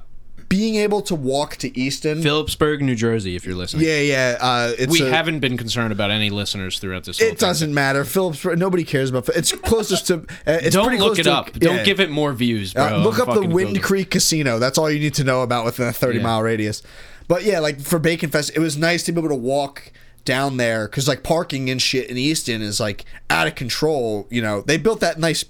being 0.53 0.75
able 0.75 1.01
to 1.01 1.15
walk 1.15 1.55
to 1.57 1.75
Easton. 1.75 2.21
Phillipsburg, 2.21 2.83
New 2.83 2.93
Jersey, 2.93 3.35
if 3.35 3.43
you're 3.43 3.55
listening. 3.55 3.87
yeah, 3.87 3.99
yeah. 4.01 4.37
Uh, 4.39 4.71
it's 4.77 4.91
We 4.91 5.01
a- 5.01 5.09
haven't 5.09 5.39
been 5.39 5.57
concerned 5.57 5.91
about 5.91 6.11
any 6.11 6.29
listeners 6.29 6.77
throughout 6.77 7.05
this. 7.05 7.17
Whole 7.19 7.27
It 7.27 7.39
doesn't 7.39 7.73
matter. 7.73 8.05
Phillips. 8.05 8.45
Nobody 8.45 8.83
cares 8.83 9.09
about. 9.09 9.27
It's 9.29 9.51
closest 9.51 10.05
to. 10.07 10.17
Uh, 10.45 10.59
it's 10.61 10.75
Don't 10.75 10.85
pretty 10.85 10.99
look 11.01 11.15
close 11.15 11.19
it 11.19 11.23
to- 11.23 11.33
up. 11.33 11.53
Don't 11.53 11.83
give 11.83 11.99
it 11.99 12.11
more 12.11 12.33
views, 12.33 12.71
bro. 12.75 12.97
Uh, 12.97 13.03
look 13.03 13.17
up 13.17 13.33
the 13.33 13.41
Wind 13.47 13.69
Google. 13.73 13.83
Creek 13.83 14.11
Casino. 14.11 14.59
That's 14.59 14.77
all 14.77 14.91
you 14.91 14.99
need 14.99 15.15
to 15.15 15.23
know 15.23 15.41
about 15.41 15.65
within 15.65 15.87
a 15.87 15.91
30 15.93 16.17
Yeah. 16.19 16.23
mile 16.23 16.43
radius. 16.43 16.83
But 17.27 17.43
yeah, 17.45 17.57
like 17.59 17.81
for 17.81 17.97
Bacon 17.97 18.29
Fest, 18.29 18.51
it 18.55 18.59
was 18.59 18.77
nice 18.77 19.01
to 19.03 19.11
be 19.11 19.19
able 19.19 19.29
to 19.29 19.35
walk 19.35 19.91
down 20.25 20.57
there 20.57 20.87
because 20.87 21.07
like 21.07 21.23
parking 21.23 21.69
and 21.69 21.81
shit 21.81 22.09
in 22.09 22.17
Easton 22.17 22.61
is 22.61 22.79
like 22.79 23.05
out 23.31 23.47
of 23.47 23.55
control. 23.55 24.27
You 24.29 24.43
know, 24.43 24.61
they 24.61 24.77
built 24.77 24.99
that 24.99 25.17
nice. 25.19 25.43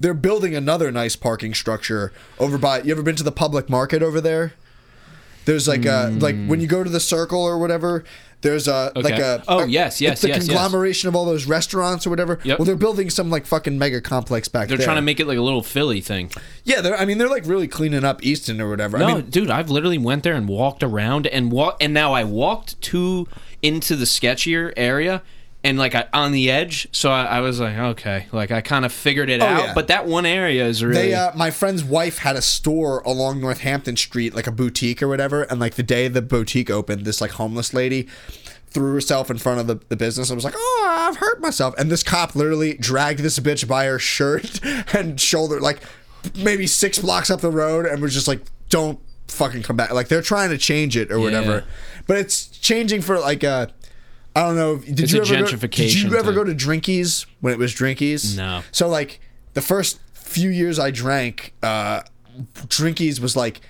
They're 0.00 0.14
building 0.14 0.54
another 0.54 0.90
nice 0.90 1.16
parking 1.16 1.54
structure 1.54 2.12
over 2.38 2.58
by. 2.58 2.82
You 2.82 2.92
ever 2.92 3.02
been 3.02 3.16
to 3.16 3.22
the 3.22 3.32
public 3.32 3.68
market 3.70 4.02
over 4.02 4.20
there? 4.20 4.54
There's 5.44 5.68
like 5.68 5.84
a 5.84 6.10
hmm. 6.10 6.18
like 6.18 6.46
when 6.46 6.60
you 6.60 6.66
go 6.66 6.82
to 6.82 6.90
the 6.90 7.00
circle 7.00 7.42
or 7.42 7.58
whatever. 7.58 8.04
There's 8.40 8.68
a 8.68 8.92
like 8.94 9.18
a 9.18 9.42
Oh, 9.48 9.60
a- 9.60 9.66
yes, 9.66 10.02
yes, 10.02 10.12
it's 10.12 10.20
the 10.20 10.28
yes, 10.28 10.36
yes. 10.36 10.46
conglomeration 10.46 11.08
of 11.08 11.16
all 11.16 11.24
those 11.24 11.46
restaurants 11.46 12.06
or 12.06 12.10
whatever. 12.10 12.40
Yep. 12.44 12.58
Well, 12.58 12.66
they're 12.66 12.76
building 12.76 13.08
some 13.08 13.30
like 13.30 13.46
fucking 13.46 13.78
mega 13.78 14.02
complex 14.02 14.48
back 14.48 14.68
They're 14.68 14.76
there. 14.76 14.84
trying 14.84 14.98
to 14.98 15.02
make 15.02 15.18
it 15.18 15.26
like 15.26 15.38
a 15.38 15.42
little 15.42 15.62
Philly 15.62 16.02
thing. 16.02 16.30
Yeah, 16.62 16.82
they're. 16.82 16.94
I 16.94 17.06
mean, 17.06 17.16
they're 17.16 17.30
like 17.30 17.46
really 17.46 17.68
cleaning 17.68 18.04
up 18.04 18.22
Easton 18.22 18.60
or 18.60 18.68
whatever. 18.68 18.98
No, 18.98 19.06
I 19.06 19.14
mean, 19.14 19.30
dude, 19.30 19.50
I've 19.50 19.70
literally 19.70 19.96
went 19.96 20.24
there 20.24 20.34
and 20.34 20.46
walked 20.46 20.82
around 20.82 21.26
and 21.26 21.50
walk, 21.50 21.78
and 21.80 21.94
now 21.94 22.12
I 22.12 22.24
walked 22.24 22.78
to 22.82 23.26
into 23.62 23.96
the 23.96 24.04
sketchier 24.04 24.74
area, 24.76 25.22
and 25.64 25.78
like 25.78 25.94
I, 25.94 26.06
on 26.12 26.32
the 26.32 26.50
edge. 26.50 26.86
So 26.92 27.10
I, 27.10 27.24
I 27.24 27.40
was 27.40 27.58
like, 27.58 27.76
okay, 27.76 28.26
like 28.30 28.50
I 28.50 28.60
kind 28.60 28.84
of 28.84 28.92
figured 28.92 29.30
it 29.30 29.40
out. 29.40 29.60
Oh, 29.60 29.64
yeah. 29.64 29.74
But 29.74 29.88
that 29.88 30.06
one 30.06 30.26
area 30.26 30.66
is 30.66 30.84
really. 30.84 31.08
they. 31.08 31.14
Uh, 31.14 31.34
my 31.34 31.50
friend's 31.50 31.82
wife 31.82 32.18
had 32.18 32.36
a 32.36 32.42
store 32.42 33.00
along 33.00 33.40
Northampton 33.40 33.96
Street, 33.96 34.34
like 34.34 34.46
a 34.46 34.52
boutique 34.52 35.02
or 35.02 35.08
whatever. 35.08 35.42
And 35.42 35.58
like 35.58 35.74
the 35.74 35.82
day 35.82 36.06
the 36.06 36.22
boutique 36.22 36.70
opened, 36.70 37.06
this 37.06 37.20
like 37.20 37.32
homeless 37.32 37.72
lady 37.72 38.06
threw 38.66 38.92
herself 38.92 39.30
in 39.30 39.38
front 39.38 39.60
of 39.60 39.66
the, 39.66 39.80
the 39.88 39.96
business. 39.96 40.30
I 40.30 40.34
was 40.34 40.44
like, 40.44 40.54
oh, 40.56 41.08
I've 41.08 41.16
hurt 41.16 41.40
myself. 41.40 41.74
And 41.78 41.90
this 41.90 42.02
cop 42.02 42.34
literally 42.34 42.74
dragged 42.74 43.20
this 43.20 43.38
bitch 43.38 43.66
by 43.66 43.86
her 43.86 43.98
shirt 43.98 44.60
and 44.94 45.18
shoulder, 45.18 45.60
like 45.60 45.80
maybe 46.36 46.66
six 46.66 46.98
blocks 46.98 47.30
up 47.30 47.40
the 47.40 47.50
road, 47.50 47.86
and 47.86 48.02
was 48.02 48.12
just 48.12 48.28
like, 48.28 48.42
don't 48.68 48.98
fucking 49.28 49.62
come 49.62 49.76
back. 49.76 49.92
Like 49.92 50.08
they're 50.08 50.20
trying 50.20 50.50
to 50.50 50.58
change 50.58 50.96
it 50.96 51.10
or 51.10 51.20
whatever. 51.20 51.58
Yeah. 51.58 51.64
But 52.06 52.18
it's 52.18 52.48
changing 52.48 53.00
for 53.00 53.18
like 53.18 53.42
a. 53.42 53.70
I 54.36 54.42
don't 54.42 54.56
know. 54.56 54.78
Did 54.78 55.00
It's 55.00 55.12
you 55.12 55.20
ever 55.22 55.56
go, 55.56 55.66
Did 55.68 55.94
you 55.94 56.16
ever 56.16 56.26
thing. 56.26 56.34
go 56.34 56.44
to 56.44 56.54
Drinkies 56.54 57.26
when 57.40 57.52
it 57.52 57.58
was 57.58 57.72
Drinkies? 57.72 58.36
No. 58.36 58.62
So 58.72 58.88
like 58.88 59.20
the 59.52 59.60
first 59.62 60.00
few 60.12 60.50
years 60.50 60.78
I 60.78 60.90
drank, 60.90 61.54
uh, 61.62 62.02
Drinkies 62.66 63.20
was 63.20 63.36
like 63.36 63.60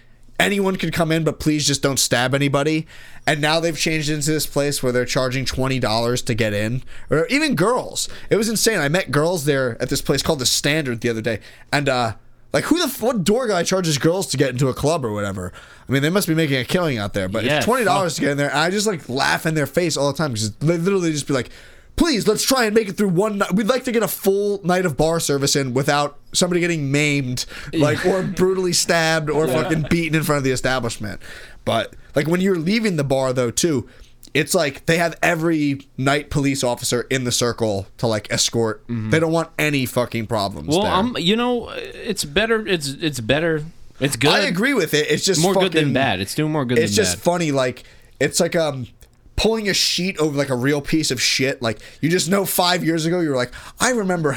anyone 0.41 0.77
can 0.77 0.91
come 0.91 1.13
in, 1.13 1.23
but 1.23 1.39
please 1.39 1.67
just 1.67 1.83
don't 1.83 1.99
stab 1.99 2.35
anybody. 2.35 2.87
And 3.27 3.41
now 3.41 3.61
they've 3.61 3.77
changed 3.77 4.09
into 4.09 4.31
this 4.31 4.47
place 4.47 4.83
where 4.83 4.91
they're 4.93 5.05
charging 5.05 5.45
twenty 5.45 5.79
dollars 5.79 6.23
to 6.23 6.35
get 6.35 6.53
in, 6.55 6.83
or 7.11 7.27
even 7.27 7.55
girls. 7.55 8.09
It 8.31 8.37
was 8.37 8.49
insane. 8.49 8.79
I 8.79 8.89
met 8.89 9.11
girls 9.11 9.45
there 9.45 9.81
at 9.83 9.91
this 9.91 10.01
place 10.03 10.23
called 10.23 10.39
the 10.39 10.47
Standard 10.47 11.01
the 11.03 11.09
other 11.11 11.23
day, 11.23 11.41
and 11.73 11.89
uh. 11.89 12.15
Like 12.55 12.65
who 12.65 12.79
the 12.79 12.85
f- 12.85 13.03
what 13.03 13.25
door 13.25 13.49
guy 13.49 13.65
charges 13.65 13.99
girls 13.99 14.29
to 14.29 14.37
get 14.37 14.51
into 14.51 14.69
a 14.69 14.75
club 14.75 15.05
or 15.05 15.13
whatever? 15.13 15.53
I 15.89 15.93
mean, 15.93 16.03
they 16.03 16.09
must 16.09 16.29
be 16.29 16.35
making 16.37 16.57
a 16.57 16.65
killing 16.65 16.97
out 16.99 17.13
there. 17.13 17.29
But 17.29 17.43
Yeah, 17.45 17.57
it's 17.57 17.67
twenty 17.67 17.85
dollars 17.85 18.15
to 18.15 18.21
get 18.21 18.31
in 18.31 18.37
there. 18.39 18.49
And 18.49 18.59
I 18.61 18.71
just 18.71 18.87
like 18.87 19.09
laugh 19.09 19.45
in 19.45 19.55
their 19.55 19.67
face 19.67 19.97
all 19.97 20.11
the 20.13 20.17
time 20.17 20.31
because 20.33 20.53
they 20.59 20.79
literally 20.79 21.11
just 21.11 21.27
be 21.27 21.35
like, 21.35 21.51
please 21.97 22.27
let's 22.29 22.45
try 22.45 22.65
and 22.65 22.75
make 22.75 22.89
it 22.89 22.93
through 22.97 23.09
one 23.09 23.39
night 23.39 23.53
we'd 23.55 23.67
like 23.69 23.85
to 23.85 23.93
get 23.93 24.03
a 24.03 24.09
full 24.09 24.61
night 24.65 24.85
of 24.87 24.97
bar 24.97 25.21
service 25.21 25.55
in 25.55 25.75
without 25.75 26.19
somebody 26.33 26.61
getting 26.61 26.91
maimed 26.91 27.47
like 27.73 28.05
or 28.05 28.21
brutally 28.25 28.73
stabbed 28.73 29.31
or 29.31 29.47
fucking 29.47 29.87
beaten 29.91 30.17
in 30.17 30.25
front 30.25 30.39
of 30.39 30.43
the 30.45 30.51
establishment 30.51 31.21
But 31.65 31.95
like 32.17 32.27
when 32.27 32.41
you're 32.41 32.59
leaving 32.59 32.97
the 32.97 33.05
bar 33.05 33.33
though 33.33 33.53
too, 33.53 33.89
it's 34.35 34.55
like 34.55 34.87
they 34.87 34.99
have 34.99 35.17
every 35.23 35.87
night 35.97 36.29
police 36.29 36.63
officer 36.65 37.03
in 37.03 37.25
the 37.25 37.33
circle 37.33 37.87
to 37.99 38.07
like 38.09 38.31
escort. 38.33 38.85
They 38.89 39.21
don't 39.21 39.33
want 39.33 39.51
any 39.59 39.87
fucking 39.87 40.27
problems. 40.27 40.69
Well, 40.69 40.83
there. 40.83 40.93
I'm. 40.93 41.17
You 41.17 41.37
know, 41.37 41.69
it's 41.71 42.25
better. 42.25 42.67
It's 42.67 42.89
it's 42.89 43.21
better. 43.21 43.65
It's 44.01 44.17
good. 44.17 44.31
I 44.33 44.41
agree 44.41 44.75
with 44.75 44.93
it. 44.93 45.09
It's 45.09 45.25
just 45.25 45.41
More 45.41 45.55
good 45.55 45.73
than 45.73 45.93
bad. 45.93 46.21
It's 46.21 46.35
doing 46.35 46.51
more 46.51 46.65
good 46.65 46.79
It's 46.79 46.95
just 46.95 47.17
bad. 47.17 47.23
funny. 47.23 47.53
Like 47.53 47.85
it's 48.19 48.41
like 48.41 48.57
um 48.57 48.89
pulling 49.37 49.69
a 49.69 49.75
sheet 49.75 50.19
over 50.19 50.37
like 50.37 50.49
a 50.51 50.57
real 50.57 50.81
piece 50.81 51.13
of 51.13 51.23
shit. 51.23 51.63
Like 51.63 51.79
you 52.01 52.11
just 52.11 52.29
know 52.29 52.45
five 52.45 52.83
years 52.85 53.07
ago 53.07 53.21
you 53.21 53.31
were 53.31 53.37
like, 53.37 53.53
I 53.81 53.91
remember. 53.91 54.37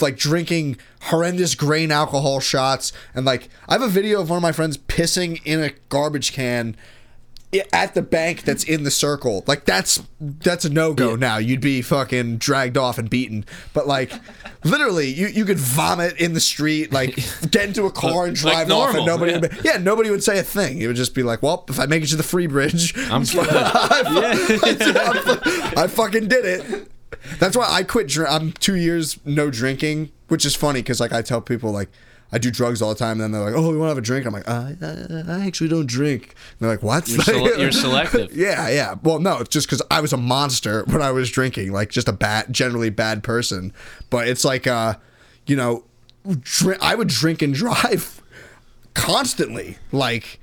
like 0.00 0.16
drinking 0.16 0.78
horrendous 1.02 1.54
grain 1.54 1.90
alcohol 1.90 2.40
shots 2.40 2.94
and 3.14 3.26
like 3.26 3.50
I 3.68 3.74
have 3.74 3.82
a 3.82 3.88
video 3.88 4.22
of 4.22 4.30
one 4.30 4.38
of 4.38 4.42
my 4.42 4.50
friends 4.52 4.78
pissing 4.78 5.40
in 5.44 5.62
a 5.62 5.70
garbage 5.90 6.32
can 6.32 6.76
at 7.72 7.94
the 7.94 8.02
bank 8.02 8.42
that's 8.42 8.64
in 8.64 8.82
the 8.82 8.90
circle. 8.90 9.44
Like 9.46 9.64
that's 9.64 10.02
that's 10.20 10.64
a 10.64 10.70
no 10.70 10.94
go 10.94 11.16
now. 11.16 11.36
You'd 11.36 11.60
be 11.60 11.82
fucking 11.82 12.38
dragged 12.38 12.78
off 12.78 12.98
and 12.98 13.10
beaten. 13.10 13.44
But 13.74 13.86
like 13.86 14.12
literally 14.64 15.08
you, 15.08 15.26
you 15.26 15.44
could 15.44 15.58
vomit 15.58 16.18
in 16.18 16.32
the 16.32 16.40
street, 16.40 16.92
like 16.92 17.16
get 17.50 17.68
into 17.68 17.84
a 17.84 17.90
car 17.90 18.26
and 18.26 18.42
Like 18.42 18.66
drive 18.66 18.70
off 18.70 18.94
and 18.94 19.04
nobody 19.04 19.32
yeah. 19.32 19.38
would 19.40 19.50
be, 19.50 19.56
yeah, 19.64 19.76
nobody 19.76 20.10
would 20.10 20.24
say 20.24 20.38
a 20.38 20.42
thing. 20.42 20.80
It 20.80 20.86
would 20.86 20.96
just 20.96 21.14
be 21.14 21.22
like, 21.22 21.42
Well, 21.42 21.64
if 21.68 21.78
I 21.78 21.86
make 21.86 22.02
it 22.02 22.08
to 22.08 22.16
the 22.16 22.22
free 22.22 22.46
bridge, 22.46 22.96
I'm 23.10 23.24
good. 23.32 23.46
I, 23.50 24.12
I 25.76 25.86
fucking 25.86 26.28
did 26.28 26.44
it. 26.44 26.90
That's 27.38 27.56
why 27.56 27.66
I 27.68 27.82
quit. 27.82 28.08
Drink. 28.08 28.30
I'm 28.30 28.52
two 28.52 28.76
years 28.76 29.18
no 29.24 29.50
drinking, 29.50 30.10
which 30.28 30.46
is 30.46 30.56
funny 30.56 30.80
because 30.80 31.00
like 31.00 31.12
I 31.12 31.20
tell 31.22 31.40
people 31.40 31.70
like 31.70 31.90
I 32.32 32.38
do 32.38 32.50
drugs 32.50 32.80
all 32.80 32.88
the 32.88 32.94
time, 32.98 33.20
and 33.20 33.20
then 33.20 33.32
they're 33.32 33.42
like, 33.50 33.54
"Oh, 33.54 33.72
you 33.72 33.78
want 33.78 33.88
to 33.88 33.94
have 33.94 33.98
a 33.98 34.00
drink?" 34.00 34.24
I'm 34.24 34.32
like, 34.32 34.48
uh, 34.48 34.72
I, 34.80 35.32
I 35.42 35.46
actually 35.46 35.68
don't 35.68 35.86
drink. 35.86 36.28
And 36.28 36.60
they're 36.60 36.70
like, 36.70 36.82
"What?" 36.82 37.06
You're, 37.08 37.20
sele- 37.20 37.58
you're 37.60 37.72
selective. 37.72 38.34
yeah, 38.34 38.68
yeah. 38.70 38.94
Well, 39.02 39.18
no, 39.18 39.38
it's 39.38 39.50
just 39.50 39.66
because 39.66 39.82
I 39.90 40.00
was 40.00 40.12
a 40.12 40.16
monster 40.16 40.84
when 40.86 41.02
I 41.02 41.10
was 41.10 41.30
drinking, 41.30 41.72
like 41.72 41.90
just 41.90 42.08
a 42.08 42.12
bad, 42.12 42.52
generally 42.52 42.88
bad 42.90 43.22
person. 43.22 43.72
But 44.08 44.28
it's 44.28 44.44
like, 44.44 44.66
uh, 44.66 44.94
you 45.46 45.56
know, 45.56 45.84
drink, 46.40 46.82
I 46.82 46.94
would 46.94 47.08
drink 47.08 47.42
and 47.42 47.52
drive 47.54 48.22
constantly, 48.94 49.78
like. 49.90 50.38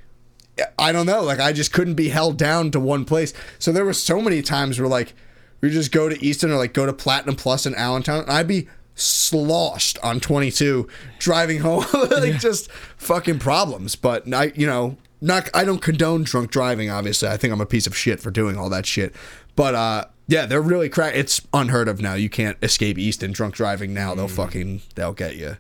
I 0.78 0.92
don't 0.92 1.06
know. 1.06 1.22
Like 1.24 1.40
I 1.40 1.54
just 1.54 1.72
couldn't 1.72 1.94
be 1.94 2.10
held 2.10 2.38
down 2.38 2.70
to 2.72 2.82
one 2.82 3.06
place. 3.06 3.32
So 3.60 3.72
there 3.72 3.86
were 3.86 3.94
so 3.94 4.22
many 4.22 4.42
times 4.42 4.78
where 4.78 4.90
like 4.90 5.14
we 5.62 5.70
just 5.70 5.90
go 5.94 6.10
to 6.10 6.22
Easton 6.22 6.52
or 6.52 6.58
like 6.58 6.74
go 6.74 6.86
to 6.86 6.92
Platinum 6.92 7.38
Plus 7.38 7.66
in 7.66 7.74
Allentown, 7.76 8.24
and 8.24 8.30
I'd 8.30 8.46
be 8.46 8.68
sloshed 9.00 9.98
on 10.04 10.20
22 10.20 10.88
driving 11.20 11.60
home, 11.60 11.86
like 12.12 12.40
just 12.40 12.72
fucking 12.72 13.40
problems. 13.40 13.96
But 13.96 14.32
I, 14.34 14.52
you 14.56 14.68
know, 14.68 14.98
not 15.22 15.50
I 15.54 15.64
don't 15.66 15.82
condone 15.82 16.24
drunk 16.24 16.52
driving. 16.52 16.90
Obviously, 16.90 17.30
I 17.30 17.38
think 17.38 17.54
I'm 17.54 17.62
a 17.62 17.66
piece 17.66 17.88
of 17.88 17.96
shit 17.96 18.20
for 18.20 18.32
doing 18.32 18.58
all 18.58 18.70
that 18.70 18.86
shit. 18.86 19.14
But 19.56 19.76
uh, 19.76 20.06
yeah, 20.28 20.46
they're 20.46 20.62
really 20.62 20.90
crack. 20.90 21.14
It's 21.16 21.42
unheard 21.54 21.88
of 21.88 22.02
now. 22.02 22.14
You 22.14 22.30
can't 22.30 22.58
escape 22.62 22.98
Easton 22.98 23.32
drunk 23.32 23.56
driving 23.56 23.94
now. 23.94 24.16
They'll 24.16 24.28
fucking 24.28 24.82
they'll 24.96 25.14
get 25.14 25.36
you. 25.36 25.58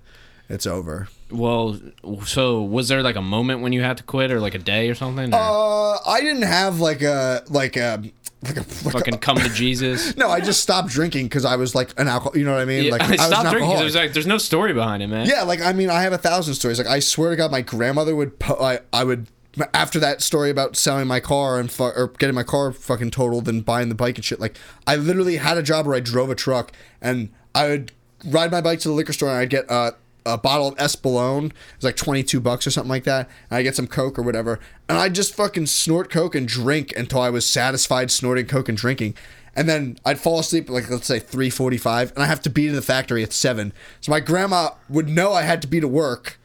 It's 0.48 0.66
over. 0.66 1.10
Well, 1.30 1.80
so 2.26 2.64
was 2.64 2.88
there 2.88 3.04
like 3.04 3.16
a 3.16 3.22
moment 3.22 3.62
when 3.62 3.72
you 3.72 3.84
had 3.84 3.98
to 3.98 4.04
quit, 4.04 4.32
or 4.32 4.40
like 4.40 4.56
a 4.56 4.60
day 4.60 4.90
or 4.90 4.96
something? 4.96 5.32
Or 5.32 5.38
Uh, 5.38 5.98
I 6.10 6.22
didn't 6.22 6.42
have 6.42 6.80
like 6.80 7.04
a 7.04 7.44
like 7.50 7.76
a 7.76 8.02
like 8.42 8.56
a, 8.58 8.60
like 8.60 8.62
a 8.62 8.64
fucking 8.92 9.18
come 9.20 9.38
to 9.38 9.50
Jesus. 9.50 10.16
No, 10.18 10.30
I 10.30 10.40
just 10.40 10.62
stopped 10.62 10.90
drinking 10.90 11.26
because 11.26 11.46
I 11.46 11.56
was 11.58 11.76
like 11.76 12.00
an 12.00 12.08
alcohol. 12.08 12.38
You 12.38 12.46
know 12.46 12.54
what 12.54 12.62
I 12.62 12.66
mean? 12.66 12.86
Yeah, 12.86 12.92
like 12.92 13.02
I 13.04 13.12
an 13.14 13.18
stopped 13.18 13.30
drinking. 13.30 13.52
'cause 13.52 13.54
alcoholic. 13.56 13.82
It 13.82 13.84
was 13.86 13.96
like 13.96 14.14
there's 14.14 14.28
no 14.28 14.38
story 14.38 14.74
behind 14.74 15.04
it, 15.04 15.08
man. 15.08 15.28
yeah, 15.28 15.44
like 15.44 15.62
I 15.62 15.74
mean, 15.74 15.90
I 15.90 16.02
have 16.04 16.14
a 16.14 16.18
thousand 16.18 16.54
stories. 16.56 16.78
Like 16.78 16.88
I 16.88 17.00
swear 17.00 17.32
to 17.32 17.36
God, 17.36 17.52
my 17.52 17.62
grandmother 17.62 18.16
would. 18.16 18.40
Po- 18.40 18.58
I 18.64 18.80
I 18.94 19.04
would 19.04 19.28
after 19.74 20.00
that 20.00 20.22
story 20.22 20.50
about 20.50 20.78
selling 20.78 21.08
my 21.08 21.20
car 21.20 21.60
and 21.60 21.70
fu- 21.72 21.84
or 21.84 22.14
getting 22.20 22.36
my 22.36 22.44
car 22.44 22.72
fucking 22.72 23.12
totaled 23.12 23.50
and 23.50 23.66
buying 23.66 23.90
the 23.90 23.96
bike 23.96 24.16
and 24.16 24.24
shit. 24.24 24.40
Like 24.40 24.58
I 24.88 24.96
literally 24.96 25.38
had 25.38 25.58
a 25.58 25.64
job 25.64 25.86
where 25.86 25.96
I 25.96 26.00
drove 26.00 26.30
a 26.30 26.36
truck 26.36 26.72
and 27.02 27.30
I 27.54 27.68
would 27.68 27.92
ride 28.26 28.52
my 28.52 28.62
bike 28.62 28.80
to 28.82 28.88
the 28.90 28.94
liquor 28.94 29.12
store 29.12 29.30
and 29.30 29.38
I'd 29.38 29.50
get 29.50 29.70
uh, 29.70 29.92
a 30.34 30.38
bottle 30.38 30.68
of 30.68 30.76
Espolone. 30.76 31.48
It 31.48 31.54
was 31.78 31.84
like 31.84 31.96
22 31.96 32.40
bucks 32.40 32.68
or 32.68 32.72
something 32.72 32.90
like 32.90 33.04
that. 33.06 33.30
And 33.50 33.58
I 33.58 33.64
get 33.64 33.76
some 33.76 33.88
Coke 33.88 34.18
or 34.18 34.22
whatever. 34.22 34.60
And 34.88 34.98
I 34.98 35.10
just 35.10 35.36
fucking 35.36 35.68
snort 35.68 36.10
Coke 36.10 36.36
and 36.36 36.48
drink 36.48 36.94
until 36.96 37.22
I 37.22 37.30
was 37.30 37.46
satisfied 37.46 38.12
snorting 38.12 38.46
Coke 38.46 38.70
and 38.70 38.78
drinking. 38.78 39.16
And 39.56 39.68
then 39.68 39.98
I'd 40.06 40.20
fall 40.20 40.40
asleep 40.40 40.70
at 40.70 40.74
like 40.74 40.90
let's 40.90 41.08
say 41.08 41.20
3:45 41.20 42.14
and 42.14 42.24
I 42.24 42.28
have 42.28 42.42
to 42.44 42.50
be 42.50 42.68
to 42.68 42.74
the 42.74 42.82
factory 42.82 43.24
at 43.24 43.34
7. 43.34 43.74
So 44.00 44.12
my 44.12 44.20
grandma 44.20 44.70
would 44.88 45.10
know 45.10 45.34
I 45.34 45.42
had 45.42 45.62
to 45.64 45.68
be 45.68 45.80
to 45.80 45.88
work, 45.88 46.40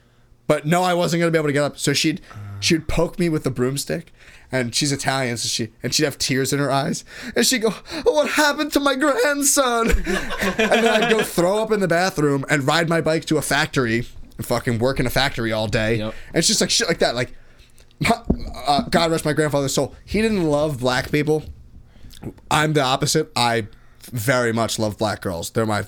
but 0.46 0.66
no 0.66 0.82
I 0.82 0.94
wasn't 0.94 1.20
going 1.20 1.32
to 1.32 1.36
be 1.36 1.38
able 1.38 1.48
to 1.48 1.52
get 1.52 1.64
up. 1.64 1.78
So 1.78 1.92
she'd 1.92 2.20
she'd 2.60 2.88
poke 2.88 3.18
me 3.18 3.28
with 3.28 3.44
the 3.44 3.50
broomstick. 3.50 4.12
And 4.54 4.72
she's 4.72 4.92
Italian, 4.92 5.36
so 5.36 5.48
she 5.48 5.72
and 5.82 5.92
she'd 5.92 6.04
have 6.04 6.16
tears 6.16 6.52
in 6.52 6.60
her 6.60 6.70
eyes, 6.70 7.04
and 7.34 7.44
she'd 7.44 7.62
go, 7.62 7.70
"What 8.04 8.30
happened 8.30 8.72
to 8.74 8.78
my 8.80 8.94
grandson?" 8.94 9.90
and 10.06 10.06
then 10.06 10.86
I'd 10.86 11.10
go 11.10 11.24
throw 11.24 11.60
up 11.60 11.72
in 11.72 11.80
the 11.80 11.88
bathroom 11.88 12.44
and 12.48 12.64
ride 12.64 12.88
my 12.88 13.00
bike 13.00 13.24
to 13.24 13.36
a 13.36 13.42
factory 13.42 14.06
and 14.36 14.46
fucking 14.46 14.78
work 14.78 15.00
in 15.00 15.06
a 15.06 15.10
factory 15.10 15.50
all 15.50 15.66
day. 15.66 15.96
Yep. 15.96 16.14
And 16.28 16.36
it's 16.36 16.46
just 16.46 16.60
like 16.60 16.70
shit 16.70 16.86
like 16.86 17.00
that. 17.00 17.16
Like, 17.16 17.34
my, 17.98 18.22
uh, 18.66 18.82
God 18.82 19.10
rest 19.10 19.24
my 19.24 19.32
grandfather's 19.32 19.74
soul. 19.74 19.92
He 20.04 20.22
didn't 20.22 20.44
love 20.44 20.78
black 20.78 21.10
people. 21.10 21.42
I'm 22.48 22.74
the 22.74 22.82
opposite. 22.82 23.32
I 23.34 23.66
very 24.12 24.52
much 24.52 24.78
love 24.78 24.98
black 24.98 25.20
girls. 25.20 25.50
They're 25.50 25.66
my 25.66 25.86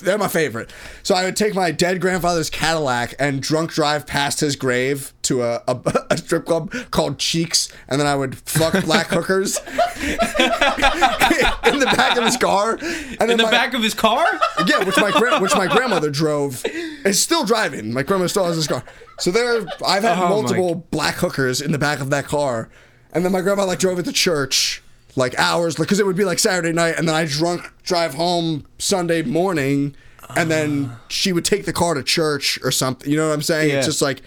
they're 0.00 0.18
my 0.18 0.28
favorite. 0.28 0.70
So 1.02 1.14
I 1.14 1.24
would 1.24 1.36
take 1.36 1.54
my 1.54 1.70
dead 1.70 2.00
grandfather's 2.00 2.50
Cadillac 2.50 3.14
and 3.18 3.40
drunk 3.42 3.72
drive 3.72 4.06
past 4.06 4.40
his 4.40 4.56
grave 4.56 5.12
to 5.22 5.42
a, 5.42 5.62
a, 5.68 6.06
a 6.10 6.16
strip 6.16 6.46
club 6.46 6.72
called 6.90 7.18
Cheeks, 7.18 7.68
and 7.88 8.00
then 8.00 8.06
I 8.06 8.14
would 8.14 8.36
fuck 8.38 8.82
black 8.84 9.08
hookers 9.08 9.58
in 9.98 11.78
the 11.78 11.92
back 11.96 12.16
of 12.16 12.24
his 12.24 12.36
car. 12.36 12.78
And 13.20 13.30
In 13.30 13.36
the 13.36 13.44
my- 13.44 13.50
back 13.50 13.74
of 13.74 13.82
his 13.82 13.94
car? 13.94 14.26
yeah, 14.66 14.84
which 14.84 14.96
my 14.96 15.10
gra- 15.10 15.38
which 15.40 15.54
my 15.54 15.66
grandmother 15.66 16.10
drove, 16.10 16.62
is 17.04 17.20
still 17.20 17.44
driving. 17.44 17.92
My 17.92 18.02
grandmother 18.02 18.28
still 18.28 18.44
has 18.44 18.56
this 18.56 18.66
car. 18.66 18.82
So 19.18 19.30
there, 19.30 19.66
I've 19.84 20.02
had 20.02 20.18
Oh, 20.18 20.22
my- 20.22 20.28
multiple 20.28 20.86
black 20.90 21.16
hookers 21.16 21.60
in 21.60 21.72
the 21.72 21.78
back 21.78 22.00
of 22.00 22.10
that 22.10 22.24
car, 22.26 22.68
and 23.12 23.24
then 23.24 23.32
my 23.32 23.40
grandma 23.40 23.64
like 23.64 23.78
drove 23.78 23.98
it 23.98 24.04
to 24.04 24.12
church 24.12 24.82
like 25.18 25.38
hours, 25.38 25.74
because 25.74 25.98
it 26.00 26.06
would 26.06 26.16
be 26.16 26.24
like 26.24 26.38
Saturday 26.38 26.72
night, 26.72 26.94
and 26.96 27.08
then 27.08 27.14
I 27.14 27.26
drunk 27.26 27.70
drive 27.82 28.14
home 28.14 28.64
Sunday 28.78 29.22
morning, 29.22 29.94
and 30.36 30.50
then 30.50 30.92
she 31.08 31.32
would 31.32 31.44
take 31.44 31.66
the 31.66 31.72
car 31.72 31.94
to 31.94 32.02
church 32.02 32.58
or 32.62 32.70
something. 32.70 33.10
You 33.10 33.16
know 33.16 33.28
what 33.28 33.34
I'm 33.34 33.42
saying? 33.42 33.70
Yeah. 33.70 33.78
It's 33.78 33.86
just 33.86 34.00
like 34.00 34.22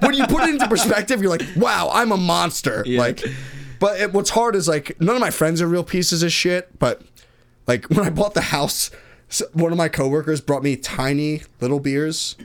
when 0.00 0.14
you 0.14 0.26
put 0.26 0.44
it 0.44 0.50
into 0.50 0.66
perspective, 0.68 1.20
you're 1.20 1.30
like, 1.30 1.46
wow, 1.56 1.90
I'm 1.92 2.12
a 2.12 2.16
monster. 2.16 2.84
Like, 2.86 3.22
but 3.78 4.00
it, 4.00 4.12
what's 4.12 4.30
hard 4.30 4.56
is 4.56 4.68
like 4.68 5.00
none 5.00 5.14
of 5.14 5.20
my 5.20 5.30
friends 5.30 5.60
are 5.60 5.68
real 5.68 5.84
pieces 5.84 6.22
of 6.22 6.32
shit. 6.32 6.78
But 6.78 7.02
like 7.66 7.88
when 7.90 8.06
I 8.06 8.10
bought 8.10 8.34
the 8.34 8.40
house, 8.40 8.90
one 9.52 9.70
of 9.72 9.78
my 9.78 9.88
coworkers 9.88 10.40
brought 10.40 10.62
me 10.62 10.76
tiny 10.76 11.42
little 11.60 11.80
beers 11.80 12.36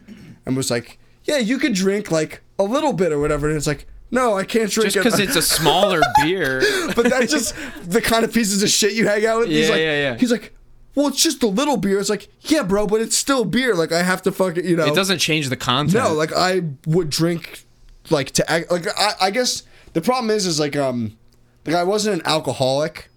and 0.46 0.58
was 0.58 0.70
like, 0.70 1.00
yeah, 1.24 1.38
you 1.38 1.58
could 1.58 1.74
drink 1.74 2.12
like 2.12 2.42
a 2.60 2.64
little 2.64 2.94
bit 2.94 3.12
or 3.12 3.20
whatever. 3.20 3.48
And 3.48 3.56
it's 3.56 3.68
like, 3.68 3.88
no, 4.12 4.36
I 4.36 4.44
can't 4.44 4.72
drink 4.72 4.92
Just 4.94 4.96
it. 4.98 5.04
because 5.04 5.20
it's 5.20 5.36
a 5.36 5.42
smaller 5.42 6.02
beer. 6.24 6.62
but 6.96 7.10
that's 7.10 7.32
just 7.32 7.54
the 7.84 8.02
kind 8.02 8.24
of 8.24 8.34
pieces 8.34 8.64
of 8.64 8.70
shit 8.70 8.94
you 8.94 9.08
hang 9.08 9.26
out 9.26 9.40
with. 9.40 9.50
he's 9.50 9.66
Yeah, 9.68 9.72
like, 9.74 9.82
yeah, 9.82 10.02
yeah. 10.12 10.16
He's 10.18 10.32
like, 10.32 10.54
well, 10.96 11.08
it's 11.08 11.22
just 11.22 11.44
a 11.44 11.48
little 11.48 11.78
beer. 11.78 12.00
It's 12.00 12.10
like, 12.10 12.28
yeah, 12.42 12.64
bro, 12.64 12.88
but 12.88 13.02
it's 13.02 13.16
still 13.18 13.46
beer. 13.46 13.76
Like 13.76 13.92
I 13.92 14.02
have 14.04 14.22
to 14.24 14.32
fucking, 14.32 14.66
you 14.66 14.76
know. 14.76 14.86
It 14.88 14.96
doesn't 14.96 15.20
change 15.20 15.50
the 15.50 15.56
content. 15.58 16.04
No, 16.04 16.14
like 16.14 16.32
I 16.34 16.62
would 16.86 17.10
drink, 17.10 17.66
like 18.10 18.32
to 18.32 18.50
act 18.52 18.72
like 18.72 18.88
I, 18.98 19.14
I 19.22 19.32
guess 19.32 19.64
the 19.94 20.02
problem 20.02 20.30
is 20.32 20.46
is 20.46 20.60
like 20.60 20.76
um, 20.76 21.18
like 21.66 21.76
I 21.76 21.84
wasn't 21.84 22.22
an 22.22 22.26
alcoholic, 22.28 23.10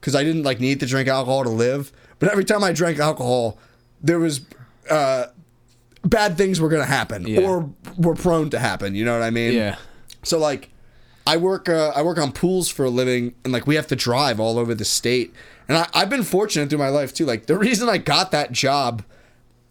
because 0.00 0.14
I 0.16 0.24
didn't 0.24 0.42
like 0.42 0.58
need 0.58 0.80
to 0.80 0.86
drink 0.86 1.08
alcohol 1.08 1.44
to 1.44 1.50
live. 1.50 1.92
But 2.18 2.30
every 2.30 2.44
time 2.44 2.64
I 2.64 2.72
drank 2.72 2.98
alcohol, 2.98 3.58
there 4.02 4.18
was 4.18 4.40
uh, 4.90 5.26
bad 6.04 6.36
things 6.36 6.60
were 6.60 6.68
gonna 6.68 6.84
happen 6.84 7.26
Yeah. 7.28 7.42
or 7.42 7.70
were 7.96 8.14
prone 8.14 8.50
to 8.50 8.58
happen. 8.58 8.94
You 8.94 9.04
know 9.04 9.12
what 9.12 9.22
I 9.22 9.30
mean? 9.30 9.52
Yeah. 9.54 9.76
So 10.22 10.38
like, 10.38 10.70
I 11.26 11.36
work 11.36 11.68
uh, 11.68 11.92
I 11.94 12.02
work 12.02 12.18
on 12.18 12.32
pools 12.32 12.68
for 12.68 12.84
a 12.84 12.90
living, 12.90 13.34
and 13.44 13.52
like 13.52 13.66
we 13.66 13.74
have 13.76 13.86
to 13.88 13.96
drive 13.96 14.40
all 14.40 14.58
over 14.58 14.74
the 14.74 14.84
state. 14.84 15.32
And 15.68 15.78
I, 15.78 15.88
I've 15.94 16.10
been 16.10 16.22
fortunate 16.22 16.70
through 16.70 16.78
my 16.78 16.88
life 16.88 17.14
too. 17.14 17.26
Like 17.26 17.46
the 17.46 17.58
reason 17.58 17.88
I 17.88 17.98
got 17.98 18.30
that 18.32 18.52
job 18.52 19.04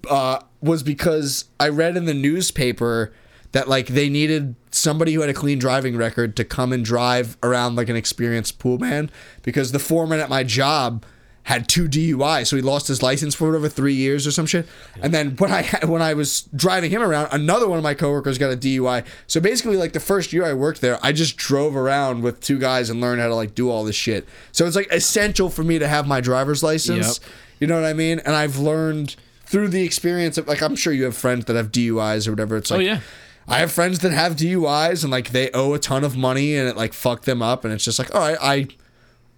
uh, 0.09 0.39
was 0.61 0.83
because 0.83 1.45
I 1.59 1.69
read 1.69 1.97
in 1.97 2.05
the 2.05 2.13
newspaper 2.13 3.11
that 3.51 3.67
like 3.67 3.87
they 3.87 4.09
needed 4.09 4.55
somebody 4.71 5.13
who 5.13 5.21
had 5.21 5.29
a 5.29 5.33
clean 5.33 5.59
driving 5.59 5.97
record 5.97 6.35
to 6.37 6.45
come 6.45 6.71
and 6.71 6.85
drive 6.85 7.37
around 7.41 7.75
like 7.75 7.89
an 7.89 7.95
experienced 7.95 8.59
pool 8.59 8.77
man 8.77 9.09
because 9.41 9.71
the 9.71 9.79
foreman 9.79 10.19
at 10.19 10.29
my 10.29 10.43
job 10.43 11.03
had 11.49 11.67
two 11.67 11.89
DUI, 11.89 12.45
so 12.45 12.55
he 12.55 12.61
lost 12.61 12.87
his 12.87 13.01
license 13.01 13.33
for 13.33 13.47
whatever 13.47 13.67
three 13.67 13.95
years 13.95 14.27
or 14.27 14.31
some 14.31 14.45
shit. 14.45 14.67
And 15.01 15.11
then 15.11 15.35
when 15.37 15.51
I 15.51 15.63
when 15.83 15.99
I 15.99 16.13
was 16.13 16.43
driving 16.55 16.91
him 16.91 17.01
around, 17.01 17.29
another 17.31 17.67
one 17.67 17.79
of 17.79 17.83
my 17.83 17.95
coworkers 17.95 18.37
got 18.37 18.53
a 18.53 18.55
DUI. 18.55 19.03
So 19.25 19.41
basically, 19.41 19.75
like 19.75 19.93
the 19.93 19.99
first 19.99 20.31
year 20.31 20.45
I 20.45 20.53
worked 20.53 20.79
there, 20.79 20.99
I 21.01 21.11
just 21.11 21.37
drove 21.37 21.75
around 21.75 22.21
with 22.21 22.39
two 22.39 22.59
guys 22.59 22.91
and 22.91 23.01
learned 23.01 23.19
how 23.19 23.29
to 23.29 23.35
like 23.35 23.55
do 23.55 23.71
all 23.71 23.83
this 23.83 23.95
shit. 23.95 24.29
So 24.51 24.67
it's 24.67 24.75
like 24.75 24.91
essential 24.91 25.49
for 25.49 25.63
me 25.63 25.79
to 25.79 25.87
have 25.87 26.05
my 26.05 26.21
driver's 26.21 26.61
license. 26.61 27.19
Yep. 27.19 27.31
You 27.61 27.65
know 27.67 27.81
what 27.81 27.85
I 27.85 27.93
mean? 27.93 28.19
And 28.19 28.35
I've 28.35 28.59
learned 28.59 29.15
through 29.45 29.69
the 29.69 29.83
experience 29.83 30.37
of 30.37 30.47
like 30.47 30.61
I'm 30.61 30.75
sure 30.75 30.93
you 30.93 31.05
have 31.05 31.17
friends 31.17 31.45
that 31.45 31.55
have 31.55 31.71
DUIs 31.71 32.27
or 32.27 32.31
whatever. 32.31 32.57
It's 32.57 32.71
oh, 32.71 32.75
like 32.75 32.85
Oh, 32.85 32.91
yeah. 32.91 32.99
I 33.47 33.57
have 33.57 33.71
friends 33.71 33.99
that 33.99 34.11
have 34.11 34.35
DUIs 34.35 35.01
and 35.01 35.11
like 35.11 35.31
they 35.31 35.49
owe 35.51 35.73
a 35.73 35.79
ton 35.79 36.03
of 36.03 36.15
money 36.15 36.55
and 36.55 36.69
it 36.69 36.77
like 36.77 36.93
fucked 36.93 37.25
them 37.25 37.41
up 37.41 37.65
and 37.65 37.73
it's 37.73 37.83
just 37.83 37.97
like 37.97 38.13
all 38.13 38.21
right 38.21 38.37
I 38.39 38.67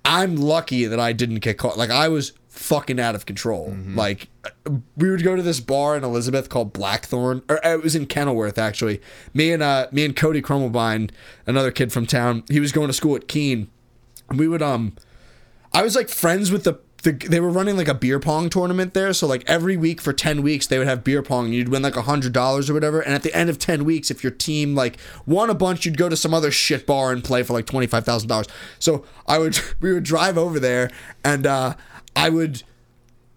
I'm 0.04 0.36
lucky 0.36 0.86
that 0.86 1.00
I 1.00 1.14
didn't 1.14 1.40
get 1.40 1.58
caught. 1.58 1.78
Like 1.78 1.90
I 1.90 2.08
was 2.08 2.34
fucking 2.48 3.00
out 3.00 3.16
of 3.16 3.26
control. 3.26 3.76
Like 3.96 4.28
we 4.98 5.10
would 5.10 5.24
go 5.24 5.36
to 5.36 5.42
this 5.42 5.60
bar 5.60 5.96
in 5.96 6.04
Elizabeth 6.04 6.50
called 6.50 6.74
Blackthorn 6.74 7.44
or 7.48 7.66
uh, 7.66 7.74
it 7.74 7.84
was 7.84 7.96
in 7.96 8.06
Kenilworth 8.08 8.58
actually. 8.58 9.02
Me 9.34 9.52
and 9.54 9.64
uh 9.64 9.88
me 9.92 10.04
and 10.04 10.16
Cody 10.16 10.42
Crummelbein 10.42 11.12
another 11.48 11.72
kid 11.72 11.94
from 11.94 12.06
town 12.06 12.44
he 12.50 12.60
was 12.60 12.72
going 12.72 12.88
to 12.88 12.94
school 12.94 13.16
at 13.16 13.28
Kean. 13.28 13.70
We 14.30 14.48
would 14.48 14.62
um 14.62 14.96
I 15.74 15.82
was 15.84 15.96
like 15.96 16.10
friends 16.10 16.52
with 16.52 16.66
the, 16.66 16.80
the 17.04 17.12
they 17.14 17.40
were 17.40 17.50
running 17.50 17.78
like 17.78 17.88
a 17.88 17.94
beer 17.94 18.20
pong 18.20 18.50
tournament 18.50 18.94
there. 18.94 19.14
So 19.14 19.28
like 19.28 19.44
every 19.48 19.76
week 19.78 20.02
for 20.02 20.14
ten 20.14 20.42
weeks 20.42 20.68
they 20.68 20.78
would 20.78 20.88
have 20.88 21.04
beer 21.04 21.24
pong 21.24 21.46
and 21.46 21.54
you'd 21.54 21.70
win 21.70 21.82
like 21.82 21.96
a 21.96 22.04
hundred 22.04 22.34
dollars 22.34 22.70
or 22.70 22.74
whatever. 22.74 23.02
And 23.02 23.14
at 23.14 23.24
the 23.24 23.34
end 23.36 23.50
of 23.50 23.58
ten 23.60 23.86
weeks, 23.86 24.12
if 24.12 24.24
your 24.24 24.32
team 24.32 24.76
like 24.76 24.98
won 25.26 25.50
a 25.50 25.56
bunch, 25.56 25.86
you'd 25.86 25.98
go 25.98 26.10
to 26.10 26.16
some 26.16 26.34
other 26.34 26.52
shit 26.52 26.86
bar 26.86 27.12
and 27.12 27.24
play 27.24 27.44
for 27.44 27.54
like 27.54 27.66
twenty 27.66 27.88
five 27.88 28.06
thousand 28.06 28.30
dollars. 28.30 28.48
So 28.80 29.06
I 29.28 29.40
would 29.40 29.60
we 29.80 29.94
would 29.94 30.04
drive 30.04 30.38
over 30.38 30.60
there 30.60 30.90
and 31.24 31.48
uh 31.48 31.76
I 32.16 32.30
would 32.30 32.64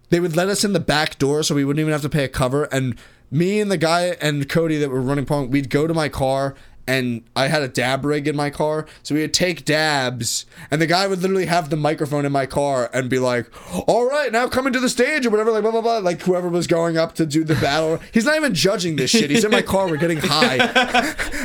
they 0.09 0.19
would 0.19 0.35
let 0.35 0.49
us 0.49 0.63
in 0.63 0.73
the 0.73 0.79
back 0.79 1.17
door 1.17 1.43
so 1.43 1.55
we 1.55 1.65
wouldn't 1.65 1.81
even 1.81 1.91
have 1.91 2.01
to 2.03 2.09
pay 2.09 2.23
a 2.23 2.29
cover 2.29 2.65
and 2.65 2.97
me 3.31 3.59
and 3.59 3.71
the 3.71 3.77
guy 3.77 4.15
and 4.21 4.47
Cody 4.47 4.77
that 4.77 4.89
were 4.89 5.01
running 5.01 5.25
pong 5.25 5.49
we'd 5.49 5.69
go 5.69 5.87
to 5.87 5.93
my 5.93 6.09
car 6.09 6.55
and 6.87 7.23
I 7.35 7.47
had 7.47 7.63
a 7.63 7.67
dab 7.67 8.05
rig 8.05 8.27
in 8.27 8.35
my 8.35 8.49
car. 8.49 8.85
So 9.03 9.15
we 9.15 9.21
would 9.21 9.33
take 9.33 9.65
dabs 9.65 10.45
and 10.69 10.81
the 10.81 10.87
guy 10.87 11.07
would 11.07 11.21
literally 11.21 11.47
have 11.47 11.69
the 11.69 11.75
microphone 11.75 12.25
in 12.25 12.31
my 12.31 12.45
car 12.45 12.89
and 12.93 13.09
be 13.09 13.19
like 13.19 13.47
all 13.87 14.07
right 14.09 14.31
now 14.31 14.47
coming 14.47 14.73
to 14.73 14.79
the 14.79 14.89
stage 14.89 15.25
or 15.25 15.29
whatever 15.29 15.51
like 15.51 15.63
blah 15.63 15.71
blah 15.71 15.81
blah 15.81 15.97
like 15.97 16.21
whoever 16.21 16.49
was 16.49 16.67
going 16.67 16.97
up 16.97 17.15
to 17.15 17.25
do 17.25 17.43
the 17.43 17.55
battle. 17.55 17.99
He's 18.13 18.25
not 18.25 18.35
even 18.35 18.53
judging 18.53 18.95
this 18.95 19.11
shit. 19.11 19.29
He's 19.29 19.43
in 19.43 19.51
my 19.51 19.61
car 19.63 19.87
we're 19.87 19.97
getting 19.97 20.19
high. 20.21 20.57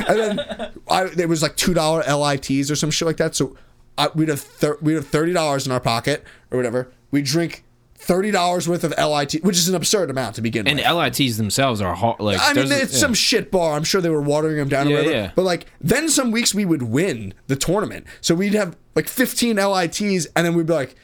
And 0.07 0.19
then 0.19 0.71
I, 0.89 1.05
there 1.05 1.27
was 1.27 1.41
like 1.41 1.55
two 1.55 1.73
dollar 1.73 2.03
LITs 2.03 2.69
or 2.69 2.75
some 2.75 2.91
shit 2.91 3.05
like 3.05 3.17
that. 3.17 3.35
So 3.35 3.55
I, 3.97 4.09
we'd 4.13 4.29
have 4.29 4.41
thir- 4.41 4.77
we'd 4.81 4.93
have 4.93 5.07
thirty 5.07 5.33
dollars 5.33 5.65
in 5.65 5.71
our 5.71 5.79
pocket 5.79 6.23
or 6.51 6.57
whatever. 6.57 6.91
We 7.11 7.21
drink 7.21 7.63
thirty 8.01 8.31
dollars 8.31 8.67
worth 8.67 8.83
of 8.83 8.93
LIT, 8.97 9.43
which 9.43 9.57
is 9.57 9.69
an 9.69 9.75
absurd 9.75 10.09
amount 10.09 10.35
to 10.35 10.41
begin 10.41 10.67
And 10.67 10.77
with. 10.79 10.85
And 10.85 10.97
lits 10.97 11.37
themselves 11.37 11.81
are 11.81 11.93
hard. 11.95 12.19
Like 12.19 12.39
I 12.41 12.53
mean, 12.53 12.71
it's 12.71 12.93
yeah. 12.93 12.99
some 12.99 13.13
shit 13.13 13.51
bar. 13.51 13.73
I'm 13.75 13.83
sure 13.83 14.01
they 14.01 14.09
were 14.09 14.21
watering 14.21 14.57
them 14.57 14.69
down 14.69 14.87
or 14.87 14.91
Yeah, 14.91 14.95
whatever. 14.97 15.15
yeah. 15.15 15.31
But 15.35 15.43
like, 15.43 15.67
then 15.79 16.09
some 16.09 16.31
weeks 16.31 16.53
we 16.53 16.65
would 16.65 16.83
win 16.83 17.33
the 17.47 17.55
tournament, 17.55 18.05
so 18.19 18.33
we'd 18.35 18.53
have 18.55 18.75
like 18.95 19.07
15 19.07 19.55
LITs, 19.57 20.27
and 20.35 20.45
then 20.45 20.53
we'd 20.55 20.65
be 20.65 20.73
like, 20.73 20.95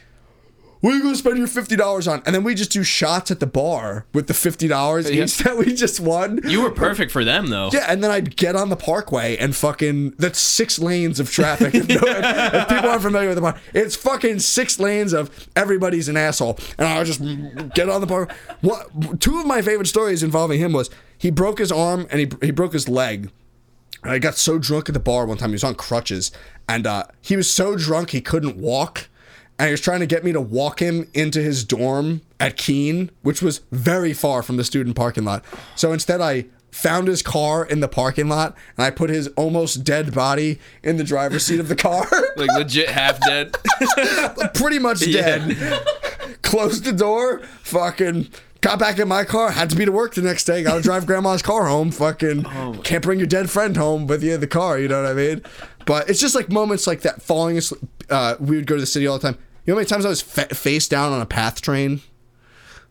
"What 0.80 0.92
are 0.92 0.96
you 0.96 1.02
gonna 1.02 1.16
spend 1.16 1.38
your 1.38 1.46
fifty 1.46 1.76
dollars 1.76 2.06
on?" 2.08 2.22
And 2.26 2.34
then 2.34 2.44
we 2.44 2.54
just 2.54 2.70
do 2.70 2.82
shots 2.82 3.30
at 3.30 3.40
the 3.40 3.46
bar 3.46 4.06
with 4.12 4.26
the 4.26 4.34
fifty 4.34 4.68
dollars 4.68 5.10
Yeah. 5.10 5.24
each 5.24 5.38
that 5.44 5.56
we 5.58 5.74
just 5.74 6.00
won. 6.00 6.40
You 6.44 6.62
were 6.62 6.70
perfect 6.70 7.10
for 7.12 7.24
them 7.24 7.48
though. 7.48 7.70
Yeah, 7.72 7.86
and 7.88 8.02
then 8.02 8.10
I'd 8.10 8.36
get 8.36 8.54
on 8.56 8.68
the 8.68 8.76
parkway 8.76 9.36
and 9.36 9.54
fucking 9.56 10.10
that's 10.18 10.38
six 10.38 10.78
lanes 10.78 11.18
of 11.20 11.30
traffic. 11.30 11.74
if, 11.74 11.88
no- 11.88 11.96
if 12.04 12.68
people 12.68 12.88
aren't 12.90 13.02
familiar 13.02 13.28
with 13.28 13.36
the 13.36 13.42
park, 13.42 13.58
it's 13.74 13.96
fucking 13.96 14.38
six 14.38 14.78
lanes 14.78 15.12
of 15.12 15.48
everybody's 15.56 16.08
an 16.08 16.16
asshole. 16.16 16.58
And 16.78 16.86
I 16.86 16.98
would 16.98 17.06
just 17.06 17.20
get 17.74 17.88
on 17.88 18.00
the 18.00 18.06
park. 18.06 18.32
What 18.60 19.20
two 19.20 19.38
of 19.40 19.46
my 19.46 19.62
favorite 19.62 19.86
stories 19.88 20.22
involving 20.22 20.58
him 20.60 20.72
was 20.72 20.90
he 21.16 21.30
broke 21.30 21.58
his 21.58 21.72
arm 21.72 22.06
and 22.10 22.20
he 22.20 22.28
he 22.46 22.50
broke 22.50 22.72
his 22.72 22.88
leg. 22.88 23.30
And 24.04 24.12
I 24.12 24.20
got 24.20 24.36
so 24.36 24.58
drunk 24.58 24.88
at 24.88 24.92
the 24.92 25.00
bar 25.00 25.26
one 25.26 25.38
time. 25.38 25.48
He 25.48 25.54
was 25.54 25.64
on 25.64 25.74
crutches, 25.74 26.30
and 26.68 26.86
uh, 26.86 27.02
he 27.20 27.34
was 27.36 27.50
so 27.50 27.74
drunk 27.74 28.10
he 28.10 28.20
couldn't 28.20 28.56
walk. 28.56 29.07
And 29.58 29.66
he 29.66 29.72
was 29.72 29.80
trying 29.80 30.00
to 30.00 30.06
get 30.06 30.22
me 30.24 30.32
to 30.32 30.40
walk 30.40 30.80
him 30.80 31.08
into 31.14 31.40
his 31.42 31.64
dorm 31.64 32.20
at 32.38 32.56
Kean, 32.56 33.10
which 33.22 33.42
was 33.42 33.60
very 33.72 34.12
far 34.12 34.42
from 34.42 34.56
the 34.56 34.64
student 34.64 34.94
parking 34.94 35.24
lot. 35.24 35.44
So 35.74 35.92
instead, 35.92 36.20
I 36.20 36.46
found 36.70 37.08
his 37.08 37.22
car 37.22 37.64
in 37.64 37.80
the 37.80 37.88
parking 37.88 38.28
lot, 38.28 38.56
and 38.76 38.84
I 38.86 38.90
put 38.90 39.10
his 39.10 39.26
almost 39.28 39.82
dead 39.82 40.14
body 40.14 40.60
in 40.84 40.96
the 40.96 41.02
driver's 41.04 41.44
seat 41.44 41.58
of 41.60 41.68
the 41.68 41.76
car. 41.76 42.06
Like 42.38 42.52
legit 42.52 42.88
half 42.88 43.18
dead. 43.20 43.56
Pretty 44.54 44.78
much 44.78 45.00
dead. 45.00 45.56
Closed 46.42 46.84
the 46.84 46.92
door. 46.92 47.40
Fucking. 47.62 48.28
Got 48.60 48.78
back 48.78 49.00
in 49.00 49.08
my 49.08 49.24
car, 49.24 49.50
had 49.50 49.70
to 49.70 49.76
be 49.76 49.84
to 49.84 49.90
work 49.90 50.14
the 50.14 50.22
next 50.22 50.44
day. 50.44 50.62
Got 50.62 50.76
to 50.76 50.80
drive 50.82 51.04
grandma's 51.04 51.42
car 51.42 51.66
home. 51.66 51.90
Fucking 51.90 52.44
can't 52.84 53.02
bring 53.02 53.18
your 53.18 53.26
dead 53.26 53.50
friend 53.50 53.76
home 53.76 54.06
with 54.06 54.22
you 54.22 54.34
in 54.34 54.40
the 54.40 54.46
car. 54.46 54.78
You 54.78 54.86
know 54.86 55.02
what 55.02 55.10
I 55.10 55.14
mean? 55.14 55.42
But 55.84 56.08
it's 56.08 56.20
just 56.20 56.36
like 56.36 56.48
moments 56.48 56.86
like 56.86 57.00
that. 57.00 57.22
Falling 57.22 57.58
asleep. 57.58 57.82
Uh, 58.08 58.36
we 58.38 58.54
would 58.56 58.66
go 58.68 58.76
to 58.76 58.80
the 58.80 58.86
city 58.86 59.08
all 59.08 59.18
the 59.18 59.32
time. 59.32 59.38
You 59.68 59.72
know 59.74 59.76
how 59.76 59.80
many 59.80 59.88
times 59.90 60.06
I 60.06 60.08
was 60.08 60.22
fa- 60.22 60.54
face 60.54 60.88
down 60.88 61.12
on 61.12 61.20
a 61.20 61.26
path 61.26 61.60
train? 61.60 62.00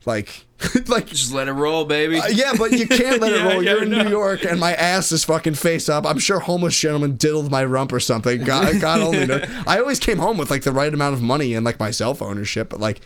Like, 0.05 0.45
like 0.87 1.07
Just 1.07 1.33
let 1.33 1.47
it 1.47 1.53
roll, 1.53 1.85
baby. 1.85 2.19
uh, 2.19 2.27
yeah, 2.27 2.53
but 2.55 2.71
you 2.71 2.87
can't 2.87 3.19
let 3.19 3.31
it 3.33 3.37
Yeah, 3.39 3.51
roll. 3.51 3.63
You're 3.63 3.81
in 3.81 3.89
know. 3.89 4.03
New 4.03 4.09
York, 4.11 4.45
and 4.45 4.59
my 4.59 4.75
ass 4.75 5.11
is 5.11 5.23
fucking 5.23 5.55
face 5.55 5.89
up. 5.89 6.05
I'm 6.05 6.19
sure 6.19 6.39
homeless 6.39 6.79
gentlemen 6.79 7.15
diddled 7.15 7.49
my 7.49 7.65
rump 7.65 7.91
or 7.91 7.99
something. 7.99 8.43
God, 8.43 8.79
God 8.79 8.99
only 8.99 9.25
knows. 9.25 9.49
I 9.65 9.79
always 9.79 9.97
came 9.99 10.19
home 10.19 10.37
with 10.37 10.51
like 10.51 10.61
the 10.61 10.71
right 10.71 10.93
amount 10.93 11.15
of 11.15 11.21
money 11.23 11.55
and 11.55 11.65
like 11.65 11.79
my 11.79 11.89
cell 11.89 12.13
phone 12.13 12.37
and 12.37 12.47
shit. 12.47 12.69
But 12.69 12.79
like, 12.79 13.01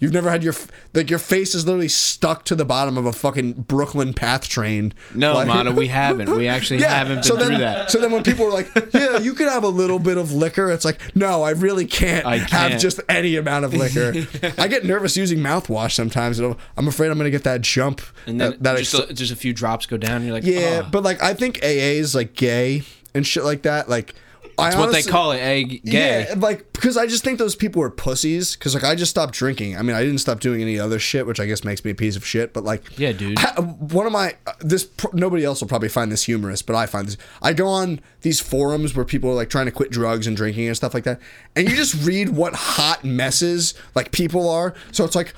you've 0.00 0.12
never 0.12 0.30
had 0.30 0.42
your 0.42 0.54
like 0.92 1.08
your 1.08 1.18
face 1.18 1.54
is 1.54 1.66
literally 1.66 1.88
stuck 1.88 2.44
to 2.46 2.56
the 2.56 2.64
bottom 2.64 2.98
of 2.98 3.06
a 3.06 3.12
fucking 3.12 3.52
Brooklyn 3.52 4.12
path 4.12 4.48
train. 4.48 4.92
no, 5.14 5.34
like, 5.34 5.46
Mana, 5.46 5.70
we 5.70 5.86
haven't. 6.00 6.30
We 6.30 6.48
actually 6.48 6.82
haven't 6.82 7.16
been 7.16 7.22
so 7.22 7.36
through 7.36 7.48
then, 7.48 7.60
that. 7.60 7.90
So 7.90 8.00
then 8.00 8.10
when 8.10 8.24
people 8.24 8.46
were 8.46 8.50
like, 8.50 8.70
"Yeah, 8.92 9.18
you 9.18 9.34
could 9.34 9.48
have 9.48 9.62
a 9.62 9.68
little 9.68 9.98
bit 9.98 10.16
of 10.16 10.32
liquor," 10.32 10.70
it's 10.70 10.84
like, 10.84 11.14
"No, 11.14 11.42
I 11.42 11.50
really 11.50 11.86
can't, 11.86 12.26
I 12.26 12.38
have 12.38 12.48
can't. 12.48 12.80
just 12.80 13.00
any 13.08 13.36
amount 13.36 13.64
of 13.64 13.74
liquor." 13.74 14.26
I 14.58 14.66
get 14.66 14.84
nervous 14.84 15.16
using 15.16 15.38
mouthwash 15.38 15.92
sometimes. 15.92 16.40
I'm 16.40 16.88
afraid 16.88 17.10
I'm 17.10 17.18
gonna 17.18 17.30
get 17.30 17.44
that 17.44 17.60
jump. 17.60 18.00
And 18.26 18.40
then 18.40 18.50
that, 18.52 18.62
that 18.62 18.78
just, 18.78 18.94
ex- 18.94 19.10
a, 19.10 19.14
just 19.14 19.32
a 19.32 19.36
few 19.36 19.52
drops 19.52 19.86
go 19.86 19.96
down. 19.96 20.16
And 20.16 20.24
you're 20.24 20.34
like, 20.34 20.44
yeah, 20.44 20.82
oh. 20.84 20.88
but 20.90 21.02
like 21.02 21.22
I 21.22 21.34
think 21.34 21.58
AA 21.62 22.00
is 22.00 22.14
like 22.14 22.34
gay 22.34 22.82
and 23.14 23.26
shit 23.26 23.44
like 23.44 23.62
that. 23.62 23.88
Like 23.88 24.14
That's 24.56 24.76
what 24.76 24.92
they 24.92 25.02
call 25.02 25.32
it, 25.32 25.38
eh? 25.38 25.62
Gay. 25.62 26.26
Yeah, 26.28 26.34
like 26.36 26.72
because 26.72 26.96
I 26.96 27.06
just 27.06 27.24
think 27.24 27.38
those 27.38 27.54
people 27.54 27.82
are 27.82 27.90
pussies. 27.90 28.56
Because 28.56 28.74
like 28.74 28.84
I 28.84 28.94
just 28.94 29.10
stopped 29.10 29.34
drinking. 29.34 29.76
I 29.76 29.82
mean, 29.82 29.96
I 29.96 30.02
didn't 30.02 30.18
stop 30.18 30.40
doing 30.40 30.60
any 30.62 30.78
other 30.78 30.98
shit, 30.98 31.26
which 31.26 31.40
I 31.40 31.46
guess 31.46 31.64
makes 31.64 31.84
me 31.84 31.90
a 31.90 31.94
piece 31.94 32.16
of 32.16 32.26
shit. 32.26 32.52
But 32.52 32.64
like, 32.64 32.98
Yeah, 32.98 33.12
dude. 33.12 33.38
I- 33.38 33.60
one 33.60 34.06
of 34.06 34.12
my 34.12 34.36
uh, 34.46 34.52
this 34.60 34.88
nobody 35.12 35.44
else 35.44 35.60
will 35.60 35.68
probably 35.68 35.88
find 35.88 36.10
this 36.12 36.24
humorous, 36.24 36.62
but 36.62 36.76
I 36.76 36.86
find 36.86 37.06
this. 37.08 37.16
I 37.42 37.52
go 37.52 37.66
on 37.68 38.00
these 38.22 38.40
forums 38.40 38.94
where 38.94 39.04
people 39.04 39.30
are 39.30 39.34
like 39.34 39.50
trying 39.50 39.66
to 39.66 39.72
quit 39.72 39.90
drugs 39.90 40.26
and 40.26 40.36
drinking 40.36 40.66
and 40.68 40.76
stuff 40.76 40.94
like 40.94 41.04
that, 41.04 41.20
and 41.56 41.68
you 41.68 41.76
just 41.76 41.94
read 42.06 42.30
what 42.30 42.54
hot 42.54 43.04
messes 43.04 43.74
like 43.94 44.12
people 44.12 44.48
are. 44.48 44.74
So 44.92 45.04
it's 45.04 45.14
like, 45.16 45.34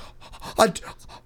I. 0.59 0.73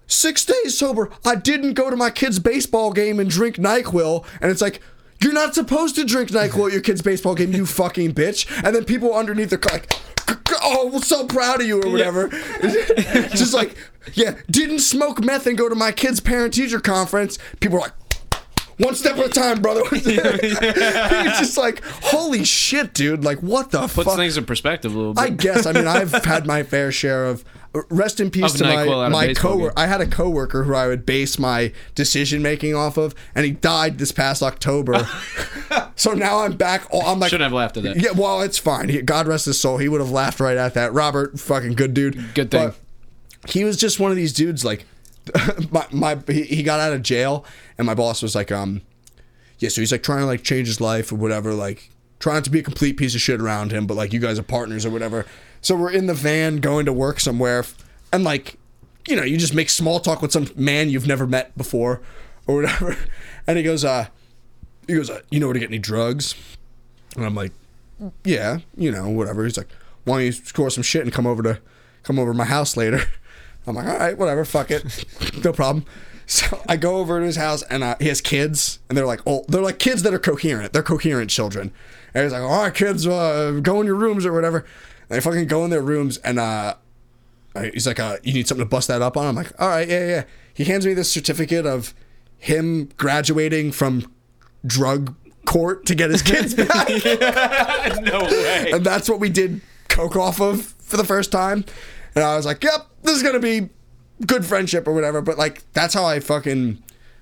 Six 0.09 0.45
days 0.45 0.77
sober. 0.77 1.09
I 1.25 1.35
didn't 1.35 1.73
go 1.73 1.89
to 1.89 1.97
my 1.97 2.09
kid's 2.09 2.39
baseball 2.39 2.93
game 2.93 3.19
and 3.19 3.29
drink 3.29 3.57
Nyquil, 3.57 4.25
and 4.41 4.49
it's 4.51 4.61
like. 4.61 4.81
You're 5.21 5.33
not 5.33 5.55
supposed 5.55 5.95
to 5.95 6.05
drink 6.05 6.29
NyQuil 6.29 6.67
at 6.67 6.73
your 6.73 6.81
kid's 6.81 7.01
baseball 7.01 7.35
game, 7.35 7.51
you 7.51 7.65
fucking 7.65 8.13
bitch. 8.13 8.45
And 8.63 8.75
then 8.75 8.85
people 8.85 9.13
underneath 9.15 9.51
are 9.51 9.59
like, 9.71 9.91
oh, 10.61 10.89
we're 10.93 11.01
so 11.01 11.25
proud 11.25 11.61
of 11.61 11.67
you 11.67 11.81
or 11.81 11.89
whatever. 11.89 12.27
Just 12.61 13.53
like, 13.53 13.75
yeah, 14.13 14.35
didn't 14.49 14.79
smoke 14.79 15.23
meth 15.23 15.47
and 15.47 15.57
go 15.57 15.69
to 15.69 15.75
my 15.75 15.91
kid's 15.91 16.19
parent 16.19 16.53
teacher 16.53 16.79
conference. 16.79 17.39
People 17.59 17.77
are 17.77 17.81
like, 17.81 17.93
one 18.77 18.95
step 18.95 19.17
at 19.17 19.25
a 19.25 19.29
time, 19.29 19.61
brother. 19.61 19.81
it's 19.91 21.39
just 21.39 21.57
like, 21.57 21.83
holy 21.83 22.43
shit, 22.43 22.93
dude. 22.93 23.23
Like, 23.23 23.39
what 23.39 23.71
the 23.71 23.79
fuck? 23.81 23.93
Puts 23.93 24.07
fuck? 24.09 24.17
things 24.17 24.37
in 24.37 24.45
perspective 24.45 24.93
a 24.93 24.97
little 24.97 25.13
bit. 25.13 25.21
I 25.21 25.29
guess. 25.29 25.65
I 25.65 25.71
mean, 25.71 25.87
I've 25.87 26.11
had 26.11 26.45
my 26.45 26.63
fair 26.63 26.91
share 26.91 27.25
of. 27.25 27.43
Uh, 27.75 27.81
rest 27.89 28.19
in 28.21 28.31
peace 28.31 28.53
Of 28.53 28.59
to 28.59 28.63
my 28.63 29.09
my 29.09 29.33
coworker. 29.33 29.73
I 29.75 29.87
had 29.87 29.99
a 29.99 30.07
coworker 30.07 30.63
who 30.63 30.73
I 30.73 30.87
would 30.87 31.05
base 31.05 31.37
my 31.37 31.73
decision 31.95 32.41
making 32.41 32.73
off 32.75 32.97
of, 32.97 33.13
and 33.35 33.45
he 33.45 33.51
died 33.51 33.97
this 33.97 34.11
past 34.13 34.41
October. 34.41 35.05
so 35.95 36.13
now 36.13 36.39
I'm 36.39 36.55
back. 36.55 36.87
I'm 36.93 37.19
like, 37.19 37.29
Shouldn't 37.29 37.43
have 37.43 37.53
laughed 37.53 37.77
at 37.77 37.83
that. 37.83 37.97
yeah, 37.97 38.11
well, 38.11 38.41
it's 38.41 38.57
fine. 38.57 38.87
He, 38.89 39.01
God 39.01 39.27
rest 39.27 39.45
his 39.45 39.59
soul. 39.59 39.79
He 39.79 39.89
would 39.89 39.99
have 39.99 40.11
laughed 40.11 40.39
right 40.39 40.55
at 40.55 40.75
that. 40.75 40.93
Robert, 40.93 41.39
fucking 41.39 41.73
good 41.73 41.93
dude. 41.93 42.33
Good 42.33 42.51
thing. 42.51 42.69
But 42.69 43.51
he 43.51 43.63
was 43.65 43.75
just 43.77 43.99
one 43.99 44.11
of 44.11 44.17
these 44.17 44.33
dudes. 44.33 44.63
Like, 44.63 44.85
my, 45.71 45.85
my 45.91 46.17
he, 46.31 46.63
got 46.63 46.79
out 46.79 46.93
of 46.93 47.03
jail, 47.03 47.45
and 47.77 47.85
my 47.85 47.93
boss 47.93 48.21
was 48.21 48.35
like, 48.35 48.51
um, 48.51 48.81
yeah. 49.59 49.69
So 49.69 49.81
he's 49.81 49.91
like 49.91 50.03
trying 50.03 50.19
to 50.19 50.25
like 50.25 50.43
change 50.43 50.67
his 50.67 50.81
life 50.81 51.11
or 51.11 51.15
whatever. 51.15 51.53
Like 51.53 51.89
trying 52.19 52.43
to 52.43 52.49
be 52.49 52.59
a 52.59 52.63
complete 52.63 52.97
piece 52.97 53.15
of 53.15 53.21
shit 53.21 53.41
around 53.41 53.71
him, 53.71 53.87
but 53.87 53.95
like 53.95 54.13
you 54.13 54.19
guys 54.19 54.39
are 54.39 54.43
partners 54.43 54.85
or 54.85 54.89
whatever. 54.89 55.25
So 55.61 55.75
we're 55.75 55.91
in 55.91 56.07
the 56.07 56.13
van 56.13 56.57
going 56.57 56.85
to 56.85 56.93
work 56.93 57.19
somewhere, 57.19 57.65
and 58.11 58.23
like, 58.23 58.57
you 59.07 59.15
know, 59.15 59.23
you 59.23 59.37
just 59.37 59.53
make 59.53 59.69
small 59.69 59.99
talk 59.99 60.21
with 60.21 60.31
some 60.31 60.49
man 60.55 60.89
you've 60.89 61.07
never 61.07 61.27
met 61.27 61.57
before 61.57 62.01
or 62.45 62.55
whatever. 62.55 62.95
And 63.49 63.57
he 63.57 63.63
goes, 63.63 63.85
uh, 63.85 64.07
he 64.87 64.95
goes, 64.95 65.09
uh, 65.09 65.21
you 65.31 65.39
know 65.39 65.47
where 65.47 65.53
to 65.53 65.59
get 65.61 65.69
any 65.69 65.79
drugs? 65.79 66.35
And 67.15 67.25
I'm 67.25 67.33
like, 67.33 67.53
yeah, 68.25 68.59
you 68.75 68.91
know, 68.91 69.07
whatever. 69.07 69.45
He's 69.45 69.57
like, 69.57 69.69
why 70.03 70.17
don't 70.17 70.25
you 70.25 70.31
score 70.33 70.69
some 70.69 70.83
shit 70.83 71.03
and 71.03 71.13
come 71.13 71.25
over 71.25 71.41
to 71.43 71.59
come 72.03 72.19
over 72.19 72.31
to 72.31 72.37
my 72.37 72.45
house 72.45 72.75
later? 72.75 73.01
I'm 73.67 73.75
like, 73.75 73.87
all 73.87 73.97
right, 73.97 74.17
whatever, 74.17 74.45
fuck 74.45 74.71
it, 74.71 75.05
no 75.43 75.51
problem. 75.51 75.85
So 76.25 76.61
I 76.67 76.75
go 76.75 76.97
over 76.97 77.19
to 77.19 77.25
his 77.25 77.37
house 77.37 77.63
and 77.63 77.83
uh, 77.83 77.95
he 77.99 78.07
has 78.07 78.19
kids, 78.21 78.79
and 78.89 78.97
they're 78.97 79.05
like, 79.05 79.21
oh, 79.25 79.45
they're 79.47 79.61
like 79.61 79.79
kids 79.79 80.03
that 80.03 80.13
are 80.13 80.19
coherent. 80.19 80.73
They're 80.73 80.83
coherent 80.83 81.29
children. 81.29 81.71
And 82.13 82.23
he's 82.23 82.33
like, 82.33 82.41
all 82.41 82.63
right, 82.63 82.73
kids, 82.73 83.07
uh, 83.07 83.59
go 83.61 83.79
in 83.79 83.85
your 83.87 83.95
rooms 83.95 84.25
or 84.25 84.33
whatever. 84.33 84.59
And 84.59 85.17
they 85.17 85.21
fucking 85.21 85.47
go 85.47 85.63
in 85.63 85.69
their 85.69 85.81
rooms, 85.81 86.17
and 86.17 86.37
uh, 86.39 86.75
he's 87.73 87.87
like, 87.87 87.99
uh, 87.99 88.17
you 88.23 88.33
need 88.33 88.47
something 88.47 88.65
to 88.65 88.69
bust 88.69 88.87
that 88.89 89.01
up 89.01 89.15
on. 89.15 89.25
I'm 89.27 89.35
like, 89.35 89.51
all 89.59 89.69
right, 89.69 89.87
yeah, 89.87 90.07
yeah. 90.07 90.23
He 90.53 90.65
hands 90.65 90.85
me 90.85 90.93
this 90.93 91.11
certificate 91.11 91.65
of 91.65 91.93
him 92.37 92.89
graduating 92.97 93.71
from 93.71 94.11
drug 94.65 95.15
court 95.45 95.85
to 95.85 95.95
get 95.95 96.09
his 96.09 96.21
kids 96.21 96.53
back. 96.55 96.87
no 98.01 98.21
way. 98.21 98.71
and 98.73 98.85
that's 98.85 99.09
what 99.09 99.19
we 99.19 99.29
did 99.29 99.61
coke 99.87 100.15
off 100.15 100.41
of 100.41 100.65
for 100.79 100.97
the 100.97 101.03
first 101.05 101.31
time. 101.31 101.63
And 102.17 102.23
I 102.23 102.35
was 102.35 102.47
like, 102.47 102.63
"Yep, 102.63 102.87
this 103.03 103.15
is 103.15 103.21
gonna 103.21 103.37
be 103.37 103.69
good 104.25 104.43
friendship 104.43 104.87
or 104.87 104.93
whatever." 104.93 105.21
But 105.21 105.37
like, 105.37 105.71
that's 105.73 105.93
how 105.93 106.03
I 106.03 106.19
fucking 106.19 106.81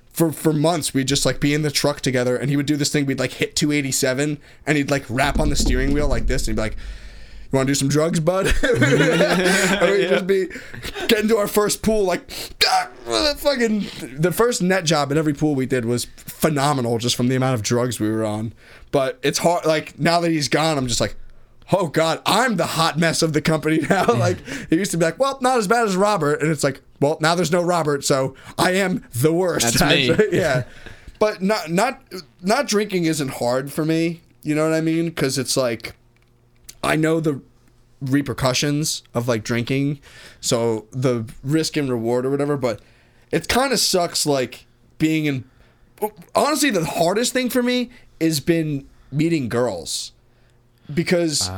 for 0.09 0.31
for 0.31 0.53
months 0.53 0.93
we'd 0.93 1.09
just 1.09 1.25
like 1.25 1.41
be 1.41 1.53
in 1.53 1.63
the 1.63 1.69
truck 1.69 1.99
together, 1.99 2.37
and 2.37 2.49
he 2.49 2.55
would 2.55 2.65
do 2.65 2.77
this 2.77 2.93
thing. 2.93 3.05
We'd 3.05 3.19
like 3.19 3.33
hit 3.33 3.57
287, 3.57 4.37
and 4.65 4.77
he'd 4.77 4.89
like 4.89 5.03
rap 5.09 5.37
on 5.37 5.49
the 5.49 5.57
steering 5.57 5.91
wheel 5.93 6.07
like 6.07 6.27
this, 6.27 6.47
and 6.47 6.57
he'd 6.57 6.61
be 6.61 6.61
like. 6.61 6.77
You 7.51 7.57
want 7.57 7.67
to 7.67 7.71
do 7.71 7.75
some 7.75 7.89
drugs, 7.89 8.19
bud? 8.19 8.47
and 8.63 9.91
we'd 9.91 10.09
just 10.09 10.25
be 10.27 10.47
getting 11.07 11.29
to 11.29 11.37
our 11.37 11.47
first 11.47 11.83
pool, 11.83 12.03
like 12.03 12.29
"Ah, 12.67 12.89
fucking. 13.37 13.85
The 14.17 14.31
first 14.31 14.63
net 14.63 14.83
job 14.83 15.11
at 15.11 15.17
every 15.17 15.33
pool 15.33 15.53
we 15.53 15.67
did 15.67 15.85
was 15.85 16.05
phenomenal, 16.17 16.97
just 16.97 17.15
from 17.15 17.27
the 17.27 17.35
amount 17.35 17.53
of 17.53 17.61
drugs 17.61 17.99
we 17.99 18.09
were 18.09 18.25
on. 18.25 18.51
But 18.91 19.19
it's 19.21 19.37
hard. 19.37 19.63
Like 19.65 19.97
now 19.99 20.19
that 20.21 20.31
he's 20.31 20.49
gone, 20.49 20.77
I'm 20.77 20.87
just 20.87 20.99
like, 20.99 21.15
oh 21.71 21.87
god, 21.87 22.21
I'm 22.25 22.57
the 22.57 22.65
hot 22.65 22.97
mess 22.97 23.21
of 23.21 23.33
the 23.33 23.41
company 23.41 23.79
now. 23.89 24.05
like 24.13 24.37
it 24.69 24.77
used 24.77 24.91
to 24.91 24.97
be 24.97 25.05
like, 25.05 25.19
well, 25.19 25.37
not 25.41 25.57
as 25.57 25.67
bad 25.67 25.85
as 25.85 25.95
Robert, 25.95 26.41
and 26.41 26.51
it's 26.51 26.63
like, 26.63 26.81
well, 27.01 27.17
now 27.21 27.35
there's 27.35 27.51
no 27.51 27.61
Robert, 27.63 28.03
so 28.03 28.35
I 28.57 28.71
am 28.71 29.05
the 29.13 29.33
worst. 29.33 29.79
That's 29.79 30.19
me. 30.19 30.37
yeah, 30.37 30.63
but 31.19 31.41
not 31.41 31.71
not 31.71 32.01
not 32.41 32.67
drinking 32.67 33.05
isn't 33.05 33.29
hard 33.29 33.71
for 33.71 33.85
me. 33.85 34.21
You 34.43 34.55
know 34.55 34.69
what 34.69 34.75
I 34.75 34.81
mean? 34.81 35.05
Because 35.05 35.37
it's 35.37 35.57
like, 35.57 35.95
I 36.83 36.95
know 36.95 37.19
the 37.19 37.41
repercussions 38.01 39.01
of 39.13 39.27
like 39.27 39.43
drinking, 39.43 39.99
so 40.39 40.85
the 40.91 41.27
risk 41.43 41.77
and 41.77 41.89
reward 41.89 42.25
or 42.25 42.29
whatever. 42.29 42.57
But 42.57 42.81
it 43.31 43.47
kind 43.47 43.73
of 43.73 43.79
sucks 43.79 44.25
like 44.25 44.65
being 44.97 45.25
in. 45.25 45.45
Honestly, 46.35 46.69
the 46.69 46.85
hardest 46.85 47.31
thing 47.31 47.49
for 47.49 47.63
me 47.63 47.89
has 48.19 48.41
been 48.41 48.87
meeting 49.11 49.47
girls 49.47 50.11
because 50.93 51.49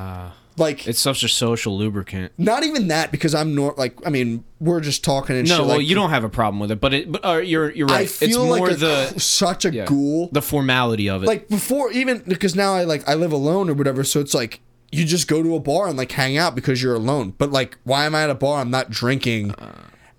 like 0.57 0.87
It's 0.87 0.99
such 0.99 1.23
a 1.23 1.27
social 1.27 1.77
lubricant. 1.77 2.31
not 2.37 2.63
even 2.63 2.87
that 2.87 3.11
because 3.11 3.35
I'm 3.35 3.53
nor 3.55 3.73
like 3.77 3.95
I 4.05 4.09
mean 4.09 4.43
we're 4.59 4.81
just 4.81 5.03
talking 5.03 5.35
and 5.35 5.47
No, 5.47 5.57
shit. 5.57 5.65
well, 5.67 5.77
like, 5.77 5.87
you 5.87 5.95
don't 5.95 6.09
have 6.09 6.23
a 6.23 6.29
problem 6.29 6.59
with 6.59 6.71
it, 6.71 6.79
but 6.81 6.93
it, 6.93 7.11
but 7.11 7.23
uh, 7.25 7.37
you're 7.37 7.69
you're 7.71 7.87
right. 7.87 8.01
I 8.01 8.05
feel 8.07 8.27
it's 8.29 8.37
more 8.37 8.67
like 8.67 8.77
a, 8.77 8.79
the 9.13 9.19
such 9.19 9.65
a 9.65 9.71
yeah, 9.73 9.85
ghoul. 9.85 10.29
the 10.31 10.41
formality 10.41 11.09
of 11.09 11.23
it. 11.23 11.27
like 11.27 11.47
before 11.47 11.91
even 11.91 12.19
because 12.27 12.55
now 12.55 12.73
I 12.73 12.83
like 12.83 13.07
I 13.07 13.13
live 13.13 13.31
alone 13.31 13.69
or 13.69 13.73
whatever, 13.73 14.03
so 14.03 14.19
it's 14.19 14.33
like 14.33 14.61
you 14.91 15.03
just 15.05 15.27
go 15.27 15.43
to 15.43 15.53
a 15.55 15.59
bar 15.59 15.87
and 15.89 15.97
like 15.97 16.11
hang 16.13 16.37
out 16.37 16.55
because 16.55 16.81
you're 16.81 16.95
alone. 16.95 17.33
But 17.37 17.51
like, 17.51 17.77
why 17.83 18.05
am 18.05 18.15
I 18.15 18.23
at 18.23 18.29
a 18.29 18.35
bar? 18.35 18.61
I'm 18.61 18.71
not 18.71 18.89
drinking. 18.89 19.53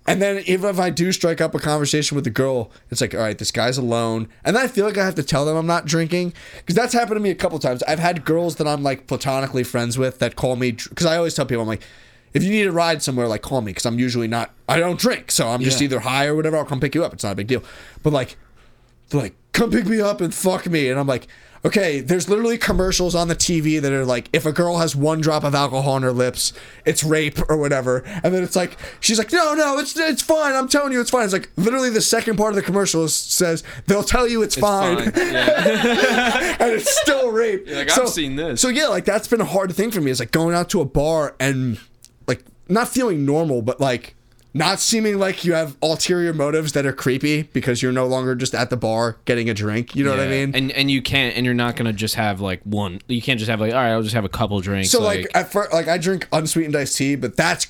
And 0.09 0.21
then 0.21 0.43
even 0.45 0.69
if 0.69 0.79
I 0.79 0.89
do 0.89 1.11
strike 1.11 1.39
up 1.39 1.55
a 1.55 1.59
conversation 1.59 2.15
with 2.15 2.25
a 2.27 2.29
girl, 2.31 2.71
it's 2.89 2.99
like, 3.01 3.13
all 3.13 3.21
right, 3.21 3.37
this 3.37 3.51
guy's 3.51 3.77
alone, 3.77 4.27
and 4.43 4.55
then 4.55 4.63
I 4.63 4.67
feel 4.67 4.85
like 4.85 4.97
I 4.97 5.05
have 5.05 5.15
to 5.15 5.23
tell 5.23 5.45
them 5.45 5.55
I'm 5.55 5.67
not 5.67 5.85
drinking 5.85 6.33
because 6.57 6.75
that's 6.75 6.93
happened 6.93 7.15
to 7.17 7.21
me 7.21 7.29
a 7.29 7.35
couple 7.35 7.59
times. 7.59 7.83
I've 7.83 7.99
had 7.99 8.25
girls 8.25 8.57
that 8.57 8.67
I'm 8.67 8.83
like 8.83 9.07
platonically 9.07 9.63
friends 9.63 9.97
with 9.97 10.19
that 10.19 10.35
call 10.35 10.55
me 10.55 10.71
because 10.71 11.05
I 11.05 11.15
always 11.17 11.33
tell 11.33 11.45
people 11.45 11.61
I'm 11.61 11.67
like. 11.67 11.83
If 12.31 12.43
you 12.43 12.51
need 12.51 12.67
a 12.67 12.71
ride 12.71 13.01
somewhere, 13.01 13.27
like 13.27 13.41
call 13.41 13.61
me 13.61 13.71
because 13.71 13.87
I'm 13.87 13.97
usually 13.97 14.27
not. 14.27 14.51
I 14.67 14.77
don't 14.77 14.99
drink, 14.99 15.31
so 15.31 15.47
I'm 15.47 15.61
just 15.63 15.79
Yeah. 15.81 15.85
either 15.85 15.99
high 16.01 16.27
or 16.27 16.35
whatever. 16.35 16.57
I'll 16.57 16.63
come 16.63 16.79
pick 16.79 16.93
you 16.93 17.03
up. 17.03 17.11
It's 17.11 17.23
not 17.23 17.31
a 17.31 17.35
big 17.35 17.47
deal. 17.47 17.63
But 18.03 18.13
like, 18.13 18.37
they're 19.09 19.19
like, 19.19 19.35
come 19.51 19.71
pick 19.71 19.87
me 19.87 19.99
up 19.99 20.21
and 20.21 20.31
fuck 20.31 20.67
me. 20.67 20.89
And 20.91 20.99
I'm 20.99 21.07
like, 21.07 21.25
okay, 21.65 21.99
there's 21.99 22.29
literally 22.29 22.57
commercials 22.57 23.15
on 23.15 23.27
the 23.27 23.35
TV 23.35 23.81
that 23.81 23.91
are 23.91 24.05
like, 24.05 24.29
if 24.33 24.45
a 24.45 24.51
girl 24.51 24.77
has 24.77 24.95
one 24.95 25.21
drop 25.21 25.43
of 25.43 25.53
alcohol 25.53 25.93
on 25.93 26.03
her 26.03 26.11
lips, 26.11 26.53
it's 26.85 27.03
rape 27.03 27.37
or 27.49 27.57
whatever. 27.57 28.03
And 28.23 28.33
then 28.33 28.43
it's 28.43 28.55
like, 28.55 28.77
she's 28.99 29.17
like, 29.17 29.31
no, 29.31 29.53
no, 29.53 29.77
it's 29.77 29.97
it's 29.97 30.21
fine. 30.21 30.53
I'm 30.53 30.67
telling 30.67 30.91
you, 30.91 31.01
it's 31.01 31.09
fine. 31.09 31.23
It's 31.25 31.33
like 31.33 31.51
literally 31.55 31.89
the 31.89 32.01
second 32.01 32.37
part 32.37 32.51
of 32.51 32.55
the 32.55 32.61
commercial 32.61 33.07
says 33.07 33.63
they'll 33.87 34.03
tell 34.03 34.27
you 34.27 34.41
it's, 34.41 34.55
fine, 34.55 34.97
and 34.99 35.13
it's 35.15 37.01
still 37.01 37.31
rape. 37.31 37.67
like, 37.67 37.97
I've 37.97 38.09
seen 38.09 38.35
this. 38.35 38.61
So 38.61 38.69
yeah, 38.69 38.87
like 38.87 39.05
that's 39.05 39.27
been 39.27 39.41
a 39.41 39.45
hard 39.45 39.73
thing 39.73 39.91
for 39.91 40.01
me. 40.01 40.11
Is 40.11 40.19
like 40.19 40.31
going 40.31 40.55
out 40.55 40.69
to 40.71 40.81
a 40.81 40.85
bar 40.85 41.35
and 41.39 41.79
like 42.27 42.43
not 42.67 42.89
feeling 42.89 43.25
normal, 43.25 43.61
but 43.61 43.79
like 43.79 44.15
not 44.53 44.79
seeming 44.79 45.19
like 45.19 45.45
you 45.45 45.53
have 45.53 45.77
ulterior 45.81 46.33
motives 46.33 46.71
that 46.73 46.85
are 46.85 46.93
creepy 46.93 47.43
because 47.43 47.81
you're 47.81 47.91
no 47.91 48.07
longer 48.07 48.33
just 48.35 48.55
at 48.55 48.69
the 48.69 48.77
bar 48.77 49.17
getting 49.25 49.49
a 49.49 49.53
drink. 49.53 49.95
You 49.95 50.03
know 50.03 50.11
what 50.11 50.19
I 50.19 50.27
mean? 50.27 50.55
And 50.55 50.71
and 50.71 50.89
you 50.89 51.01
can't 51.01 51.35
and 51.35 51.45
you're 51.45 51.55
not 51.55 51.75
gonna 51.75 51.93
just 51.93 52.15
have 52.15 52.41
like 52.41 52.61
one. 52.63 53.01
You 53.07 53.21
can't 53.21 53.39
just 53.39 53.49
have 53.49 53.61
like 53.61 53.73
all 53.73 53.79
right, 53.79 53.91
I'll 53.91 54.01
just 54.01 54.15
have 54.15 54.25
a 54.25 54.29
couple 54.29 54.59
drinks. 54.61 54.89
so 54.89 55.01
like, 55.01 55.27
at 55.35 55.51
first, 55.51 55.71
like 55.71 55.87
I 55.87 55.97
drink 55.97 56.27
unsweetened 56.31 56.75
iced 56.75 56.97
tea, 56.97 57.15
but 57.15 57.35
that's 57.35 57.67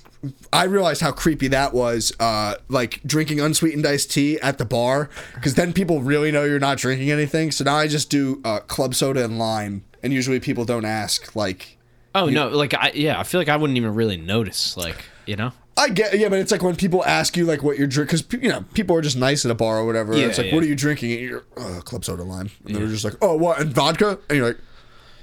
I 0.51 0.65
realized 0.65 1.01
how 1.01 1.11
creepy 1.11 1.47
that 1.49 1.73
was. 1.73 2.14
Uh, 2.19 2.56
like 2.69 3.01
drinking 3.03 3.39
unsweetened 3.39 3.85
iced 3.85 4.11
tea 4.11 4.39
at 4.39 4.57
the 4.57 4.65
bar 4.65 5.10
because 5.35 5.56
then 5.56 5.73
people 5.73 6.01
really 6.01 6.31
know 6.31 6.43
you're 6.43 6.60
not 6.60 6.77
drinking 6.77 7.11
anything. 7.11 7.51
So 7.51 7.64
now 7.64 7.76
I 7.76 7.88
just 7.88 8.10
do 8.10 8.41
uh, 8.45 8.60
club 8.61 8.95
soda 8.95 9.23
and 9.23 9.38
lime, 9.38 9.84
and 10.01 10.14
usually 10.14 10.39
people 10.39 10.65
don't 10.65 10.85
ask 10.85 11.35
like. 11.35 11.77
oh 12.15 12.27
no, 12.27 12.47
like 12.49 12.73
I 12.73 12.91
yeah, 12.93 13.19
I 13.19 13.23
feel 13.23 13.41
like 13.41 13.49
I 13.49 13.57
wouldn't 13.57 13.77
even 13.77 13.95
really 13.95 14.18
notice. 14.18 14.77
Like 14.77 15.03
you 15.26 15.35
know. 15.35 15.51
I 15.80 15.89
get 15.89 16.19
yeah, 16.19 16.30
but 16.30 16.39
it's 16.39 16.51
like 16.51 16.61
when 16.61 16.76
people 16.76 17.06
ask 17.06 17.38
you 17.38 17.45
like 17.45 17.64
what 17.64 17.77
you're 17.77 17.88
drinking 17.88 18.18
because 18.27 18.43
you 18.43 18.49
know 18.49 18.65
people 18.73 18.95
are 18.95 19.01
just 19.01 19.18
nice 19.18 19.45
at 19.45 19.51
a 19.51 19.56
bar 19.56 19.80
or 19.80 19.85
whatever. 19.85 20.15
Yeah, 20.15 20.26
it's 20.26 20.38
like, 20.38 20.47
yeah. 20.47 20.56
what 20.56 20.64
are 20.64 20.68
you 20.68 20.76
drinking? 20.76 21.14
And 21.14 21.22
you're 21.22 21.43
uh, 21.57 21.80
club 21.81 22.03
soda 22.03 22.23
lime, 22.23 22.51
and 22.65 22.76
they're 22.76 22.88
just 22.88 23.06
like, 23.06 23.15
oh, 23.22 23.35
what 23.35 23.60
and 23.60 23.72
vodka? 23.73 24.19
And 24.30 24.38
you're 24.38 24.47
like, 24.47 24.57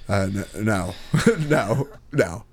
uh, 0.09 0.29
n- 0.33 0.65
no, 0.65 0.95
no, 1.49 1.89
no, 2.13 2.45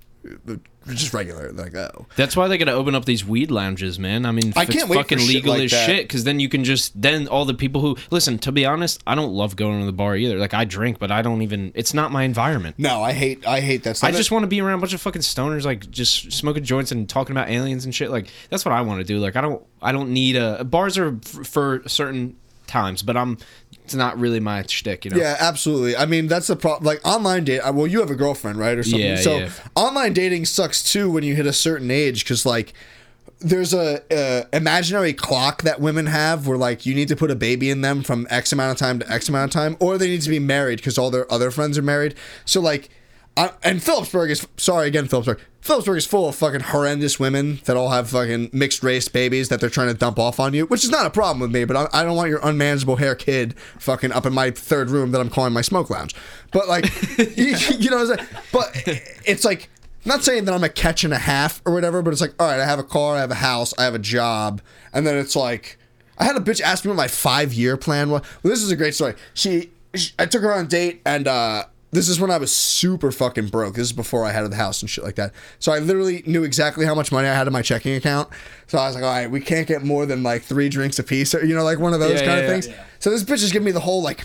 just 0.88 1.14
regular. 1.14 1.52
Like 1.52 1.74
oh, 1.74 2.06
That's 2.16 2.36
why 2.36 2.48
they 2.48 2.58
gotta 2.58 2.72
open 2.72 2.94
up 2.94 3.04
these 3.04 3.24
weed 3.24 3.50
lounges, 3.50 3.98
man. 3.98 4.26
I 4.26 4.32
mean, 4.32 4.52
I 4.56 4.62
it's 4.62 4.72
can't 4.72 4.88
wait 4.88 4.96
for 4.96 5.02
fucking 5.02 5.18
shit 5.18 5.28
legal 5.28 5.54
like 5.54 5.62
as 5.64 5.70
that. 5.70 5.86
shit. 5.86 6.04
Because 6.08 6.24
then 6.24 6.40
you 6.40 6.48
can 6.48 6.64
just 6.64 7.00
then 7.00 7.28
all 7.28 7.44
the 7.44 7.54
people 7.54 7.80
who 7.80 7.96
listen. 8.10 8.38
To 8.38 8.52
be 8.52 8.66
honest, 8.66 9.02
I 9.06 9.14
don't 9.14 9.32
love 9.32 9.56
going 9.56 9.80
to 9.80 9.86
the 9.86 9.92
bar 9.92 10.16
either. 10.16 10.38
Like 10.38 10.54
I 10.54 10.64
drink, 10.64 10.98
but 10.98 11.10
I 11.10 11.22
don't 11.22 11.42
even. 11.42 11.72
It's 11.74 11.94
not 11.94 12.12
my 12.12 12.24
environment. 12.24 12.76
no, 12.78 13.02
I 13.02 13.12
hate 13.12 13.46
I 13.46 13.60
hate 13.60 13.84
that 13.84 14.02
I 14.04 14.10
just 14.10 14.30
want 14.30 14.42
to 14.42 14.46
be 14.46 14.60
around 14.60 14.78
a 14.78 14.80
bunch 14.80 14.94
of 14.94 15.00
fucking 15.00 15.22
stoners, 15.22 15.64
like 15.64 15.90
just 15.90 16.32
smoking 16.32 16.64
joints 16.64 16.92
and 16.92 17.08
talking 17.08 17.34
about 17.34 17.48
aliens 17.48 17.84
and 17.84 17.94
shit. 17.94 18.10
Like 18.10 18.28
that's 18.50 18.64
what 18.64 18.72
I 18.72 18.80
want 18.82 19.00
to 19.00 19.04
do. 19.04 19.18
Like 19.18 19.36
I 19.36 19.40
don't, 19.40 19.64
I 19.80 19.92
don't 19.92 20.10
need 20.10 20.36
a 20.36 20.64
bars 20.64 20.98
are 20.98 21.16
f- 21.24 21.46
for 21.46 21.82
certain 21.86 22.36
times, 22.66 23.02
but 23.02 23.16
I'm. 23.16 23.38
It's 23.84 23.94
not 23.94 24.18
really 24.18 24.40
my 24.40 24.62
shtick, 24.62 25.04
you 25.04 25.10
know. 25.10 25.18
Yeah, 25.18 25.36
absolutely. 25.38 25.94
I 25.94 26.06
mean, 26.06 26.26
that's 26.26 26.46
the 26.46 26.56
problem. 26.56 26.86
Like 26.86 27.06
online 27.06 27.44
date. 27.44 27.60
Uh, 27.60 27.72
well, 27.72 27.86
you 27.86 28.00
have 28.00 28.10
a 28.10 28.14
girlfriend, 28.14 28.58
right, 28.58 28.78
or 28.78 28.82
something. 28.82 29.00
Yeah, 29.00 29.16
so 29.16 29.38
yeah. 29.38 29.50
online 29.74 30.14
dating 30.14 30.46
sucks 30.46 30.82
too 30.82 31.10
when 31.10 31.22
you 31.22 31.34
hit 31.34 31.44
a 31.44 31.52
certain 31.52 31.90
age 31.90 32.24
because 32.24 32.46
like 32.46 32.72
there's 33.40 33.74
a, 33.74 34.02
a 34.10 34.46
imaginary 34.56 35.12
clock 35.12 35.62
that 35.62 35.80
women 35.80 36.06
have 36.06 36.46
where 36.46 36.56
like 36.56 36.86
you 36.86 36.94
need 36.94 37.08
to 37.08 37.16
put 37.16 37.30
a 37.30 37.36
baby 37.36 37.68
in 37.68 37.82
them 37.82 38.02
from 38.02 38.26
X 38.30 38.52
amount 38.52 38.72
of 38.72 38.78
time 38.78 39.00
to 39.00 39.12
X 39.12 39.28
amount 39.28 39.50
of 39.54 39.60
time, 39.60 39.76
or 39.80 39.98
they 39.98 40.08
need 40.08 40.22
to 40.22 40.30
be 40.30 40.38
married 40.38 40.76
because 40.76 40.96
all 40.96 41.10
their 41.10 41.30
other 41.30 41.50
friends 41.50 41.76
are 41.78 41.82
married. 41.82 42.14
So 42.44 42.60
like. 42.60 42.88
I, 43.36 43.50
and 43.62 43.82
Phillipsburg 43.82 44.30
is 44.30 44.46
sorry 44.56 44.86
again. 44.88 45.08
Phillipsburg. 45.08 45.40
Phillipsburg 45.60 45.96
is 45.96 46.06
full 46.06 46.28
of 46.28 46.34
fucking 46.36 46.60
horrendous 46.60 47.18
women 47.18 47.58
that 47.64 47.76
all 47.76 47.88
have 47.88 48.10
fucking 48.10 48.50
mixed 48.52 48.82
race 48.82 49.08
babies 49.08 49.48
that 49.48 49.60
they're 49.60 49.70
trying 49.70 49.88
to 49.88 49.94
dump 49.94 50.18
off 50.18 50.38
on 50.38 50.52
you, 50.52 50.66
which 50.66 50.84
is 50.84 50.90
not 50.90 51.06
a 51.06 51.10
problem 51.10 51.40
with 51.40 51.50
me. 51.50 51.64
But 51.64 51.76
I, 51.76 52.00
I 52.00 52.04
don't 52.04 52.16
want 52.16 52.28
your 52.28 52.40
unmanageable 52.42 52.96
hair 52.96 53.14
kid 53.14 53.58
fucking 53.78 54.12
up 54.12 54.26
in 54.26 54.34
my 54.34 54.50
third 54.50 54.90
room 54.90 55.10
that 55.12 55.20
I'm 55.20 55.30
calling 55.30 55.52
my 55.52 55.62
smoke 55.62 55.90
lounge. 55.90 56.14
But 56.52 56.68
like, 56.68 56.84
you, 57.18 57.56
you 57.78 57.90
know, 57.90 58.04
what 58.04 58.18
I'm 58.20 58.26
saying? 58.26 58.42
but 58.52 58.82
it's 59.24 59.44
like 59.44 59.70
not 60.04 60.22
saying 60.22 60.44
that 60.44 60.54
I'm 60.54 60.62
a 60.62 60.68
catch 60.68 61.02
and 61.02 61.14
a 61.14 61.18
half 61.18 61.62
or 61.64 61.72
whatever. 61.72 62.02
But 62.02 62.12
it's 62.12 62.20
like, 62.20 62.34
all 62.38 62.46
right, 62.46 62.60
I 62.60 62.66
have 62.66 62.78
a 62.78 62.84
car, 62.84 63.16
I 63.16 63.20
have 63.20 63.30
a 63.30 63.36
house, 63.36 63.74
I 63.78 63.84
have 63.84 63.94
a 63.94 64.00
job, 64.00 64.60
and 64.92 65.06
then 65.06 65.16
it's 65.16 65.34
like. 65.34 65.78
I 66.16 66.22
had 66.22 66.36
a 66.36 66.40
bitch 66.40 66.60
ask 66.60 66.84
me 66.84 66.90
what 66.90 66.96
my 66.96 67.08
five 67.08 67.52
year 67.52 67.76
plan 67.76 68.08
was. 68.08 68.22
Well, 68.44 68.52
this 68.52 68.62
is 68.62 68.70
a 68.70 68.76
great 68.76 68.94
story. 68.94 69.14
She, 69.34 69.72
she 69.96 70.12
I 70.16 70.26
took 70.26 70.42
her 70.42 70.54
on 70.54 70.66
a 70.66 70.68
date, 70.68 71.02
and 71.04 71.26
uh, 71.26 71.64
this 71.94 72.08
is 72.08 72.20
when 72.20 72.30
I 72.30 72.36
was 72.38 72.50
super 72.54 73.10
fucking 73.12 73.48
broke. 73.48 73.74
This 73.74 73.86
is 73.86 73.92
before 73.92 74.24
I 74.24 74.32
had 74.32 74.44
a 74.50 74.54
house 74.54 74.82
and 74.82 74.90
shit 74.90 75.04
like 75.04 75.14
that. 75.16 75.32
So 75.58 75.72
I 75.72 75.78
literally 75.78 76.22
knew 76.26 76.44
exactly 76.44 76.84
how 76.86 76.94
much 76.94 77.10
money 77.12 77.28
I 77.28 77.34
had 77.34 77.46
in 77.46 77.52
my 77.52 77.62
checking 77.62 77.94
account. 77.94 78.28
So 78.66 78.78
I 78.78 78.86
was 78.86 78.94
like, 78.94 79.04
all 79.04 79.10
right, 79.10 79.30
we 79.30 79.40
can't 79.40 79.66
get 79.66 79.82
more 79.84 80.04
than 80.06 80.22
like 80.22 80.42
three 80.42 80.68
drinks 80.68 80.98
a 80.98 81.02
piece, 81.04 81.34
or 81.34 81.44
you 81.44 81.54
know, 81.54 81.64
like 81.64 81.78
one 81.78 81.94
of 81.94 82.00
those 82.00 82.20
Yeah, 82.20 82.26
kind 82.26 82.38
yeah, 82.40 82.44
of 82.56 82.64
yeah. 82.64 82.72
things. 82.72 82.78
So 82.98 83.10
this 83.10 83.24
bitch 83.24 83.42
is 83.42 83.52
giving 83.52 83.66
me 83.66 83.72
the 83.72 83.80
whole 83.80 84.02
like, 84.02 84.24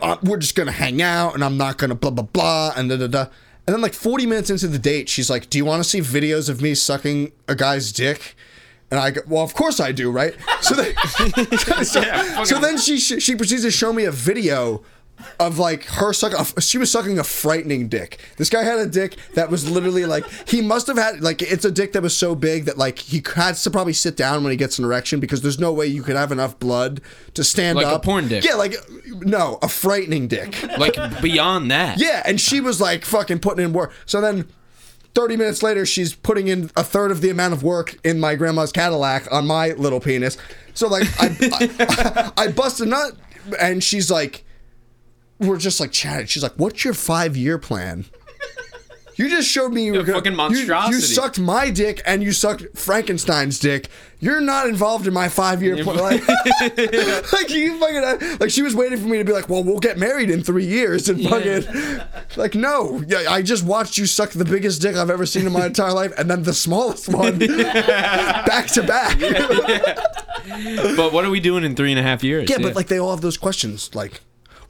uh, 0.00 0.16
we're 0.22 0.36
just 0.38 0.54
gonna 0.54 0.72
hang 0.72 1.02
out, 1.02 1.34
and 1.34 1.44
I'm 1.44 1.56
not 1.56 1.76
gonna 1.78 1.94
blah 1.94 2.10
blah 2.10 2.24
blah, 2.24 2.72
and 2.76 2.88
da 2.88 2.96
da 2.96 3.06
da. 3.08 3.26
And 3.66 3.74
then 3.74 3.80
like 3.80 3.94
40 3.94 4.26
minutes 4.26 4.50
into 4.50 4.66
the 4.68 4.78
date, 4.78 5.08
she's 5.08 5.28
like, 5.30 5.50
"Do 5.50 5.58
you 5.58 5.64
want 5.64 5.82
to 5.82 5.88
see 5.88 6.00
videos 6.00 6.48
of 6.48 6.60
me 6.62 6.74
sucking 6.74 7.32
a 7.48 7.54
guy's 7.54 7.92
dick?" 7.92 8.36
And 8.90 9.00
I 9.00 9.10
go, 9.12 9.22
well, 9.26 9.42
of 9.42 9.54
course 9.54 9.80
I 9.80 9.90
do, 9.90 10.10
right? 10.10 10.34
So 10.60 10.74
then, 10.74 10.94
so, 11.84 12.44
so 12.44 12.60
then 12.60 12.76
she 12.78 12.98
she 12.98 13.34
proceeds 13.36 13.62
to 13.62 13.70
show 13.70 13.92
me 13.92 14.04
a 14.04 14.10
video 14.10 14.82
of 15.40 15.58
like 15.58 15.84
her 15.84 16.12
sucking. 16.12 16.38
She 16.60 16.78
was 16.78 16.90
sucking 16.90 17.18
a 17.18 17.24
frightening 17.24 17.88
dick. 17.88 18.18
This 18.36 18.50
guy 18.50 18.62
had 18.62 18.78
a 18.78 18.86
dick 18.86 19.16
that 19.34 19.50
was 19.50 19.70
literally 19.70 20.06
like 20.06 20.24
he 20.48 20.60
must 20.60 20.86
have 20.86 20.96
had 20.98 21.20
like 21.20 21.42
it's 21.42 21.64
a 21.64 21.70
dick 21.70 21.92
that 21.92 22.02
was 22.02 22.16
so 22.16 22.34
big 22.34 22.64
that 22.64 22.78
like 22.78 22.98
he 22.98 23.22
has 23.34 23.62
to 23.64 23.70
probably 23.70 23.92
sit 23.92 24.16
down 24.16 24.42
when 24.44 24.50
he 24.50 24.56
gets 24.56 24.78
an 24.78 24.84
erection 24.84 25.20
because 25.20 25.42
there's 25.42 25.58
no 25.58 25.72
way 25.72 25.86
you 25.86 26.02
could 26.02 26.16
have 26.16 26.32
enough 26.32 26.58
blood 26.58 27.00
to 27.34 27.44
stand 27.44 27.76
Like 27.76 27.86
a 27.86 27.90
up. 27.90 28.04
porn 28.04 28.28
dick. 28.28 28.44
Yeah, 28.44 28.54
like 28.54 28.74
no, 29.20 29.58
a 29.62 29.68
frightening 29.68 30.28
dick. 30.28 30.56
Like 30.78 30.96
beyond 31.22 31.70
that. 31.70 31.98
Yeah, 32.00 32.22
and 32.24 32.40
she 32.40 32.60
was 32.60 32.80
like 32.80 33.04
fucking 33.04 33.38
putting 33.40 33.64
in 33.64 33.72
work. 33.72 33.92
So 34.06 34.20
then 34.20 34.48
30 35.14 35.36
minutes 35.36 35.62
later, 35.62 35.84
she's 35.84 36.14
putting 36.14 36.48
in 36.48 36.70
a 36.76 36.82
third 36.82 37.10
of 37.10 37.20
the 37.20 37.28
amount 37.28 37.52
of 37.52 37.62
work 37.62 37.98
in 38.04 38.18
my 38.18 38.34
grandma's 38.34 38.72
Cadillac 38.72 39.30
on 39.30 39.46
my 39.46 39.72
little 39.72 40.00
penis. 40.00 40.38
So 40.74 40.88
like 40.88 41.06
I 41.20 41.36
I, 41.52 42.32
I 42.44 42.48
bust 42.48 42.80
a 42.80 42.86
nut 42.86 43.12
and 43.60 43.84
she's 43.84 44.10
like, 44.10 44.44
we're 45.38 45.58
just 45.58 45.80
like 45.80 45.92
chatting. 45.92 46.26
She's 46.26 46.42
like, 46.42 46.54
"What's 46.56 46.84
your 46.84 46.94
five 46.94 47.36
year 47.36 47.58
plan?" 47.58 48.04
You 49.16 49.28
just 49.28 49.48
showed 49.48 49.72
me 49.72 49.84
you 49.84 49.92
were 49.92 50.06
fucking 50.06 50.32
you- 50.32 50.36
monstrosity. 50.36 50.94
You, 50.96 51.00
sucked 51.02 51.38
my 51.38 51.70
dick 51.70 52.00
and 52.06 52.22
you 52.22 52.32
sucked 52.32 52.76
Frankenstein's 52.76 53.58
dick. 53.58 53.88
You're 54.20 54.40
not 54.40 54.68
involved 54.68 55.06
in 55.06 55.12
my 55.12 55.28
five 55.28 55.62
year 55.62 55.82
plan. 55.84 55.98
Like, 55.98 56.26
like 57.32 57.50
you 57.50 57.78
fucking 57.78 58.04
uh, 58.04 58.36
like 58.40 58.50
she 58.50 58.62
was 58.62 58.74
waiting 58.74 58.98
for 58.98 59.06
me 59.06 59.18
to 59.18 59.24
be 59.24 59.32
like, 59.32 59.48
well, 59.48 59.62
we'll 59.62 59.80
get 59.80 59.98
married 59.98 60.30
in 60.30 60.42
three 60.42 60.64
years 60.64 61.08
and 61.08 61.22
fucking 61.22 61.64
like 62.36 62.54
no, 62.54 63.02
yeah, 63.06 63.24
I 63.28 63.42
just 63.42 63.64
watched 63.64 63.98
you 63.98 64.06
suck 64.06 64.30
the 64.30 64.44
biggest 64.44 64.80
dick 64.80 64.96
I've 64.96 65.10
ever 65.10 65.26
seen 65.26 65.46
in 65.46 65.52
my 65.52 65.66
entire 65.66 65.92
life 65.92 66.12
and 66.16 66.30
then 66.30 66.44
the 66.44 66.54
smallest 66.54 67.08
one 67.12 67.38
back 67.38 68.68
to 68.68 68.82
back. 68.82 69.18
But 70.96 71.12
what 71.12 71.24
are 71.24 71.30
we 71.30 71.40
doing 71.40 71.64
in 71.64 71.76
three 71.76 71.90
and 71.90 71.98
a 71.98 72.02
half 72.02 72.24
years? 72.24 72.48
Yeah, 72.48 72.58
but 72.58 72.74
like 72.74 72.86
they 72.86 72.98
all 72.98 73.10
have 73.10 73.20
those 73.20 73.36
questions. 73.36 73.94
Like, 73.94 74.20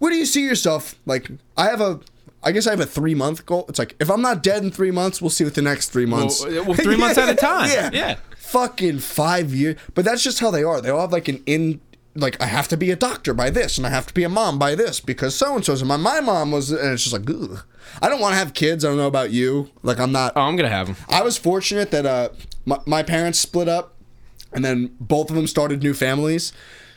where 0.02 0.10
do 0.10 0.16
you 0.16 0.26
see 0.26 0.42
yourself? 0.42 0.96
Like, 1.06 1.30
I 1.56 1.66
have 1.66 1.80
a, 1.80 2.00
I 2.42 2.50
guess 2.50 2.66
I 2.66 2.70
have 2.70 2.80
a 2.80 2.86
three 2.86 3.14
month 3.14 3.46
goal. 3.46 3.66
It's 3.68 3.78
like 3.78 3.94
if 4.00 4.10
I'm 4.10 4.20
not 4.20 4.42
dead 4.42 4.64
in 4.64 4.72
three 4.72 4.90
months, 4.90 5.22
we'll 5.22 5.30
see 5.30 5.44
what 5.44 5.54
the 5.54 5.62
next 5.62 5.90
three 5.90 6.06
months. 6.06 6.44
Well, 6.44 6.64
well, 6.64 6.74
three 6.88 6.96
months 6.96 7.18
at 7.18 7.28
a 7.28 7.36
time. 7.36 7.70
Yeah, 7.70 7.90
Yeah. 7.92 8.16
Fucking 8.36 8.98
five 8.98 9.54
years. 9.54 9.78
But 9.94 10.04
that's 10.04 10.24
just 10.24 10.40
how 10.40 10.50
they 10.50 10.64
are. 10.64 10.80
They 10.80 10.90
all 10.90 11.02
have 11.02 11.12
like 11.12 11.28
an 11.28 11.40
in. 11.46 11.80
Like 12.16 12.42
I 12.42 12.46
have 12.46 12.66
to 12.68 12.76
be 12.76 12.90
a 12.90 12.96
doctor 12.96 13.32
by 13.32 13.48
this, 13.50 13.78
and 13.78 13.86
I 13.86 13.90
have 13.90 14.06
to 14.08 14.12
be 14.12 14.24
a 14.24 14.28
mom 14.28 14.58
by 14.58 14.74
this 14.74 14.98
because 14.98 15.36
so 15.36 15.54
and 15.54 15.64
so's. 15.64 15.82
And 15.82 15.88
my 15.88 15.96
my 15.96 16.18
mom 16.20 16.50
was, 16.50 16.72
and 16.72 16.92
it's 16.94 17.04
just 17.04 17.12
like, 17.12 17.30
ugh. 17.30 17.62
I 18.02 18.08
don't 18.08 18.20
want 18.20 18.32
to 18.32 18.38
have 18.38 18.54
kids. 18.54 18.84
I 18.84 18.88
don't 18.88 18.96
know 18.96 19.06
about 19.06 19.30
you. 19.30 19.70
Like 19.84 20.00
I'm 20.00 20.10
not. 20.10 20.32
oh, 20.34 20.40
I'm 20.40 20.56
gonna 20.56 20.68
have 20.68 20.88
them. 20.88 20.96
I 21.08 21.22
was 21.22 21.38
fortunate 21.38 21.92
that 21.92 22.06
uh, 22.06 22.30
my, 22.66 22.80
my 22.86 23.02
parents 23.04 23.38
split 23.38 23.68
up, 23.68 23.94
and 24.52 24.64
then 24.64 24.96
both 24.98 25.30
of 25.30 25.36
them 25.36 25.46
started 25.46 25.80
new 25.84 25.94
families. 25.94 26.52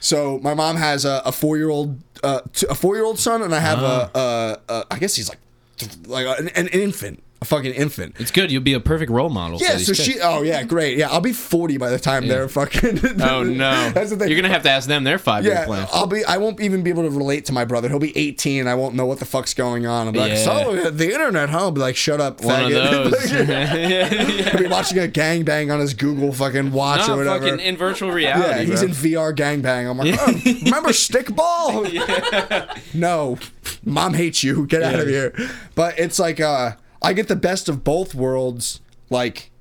So 0.06 0.38
my 0.44 0.54
mom 0.54 0.76
has 0.76 1.04
a, 1.04 1.24
a 1.26 1.32
four 1.32 1.58
year 1.58 1.70
old 1.72 2.00
uh, 2.24 2.42
t- 2.54 2.68
a 2.70 2.76
four 2.76 2.96
year 2.96 3.04
old 3.04 3.18
son, 3.18 3.42
and 3.42 3.56
I 3.56 3.60
have 3.60 3.80
a, 3.80 4.12
a, 4.14 4.58
a 4.72 4.86
I 4.92 5.00
guess 5.00 5.16
he's 5.16 5.30
like 5.30 5.40
th- 5.78 6.06
like 6.06 6.28
an, 6.40 6.50
an 6.50 6.68
infant, 6.68 7.24
a 7.46 7.56
fucking 7.56 7.74
infant. 7.74 8.16
It's 8.20 8.32
good. 8.32 8.52
You'll 8.52 8.62
be 8.64 8.74
a 8.74 8.80
perfect 8.80 9.12
role 9.12 9.30
model. 9.30 9.60
Yeah, 9.62 9.78
so 9.78 9.94
she. 9.94 10.20
Oh 10.22 10.42
yeah, 10.42 10.64
great. 10.64 10.98
Yeah, 10.98 11.10
I'll 11.10 11.22
be 11.22 11.32
forty 11.34 11.78
by 11.78 11.90
the 11.90 12.00
time 12.00 12.28
they're 12.28 12.48
fucking. 12.50 13.00
Oh 13.26 13.44
no! 13.44 13.90
That's 13.94 14.10
the 14.12 14.18
thing. 14.18 14.30
You're 14.30 14.40
gonna 14.42 14.54
have 14.54 14.64
to 14.64 14.70
ask 14.70 14.88
them 14.88 15.04
their 15.04 15.18
five 15.18 15.44
year 15.46 15.54
Yeah, 15.54 15.66
plan. 15.66 15.88
I'll 15.94 16.08
be. 16.08 16.24
I 16.26 16.38
won't 16.38 16.60
even 16.62 16.84
be 16.84 16.90
able 16.90 17.04
to 17.04 17.10
relate 17.10 17.46
to 17.46 17.54
my 17.54 17.66
brother. 17.66 17.88
He'll 17.90 18.00
be 18.00 18.16
18. 18.18 18.68
I 18.68 18.76
won't 18.76 18.96
know 18.96 19.06
what 19.06 19.20
the 19.20 19.26
fuck's 19.26 19.54
going 19.54 19.86
on. 19.88 20.12
Be 20.12 20.20
like, 20.20 20.32
Yeah. 20.34 20.44
so 20.44 20.90
the 20.92 21.12
internet, 21.12 21.50
huh? 21.50 21.58
I'll 21.60 21.72
be 21.72 21.82
like, 21.82 21.96
shut 21.96 22.20
up, 22.22 22.42
One 22.44 22.66
of 22.66 22.72
faggot. 22.72 23.12
those. 23.12 24.46
He'll 24.52 24.60
be 24.62 24.68
watching 24.68 25.00
a 25.00 25.08
gangbang 25.08 25.74
on 25.74 25.80
his 25.80 25.94
Google 25.94 26.32
fucking 26.34 26.72
watch 26.72 27.08
or 27.10 27.18
whatever. 27.18 27.46
fucking 27.48 27.60
in 27.66 27.78
virtual 27.78 28.12
reality. 28.12 28.48
yeah, 28.50 28.60
he's 28.64 28.80
bro. 28.82 28.90
in 28.90 28.92
VR 28.92 29.36
gangbang. 29.36 29.90
I'm 29.90 29.98
like, 29.98 30.16
oh, 30.20 30.62
remember 30.66 30.90
stickball? 30.90 32.84
no, 32.94 33.38
mom 33.84 34.14
hates 34.14 34.44
you. 34.44 34.66
Get 34.68 34.84
out 34.84 34.96
of 35.00 35.08
here. 35.08 35.34
But 35.76 36.00
it's 36.00 36.20
like, 36.20 36.40
uh, 36.40 36.72
I 37.06 37.14
get 37.14 37.28
the 37.28 37.36
best 37.36 37.70
of 37.70 37.84
both 37.84 38.14
worlds, 38.16 38.82
like. 39.10 39.52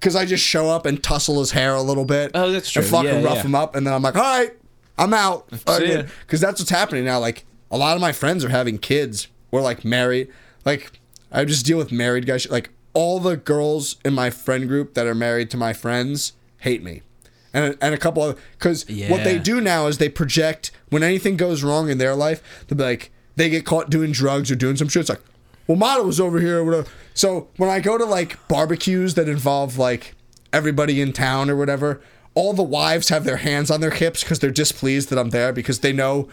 Cause 0.00 0.14
I 0.14 0.26
just 0.26 0.44
show 0.44 0.70
up 0.70 0.86
and 0.86 1.02
tussle 1.02 1.40
his 1.40 1.50
hair 1.50 1.74
a 1.74 1.82
little 1.82 2.04
bit. 2.04 2.30
Oh, 2.32 2.52
that's 2.52 2.70
true. 2.70 2.82
And 2.82 2.90
fucking 2.90 3.08
Yeah, 3.08 3.22
rough 3.24 3.38
yeah. 3.38 3.42
him 3.42 3.54
up, 3.56 3.74
and 3.74 3.84
then 3.84 3.92
I'm 3.92 4.00
like, 4.02 4.14
all 4.14 4.22
right, 4.22 4.52
I'm 4.96 5.12
out. 5.12 5.50
Because 5.50 6.40
that's 6.40 6.60
what's 6.60 6.70
happening 6.70 7.04
now. 7.04 7.18
Like 7.18 7.44
a 7.70 7.76
lot 7.76 7.96
of 7.96 8.00
my 8.00 8.12
friends 8.12 8.44
are 8.44 8.48
having 8.48 8.78
kids 8.78 9.26
or 9.50 9.60
like 9.60 9.84
married. 9.84 10.28
Like 10.64 11.00
I 11.32 11.44
just 11.44 11.66
deal 11.66 11.78
with 11.78 11.90
married 11.90 12.26
guys. 12.26 12.48
Like 12.48 12.70
all 12.94 13.18
the 13.18 13.36
girls 13.36 13.96
in 14.04 14.14
my 14.14 14.30
friend 14.30 14.68
group 14.68 14.94
that 14.94 15.06
are 15.06 15.16
married 15.16 15.50
to 15.50 15.56
my 15.56 15.72
friends 15.72 16.34
hate 16.58 16.82
me. 16.82 17.02
And, 17.52 17.76
and 17.80 17.92
a 17.94 17.98
couple 17.98 18.22
of 18.22 18.40
because 18.52 18.84
what 19.08 19.24
they 19.24 19.38
do 19.38 19.60
now 19.60 19.86
is 19.88 19.98
they 19.98 20.08
project 20.08 20.70
when 20.90 21.02
anything 21.02 21.36
goes 21.36 21.62
wrong 21.64 21.88
in 21.88 21.96
their 21.98 22.14
life 22.14 22.66
they'll 22.68 22.76
be 22.76 22.84
like 22.84 23.10
they 23.36 23.48
get 23.48 23.64
caught 23.64 23.88
doing 23.88 24.12
drugs 24.12 24.50
or 24.50 24.54
doing 24.54 24.76
some 24.76 24.86
shit 24.86 25.00
it's 25.00 25.08
like 25.08 25.22
well 25.68 25.76
Mata 25.76 26.02
was 26.02 26.18
over 26.18 26.40
here 26.40 26.64
whatever 26.64 26.88
so 27.14 27.48
when 27.56 27.70
I 27.70 27.78
go 27.78 27.96
to 27.96 28.04
like 28.04 28.48
barbecues 28.48 29.14
that 29.14 29.28
involve 29.28 29.78
like 29.78 30.14
everybody 30.52 31.00
in 31.00 31.12
town 31.12 31.48
or 31.48 31.56
whatever 31.56 32.00
all 32.34 32.52
the 32.52 32.62
wives 32.62 33.08
have 33.08 33.24
their 33.24 33.38
hands 33.38 33.70
on 33.70 33.80
their 33.80 33.90
hips 33.90 34.22
because 34.22 34.38
they're 34.38 34.50
displeased 34.50 35.10
that 35.10 35.18
I'm 35.18 35.30
there 35.30 35.52
because 35.52 35.80
they 35.80 35.92
know 35.92 36.28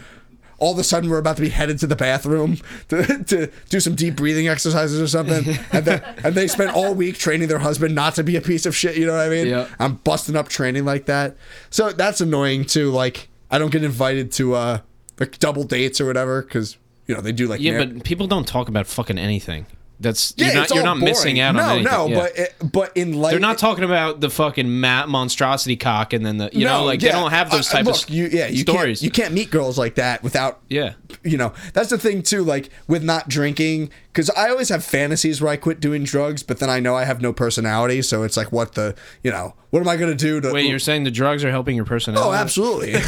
all 0.58 0.72
of 0.72 0.78
a 0.78 0.84
sudden 0.84 1.10
we're 1.10 1.18
about 1.18 1.36
to 1.36 1.42
be 1.42 1.50
headed 1.50 1.78
to 1.80 1.86
the 1.86 1.96
bathroom 1.96 2.56
to, 2.88 3.24
to 3.24 3.50
do 3.68 3.80
some 3.80 3.94
deep 3.94 4.16
breathing 4.16 4.48
exercises 4.48 5.00
or 5.00 5.06
something. 5.06 5.58
And, 5.72 5.84
then, 5.84 6.02
and 6.24 6.34
they 6.34 6.48
spent 6.48 6.74
all 6.74 6.94
week 6.94 7.18
training 7.18 7.48
their 7.48 7.58
husband 7.58 7.94
not 7.94 8.14
to 8.14 8.24
be 8.24 8.36
a 8.36 8.40
piece 8.40 8.64
of 8.66 8.74
shit 8.74 8.96
you 8.96 9.04
know 9.04 9.12
what 9.12 9.26
i 9.26 9.28
mean? 9.28 9.48
Yeah. 9.48 9.68
i'm 9.78 9.96
busting 9.96 10.36
up 10.36 10.48
training 10.48 10.84
like 10.84 11.06
that. 11.06 11.36
So 11.70 11.90
that's 11.92 12.20
annoying 12.20 12.64
too 12.64 12.90
like 12.90 13.28
i 13.50 13.58
don't 13.58 13.70
get 13.70 13.84
invited 13.84 14.32
to 14.32 14.54
uh 14.54 14.78
like 15.18 15.38
double 15.38 15.64
dates 15.64 16.00
or 16.00 16.06
whatever 16.06 16.42
because 16.42 16.76
you 17.06 17.14
know 17.14 17.20
they 17.20 17.32
do 17.32 17.46
like 17.46 17.60
yeah, 17.60 17.78
mar- 17.78 17.86
but 17.86 18.04
people 18.04 18.26
don't 18.26 18.46
talk 18.46 18.68
about 18.68 18.86
fucking 18.86 19.18
anything. 19.18 19.66
That's 19.98 20.34
yeah, 20.36 20.46
you're 20.48 20.54
not 20.56 20.70
you're 20.74 20.84
not 20.84 20.98
missing 20.98 21.40
out 21.40 21.54
no, 21.54 21.62
on 21.62 21.70
anything. 21.78 21.90
no 21.92 22.06
Yeah. 22.08 22.14
but 22.16 22.38
it, 22.38 22.54
but 22.72 22.96
in 22.96 23.14
life 23.14 23.30
they're 23.30 23.40
not 23.40 23.56
talking 23.56 23.82
about 23.84 24.20
the 24.20 24.28
fucking 24.28 24.80
ma- 24.80 25.06
monstrosity 25.06 25.76
cock 25.76 26.12
and 26.12 26.24
then 26.24 26.36
the 26.36 26.50
you 26.52 26.66
know 26.66 26.84
like 26.84 27.00
yeah. 27.00 27.12
they 27.12 27.18
don't 27.18 27.30
have 27.30 27.50
those 27.50 27.68
Uh, 27.70 27.76
type 27.78 27.86
look, 27.86 28.02
of 28.04 28.10
you, 28.10 28.26
yeah, 28.26 28.46
you 28.48 28.58
stories. 28.58 29.00
Can't, 29.00 29.02
you 29.04 29.10
can't 29.10 29.32
meet 29.32 29.50
girls 29.50 29.78
like 29.78 29.94
that 29.94 30.22
without 30.22 30.60
yeah. 30.68 30.92
you 31.24 31.38
know 31.38 31.54
that's 31.72 31.88
the 31.88 31.96
thing 31.96 32.22
too 32.22 32.44
like 32.44 32.68
with 32.86 33.02
not 33.02 33.26
drinking 33.30 33.88
because 34.12 34.28
i 34.36 34.50
always 34.50 34.68
have 34.68 34.84
fantasies 34.84 35.40
where 35.40 35.50
i 35.52 35.56
quit 35.56 35.80
doing 35.80 36.04
drugs 36.04 36.42
but 36.42 36.58
then 36.58 36.68
i 36.68 36.78
know 36.78 36.94
i 36.94 37.04
have 37.04 37.22
no 37.22 37.32
personality 37.32 38.02
so 38.02 38.22
it's 38.22 38.36
like 38.36 38.52
what 38.52 38.74
the 38.74 38.94
you 39.22 39.30
know 39.30 39.54
what 39.70 39.80
am 39.80 39.88
i 39.88 39.96
going 39.96 40.10
to 40.10 40.16
do 40.16 40.40
to 40.42 40.52
Wait, 40.52 40.68
you're 40.68 40.78
saying 40.78 41.04
the 41.04 41.10
drugs 41.10 41.42
are 41.42 41.50
helping 41.50 41.74
your 41.74 41.86
personality? 41.86 42.28
oh 42.28 42.32
absolutely 42.34 42.90
It 42.92 43.02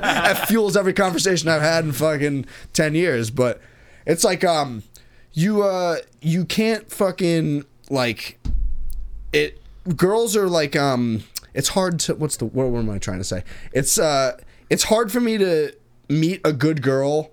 that 0.00 0.48
fuels 0.48 0.76
every 0.78 0.94
conversation 0.94 1.48
i've 1.50 1.60
had 1.62 1.84
in 1.84 1.92
fucking 1.92 2.46
10 2.72 2.94
years 2.94 3.30
but 3.30 3.60
it's 4.06 4.24
like 4.24 4.44
um 4.44 4.82
you 5.36 5.62
uh 5.62 5.98
you 6.22 6.46
can't 6.46 6.90
fucking 6.90 7.62
like 7.90 8.38
it 9.34 9.60
girls 9.94 10.34
are 10.34 10.48
like 10.48 10.74
um 10.74 11.22
it's 11.52 11.68
hard 11.68 12.00
to 12.00 12.14
what's 12.14 12.38
the 12.38 12.46
what, 12.46 12.68
what 12.68 12.78
am 12.78 12.90
i 12.90 12.98
trying 12.98 13.18
to 13.18 13.24
say? 13.24 13.44
It's 13.72 13.98
uh 13.98 14.38
it's 14.70 14.84
hard 14.84 15.12
for 15.12 15.20
me 15.20 15.36
to 15.38 15.72
meet 16.08 16.40
a 16.42 16.52
good 16.52 16.80
girl 16.82 17.30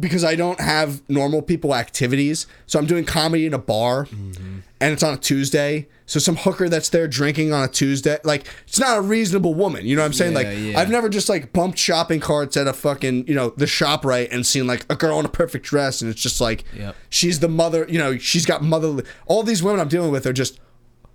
because 0.00 0.24
i 0.24 0.34
don't 0.34 0.60
have 0.60 1.02
normal 1.08 1.42
people 1.42 1.74
activities 1.74 2.46
so 2.66 2.78
i'm 2.78 2.86
doing 2.86 3.04
comedy 3.04 3.46
in 3.46 3.54
a 3.54 3.58
bar 3.58 4.04
mm-hmm. 4.06 4.58
and 4.80 4.92
it's 4.92 5.02
on 5.02 5.14
a 5.14 5.16
tuesday 5.16 5.86
so 6.06 6.18
some 6.18 6.36
hooker 6.36 6.68
that's 6.68 6.88
there 6.90 7.06
drinking 7.08 7.52
on 7.52 7.62
a 7.64 7.68
tuesday 7.68 8.16
like 8.24 8.46
it's 8.66 8.78
not 8.78 8.96
a 8.98 9.00
reasonable 9.00 9.54
woman 9.54 9.84
you 9.86 9.94
know 9.96 10.02
what 10.02 10.06
i'm 10.06 10.12
saying 10.12 10.32
Yeah, 10.32 10.38
like 10.38 10.48
yeah. 10.58 10.78
i've 10.80 10.90
never 10.90 11.08
just 11.08 11.28
like 11.28 11.52
bumped 11.52 11.78
shopping 11.78 12.20
carts 12.20 12.56
at 12.56 12.66
a 12.66 12.72
fucking 12.72 13.26
you 13.28 13.34
know 13.34 13.50
the 13.56 13.66
shop 13.66 14.04
right 14.04 14.30
and 14.30 14.46
seen 14.46 14.66
like 14.66 14.86
a 14.90 14.96
girl 14.96 15.18
in 15.20 15.26
a 15.26 15.28
perfect 15.30 15.64
dress 15.66 16.00
and 16.02 16.10
it's 16.10 16.20
just 16.22 16.40
like 16.40 16.64
Yep. 16.76 16.96
she's 17.10 17.40
the 17.40 17.48
mother 17.48 17.86
you 17.88 17.98
know 17.98 18.16
she's 18.18 18.46
got 18.46 18.62
motherly 18.62 19.04
all 19.26 19.42
these 19.42 19.62
women 19.62 19.80
i'm 19.80 19.88
dealing 19.88 20.10
with 20.12 20.26
are 20.26 20.32
just 20.32 20.60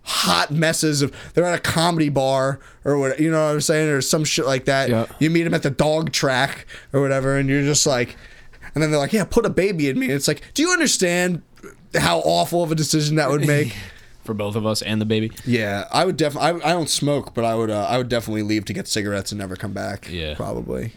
hot 0.05 0.51
messes 0.51 1.01
of 1.01 1.13
they're 1.33 1.45
at 1.45 1.57
a 1.57 1.61
comedy 1.61 2.09
bar 2.09 2.59
or 2.83 2.97
what 2.99 3.17
you 3.21 3.31
know 3.31 3.45
what 3.45 3.53
i'm 3.53 3.61
saying 3.61 3.89
or 3.89 4.01
some 4.01 4.25
shit 4.25 4.45
like 4.45 4.65
that 4.65 4.89
Yeah. 4.89 5.05
you 5.19 5.29
meet 5.29 5.43
them 5.43 5.53
at 5.53 5.63
the 5.63 5.69
dog 5.69 6.11
track 6.11 6.65
or 6.91 6.99
whatever 6.99 7.37
and 7.37 7.47
you're 7.47 7.61
just 7.63 7.87
like 7.87 8.17
and 8.73 8.81
then 8.83 8.91
they're 8.91 8.99
like 8.99 9.13
yeah 9.13 9.23
put 9.23 9.45
a 9.45 9.49
baby 9.49 9.89
in 9.89 9.97
me 9.99 10.05
and 10.07 10.15
it's 10.15 10.27
like 10.27 10.41
do 10.53 10.61
you 10.61 10.71
understand 10.71 11.41
how 11.95 12.19
awful 12.19 12.63
of 12.63 12.71
a 12.71 12.75
decision 12.75 13.15
that 13.15 13.29
would 13.29 13.45
make 13.47 13.75
for 14.23 14.33
both 14.33 14.55
of 14.55 14.65
us 14.65 14.81
and 14.81 15.01
the 15.01 15.05
baby. 15.05 15.31
yeah 15.45 15.85
i 15.91 16.05
would 16.05 16.17
definitely 16.17 16.61
I, 16.63 16.69
I 16.69 16.73
don't 16.73 16.89
smoke 16.89 17.33
but 17.33 17.43
i 17.45 17.55
would 17.55 17.69
uh, 17.69 17.85
i 17.89 17.97
would 17.97 18.09
definitely 18.09 18.43
leave 18.43 18.65
to 18.65 18.73
get 18.73 18.87
cigarettes 18.87 19.31
and 19.31 19.39
never 19.39 19.55
come 19.55 19.73
back 19.73 20.07
Yeah. 20.09 20.33
probably 20.35 20.93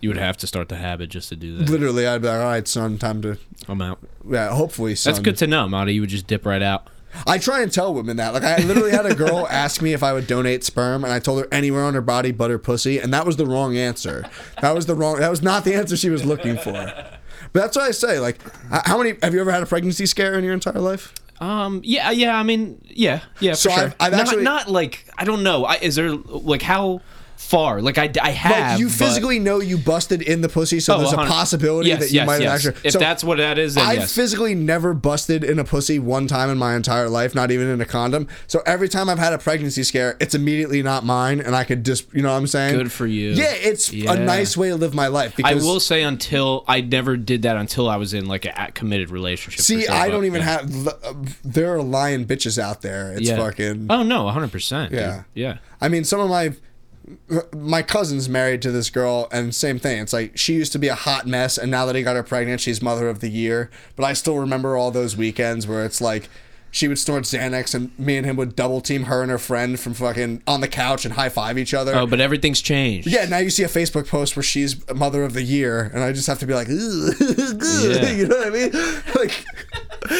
You 0.00 0.10
would 0.10 0.16
have 0.18 0.36
to 0.38 0.46
start 0.46 0.68
the 0.68 0.76
habit 0.76 1.10
just 1.10 1.28
to 1.30 1.36
do 1.36 1.56
that. 1.56 1.68
literally 1.68 2.06
i'd 2.06 2.22
be 2.22 2.28
like 2.28 2.38
all 2.40 2.44
right 2.44 2.66
son 2.68 2.98
time 2.98 3.20
to 3.22 3.36
I'm 3.68 3.82
out. 3.82 3.98
yeah 4.28 4.50
hopefully 4.54 4.94
son. 4.94 5.12
That's 5.12 5.22
good 5.22 5.36
to 5.38 5.46
know, 5.46 5.68
Mata. 5.68 5.92
You 5.92 6.00
would 6.02 6.10
just 6.10 6.26
dip 6.26 6.46
right 6.46 6.62
out. 6.62 6.88
I 7.26 7.36
try 7.38 7.60
and 7.62 7.70
tell 7.72 7.92
women 7.92 8.16
that. 8.18 8.32
Like, 8.32 8.44
I 8.44 8.58
literally 8.64 8.90
had 8.92 9.04
a 9.06 9.14
girl 9.14 9.46
ask 9.50 9.82
me 9.82 9.92
if 9.92 10.02
I 10.02 10.12
would 10.12 10.26
donate 10.26 10.62
sperm, 10.64 11.04
and 11.04 11.12
I 11.12 11.18
told 11.18 11.40
her 11.42 11.48
anywhere 11.52 11.82
on 11.84 11.92
her 11.94 12.00
body 12.00 12.30
but 12.32 12.50
her 12.50 12.58
pussy, 12.58 12.98
and 12.98 13.12
that 13.12 13.26
was 13.26 13.36
the 13.36 13.44
wrong 13.46 13.76
answer. 13.76 14.24
That 14.62 14.74
was 14.74 14.86
the 14.86 14.94
wrong. 14.94 15.18
That 15.18 15.30
was 15.30 15.42
not 15.42 15.64
the 15.64 15.74
answer 15.74 15.96
she 15.96 16.08
was 16.10 16.24
looking 16.24 16.56
for. 16.56 16.94
But 17.52 17.60
that's 17.60 17.76
what 17.76 17.86
I 17.88 17.90
say. 17.92 18.18
Like, 18.20 18.38
how 18.86 18.98
many 18.98 19.14
have 19.22 19.34
you 19.34 19.40
ever 19.40 19.50
had 19.52 19.62
a 19.62 19.66
pregnancy 19.66 20.06
scare 20.06 20.34
in 20.38 20.44
your 20.44 20.54
entire 20.54 20.80
life? 20.80 21.12
Um. 21.40 21.80
Yeah. 21.84 22.10
Yeah. 22.10 22.36
I 22.38 22.42
mean. 22.42 22.80
Yeah. 22.88 23.20
Yeah. 23.40 23.54
So 23.54 23.70
for 23.70 23.76
sure. 23.76 23.84
I've- 23.86 23.94
I've 24.00 24.12
not, 24.12 24.20
actually- 24.22 24.42
not 24.44 24.68
like 24.70 25.06
I 25.16 25.24
don't 25.24 25.42
know. 25.42 25.64
I, 25.64 25.76
is 25.76 25.94
there 25.94 26.10
like 26.10 26.62
how 26.62 27.00
far? 27.38 27.80
Like 27.80 27.96
I, 27.98 28.10
I 28.20 28.30
have. 28.30 28.72
Like, 28.72 28.80
you 28.80 28.86
but- 28.88 28.94
physically 28.94 29.38
know 29.38 29.60
you 29.60 29.78
busted 29.78 30.20
in 30.22 30.40
the 30.42 30.48
pussy, 30.48 30.80
so 30.80 30.96
Oh, 30.96 30.98
there's 30.98 31.12
a 31.12 31.16
possibility 31.16 31.88
yes, 31.90 32.00
that 32.00 32.10
you 32.10 32.16
yes, 32.16 32.26
might 32.26 32.42
have 32.42 32.52
actually. 32.54 32.76
If 32.84 32.92
so 32.92 32.98
that's 32.98 33.22
what 33.24 33.38
that 33.38 33.58
is, 33.58 33.74
then 33.76 33.86
I 33.86 33.92
yes. 33.94 34.14
physically 34.14 34.54
never 34.54 34.92
busted 34.92 35.44
in 35.44 35.58
a 35.58 35.64
pussy 35.64 35.98
one 35.98 36.26
time 36.26 36.50
in 36.50 36.58
my 36.58 36.74
entire 36.74 37.08
life, 37.08 37.34
not 37.34 37.50
even 37.50 37.68
in 37.68 37.80
a 37.80 37.84
condom. 37.86 38.26
So 38.48 38.60
every 38.66 38.88
time 38.88 39.08
I've 39.08 39.18
had 39.18 39.32
a 39.32 39.38
pregnancy 39.38 39.82
scare, 39.84 40.16
it's 40.20 40.34
immediately 40.34 40.82
not 40.82 41.04
mine, 41.04 41.40
and 41.40 41.54
I 41.54 41.64
could 41.64 41.84
just, 41.84 42.12
you 42.12 42.22
know 42.22 42.30
what 42.32 42.38
I'm 42.38 42.46
saying? 42.46 42.76
Good 42.76 42.92
for 42.92 43.06
you. 43.06 43.30
Yeah, 43.30 43.52
it's 43.52 43.92
Yeah. 43.92 44.12
a 44.12 44.18
nice 44.18 44.56
way 44.56 44.68
to 44.70 44.76
live 44.76 44.94
my 44.94 45.06
life. 45.06 45.34
I 45.44 45.54
will 45.54 45.80
say 45.80 46.02
until 46.02 46.64
I 46.66 46.80
never 46.80 47.16
did 47.16 47.42
that 47.42 47.56
until 47.56 47.88
I 47.88 47.96
was 47.96 48.12
in 48.14 48.26
like 48.26 48.44
a 48.44 48.70
committed 48.74 49.10
relationship. 49.10 49.60
See, 49.60 49.86
I 49.86 50.08
don't 50.10 50.24
even 50.24 50.40
yeah. 50.40 50.46
have. 50.60 50.88
uh, 50.88 51.14
There 51.44 51.72
are 51.74 51.82
lying 51.82 52.26
bitches 52.26 52.58
out 52.58 52.82
there. 52.82 53.12
It's 53.12 53.28
Yeah. 53.28 53.36
fucking. 53.36 53.86
Oh 53.90 54.02
no, 54.02 54.24
100. 54.24 54.50
percent 54.52 54.92
Yeah. 54.92 55.22
Yeah. 55.34 55.58
I 55.80 55.88
mean, 55.88 56.04
some 56.04 56.20
of 56.20 56.28
my 56.28 56.52
my 57.54 57.82
cousin's 57.82 58.28
married 58.28 58.62
to 58.62 58.70
this 58.70 58.90
girl, 58.90 59.28
and 59.32 59.54
same 59.54 59.78
thing. 59.78 60.00
It's 60.00 60.12
like 60.12 60.36
she 60.36 60.54
used 60.54 60.72
to 60.72 60.78
be 60.78 60.88
a 60.88 60.94
hot 60.94 61.26
mess, 61.26 61.58
and 61.58 61.70
now 61.70 61.86
that 61.86 61.94
he 61.94 62.02
got 62.02 62.16
her 62.16 62.22
pregnant, 62.22 62.60
she's 62.60 62.82
mother 62.82 63.08
of 63.08 63.20
the 63.20 63.30
year. 63.30 63.70
But 63.96 64.04
I 64.04 64.12
still 64.12 64.38
remember 64.38 64.76
all 64.76 64.90
those 64.90 65.16
weekends 65.16 65.66
where 65.66 65.84
it's 65.84 66.00
like 66.00 66.28
she 66.78 66.88
would 66.88 66.98
snort 66.98 67.24
Xanax, 67.24 67.74
and 67.74 67.90
me 67.98 68.16
and 68.16 68.24
him 68.24 68.36
would 68.36 68.54
double 68.56 68.80
team 68.80 69.04
her 69.04 69.20
and 69.22 69.30
her 69.30 69.38
friend 69.38 69.78
from 69.78 69.94
fucking 69.94 70.42
on 70.46 70.60
the 70.60 70.68
couch 70.68 71.04
and 71.04 71.14
high 71.14 71.28
five 71.28 71.58
each 71.58 71.74
other. 71.74 71.94
Oh, 71.94 72.06
but 72.06 72.20
everything's 72.20 72.60
changed. 72.62 73.08
Yeah, 73.08 73.24
now 73.26 73.38
you 73.38 73.50
see 73.50 73.64
a 73.64 73.68
Facebook 73.68 74.08
post 74.08 74.36
where 74.36 74.42
she's 74.42 74.76
mother 74.94 75.24
of 75.24 75.34
the 75.34 75.42
year, 75.42 75.90
and 75.92 76.02
I 76.02 76.12
just 76.12 76.26
have 76.28 76.38
to 76.38 76.46
be 76.46 76.54
like. 76.54 76.68
Yeah. 77.78 78.10
you 78.10 78.26
know 78.28 78.36
what 78.36 78.46
I 78.46 78.50
mean? 78.50 78.70
Like, 79.14 79.44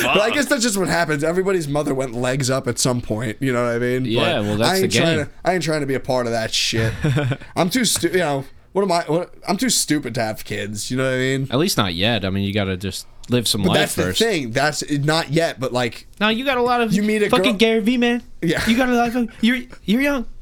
but 0.03 0.21
I 0.21 0.31
guess 0.31 0.47
that's 0.47 0.63
just 0.63 0.77
what 0.77 0.89
happens. 0.89 1.23
Everybody's 1.23 1.69
mother 1.69 1.95
went 1.95 2.13
legs 2.15 2.51
up 2.51 2.67
at 2.67 2.79
some 2.79 3.01
point. 3.01 3.37
You 3.41 3.53
know 3.53 3.63
what 3.65 3.75
I 3.75 3.79
mean? 3.79 4.05
Yeah, 4.05 4.39
But 4.39 4.43
well, 4.43 4.57
that's 4.59 4.71
I 4.71 4.75
ain't 4.83 4.93
the 4.93 4.99
trying 4.99 5.17
game. 5.19 5.27
to. 5.27 5.33
I 5.45 5.55
ain't 5.55 5.63
trying 5.63 5.81
to 5.81 5.87
be 5.87 5.95
a 5.95 6.01
part 6.01 6.27
of 6.27 6.33
that 6.33 6.53
shit. 6.53 6.93
I'm 7.57 7.71
too 7.71 7.85
stu- 7.85 8.09
You 8.09 8.19
know 8.19 8.45
what 8.79 8.85
am 8.85 8.93
I? 8.93 9.03
What, 9.13 9.35
I'm 9.49 9.57
too 9.57 9.71
stupid 9.71 10.15
to 10.15 10.23
have 10.23 10.45
kids. 10.45 10.89
You 10.91 10.99
know 10.99 11.05
what 11.05 11.15
I 11.15 11.19
mean? 11.19 11.49
At 11.51 11.59
least 11.59 11.77
not 11.77 11.95
yet. 11.95 12.25
I 12.25 12.31
mean, 12.31 12.45
you 12.45 12.55
got 12.55 12.65
to 12.65 12.77
just 12.77 13.07
live 13.29 13.49
some 13.49 13.63
But 13.63 13.71
life 13.71 13.79
that's 13.79 13.95
first. 13.95 14.19
the 14.21 14.25
thing. 14.25 14.51
That's 14.53 14.89
not 14.91 15.31
yet, 15.31 15.59
but 15.59 15.73
like, 15.73 16.07
No, 16.21 16.29
you 16.29 16.45
got 16.45 16.59
a 16.59 16.63
lot 16.63 16.81
of. 16.81 16.93
You 16.93 17.03
meet 17.03 17.23
a 17.23 17.29
fucking 17.29 17.45
girl- 17.45 17.59
Gary 17.59 17.81
V, 17.81 17.97
man. 17.97 18.23
Yeah. 18.41 18.65
You 18.69 18.77
got 18.77 18.89
a 18.89 18.95
lot 18.95 19.17
of. 19.17 19.31
You're 19.43 19.63
you're 19.85 20.01
young. 20.01 20.27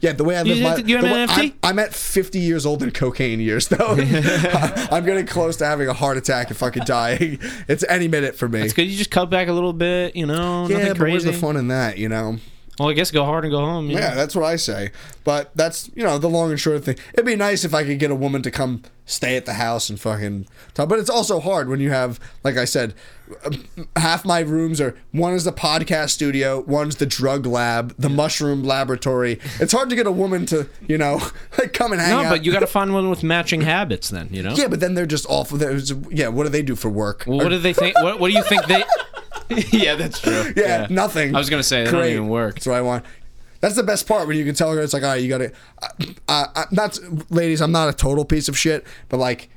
Yeah, 0.00 0.12
the 0.12 0.24
way 0.24 0.36
I 0.36 0.42
live 0.42 0.56
You- 0.56 0.64
my 0.64 0.76
you 0.76 0.96
have 0.96 1.04
an 1.04 1.28
NFT? 1.28 1.52
I'm, 1.62 1.70
I'm 1.70 1.78
at 1.78 1.94
50 1.94 2.38
years 2.38 2.66
old 2.66 2.82
in 2.82 2.90
cocaine 2.90 3.40
years 3.40 3.68
though. 3.68 3.96
I'm 4.90 5.04
getting 5.04 5.26
close 5.26 5.56
to 5.58 5.66
having 5.66 5.88
a 5.88 5.92
heart 5.94 6.16
attack 6.16 6.48
and 6.48 6.56
fucking 6.56 6.84
dying. 6.84 7.38
It's 7.68 7.84
any 7.88 8.08
minute 8.08 8.36
for 8.36 8.48
me. 8.48 8.60
It's 8.62 8.72
good. 8.74 8.82
You 8.88 8.96
just 8.96 9.10
cut 9.10 9.30
back 9.30 9.48
a 9.48 9.52
little 9.52 9.72
bit. 9.72 10.16
You 10.16 10.26
know, 10.26 10.66
yeah, 10.68 10.78
nothing 10.78 10.92
but 10.94 11.08
where's 11.08 11.24
the 11.24 11.32
fun 11.32 11.56
in 11.56 11.68
that? 11.68 11.98
You 11.98 12.08
know. 12.08 12.38
Well, 12.80 12.88
I 12.88 12.94
guess 12.94 13.10
go 13.10 13.26
hard 13.26 13.44
and 13.44 13.52
go 13.52 13.60
home. 13.60 13.88
know? 13.88 13.98
Yeah, 13.98 14.14
that's 14.14 14.34
what 14.34 14.46
I 14.46 14.56
say. 14.56 14.90
But 15.22 15.50
that's 15.54 15.90
you 15.94 16.02
know 16.02 16.16
the 16.16 16.30
long 16.30 16.50
and 16.50 16.58
short 16.58 16.82
thing. 16.82 16.96
It'd 17.12 17.26
be 17.26 17.36
nice 17.36 17.62
if 17.62 17.74
I 17.74 17.84
could 17.84 17.98
get 17.98 18.10
a 18.10 18.14
woman 18.14 18.40
to 18.40 18.50
come 18.50 18.82
stay 19.04 19.36
at 19.36 19.44
the 19.44 19.54
house 19.54 19.90
and 19.90 20.00
fucking 20.00 20.46
talk. 20.72 20.88
But 20.88 20.98
it's 20.98 21.10
also 21.10 21.40
hard 21.40 21.68
when 21.68 21.78
you 21.80 21.90
have, 21.90 22.18
like 22.42 22.56
I 22.56 22.64
said, 22.64 22.94
half 23.96 24.24
my 24.24 24.40
rooms 24.40 24.80
are 24.80 24.96
one 25.12 25.34
is 25.34 25.44
the 25.44 25.52
podcast 25.52 26.10
studio, 26.10 26.60
one's 26.60 26.96
the 26.96 27.04
drug 27.06 27.44
lab, 27.44 27.94
the 27.98 28.08
mushroom 28.08 28.62
laboratory. 28.62 29.38
It's 29.60 29.72
hard 29.72 29.90
to 29.90 29.96
get 29.96 30.06
a 30.06 30.12
woman 30.12 30.46
to 30.46 30.66
you 30.88 30.96
know 30.96 31.20
like 31.58 31.74
come 31.74 31.92
and 31.92 32.00
hang 32.00 32.12
No, 32.12 32.18
out. 32.20 32.22
No, 32.24 32.30
but 32.30 32.44
you 32.46 32.52
got 32.52 32.60
to 32.60 32.66
find 32.66 32.94
one 32.94 33.10
with 33.10 33.22
matching 33.22 33.60
habits. 33.60 34.08
Then 34.08 34.28
you 34.30 34.42
know. 34.42 34.54
Yeah, 34.54 34.68
but 34.68 34.80
then 34.80 34.94
they're 34.94 35.04
just 35.04 35.26
awful. 35.28 35.58
There's, 35.58 35.92
yeah, 36.10 36.28
what 36.28 36.44
do 36.44 36.48
they 36.48 36.62
do 36.62 36.76
for 36.76 36.88
work? 36.88 37.24
Well, 37.26 37.38
what 37.38 37.50
do 37.50 37.58
they 37.58 37.74
think? 37.74 37.96
What, 37.96 38.18
what 38.20 38.28
do 38.30 38.34
you 38.38 38.44
think 38.44 38.64
they? 38.64 38.84
yeah, 39.72 39.94
that's 39.94 40.20
true. 40.20 40.52
yeah, 40.56 40.86
nothing. 40.90 41.34
I 41.34 41.38
was 41.38 41.50
gonna 41.50 41.62
say 41.62 41.84
don't 41.84 41.94
Great. 41.94 42.12
even 42.12 42.28
work. 42.28 42.54
That's 42.54 42.66
what 42.66 42.76
I 42.76 42.82
want. 42.82 43.04
That's 43.60 43.74
the 43.76 43.82
best 43.82 44.06
part 44.08 44.26
when 44.26 44.38
you 44.38 44.44
can 44.44 44.54
tell 44.54 44.72
her 44.72 44.80
it's 44.80 44.94
like, 44.94 45.02
all 45.02 45.10
right, 45.10 45.22
you 45.22 45.28
got 45.28 45.38
to. 45.38 45.52
Uh, 46.28 46.46
uh, 46.54 46.64
not 46.70 46.98
ladies, 47.30 47.60
I'm 47.60 47.72
not 47.72 47.88
a 47.90 47.92
total 47.92 48.24
piece 48.24 48.48
of 48.48 48.56
shit, 48.56 48.86
but 49.10 49.18
like 49.18 49.50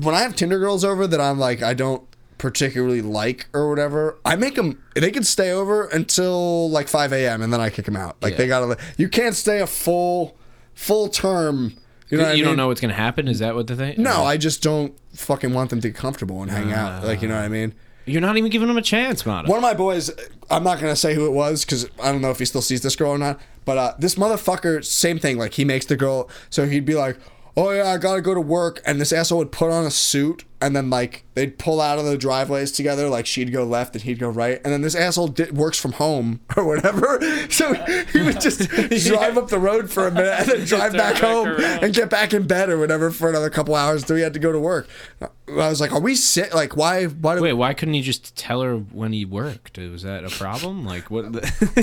when 0.00 0.14
I 0.14 0.20
have 0.20 0.36
Tinder 0.36 0.58
girls 0.58 0.84
over 0.84 1.06
that 1.06 1.20
I'm 1.20 1.38
like 1.38 1.62
I 1.62 1.74
don't 1.74 2.02
particularly 2.38 3.02
like 3.02 3.48
or 3.52 3.68
whatever, 3.70 4.18
I 4.24 4.36
make 4.36 4.54
them. 4.54 4.82
They 4.94 5.10
can 5.10 5.24
stay 5.24 5.50
over 5.50 5.86
until 5.86 6.70
like 6.70 6.86
5 6.88 7.12
a.m. 7.12 7.42
and 7.42 7.52
then 7.52 7.60
I 7.60 7.70
kick 7.70 7.86
them 7.86 7.96
out. 7.96 8.16
Like 8.22 8.32
Yeah. 8.32 8.38
they 8.38 8.46
gotta. 8.46 8.78
You 8.96 9.08
can't 9.08 9.34
stay 9.34 9.60
a 9.60 9.66
full 9.66 10.36
full 10.74 11.08
term. 11.08 11.74
You 12.08 12.18
know, 12.18 12.24
what 12.24 12.32
I 12.32 12.34
you 12.34 12.44
don't 12.44 12.56
know 12.56 12.68
what's 12.68 12.80
gonna 12.80 12.92
happen. 12.94 13.26
Is 13.26 13.40
that 13.40 13.56
what 13.56 13.66
the 13.66 13.74
thing? 13.74 14.00
No, 14.00 14.24
I 14.24 14.36
just 14.36 14.62
don't 14.62 14.94
fucking 15.14 15.52
want 15.52 15.70
them 15.70 15.80
to 15.80 15.88
get 15.88 15.96
comfortable 15.96 16.40
and 16.42 16.50
hang 16.52 16.72
out. 16.72 17.02
Like 17.04 17.20
you 17.20 17.26
know 17.26 17.34
what 17.34 17.44
I 17.44 17.48
mean. 17.48 17.74
You're 18.06 18.20
not 18.20 18.36
even 18.36 18.50
giving 18.50 18.68
him 18.68 18.76
a 18.76 18.82
chance, 18.82 19.26
man. 19.26 19.46
One 19.46 19.58
of 19.58 19.62
my 19.62 19.74
boys, 19.74 20.10
I'm 20.48 20.62
not 20.62 20.80
gonna 20.80 20.96
say 20.96 21.14
who 21.14 21.26
it 21.26 21.32
was 21.32 21.64
because 21.64 21.88
I 22.00 22.12
don't 22.12 22.22
know 22.22 22.30
if 22.30 22.38
he 22.38 22.44
still 22.44 22.62
sees 22.62 22.80
this 22.80 22.96
girl 22.96 23.10
or 23.10 23.18
not. 23.18 23.40
But 23.64 23.78
uh, 23.78 23.94
this 23.98 24.14
motherfucker, 24.14 24.84
same 24.84 25.18
thing. 25.18 25.38
Like 25.38 25.54
he 25.54 25.64
makes 25.64 25.86
the 25.86 25.96
girl, 25.96 26.30
so 26.48 26.66
he'd 26.66 26.84
be 26.84 26.94
like, 26.94 27.18
"Oh 27.56 27.72
yeah, 27.72 27.90
I 27.90 27.98
gotta 27.98 28.20
go 28.20 28.32
to 28.32 28.40
work," 28.40 28.80
and 28.86 29.00
this 29.00 29.12
asshole 29.12 29.38
would 29.38 29.50
put 29.52 29.70
on 29.72 29.84
a 29.84 29.90
suit, 29.90 30.44
and 30.60 30.74
then 30.74 30.88
like 30.90 31.24
they'd 31.34 31.58
pull 31.58 31.80
out 31.80 31.98
of 31.98 32.04
the 32.06 32.16
driveways 32.16 32.72
together. 32.72 33.08
Like 33.08 33.26
she'd 33.26 33.52
go 33.52 33.64
left 33.64 33.94
and 33.94 34.02
he'd 34.02 34.18
go 34.18 34.28
right, 34.28 34.60
and 34.64 34.72
then 34.72 34.80
this 34.82 34.94
asshole 34.94 35.28
did, 35.28 35.56
works 35.56 35.78
from 35.78 35.92
home 35.92 36.40
or 36.56 36.64
whatever. 36.66 37.20
So 37.50 37.72
he 38.12 38.22
would 38.22 38.40
just 38.40 38.60
drive 39.06 39.38
up 39.38 39.48
the 39.48 39.58
road 39.58 39.90
for 39.90 40.06
a 40.06 40.10
minute 40.10 40.40
and 40.40 40.48
then 40.48 40.64
drive 40.66 40.92
back 40.92 41.14
back 41.14 41.22
home 41.22 41.48
around. 41.48 41.84
and 41.84 41.94
get 41.94 42.10
back 42.10 42.34
in 42.34 42.46
bed 42.46 42.68
or 42.68 42.78
whatever 42.78 43.10
for 43.10 43.28
another 43.28 43.50
couple 43.50 43.74
hours 43.74 44.02
until 44.02 44.16
he 44.16 44.22
had 44.22 44.34
to 44.34 44.38
go 44.38 44.52
to 44.52 44.58
work. 44.58 44.88
I 45.20 45.28
was 45.48 45.80
like, 45.80 45.92
"Are 45.92 46.00
we 46.00 46.14
sick? 46.16 46.54
Like, 46.54 46.76
why? 46.76 47.04
Why 47.06 47.36
do 47.36 47.42
Wait, 47.42 47.52
why 47.52 47.72
couldn't 47.72 47.94
he 47.94 48.02
just 48.02 48.36
tell 48.36 48.62
her 48.62 48.76
when 48.76 49.12
he 49.12 49.24
worked? 49.24 49.78
Was 49.78 50.02
that 50.02 50.24
a 50.24 50.28
problem? 50.28 50.84
Like 50.84 51.10
what? 51.10 51.26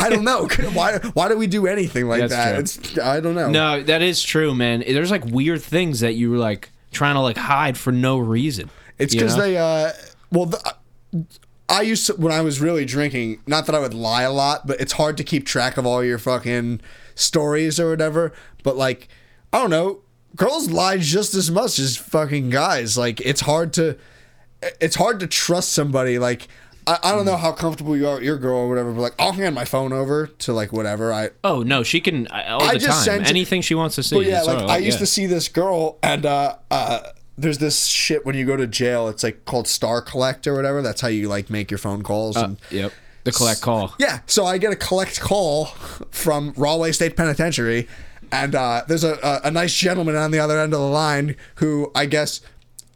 I 0.02 0.10
don't 0.10 0.24
know. 0.26 0.48
Why 0.74 0.98
why 1.14 1.30
do 1.30 1.38
we 1.38 1.48
do 1.48 1.66
anything 1.68 2.08
like 2.08 2.28
That's 2.28 2.76
that? 2.78 3.04
I 3.04 3.20
don't 3.20 3.36
know. 3.36 3.50
no, 3.50 3.84
that 3.84 4.02
is 4.02 4.22
true, 4.22 4.54
man. 4.54 4.84
There's 4.86 5.12
like 5.12 5.26
weird 5.26 5.62
things 5.62 6.02
that 6.02 6.14
you 6.16 6.30
were 6.30 6.38
like 6.38 6.70
trying 6.94 7.15
to 7.15 7.22
like 7.22 7.38
hide 7.38 7.78
for 7.78 7.91
no 7.91 8.18
reason. 8.18 8.70
it's 8.98 9.14
because 9.14 9.36
they 9.36 9.57
uh 9.57 9.91
well 10.32 10.45
the, 10.45 10.76
I 11.70 11.82
used 11.82 12.07
to 12.07 12.14
when 12.14 12.32
I 12.32 12.41
was 12.41 12.61
really 12.61 12.86
drinking. 12.86 13.41
Not 13.48 13.65
that 13.65 13.76
I 13.76 13.80
would 13.80 13.94
lie 13.94 14.24
a 14.24 14.32
lot, 14.32 14.68
but 14.68 14.80
it's 14.80 14.94
hard 14.94 15.18
to 15.18 15.24
keep 15.24 15.45
track 15.45 15.78
of 15.78 15.86
all 15.86 16.03
your 16.03 16.18
fucking 16.18 16.82
stories 17.15 17.80
or 17.80 17.90
whatever. 17.90 18.34
But 18.64 18.78
like 18.78 19.07
I 19.52 19.60
don't 19.60 19.70
know, 19.70 20.02
girls 20.36 20.70
lie 20.70 20.98
just 20.98 21.34
as 21.34 21.49
much 21.52 21.80
as 21.80 21.98
fucking 21.98 22.49
guys. 22.49 22.98
Like 22.98 23.22
it's 23.22 23.41
hard 23.41 23.74
to 23.74 23.98
it's 24.80 24.95
hard 24.95 25.20
to 25.20 25.28
trust 25.28 25.74
somebody 25.74 26.20
like. 26.20 26.48
I, 26.86 27.00
I 27.04 27.12
don't 27.16 27.26
know 27.26 27.38
how 27.38 27.52
comfortable 27.52 27.96
you 27.96 28.08
are 28.08 28.16
with 28.16 28.24
your 28.24 28.38
girl 28.38 28.58
or 28.58 28.70
whatever, 28.70 28.92
but 28.92 29.02
like 29.02 29.14
I'll 29.20 29.32
hand 29.34 29.56
my 29.56 29.66
phone 29.66 29.94
over 29.94 30.28
to 30.28 30.54
like 30.54 30.74
whatever 30.74 31.14
I 31.14 31.30
Oh 31.44 31.64
no, 31.64 31.84
she 31.84 32.02
can 32.02 32.28
uh, 32.28 32.44
all 32.50 32.64
I 32.64 32.74
the 32.74 32.80
just 32.80 33.06
time. 33.06 33.18
sent- 33.20 33.28
Anything 33.30 33.62
she 33.62 33.76
wants 33.76 33.96
to 33.96 34.04
see. 34.04 34.16
Well, 34.16 34.26
yeah, 34.26 34.40
it's 34.40 34.48
like 34.48 34.58
all 34.60 34.70
I 34.72 34.78
used 34.78 34.96
yeah. 34.98 35.00
to 35.00 35.06
see 35.06 35.26
this 35.26 35.48
girl, 35.48 35.98
and 36.04 36.26
uh, 36.26 36.56
uh, 36.72 37.00
there's 37.38 37.58
this 37.60 37.86
shit 37.86 38.26
when 38.26 38.36
you 38.36 38.46
go 38.46 38.56
to 38.58 38.68
jail. 38.68 39.08
It's 39.08 39.24
like 39.24 39.46
called 39.46 39.68
Star 39.68 40.02
Collect 40.02 40.46
or 40.48 40.56
whatever. 40.56 40.82
That's 40.82 41.02
how 41.02 41.08
you 41.08 41.28
like 41.30 41.50
make 41.50 41.72
your 41.72 41.78
phone 41.78 42.04
calls. 42.04 42.36
and, 42.38 42.58
Yep. 42.72 42.92
The 43.26 43.32
collect 43.32 43.62
call. 43.62 43.96
yeah, 44.00 44.20
so 44.26 44.46
I 44.46 44.58
get 44.58 44.74
a 44.74 44.76
collect 44.76 45.22
call 45.22 45.68
from 46.12 46.54
Rahway 46.58 46.92
State 46.92 47.16
Penitentiary, 47.16 47.88
and 48.34 48.54
uh, 48.54 48.84
there's 48.86 49.06
a, 49.06 49.14
a 49.24 49.48
a 49.48 49.52
nice 49.52 49.74
gentleman 49.74 50.18
on 50.18 50.32
the 50.32 50.40
other 50.40 50.60
end 50.60 50.74
of 50.74 50.80
the 50.82 50.86
line 50.86 51.38
who 51.56 51.90
I 51.96 52.06
guess 52.06 52.42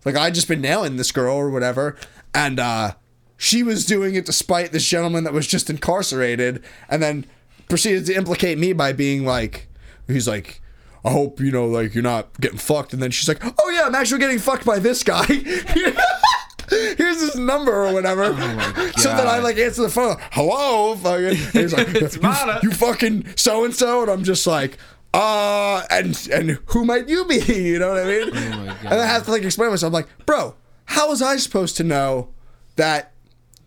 like 0.03 0.17
I 0.17 0.29
just 0.29 0.49
been 0.49 0.59
nailing 0.59 0.97
this 0.97 1.13
girl 1.13 1.33
or 1.37 1.49
whatever, 1.49 1.95
and 2.35 2.59
uh, 2.59 2.95
she 3.37 3.63
was 3.63 3.85
doing 3.85 4.15
it 4.15 4.25
despite 4.25 4.71
this 4.71 4.85
gentleman 4.85 5.23
that 5.23 5.33
was 5.33 5.47
just 5.47 5.69
incarcerated, 5.69 6.63
and 6.89 7.01
then 7.01 7.25
proceeded 7.69 8.05
to 8.07 8.15
implicate 8.15 8.57
me 8.57 8.73
by 8.73 8.93
being 8.93 9.25
like, 9.25 9.67
he's 10.07 10.27
like. 10.27 10.61
I 11.05 11.11
hope 11.11 11.39
you 11.39 11.51
know, 11.51 11.67
like 11.67 11.93
you're 11.93 12.03
not 12.03 12.37
getting 12.41 12.57
fucked. 12.57 12.91
And 12.91 13.01
then 13.01 13.11
she's 13.11 13.29
like, 13.29 13.41
"Oh 13.41 13.69
yeah, 13.69 13.83
I'm 13.83 13.95
actually 13.95 14.19
getting 14.19 14.39
fucked 14.39 14.65
by 14.65 14.77
this 14.77 15.03
guy." 15.03 15.25
Here's 16.69 17.21
his 17.21 17.35
number 17.35 17.71
or 17.71 17.93
whatever. 17.93 18.25
so 18.97 19.15
then 19.15 19.25
I 19.27 19.39
like 19.39 19.57
answer 19.57 19.83
the 19.83 19.89
phone. 19.89 20.17
Hello, 20.31 20.95
fucking. 20.95 21.35
He's 21.53 21.73
like, 21.73 21.87
you, 22.01 22.69
you 22.69 22.71
fucking 22.71 23.25
so 23.37 23.63
and 23.63 23.73
so, 23.73 24.01
and 24.01 24.11
I'm 24.11 24.23
just 24.25 24.45
like, 24.45 24.77
uh, 25.13 25.83
and 25.89 26.27
and 26.33 26.59
who 26.67 26.83
might 26.83 27.07
you 27.07 27.23
be? 27.25 27.39
You 27.67 27.79
know 27.79 27.89
what 27.89 28.03
I 28.03 28.05
mean? 28.05 28.29
And 28.35 28.99
I 28.99 29.05
have 29.05 29.23
to 29.25 29.31
like 29.31 29.43
explain 29.43 29.69
myself. 29.69 29.89
I'm 29.91 29.93
like, 29.93 30.09
bro, 30.25 30.55
how 30.85 31.09
was 31.09 31.21
I 31.21 31.37
supposed 31.37 31.77
to 31.77 31.83
know 31.83 32.29
that? 32.75 33.13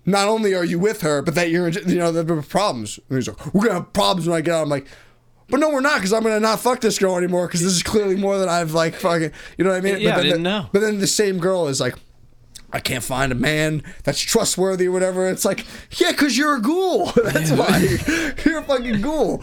Not 0.07 0.29
only 0.29 0.55
are 0.55 0.65
you 0.65 0.79
with 0.79 1.03
her, 1.03 1.23
but 1.23 1.35
that 1.35 1.51
you're, 1.51 1.69
you 1.69 1.97
know, 1.97 2.11
there 2.11 2.37
are 2.37 2.43
problems. 2.43 2.99
And 3.09 3.19
he's 3.19 3.29
like, 3.29 3.55
we're 3.55 3.67
gonna 3.67 3.81
have 3.81 3.93
problems 3.93 4.29
when 4.29 4.37
I 4.37 4.41
get 4.41 4.55
out. 4.55 4.63
I'm 4.63 4.69
like, 4.69 4.87
but 5.49 5.61
no, 5.61 5.69
we're 5.71 5.81
not, 5.81 5.97
because 5.97 6.13
I'm 6.13 6.23
gonna 6.23 6.41
not 6.41 6.61
fuck 6.61 6.81
this 6.81 6.99
girl 6.99 7.17
anymore, 7.17 7.47
because 7.47 7.63
this 7.63 7.73
is 7.73 7.83
clearly 7.83 8.17
more 8.17 8.39
than 8.39 8.49
I've 8.49 8.73
like 8.73 8.95
fucking, 8.95 9.33
you 9.59 9.65
know 9.65 9.71
what 9.71 9.77
I 9.77 9.81
mean? 9.81 10.01
Yeah, 10.01 10.11
I 10.11 10.13
but 10.13 10.17
then 10.17 10.25
didn't 10.25 10.43
the, 10.43 10.49
know. 10.49 10.67
But 10.73 10.81
then 10.81 10.99
the 11.01 11.07
same 11.07 11.39
girl 11.39 11.69
is 11.69 11.81
like, 11.81 11.97
I 12.73 12.81
can't 12.81 13.03
find 13.03 13.33
a 13.33 13.35
man 13.35 13.83
that's 14.05 14.21
trustworthy 14.21 14.87
or 14.87 14.93
whatever. 14.93 15.29
It's 15.29 15.45
like, 15.45 15.67
yeah, 15.99 16.13
because 16.13 16.39
you're 16.39 16.57
a 16.57 16.61
ghoul. 16.61 17.07
That's 17.25 17.51
why. 17.51 17.79
You're 18.45 18.59
a 18.59 18.63
fucking 18.63 19.01
ghoul. 19.01 19.43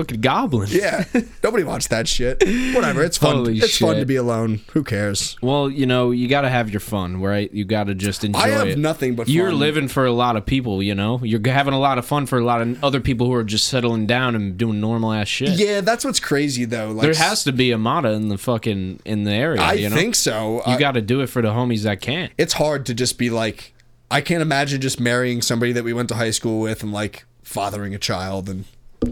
Fucking 0.00 0.20
goblin. 0.20 0.68
Yeah. 0.70 1.04
Nobody 1.44 1.64
wants 1.64 1.88
that 1.88 2.08
shit. 2.08 2.42
Whatever. 2.74 3.02
It's 3.02 3.18
fun. 3.18 3.36
Holy 3.36 3.58
it's 3.58 3.78
fun 3.78 3.96
to 3.96 4.06
be 4.06 4.16
alone. 4.16 4.60
Who 4.72 4.82
cares? 4.82 5.36
Well, 5.42 5.70
you 5.70 5.84
know, 5.86 6.10
you 6.10 6.26
got 6.28 6.42
to 6.42 6.48
have 6.48 6.70
your 6.70 6.80
fun, 6.80 7.20
right? 7.20 7.52
You 7.52 7.64
got 7.64 7.84
to 7.84 7.94
just 7.94 8.24
enjoy 8.24 8.38
it. 8.38 8.42
I 8.42 8.48
have 8.48 8.68
it. 8.68 8.78
nothing 8.78 9.14
but 9.14 9.28
You're 9.28 9.50
fun. 9.50 9.58
living 9.58 9.88
for 9.88 10.06
a 10.06 10.12
lot 10.12 10.36
of 10.36 10.46
people, 10.46 10.82
you 10.82 10.94
know? 10.94 11.20
You're 11.22 11.40
having 11.46 11.74
a 11.74 11.78
lot 11.78 11.98
of 11.98 12.06
fun 12.06 12.26
for 12.26 12.38
a 12.38 12.44
lot 12.44 12.62
of 12.62 12.82
other 12.82 13.00
people 13.00 13.26
who 13.26 13.34
are 13.34 13.44
just 13.44 13.66
settling 13.66 14.06
down 14.06 14.34
and 14.34 14.56
doing 14.56 14.80
normal 14.80 15.12
ass 15.12 15.28
shit. 15.28 15.50
Yeah, 15.50 15.80
that's 15.82 16.04
what's 16.04 16.20
crazy 16.20 16.64
though. 16.64 16.92
Like, 16.92 17.02
There 17.02 17.14
has 17.14 17.44
to 17.44 17.52
be 17.52 17.70
a 17.72 17.78
Mata 17.78 18.10
in 18.12 18.28
the 18.28 18.38
fucking 18.38 19.00
in 19.04 19.24
the 19.24 19.32
area, 19.32 19.60
I 19.60 19.74
you 19.74 19.90
know? 19.90 19.96
think 19.96 20.14
so. 20.14 20.62
you 20.66 20.78
got 20.78 20.92
to 20.92 21.02
do 21.02 21.20
it 21.20 21.26
for 21.26 21.42
the 21.42 21.48
homies 21.48 21.82
that 21.82 22.00
can't. 22.00 22.32
it's 22.38 22.54
hard 22.54 22.86
to 22.86 22.94
just 22.94 23.18
be 23.18 23.28
like 23.30 23.74
I 24.10 24.20
can't 24.22 24.42
imagine 24.42 24.80
just 24.80 24.98
marrying 24.98 25.40
somebody 25.42 25.72
that 25.72 25.84
we 25.84 25.92
went 25.92 26.08
to 26.08 26.14
high 26.16 26.30
school 26.32 26.60
with 26.60 26.82
and 26.82 26.92
like 26.92 27.24
fathering 27.42 27.94
a 27.94 27.98
child 27.98 28.48
and 28.48 28.64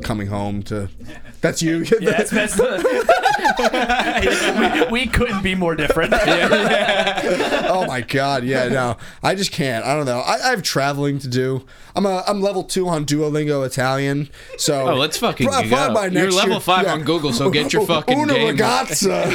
coming 0.02 0.26
home 0.28 0.62
to. 0.64 0.88
That's 1.40 1.62
you. 1.62 1.84
Yeah, 2.00 2.10
that's, 2.10 2.30
that's 2.30 2.54
the, 2.56 2.78
we, 4.90 5.02
we 5.02 5.06
couldn't 5.06 5.42
be 5.42 5.54
more 5.54 5.74
different. 5.74 6.12
oh 7.68 7.84
my 7.86 8.00
god, 8.02 8.44
yeah, 8.44 8.68
no, 8.68 8.96
I 9.22 9.34
just 9.34 9.52
can't. 9.52 9.84
I 9.84 9.94
don't 9.94 10.06
know. 10.06 10.20
I, 10.20 10.48
I 10.48 10.50
have 10.50 10.62
traveling 10.62 11.18
to 11.20 11.28
do. 11.28 11.64
I'm 11.96 12.06
a 12.06 12.22
I'm 12.26 12.40
level 12.40 12.62
two 12.64 12.88
on 12.88 13.04
Duolingo 13.04 13.64
Italian. 13.66 14.28
So 14.58 14.88
Oh, 14.88 14.94
let's 14.94 15.16
fucking 15.18 15.48
Pro- 15.48 15.62
go. 15.62 15.68
probably 15.68 15.94
by 15.94 16.06
You're 16.20 16.30
level 16.30 16.52
year- 16.52 16.60
five 16.60 16.84
yeah. 16.86 16.92
on 16.92 17.02
Google, 17.02 17.32
so 17.32 17.50
get 17.50 17.72
your 17.72 17.84
fucking 17.86 18.20
Una 18.20 18.34
game. 18.34 18.56
ragazza. 18.56 19.26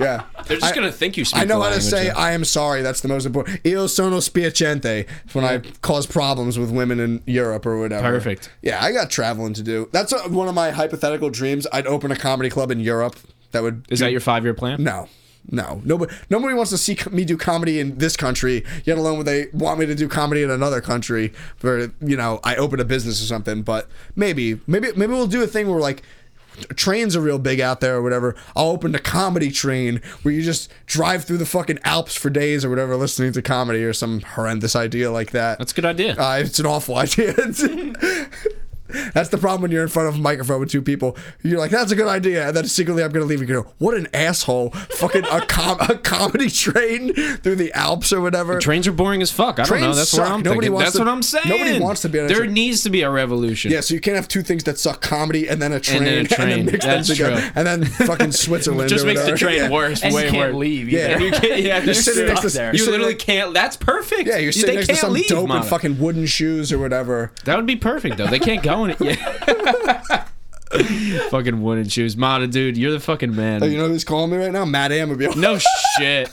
yeah. 0.00 0.24
They're 0.46 0.58
just 0.58 0.72
I- 0.72 0.74
gonna 0.74 0.92
think 0.92 1.16
you 1.16 1.24
speak. 1.24 1.40
I 1.42 1.44
know 1.44 1.60
how 1.62 1.70
to 1.70 1.80
say. 1.80 2.10
I 2.10 2.32
am 2.32 2.44
sorry. 2.44 2.82
That's 2.82 3.00
the 3.00 3.08
most 3.08 3.26
important. 3.26 3.60
Io 3.66 3.86
sono 3.86 4.18
spiacente 4.18 5.06
when 5.32 5.44
I 5.44 5.58
cause 5.82 6.06
problems 6.06 6.58
with 6.58 6.70
women 6.70 7.00
in 7.00 7.22
Europe 7.26 7.66
or 7.66 7.78
whatever. 7.80 8.02
Perfect. 8.08 8.50
Yeah, 8.62 8.82
I 8.82 8.92
got 8.92 9.10
traveling 9.14 9.54
to 9.54 9.62
do. 9.62 9.88
That's 9.92 10.12
uh 10.12 10.28
one 10.28 10.48
of 10.48 10.54
my 10.54 10.70
hypothetical 10.70 11.30
dreams. 11.30 11.66
I'd 11.72 11.86
open 11.86 12.10
a 12.12 12.16
comedy 12.16 12.50
club 12.50 12.70
in 12.70 12.80
Europe. 12.80 13.16
That 13.52 13.62
would 13.62 13.86
Is 13.88 14.00
that 14.00 14.10
your 14.12 14.20
five 14.20 14.44
year 14.44 14.54
plan? 14.54 14.82
no. 14.82 15.08
No, 15.50 15.82
nobody. 15.84 16.10
Nobody 16.30 16.54
wants 16.54 16.70
to 16.70 16.78
see 16.78 16.96
me 17.10 17.22
do 17.26 17.36
comedy 17.36 17.78
in 17.78 17.98
this 17.98 18.16
country. 18.16 18.64
Yet 18.84 18.96
alone, 18.96 19.18
would 19.18 19.26
they 19.26 19.48
want 19.52 19.78
me 19.78 19.84
to 19.84 19.94
do 19.94 20.08
comedy 20.08 20.42
in 20.42 20.50
another 20.50 20.80
country 20.80 21.34
where 21.60 21.92
you 22.00 22.16
know 22.16 22.40
I 22.42 22.56
open 22.56 22.80
a 22.80 22.84
business 22.86 23.22
or 23.22 23.26
something? 23.26 23.60
But 23.62 23.86
maybe, 24.16 24.58
maybe, 24.66 24.92
maybe 24.96 25.12
we'll 25.12 25.26
do 25.26 25.42
a 25.42 25.46
thing 25.46 25.68
where 25.68 25.80
like 25.80 26.02
trains 26.76 27.14
are 27.14 27.20
real 27.20 27.38
big 27.38 27.60
out 27.60 27.80
there 27.82 27.96
or 27.96 28.02
whatever. 28.02 28.34
I'll 28.56 28.70
open 28.70 28.94
a 28.94 28.98
comedy 28.98 29.50
train 29.50 30.00
where 30.22 30.32
you 30.32 30.40
just 30.40 30.72
drive 30.86 31.24
through 31.24 31.36
the 31.38 31.44
fucking 31.46 31.78
Alps 31.84 32.14
for 32.16 32.30
days 32.30 32.64
or 32.64 32.70
whatever, 32.70 32.96
listening 32.96 33.32
to 33.32 33.42
comedy 33.42 33.84
or 33.84 33.92
some 33.92 34.20
horrendous 34.22 34.74
idea 34.74 35.10
like 35.10 35.32
that. 35.32 35.58
That's 35.58 35.72
a 35.72 35.74
good 35.74 35.84
idea. 35.84 36.14
Uh, 36.18 36.38
it's 36.42 36.58
an 36.58 36.64
awful 36.64 36.96
idea. 37.06 37.34
That's 39.12 39.28
the 39.28 39.38
problem 39.38 39.62
when 39.62 39.70
you're 39.70 39.82
in 39.82 39.88
front 39.88 40.08
of 40.08 40.14
a 40.16 40.18
microphone 40.18 40.60
with 40.60 40.70
two 40.70 40.82
people. 40.82 41.16
You're 41.42 41.58
like, 41.58 41.70
"That's 41.70 41.92
a 41.92 41.96
good 41.96 42.08
idea," 42.08 42.48
and 42.48 42.56
then 42.56 42.66
secretly, 42.66 43.02
I'm 43.02 43.10
gonna 43.12 43.24
leave. 43.26 43.40
You 43.40 43.46
go, 43.46 43.66
"What 43.78 43.94
an 43.94 44.08
asshole!" 44.14 44.70
Fucking 44.70 45.24
a, 45.30 45.40
com- 45.46 45.78
a 45.80 45.96
comedy 45.96 46.48
train 46.50 47.12
through 47.14 47.56
the 47.56 47.72
Alps 47.72 48.12
or 48.12 48.20
whatever. 48.20 48.58
Trains 48.58 48.86
are 48.86 48.92
boring 48.92 49.22
as 49.22 49.30
fuck. 49.30 49.58
I 49.58 49.64
don't 49.64 49.80
know. 49.80 49.94
That's 49.94 50.12
what 50.12 50.22
suck. 50.22 50.30
I'm 50.30 50.42
Nobody 50.42 50.68
thinking. 50.68 50.72
wants 50.72 50.84
That's 50.86 50.96
to- 50.96 51.04
what 51.04 51.08
I'm 51.08 51.22
saying. 51.22 51.48
nobody 51.48 51.78
wants 51.80 52.02
to 52.02 52.08
be 52.08 52.18
on 52.20 52.24
a 52.26 52.28
There 52.28 52.36
train. 52.38 52.52
needs 52.52 52.82
to 52.84 52.90
be 52.90 53.02
a 53.02 53.10
revolution. 53.10 53.70
yeah, 53.72 53.80
so 53.80 53.94
you 53.94 54.00
can't 54.00 54.16
have 54.16 54.28
two 54.28 54.42
things 54.42 54.64
that 54.64 54.78
suck: 54.78 55.00
comedy 55.00 55.48
and 55.48 55.60
then 55.60 55.72
a 55.72 55.80
train, 55.80 56.04
then 56.04 56.24
a 56.24 56.28
train. 56.28 56.64
mix 56.66 56.84
That's 56.84 57.08
them 57.08 57.16
together, 57.16 57.40
true. 57.40 57.50
and 57.56 57.66
then 57.66 57.84
fucking 57.84 58.32
Switzerland. 58.44 58.88
just 58.88 59.04
or 59.04 59.08
makes 59.08 59.20
the 59.20 59.32
whatever. 59.32 59.38
train 59.38 59.58
Yeah. 59.58 59.70
worse. 59.70 60.02
and 60.02 60.14
way 60.14 60.26
you 60.26 60.30
can't 60.30 60.54
worse. 60.54 60.60
leave. 60.60 60.88
Yeah. 60.88 61.14
either. 61.16 61.24
You 61.24 61.30
can't, 61.32 61.44
yeah, 61.62 61.76
You're 61.78 61.84
you're 61.86 61.94
sitting 61.94 62.26
next 62.26 62.40
stuck 62.40 62.50
to- 62.52 62.56
there. 62.56 62.64
you're 62.66 62.72
You 62.74 62.78
sitting 62.78 62.92
literally 62.92 63.12
next- 63.14 63.24
can't. 63.24 63.54
That's 63.54 63.76
perfect. 63.76 64.28
Yeah, 64.28 64.36
you're 64.36 64.46
You- 64.46 64.52
sitting 64.52 64.66
they 64.70 64.74
next 64.76 64.86
to 64.88 64.92
can't 64.94 65.00
some 65.00 65.12
leave, 65.12 65.26
dope 65.28 65.48
Mata. 65.48 65.60
and 65.60 65.68
fucking 65.68 65.98
wooden 65.98 66.26
shoes 66.26 66.72
or 66.72 66.78
whatever. 66.78 67.32
That 67.44 67.56
would 67.56 67.66
be 67.66 67.76
perfect 67.76 68.16
though. 68.16 68.26
They 68.26 68.38
can't 68.38 68.62
go 68.62 68.83
in 68.84 68.90
it. 68.90 69.00
Yeah. 69.00 70.24
fucking 71.28 71.62
wooden 71.62 71.88
shoes, 71.88 72.16
Mata, 72.16 72.46
dude. 72.46 72.76
You're 72.76 72.92
the 72.92 73.00
fucking 73.00 73.34
man. 73.34 73.62
Oh, 73.62 73.66
you 73.66 73.78
know 73.78 73.88
who's 73.88 74.04
calling 74.04 74.30
me 74.30 74.36
right 74.38 74.50
now? 74.52 74.64
Matt 74.64 74.90
Amabile. 74.90 75.36
no 75.36 75.58
shit. 75.98 76.30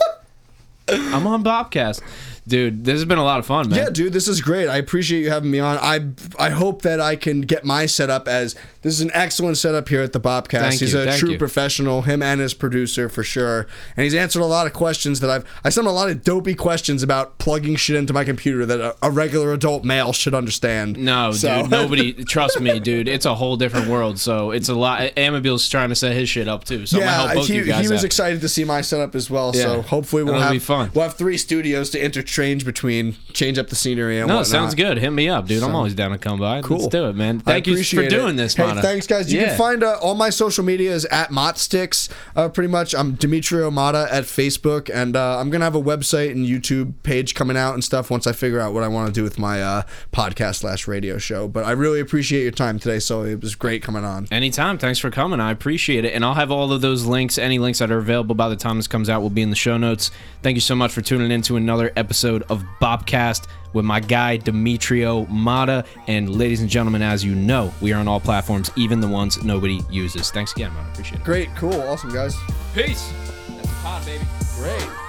I'm 0.89 1.27
on 1.27 1.43
Bobcast, 1.43 2.01
dude. 2.47 2.85
This 2.85 2.93
has 2.93 3.05
been 3.05 3.17
a 3.17 3.23
lot 3.23 3.39
of 3.39 3.45
fun, 3.45 3.69
man. 3.69 3.77
Yeah, 3.79 3.89
dude, 3.89 4.13
this 4.13 4.27
is 4.27 4.41
great. 4.41 4.67
I 4.67 4.77
appreciate 4.77 5.21
you 5.21 5.29
having 5.29 5.51
me 5.51 5.59
on. 5.59 5.77
I 5.81 6.11
I 6.39 6.49
hope 6.49 6.81
that 6.83 6.99
I 6.99 7.15
can 7.15 7.41
get 7.41 7.63
my 7.65 7.85
setup 7.85 8.27
as 8.27 8.55
this 8.81 8.93
is 8.93 9.01
an 9.01 9.11
excellent 9.13 9.57
setup 9.57 9.87
here 9.89 10.01
at 10.01 10.11
the 10.13 10.19
Bobcast. 10.19 10.59
Thank 10.61 10.79
he's 10.79 10.93
you, 10.93 11.01
a 11.01 11.17
true 11.17 11.31
you. 11.31 11.37
professional, 11.37 12.01
him 12.03 12.23
and 12.23 12.41
his 12.41 12.53
producer 12.53 13.09
for 13.09 13.23
sure. 13.23 13.67
And 13.95 14.03
he's 14.03 14.15
answered 14.15 14.41
a 14.41 14.45
lot 14.45 14.65
of 14.65 14.73
questions 14.73 15.19
that 15.19 15.29
I've 15.29 15.45
I 15.63 15.69
sent 15.69 15.85
him 15.85 15.91
a 15.91 15.95
lot 15.95 16.09
of 16.09 16.23
dopey 16.23 16.55
questions 16.55 17.03
about 17.03 17.37
plugging 17.37 17.75
shit 17.75 17.95
into 17.95 18.11
my 18.13 18.23
computer 18.23 18.65
that 18.65 18.79
a, 18.79 18.95
a 19.03 19.11
regular 19.11 19.53
adult 19.53 19.83
male 19.83 20.13
should 20.13 20.33
understand. 20.33 20.97
No, 20.97 21.31
So- 21.31 21.61
dude. 21.63 21.71
Nobody. 21.81 22.13
Trust 22.25 22.59
me, 22.59 22.79
dude. 22.79 23.07
It's 23.07 23.25
a 23.25 23.35
whole 23.35 23.55
different 23.55 23.87
world. 23.87 24.17
So 24.19 24.51
it's 24.51 24.67
a 24.69 24.75
lot. 24.75 25.01
Amabile's 25.15 25.69
trying 25.69 25.89
to 25.89 25.95
set 25.95 26.13
his 26.15 26.27
shit 26.29 26.47
up 26.47 26.63
too. 26.63 26.85
So 26.85 26.97
yeah, 26.97 27.11
help 27.11 27.33
both 27.33 27.47
he, 27.47 27.55
you 27.57 27.65
guys 27.65 27.85
he 27.85 27.91
was 27.91 28.01
out. 28.01 28.05
excited 28.05 28.41
to 28.41 28.49
see 28.49 28.63
my 28.63 28.81
setup 28.81 29.13
as 29.15 29.29
well. 29.29 29.53
So 29.53 29.81
hopefully 29.83 30.23
we'll 30.23 30.33
That'll 30.33 30.47
have 30.47 30.53
be 30.53 30.59
fun. 30.59 30.89
we'll 30.95 31.03
have 31.03 31.13
three 31.15 31.37
studios 31.37 31.91
to 31.91 32.03
interchange 32.03 32.30
between, 32.37 33.15
change 33.33 33.57
up 33.57 33.67
the 33.67 33.75
scenery 33.75 34.19
and 34.19 34.27
no, 34.27 34.35
it 34.35 34.37
whatnot. 34.37 34.47
sounds 34.47 34.75
good. 34.75 34.97
Hit 34.97 35.11
me 35.11 35.29
up, 35.29 35.47
dude. 35.47 35.61
I'm 35.63 35.75
always 35.75 35.93
down 35.93 36.11
to 36.11 36.17
come 36.17 36.39
by. 36.39 36.61
Cool. 36.61 36.77
Let's 36.77 36.87
do 36.89 37.07
it, 37.09 37.15
man. 37.15 37.39
Thank 37.39 37.67
you 37.67 37.83
for 37.83 38.07
doing 38.07 38.35
it. 38.35 38.37
this, 38.37 38.55
Hey, 38.55 38.73
thanks, 38.81 39.07
guys. 39.07 39.31
You 39.31 39.41
Yeah. 39.41 39.49
can 39.49 39.57
find 39.57 39.83
uh, 39.83 39.97
all 40.01 40.15
my 40.15 40.29
social 40.29 40.63
media 40.63 40.91
is 40.93 41.05
at 41.05 41.29
Motsticks. 41.29 42.09
Uh, 42.35 42.47
pretty 42.49 42.69
much, 42.69 42.95
I'm 42.95 43.13
Demetrio 43.15 43.69
Mata 43.71 44.07
at 44.11 44.23
Facebook, 44.23 44.89
and 44.93 45.15
uh, 45.15 45.39
I'm 45.39 45.49
gonna 45.49 45.65
have 45.65 45.75
a 45.75 45.81
website 45.81 46.31
and 46.31 46.45
YouTube 46.47 46.93
page 47.03 47.35
coming 47.35 47.57
out 47.57 47.73
and 47.73 47.83
stuff 47.83 48.09
once 48.09 48.25
I 48.27 48.31
figure 48.31 48.59
out 48.59 48.73
what 48.73 48.83
I 48.83 48.87
want 48.87 49.07
to 49.07 49.13
do 49.13 49.23
with 49.23 49.37
my 49.37 49.61
uh, 49.61 49.81
podcast 50.13 50.55
slash 50.57 50.87
radio 50.87 51.17
show. 51.17 51.47
But 51.47 51.65
I 51.65 51.71
really 51.71 51.99
appreciate 51.99 52.43
your 52.43 52.51
time 52.51 52.79
today, 52.79 52.99
so 52.99 53.23
it 53.23 53.41
was 53.41 53.55
great 53.55 53.83
coming 53.83 54.05
on. 54.05 54.27
Anytime. 54.31 54.77
Thanks 54.77 54.99
for 54.99 55.11
coming. 55.11 55.39
I 55.41 55.51
appreciate 55.51 56.05
it. 56.05 56.13
And 56.13 56.23
I'll 56.23 56.35
have 56.35 56.51
all 56.51 56.71
of 56.71 56.81
those 56.81 57.05
links, 57.05 57.37
any 57.37 57.59
links 57.59 57.79
that 57.79 57.91
are 57.91 57.97
available 57.97 58.35
by 58.35 58.47
the 58.47 58.55
time 58.55 58.77
this 58.77 58.87
comes 58.87 59.09
out, 59.09 59.21
will 59.21 59.29
be 59.29 59.41
in 59.41 59.49
the 59.49 59.55
show 59.55 59.77
notes. 59.77 60.11
Thank 60.43 60.55
you 60.55 60.61
so 60.61 60.75
much 60.75 60.91
for 60.93 61.01
tuning 61.01 61.31
in 61.31 61.41
to 61.43 61.57
another 61.57 61.91
episode 61.97 62.20
of 62.23 62.63
Bobcast 62.81 63.47
with 63.73 63.85
my 63.85 63.99
guy, 63.99 64.37
Demetrio 64.37 65.25
Mata. 65.27 65.85
And 66.07 66.29
ladies 66.35 66.61
and 66.61 66.69
gentlemen, 66.69 67.01
as 67.01 67.23
you 67.23 67.35
know, 67.35 67.73
we 67.81 67.93
are 67.93 67.99
on 67.99 68.07
all 68.07 68.19
platforms, 68.19 68.69
even 68.75 68.99
the 68.99 69.07
ones 69.07 69.43
nobody 69.43 69.81
uses. 69.89 70.31
Thanks 70.31 70.51
again, 70.53 70.73
man. 70.73 70.89
Appreciate 70.91 71.21
it. 71.21 71.23
Great, 71.23 71.49
cool, 71.55 71.81
awesome, 71.81 72.11
guys. 72.13 72.35
Peace. 72.73 73.11
That's 73.49 73.65
a 73.65 73.73
pod, 73.81 74.05
baby. 74.05 74.23
Great. 74.57 75.00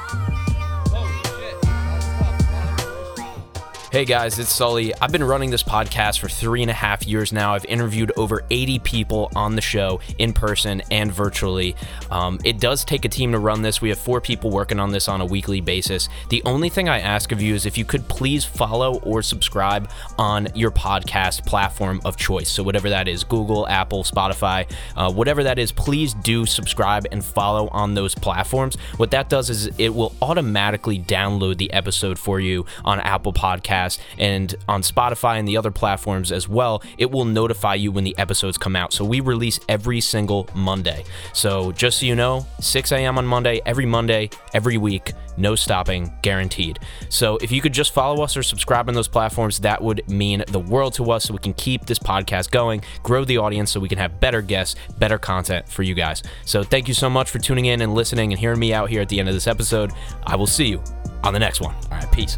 Hey 3.93 4.07
guys, 4.07 4.39
it's 4.39 4.51
Sully. 4.51 4.95
I've 5.03 5.13
been 5.13 5.23
running 5.23 5.51
this 5.51 5.63
podcast 5.63 6.19
for 6.19 6.27
three 6.31 6.63
and 6.63 6.71
a 6.71 6.75
half 6.75 7.07
years 7.07 7.31
now. 7.31 7.53
I've 7.53 7.67
interviewed 7.67 8.11
over 8.17 8.43
80 8.49 8.79
people 8.79 9.31
on 9.37 9.55
the 9.55 9.61
show 9.61 10.01
in 10.17 10.33
person 10.33 10.81
and 10.91 11.13
virtually. 11.13 11.77
Um, 12.11 12.41
it 12.43 12.59
does 12.59 12.87
take 12.87 13.05
a 13.05 13.11
team 13.11 13.33
to 13.33 13.39
run 13.39 13.61
this. 13.61 13.83
We 13.83 13.91
have 13.91 13.99
four 13.99 14.23
people 14.23 14.49
working 14.51 14.81
on 14.81 14.93
this 14.93 15.09
on 15.09 15.21
a 15.21 15.27
weekly 15.27 15.61
basis. 15.61 16.09
The 16.31 16.43
only 16.47 16.71
thing 16.71 16.89
I 16.89 17.01
ask 17.01 17.33
of 17.33 17.43
you 17.43 17.55
is 17.55 17.67
if 17.67 17.77
you 17.77 17.85
could 17.85 18.09
please 18.09 18.47
follow 18.47 18.99
or 19.01 19.21
subscribe 19.21 19.91
on 20.17 20.49
your 20.55 20.71
podcast 20.71 21.45
platform 21.45 22.01
of 22.07 22.17
choice. 22.17 22.51
So, 22.51 22.63
whatever 22.63 22.89
that 22.89 23.09
is 23.09 23.25
Google, 23.25 23.69
Apple, 23.69 24.05
Spotify, 24.05 24.73
uh, 24.97 25.13
whatever 25.13 25.43
that 25.43 25.59
is, 25.59 25.71
please 25.71 26.15
do 26.15 26.47
subscribe 26.47 27.07
and 27.13 27.23
follow 27.23 27.69
on 27.69 27.93
those 27.93 28.15
platforms. 28.15 28.77
What 28.97 29.11
that 29.11 29.29
does 29.29 29.51
is 29.51 29.67
it 29.79 29.95
will 29.95 30.15
automatically 30.23 30.99
download 30.99 31.59
the 31.59 31.71
episode 31.75 32.19
for 32.19 32.41
you 32.41 32.65
on 32.87 32.99
Apple 32.99 33.35
Podcasts 33.35 33.82
and 34.19 34.55
on 34.69 34.83
Spotify 34.83 35.39
and 35.39 35.47
the 35.47 35.57
other 35.57 35.71
platforms 35.71 36.33
as 36.33 36.49
well. 36.49 36.83
It 36.99 37.11
will 37.11 37.25
notify 37.25 37.75
you 37.75 37.93
when 37.93 38.05
the 38.05 38.17
episodes 38.19 38.59
come 38.59 38.77
out. 38.77 38.93
So 38.93 39.05
we 39.05 39.21
release 39.21 39.59
every 39.69 40.01
single 40.01 40.49
Monday. 40.55 41.05
So 41.33 41.73
just 41.73 42.01
so 42.01 42.07
you 42.07 42.15
know, 42.15 42.47
6 42.61 42.93
a.m. 42.93 43.19
on 43.19 43.27
Monday, 43.27 43.61
every 43.67 43.87
Monday, 43.87 44.31
every 44.55 44.79
week, 44.79 45.13
no 45.37 45.55
stopping, 45.55 46.13
guaranteed. 46.23 46.79
So 47.09 47.37
if 47.39 47.51
you 47.51 47.61
could 47.61 47.73
just 47.73 47.93
follow 47.95 48.23
us 48.23 48.37
or 48.37 48.43
subscribe 48.43 48.89
on 48.89 48.95
those 48.95 49.09
platforms, 49.09 49.59
that 49.61 49.83
would 49.83 50.09
mean 50.09 50.45
the 50.49 50.61
world 50.61 50.95
to 50.95 51.11
us 51.11 51.25
so 51.25 51.33
we 51.33 51.39
can 51.39 51.55
keep 51.55 51.87
this 51.87 51.99
podcast 51.99 52.51
going, 52.51 52.83
grow 53.03 53.25
the 53.25 53.39
audience 53.39 53.71
so 53.71 53.81
we 53.81 53.89
can 53.89 53.99
have 53.99 54.21
better 54.21 54.43
guests, 54.43 54.77
better 54.99 55.19
content 55.19 55.69
for 55.69 55.83
you 55.83 55.95
guys. 55.95 56.23
So 56.45 56.63
thank 56.63 56.89
you 56.89 56.95
so 56.95 57.09
much 57.09 57.31
for 57.31 57.39
tuning 57.39 57.67
in 57.67 57.81
and 57.81 57.95
listening 57.95 58.33
and 58.33 58.39
hearing 58.39 58.59
me 58.59 58.73
out 58.73 58.91
here 58.91 59.01
at 59.01 59.09
the 59.09 59.19
end 59.19 59.29
of 59.29 59.35
this 59.35 59.47
episode. 59.47 59.93
I 60.25 60.37
will 60.37 60.47
see 60.47 60.67
you 60.67 60.83
on 61.25 61.33
the 61.33 61.41
next 61.41 61.61
one. 61.61 61.75
All 61.75 61.99
right, 61.99 62.13
peace. 62.13 62.37